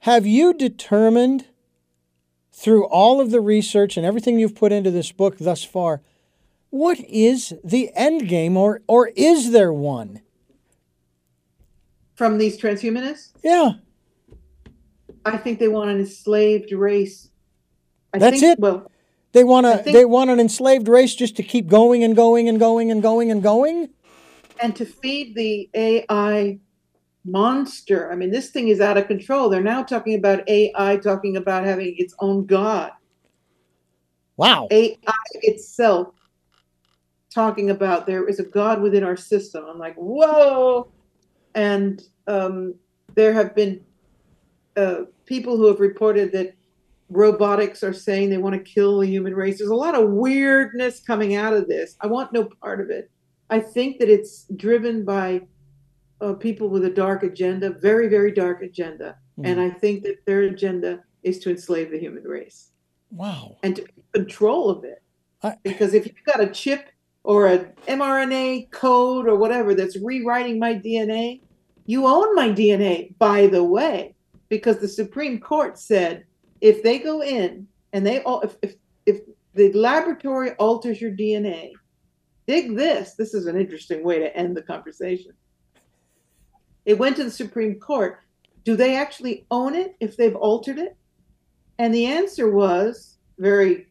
Have 0.00 0.26
you 0.26 0.52
determined 0.52 1.46
through 2.56 2.86
all 2.86 3.20
of 3.20 3.30
the 3.30 3.40
research 3.40 3.98
and 3.98 4.06
everything 4.06 4.38
you've 4.38 4.54
put 4.54 4.72
into 4.72 4.90
this 4.90 5.12
book 5.12 5.36
thus 5.38 5.62
far, 5.62 6.00
what 6.70 6.98
is 7.00 7.54
the 7.62 7.90
end 7.94 8.28
game, 8.28 8.56
or 8.56 8.80
or 8.88 9.08
is 9.08 9.52
there 9.52 9.72
one? 9.72 10.22
From 12.14 12.38
these 12.38 12.58
transhumanists? 12.58 13.32
Yeah. 13.44 13.72
I 15.24 15.36
think 15.36 15.58
they 15.58 15.68
want 15.68 15.90
an 15.90 15.98
enslaved 15.98 16.72
race. 16.72 17.28
I 18.14 18.18
That's 18.18 18.40
think, 18.40 18.58
it. 18.58 18.60
Well, 18.60 18.90
they 19.36 19.44
want 19.44 19.66
to. 19.66 19.92
They 19.92 20.06
want 20.06 20.30
an 20.30 20.40
enslaved 20.40 20.88
race 20.88 21.14
just 21.14 21.36
to 21.36 21.42
keep 21.42 21.68
going 21.68 22.02
and 22.02 22.16
going 22.16 22.48
and 22.48 22.58
going 22.58 22.90
and 22.90 23.02
going 23.02 23.30
and 23.30 23.42
going. 23.42 23.90
And 24.62 24.74
to 24.76 24.86
feed 24.86 25.34
the 25.34 25.68
AI 25.74 26.58
monster. 27.22 28.10
I 28.10 28.16
mean, 28.16 28.30
this 28.30 28.48
thing 28.48 28.68
is 28.68 28.80
out 28.80 28.96
of 28.96 29.08
control. 29.08 29.50
They're 29.50 29.60
now 29.60 29.82
talking 29.82 30.14
about 30.14 30.48
AI 30.48 30.96
talking 30.96 31.36
about 31.36 31.64
having 31.64 31.94
its 31.98 32.14
own 32.18 32.46
god. 32.46 32.92
Wow. 34.38 34.68
AI 34.70 34.96
itself 35.42 36.14
talking 37.28 37.68
about 37.68 38.06
there 38.06 38.26
is 38.26 38.40
a 38.40 38.44
god 38.44 38.80
within 38.80 39.04
our 39.04 39.18
system. 39.18 39.66
I'm 39.68 39.78
like, 39.78 39.96
whoa. 39.96 40.90
And 41.54 42.02
um, 42.26 42.74
there 43.14 43.34
have 43.34 43.54
been 43.54 43.84
uh, 44.78 45.02
people 45.26 45.58
who 45.58 45.66
have 45.66 45.80
reported 45.80 46.32
that 46.32 46.55
robotics 47.08 47.82
are 47.82 47.92
saying 47.92 48.30
they 48.30 48.38
want 48.38 48.54
to 48.54 48.72
kill 48.72 49.00
the 49.00 49.06
human 49.06 49.34
race. 49.34 49.58
There's 49.58 49.70
a 49.70 49.74
lot 49.74 49.94
of 49.94 50.10
weirdness 50.10 51.00
coming 51.00 51.36
out 51.36 51.52
of 51.52 51.68
this. 51.68 51.96
I 52.00 52.06
want 52.06 52.32
no 52.32 52.48
part 52.62 52.80
of 52.80 52.90
it. 52.90 53.10
I 53.50 53.60
think 53.60 53.98
that 53.98 54.08
it's 54.08 54.46
driven 54.56 55.04
by 55.04 55.42
uh, 56.20 56.32
people 56.34 56.68
with 56.68 56.84
a 56.84 56.90
dark 56.90 57.22
agenda, 57.22 57.70
very, 57.70 58.08
very 58.08 58.32
dark 58.32 58.62
agenda. 58.62 59.16
Mm. 59.38 59.46
And 59.46 59.60
I 59.60 59.70
think 59.70 60.02
that 60.04 60.24
their 60.26 60.42
agenda 60.42 61.00
is 61.22 61.38
to 61.40 61.50
enslave 61.50 61.90
the 61.90 61.98
human 61.98 62.24
race. 62.24 62.70
Wow. 63.10 63.56
And 63.62 63.76
to 63.76 63.86
control 64.12 64.70
of 64.70 64.84
it. 64.84 65.02
I... 65.42 65.56
Because 65.62 65.94
if 65.94 66.06
you've 66.06 66.24
got 66.24 66.40
a 66.40 66.48
chip 66.48 66.88
or 67.22 67.46
an 67.46 67.72
mRNA 67.86 68.70
code 68.70 69.26
or 69.26 69.36
whatever 69.36 69.74
that's 69.74 69.96
rewriting 69.96 70.58
my 70.58 70.74
DNA, 70.74 71.40
you 71.86 72.06
own 72.06 72.34
my 72.34 72.48
DNA, 72.48 73.16
by 73.18 73.46
the 73.46 73.62
way, 73.62 74.14
because 74.48 74.78
the 74.78 74.88
Supreme 74.88 75.38
Court 75.38 75.78
said 75.78 76.24
if 76.66 76.82
they 76.82 76.98
go 76.98 77.22
in 77.22 77.68
and 77.92 78.04
they 78.04 78.20
all 78.22 78.40
if, 78.40 78.56
if 78.60 78.74
if 79.06 79.20
the 79.54 79.72
laboratory 79.72 80.50
alters 80.54 81.00
your 81.00 81.12
DNA, 81.12 81.70
dig 82.48 82.76
this. 82.76 83.14
This 83.14 83.34
is 83.34 83.46
an 83.46 83.58
interesting 83.58 84.02
way 84.02 84.18
to 84.18 84.36
end 84.36 84.56
the 84.56 84.62
conversation. 84.62 85.32
It 86.84 86.98
went 86.98 87.16
to 87.16 87.24
the 87.24 87.30
Supreme 87.30 87.78
Court. 87.78 88.18
Do 88.64 88.74
they 88.74 88.96
actually 88.96 89.46
own 89.52 89.76
it 89.76 89.94
if 90.00 90.16
they've 90.16 90.34
altered 90.34 90.78
it? 90.78 90.96
And 91.78 91.94
the 91.94 92.06
answer 92.06 92.50
was 92.50 93.18
very 93.38 93.86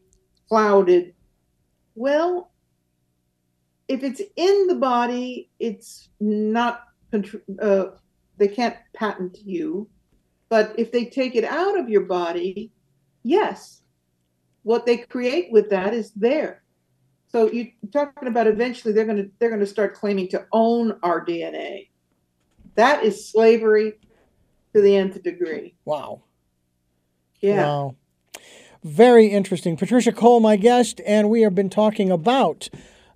clouded. 0.48 1.14
Well, 1.94 2.50
if 3.88 4.02
it's 4.02 4.20
in 4.36 4.66
the 4.66 4.74
body, 4.74 5.48
it's 5.58 6.10
not, 6.20 6.84
uh, 7.62 7.86
they 8.36 8.48
can't 8.48 8.76
patent 8.94 9.38
you. 9.44 9.88
But 10.48 10.74
if 10.78 10.92
they 10.92 11.06
take 11.06 11.34
it 11.34 11.44
out 11.44 11.78
of 11.78 11.88
your 11.88 12.02
body, 12.02 12.70
yes, 13.22 13.82
what 14.62 14.86
they 14.86 14.98
create 14.98 15.50
with 15.50 15.70
that 15.70 15.94
is 15.94 16.12
there. 16.12 16.62
So 17.28 17.50
you're 17.50 17.68
talking 17.92 18.28
about 18.28 18.46
eventually 18.46 18.94
they're 18.94 19.04
going 19.04 19.16
to 19.16 19.30
they're 19.38 19.50
going 19.50 19.60
to 19.60 19.66
start 19.66 19.94
claiming 19.94 20.28
to 20.28 20.46
own 20.52 20.98
our 21.02 21.24
DNA. 21.24 21.88
That 22.76 23.02
is 23.02 23.28
slavery 23.28 23.94
to 24.74 24.80
the 24.80 24.96
nth 24.96 25.22
degree. 25.22 25.74
Wow. 25.84 26.22
Yeah. 27.40 27.66
Wow. 27.66 27.96
Very 28.84 29.26
interesting. 29.26 29.76
Patricia 29.76 30.12
Cori, 30.12 30.40
my 30.40 30.56
guest, 30.56 31.00
and 31.04 31.28
we 31.28 31.42
have 31.42 31.54
been 31.54 31.70
talking 31.70 32.10
about 32.10 32.68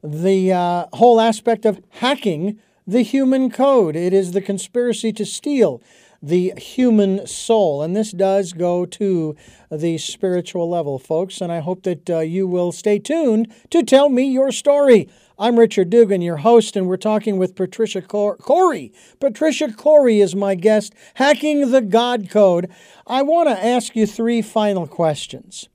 the 0.03 0.53
uh, 0.53 0.87
whole 0.95 1.21
aspect 1.21 1.65
of 1.65 1.81
hacking 1.91 2.59
the 2.87 3.03
human 3.03 3.51
code. 3.51 3.95
It 3.95 4.13
is 4.13 4.33
the 4.33 4.41
conspiracy 4.41 5.13
to 5.13 5.25
steal 5.25 5.81
the 6.23 6.53
human 6.57 7.27
soul. 7.27 7.83
And 7.83 7.97
this 7.97 8.13
does 8.13 8.53
go 8.53 8.85
to 8.87 9.37
the 9.71 9.99
spiritual 9.99 10.69
level, 10.69 10.99
folks. 10.99 11.41
And 11.41 11.51
I 11.51 11.61
hope 11.61 11.83
that 11.85 12.11
uh, 12.11 12.19
you 12.21 12.47
will 12.47 12.73
stay 12.73 12.99
tuned 12.99 13.53
to 13.71 13.83
tell 13.83 14.09
me 14.09 14.25
your 14.25 14.53
story. 14.53 15.09
I'm 15.39 15.59
Richard 15.59 15.89
Dugan, 15.89 16.21
your 16.21 16.39
host, 16.39 16.77
and 16.77 16.87
we're 16.87 16.99
talking 16.99 17.39
with 17.39 17.55
Patricia 17.55 18.03
Cor- 18.03 18.37
Cori. 18.37 18.93
Patricia 19.21 19.73
Cori 19.73 20.21
is 20.21 20.37
my 20.37 20.55
guest, 20.55 20.93
Hacking 21.15 21.71
the 21.71 21.81
God 21.81 22.29
Code. 22.29 22.71
I 23.07 23.23
want 23.23 23.49
to 23.49 23.65
ask 23.65 23.97
you 23.97 24.07
three 24.07 24.43
final 24.43 24.87
questions. 24.87 25.71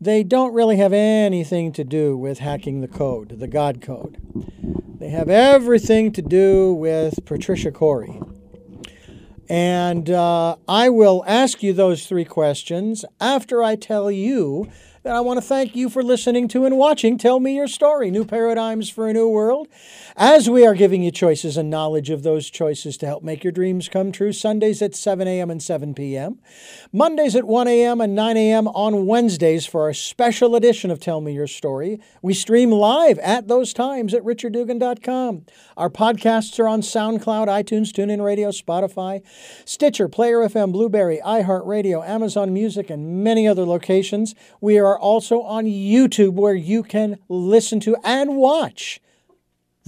They 0.00 0.22
don't 0.22 0.54
really 0.54 0.76
have 0.76 0.94
anything 0.94 1.72
to 1.72 1.84
do 1.84 2.16
with 2.16 2.38
hacking 2.38 2.80
the 2.80 2.88
code, 2.88 3.40
the 3.40 3.48
God 3.48 3.82
code. 3.82 4.16
They 4.98 5.08
have 5.10 5.28
everything 5.28 6.12
to 6.12 6.22
do 6.22 6.72
with 6.72 7.24
Patricia 7.26 7.72
Cori. 7.72 8.20
And 9.48 10.10
uh, 10.10 10.56
I 10.68 10.90
will 10.90 11.24
ask 11.26 11.62
you 11.62 11.72
those 11.72 12.06
three 12.06 12.24
questions 12.24 13.04
after 13.20 13.62
I 13.62 13.76
tell 13.76 14.10
you 14.10 14.68
that 15.04 15.14
I 15.14 15.20
want 15.20 15.38
to 15.38 15.46
thank 15.46 15.74
you 15.74 15.88
for 15.88 16.02
listening 16.02 16.48
to 16.48 16.66
and 16.66 16.76
watching 16.76 17.16
Tell 17.16 17.40
Me 17.40 17.56
Your 17.56 17.68
Story 17.68 18.10
New 18.10 18.26
Paradigms 18.26 18.90
for 18.90 19.08
a 19.08 19.12
New 19.14 19.28
World. 19.28 19.68
As 20.20 20.50
we 20.50 20.66
are 20.66 20.74
giving 20.74 21.04
you 21.04 21.12
choices 21.12 21.56
and 21.56 21.70
knowledge 21.70 22.10
of 22.10 22.24
those 22.24 22.50
choices 22.50 22.96
to 22.96 23.06
help 23.06 23.22
make 23.22 23.44
your 23.44 23.52
dreams 23.52 23.88
come 23.88 24.10
true, 24.10 24.32
Sundays 24.32 24.82
at 24.82 24.96
7 24.96 25.28
a.m. 25.28 25.48
and 25.48 25.62
7 25.62 25.94
p.m., 25.94 26.40
Mondays 26.92 27.36
at 27.36 27.44
1 27.44 27.68
a.m. 27.68 28.00
and 28.00 28.16
9 28.16 28.36
a.m. 28.36 28.66
on 28.66 29.06
Wednesdays 29.06 29.64
for 29.64 29.82
our 29.82 29.94
special 29.94 30.56
edition 30.56 30.90
of 30.90 30.98
Tell 30.98 31.20
Me 31.20 31.32
Your 31.32 31.46
Story. 31.46 32.00
We 32.20 32.34
stream 32.34 32.72
live 32.72 33.20
at 33.20 33.46
those 33.46 33.72
times 33.72 34.12
at 34.12 34.24
richarddugan.com. 34.24 35.46
Our 35.76 35.88
podcasts 35.88 36.58
are 36.58 36.66
on 36.66 36.80
SoundCloud, 36.80 37.46
iTunes, 37.46 37.92
TuneIn 37.92 38.20
Radio, 38.20 38.48
Spotify, 38.48 39.24
Stitcher, 39.64 40.08
Player 40.08 40.38
FM, 40.38 40.72
Blubrry, 40.72 41.20
iHeartRadio, 41.24 42.04
Amazon 42.04 42.52
Music, 42.52 42.90
and 42.90 43.22
many 43.22 43.46
other 43.46 43.64
locations. 43.64 44.34
We 44.60 44.80
are 44.80 44.98
also 44.98 45.42
on 45.42 45.66
YouTube 45.66 46.32
where 46.32 46.56
you 46.56 46.82
can 46.82 47.20
listen 47.28 47.78
to 47.80 47.96
and 48.02 48.34
watch 48.34 49.00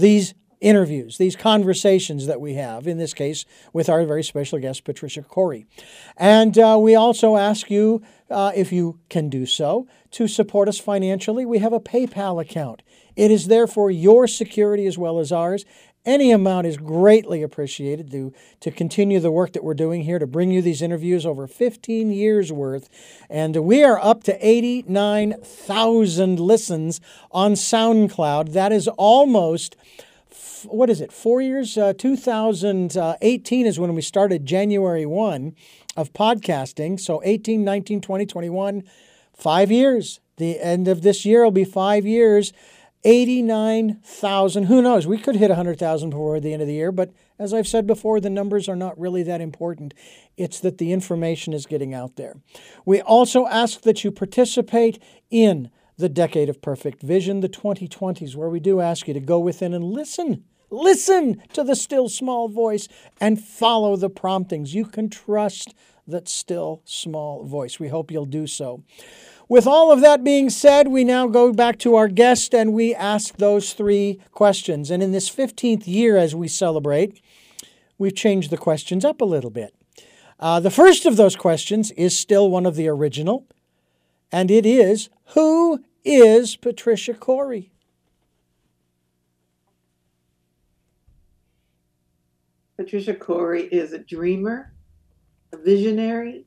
these 0.01 0.35
interviews, 0.61 1.17
these 1.17 1.37
conversations 1.37 2.27
that 2.27 2.41
we 2.41 2.55
have, 2.55 2.87
in 2.87 2.99
this 2.99 3.15
case 3.15 3.47
with 3.73 3.89
our 3.89 4.05
very 4.05 4.23
special 4.23 4.59
guest, 4.59 4.85
Patricia 4.85 5.23
Cori. 5.23 5.67
And 6.17 6.59
uh, 6.59 6.79
we 6.81 6.95
also 6.95 7.37
ask 7.37 7.71
you, 7.71 8.03
uh, 8.31 8.53
if 8.55 8.71
you 8.71 9.01
can 9.09 9.31
do 9.31 9.47
so, 9.47 9.89
to 10.13 10.29
support 10.29 10.69
us 10.69 10.79
financially. 10.79 11.47
We 11.47 11.59
have 11.59 11.73
a 11.73 11.81
PayPal 11.81 12.41
account. 12.41 12.83
It 13.17 13.31
is 13.31 13.49
there 13.49 13.67
for 13.67 13.91
your 13.91 14.27
security 14.27 14.87
as 14.87 14.99
well 14.99 15.19
as 15.19 15.33
ours. 15.33 15.65
Any 16.07 16.31
amount 16.33 16.67
is 16.67 16.79
greatly 16.79 17.43
appreciated 17.43 18.11
to, 18.13 18.33
to 18.61 18.71
continue 18.71 19.21
the 19.21 19.31
work 19.31 19.53
that 19.53 19.63
we're 19.63 19.75
doing 19.75 20.03
here 20.05 20.19
to 20.19 20.27
bring 20.27 20.51
you 20.51 20.63
these 20.63 20.81
interviews 20.81 21.27
over 21.27 21.47
15 21.47 22.11
years 22.11 22.51
worth. 22.51 22.89
And 23.29 23.55
we 23.57 23.85
are 23.85 23.99
up 24.03 24.25
to 24.25 24.47
89,000 24.47 26.41
listens 26.41 27.03
on 27.31 27.53
SoundCloud. 27.53 28.55
That 28.55 28.73
is 28.73 28.89
almost 28.89 29.77
what 30.65 30.91
is 30.91 31.01
it, 31.01 31.13
four 31.13 31.41
years? 31.41 31.77
Uh, 31.77 31.93
2018 31.97 33.67
is 33.67 33.79
when 33.79 33.95
we 33.95 34.03
started 34.03 34.47
January 34.47 35.07
1 35.07 35.55
of 35.97 36.13
podcasting. 36.13 37.01
So 37.01 37.21
18, 37.25 37.65
19, 37.65 38.01
20, 38.01 38.27
21, 38.27 38.85
five 39.35 39.71
years. 39.71 40.21
The 40.37 40.61
end 40.61 40.89
of 40.89 41.03
this 41.03 41.25
year 41.25 41.45
will 41.45 41.51
be 41.51 41.65
five 41.65 42.07
years. 42.07 42.53
89,000. 43.05 44.65
Who 44.65 44.83
knows? 44.83 45.07
We 45.07 45.19
could 45.19 45.37
hit 45.37 45.49
100,000 45.49 46.11
before 46.11 46.41
the 46.41 46.53
end 46.53 46.63
of 46.63 46.69
the 46.69 46.75
year, 46.75 46.93
but 46.93 47.13
as 47.39 47.55
I've 47.55 47.67
said 47.67 47.87
before, 47.87 48.21
the 48.21 48.29
numbers 48.29 48.69
are 48.69 48.77
not 48.77 48.99
really 48.99 49.23
that 49.23 49.41
important. 49.41 49.95
It's 50.37 50.61
that 50.61 50.79
the 50.79 50.93
information 50.93 51.55
is 51.55 51.65
getting 51.65 51.95
out 51.95 52.17
there. 52.17 52.37
We 52.85 53.01
also 53.01 53.47
ask 53.47 53.81
that 53.83 54.05
you 54.05 54.11
participate 54.11 55.03
in 55.31 55.71
the 55.97 56.09
Decade 56.11 56.49
of 56.49 56.61
Perfect 56.61 57.03
Vision, 57.03 57.41
the 57.41 57.49
2020s, 57.49 58.37
where 58.37 58.51
we 58.51 58.61
do 58.61 58.81
ask 58.81 59.09
you 59.09 59.15
to 59.15 59.21
go 59.21 59.39
within 59.39 59.73
and 59.73 59.85
listen. 59.85 60.45
Listen 60.71 61.43
to 61.53 61.65
the 61.65 61.75
still 61.75 62.09
small 62.09 62.49
voice 62.49 62.89
and 63.21 63.43
follow 63.43 63.97
the 63.97 64.11
promptings. 64.11 64.75
You 64.75 64.85
can 64.85 65.09
trust 65.09 65.75
that 66.07 66.29
still 66.29 66.83
small 66.85 67.45
voice. 67.45 67.81
We 67.81 67.89
hope 67.89 68.11
you'll 68.11 68.25
do 68.25 68.47
so. 68.47 68.83
With 69.51 69.67
all 69.67 69.91
of 69.91 70.01
that 70.03 70.23
being 70.23 70.49
said, 70.49 70.87
we 70.87 71.03
now 71.03 71.27
go 71.27 71.53
back 71.53 71.77
to 71.81 71.97
our 71.97 72.07
guest 72.07 72.55
and 72.55 72.73
we 72.73 72.95
ask 72.95 73.37
those 73.37 73.73
three 73.73 74.21
questions. 74.31 74.93
And 74.93 75.03
in 75.03 75.11
this 75.11 75.29
15th 75.29 75.89
year 75.89 76.17
as 76.17 76.37
we 76.37 76.47
celebrate, 76.47 77.21
we've 77.99 78.15
changed 78.15 78.51
the 78.51 78.57
questions 78.57 79.05
up 79.05 79.21
a 79.21 79.25
little 79.25 79.51
bit. 79.51 79.75
Uh, 80.39 80.61
the 80.61 80.71
first 80.71 81.05
of 81.05 81.17
those 81.17 81.35
questions 81.35 81.91
is 81.91 82.17
still 82.17 82.49
one 82.49 82.65
of 82.65 82.77
the 82.77 82.87
original, 82.87 83.45
and 84.31 84.53
it 84.53 84.65
is 84.65 85.11
Who 85.35 85.81
is 86.05 86.55
Patricia 86.55 87.15
Cori? 87.15 87.73
Patricia 92.77 93.15
Cori 93.15 93.65
is 93.65 93.93
a 93.93 93.99
dreamer, 93.99 94.73
a 95.53 95.57
visionary, 95.57 96.47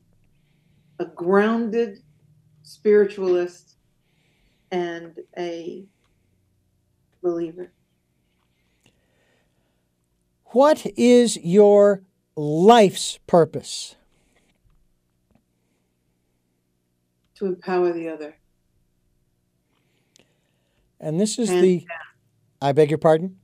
a 0.98 1.04
grounded 1.04 2.00
spiritualist, 2.64 3.76
and 4.72 5.20
a 5.38 5.84
believer. 7.22 7.70
What 10.46 10.86
is 10.96 11.36
your 11.36 12.02
life's 12.36 13.18
purpose? 13.26 13.96
To 17.36 17.46
empower 17.46 17.92
the 17.92 18.08
other. 18.08 18.36
And 21.00 21.20
this 21.20 21.38
is 21.38 21.50
the. 21.50 21.80
Down. 21.80 21.88
I 22.62 22.72
beg 22.72 22.90
your 22.90 22.98
pardon? 22.98 23.36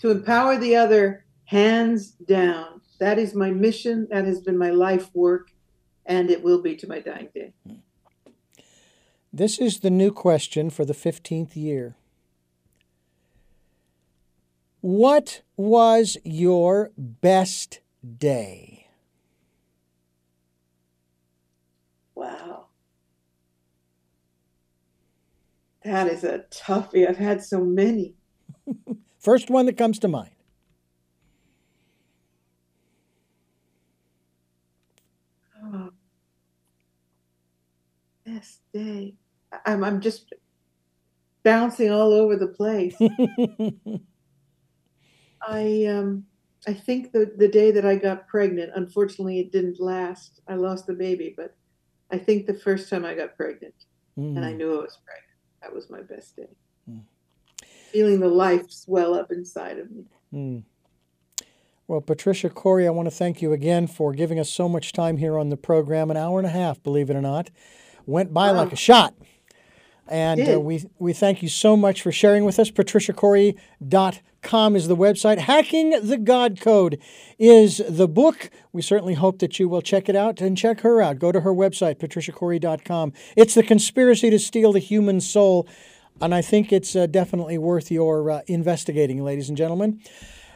To 0.00 0.10
empower 0.10 0.58
the 0.58 0.76
other, 0.76 1.24
hands 1.44 2.10
down. 2.10 2.80
That 2.98 3.18
is 3.18 3.34
my 3.34 3.50
mission. 3.50 4.08
That 4.10 4.26
has 4.26 4.40
been 4.40 4.58
my 4.58 4.70
life 4.70 5.08
work, 5.14 5.52
and 6.04 6.30
it 6.30 6.42
will 6.42 6.60
be 6.60 6.76
to 6.76 6.86
my 6.86 7.00
dying 7.00 7.28
day. 7.34 7.52
Hmm. 7.66 7.76
This 9.32 9.58
is 9.58 9.80
the 9.80 9.90
new 9.90 10.10
question 10.10 10.70
for 10.70 10.84
the 10.84 10.92
15th 10.92 11.54
year. 11.54 11.94
What 14.80 15.42
was 15.56 16.16
your 16.24 16.90
best 16.96 17.80
day? 18.18 18.88
Wow. 22.16 22.66
That 25.84 26.08
is 26.08 26.24
a 26.24 26.44
toughie. 26.50 27.08
I've 27.08 27.16
had 27.16 27.42
so 27.44 27.62
many. 27.62 28.14
First 29.20 29.48
one 29.48 29.66
that 29.66 29.76
comes 29.76 29.98
to 30.00 30.08
mind. 30.08 30.30
Oh. 35.62 35.90
Best 38.24 38.60
day. 38.72 39.19
I'm, 39.66 39.84
I'm 39.84 40.00
just 40.00 40.32
bouncing 41.42 41.90
all 41.90 42.12
over 42.12 42.36
the 42.36 42.48
place. 42.48 42.96
I 45.46 45.86
um 45.86 46.24
I 46.66 46.74
think 46.74 47.12
the 47.12 47.32
the 47.36 47.48
day 47.48 47.70
that 47.70 47.86
I 47.86 47.96
got 47.96 48.28
pregnant, 48.28 48.72
unfortunately 48.74 49.40
it 49.40 49.52
didn't 49.52 49.80
last. 49.80 50.40
I 50.48 50.54
lost 50.54 50.86
the 50.86 50.92
baby, 50.92 51.34
but 51.36 51.54
I 52.10 52.18
think 52.18 52.46
the 52.46 52.54
first 52.54 52.90
time 52.90 53.04
I 53.04 53.14
got 53.14 53.36
pregnant 53.36 53.74
mm. 54.18 54.36
and 54.36 54.44
I 54.44 54.52
knew 54.52 54.78
I 54.78 54.82
was 54.82 54.98
pregnant, 55.04 55.38
that 55.62 55.74
was 55.74 55.88
my 55.88 56.02
best 56.02 56.36
day. 56.36 56.48
Mm. 56.90 57.02
Feeling 57.90 58.20
the 58.20 58.28
life 58.28 58.70
swell 58.70 59.14
up 59.14 59.32
inside 59.32 59.78
of 59.78 59.90
me. 59.90 60.04
Mm. 60.32 60.62
Well, 61.88 62.00
Patricia 62.00 62.50
Cori, 62.50 62.86
I 62.86 62.90
want 62.90 63.06
to 63.06 63.14
thank 63.14 63.42
you 63.42 63.52
again 63.52 63.88
for 63.88 64.12
giving 64.12 64.38
us 64.38 64.48
so 64.48 64.68
much 64.68 64.92
time 64.92 65.16
here 65.16 65.36
on 65.36 65.48
the 65.48 65.56
program. 65.56 66.08
An 66.10 66.16
hour 66.16 66.38
and 66.38 66.46
a 66.46 66.50
half, 66.50 66.80
believe 66.84 67.10
it 67.10 67.16
or 67.16 67.20
not. 67.20 67.50
Went 68.06 68.32
by 68.32 68.52
wow. 68.52 68.58
like 68.58 68.72
a 68.72 68.76
shot. 68.76 69.14
And 70.08 70.48
uh, 70.48 70.60
we, 70.60 70.84
we 70.98 71.12
thank 71.12 71.42
you 71.42 71.48
so 71.48 71.76
much 71.76 72.02
for 72.02 72.10
sharing 72.10 72.44
with 72.44 72.58
us. 72.58 72.70
PatriciaCori.com 72.70 74.76
is 74.76 74.88
the 74.88 74.96
website. 74.96 75.38
Hacking 75.38 75.90
the 76.02 76.18
God 76.18 76.60
Code 76.60 76.98
is 77.38 77.80
the 77.88 78.08
book. 78.08 78.50
We 78.72 78.82
certainly 78.82 79.14
hope 79.14 79.38
that 79.38 79.60
you 79.60 79.68
will 79.68 79.82
check 79.82 80.08
it 80.08 80.16
out 80.16 80.40
and 80.40 80.58
check 80.58 80.80
her 80.80 81.00
out. 81.00 81.18
Go 81.18 81.30
to 81.30 81.42
her 81.42 81.52
website, 81.52 81.98
PatriciaCori.com. 81.98 83.12
It's 83.36 83.54
the 83.54 83.62
conspiracy 83.62 84.30
to 84.30 84.38
steal 84.38 84.72
the 84.72 84.80
human 84.80 85.20
soul. 85.20 85.68
And 86.20 86.34
I 86.34 86.42
think 86.42 86.72
it's 86.72 86.96
uh, 86.96 87.06
definitely 87.06 87.56
worth 87.56 87.90
your 87.90 88.30
uh, 88.30 88.40
investigating, 88.46 89.22
ladies 89.22 89.48
and 89.48 89.56
gentlemen. 89.56 90.00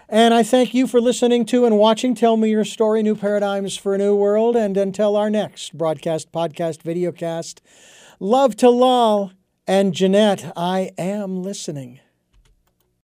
And 0.09 0.35
I 0.35 0.43
thank 0.43 0.75
you 0.75 0.87
for 0.87 1.01
listening 1.01 1.47
to 1.47 1.65
and 1.65 1.79
watching 1.79 2.15
Tell 2.15 2.37
Me 2.37 2.51
Your 2.51 2.65
Story 2.65 3.03
New 3.03 3.17
Paradigms 3.17 3.77
for 3.77 3.95
a 3.95 3.99
New 3.99 4.15
World. 4.15 4.55
And 4.55 4.77
until 4.77 5.17
our 5.17 5.31
next 5.31 5.77
broadcast, 5.77 6.31
podcast, 6.31 6.83
videocast, 6.83 7.61
love 8.25 8.57
to 8.57 8.71
Lal. 8.71 9.33
And 9.67 9.95
Jeanette, 9.95 10.53
I 10.57 10.91
am 10.99 11.43
listening. 11.43 12.01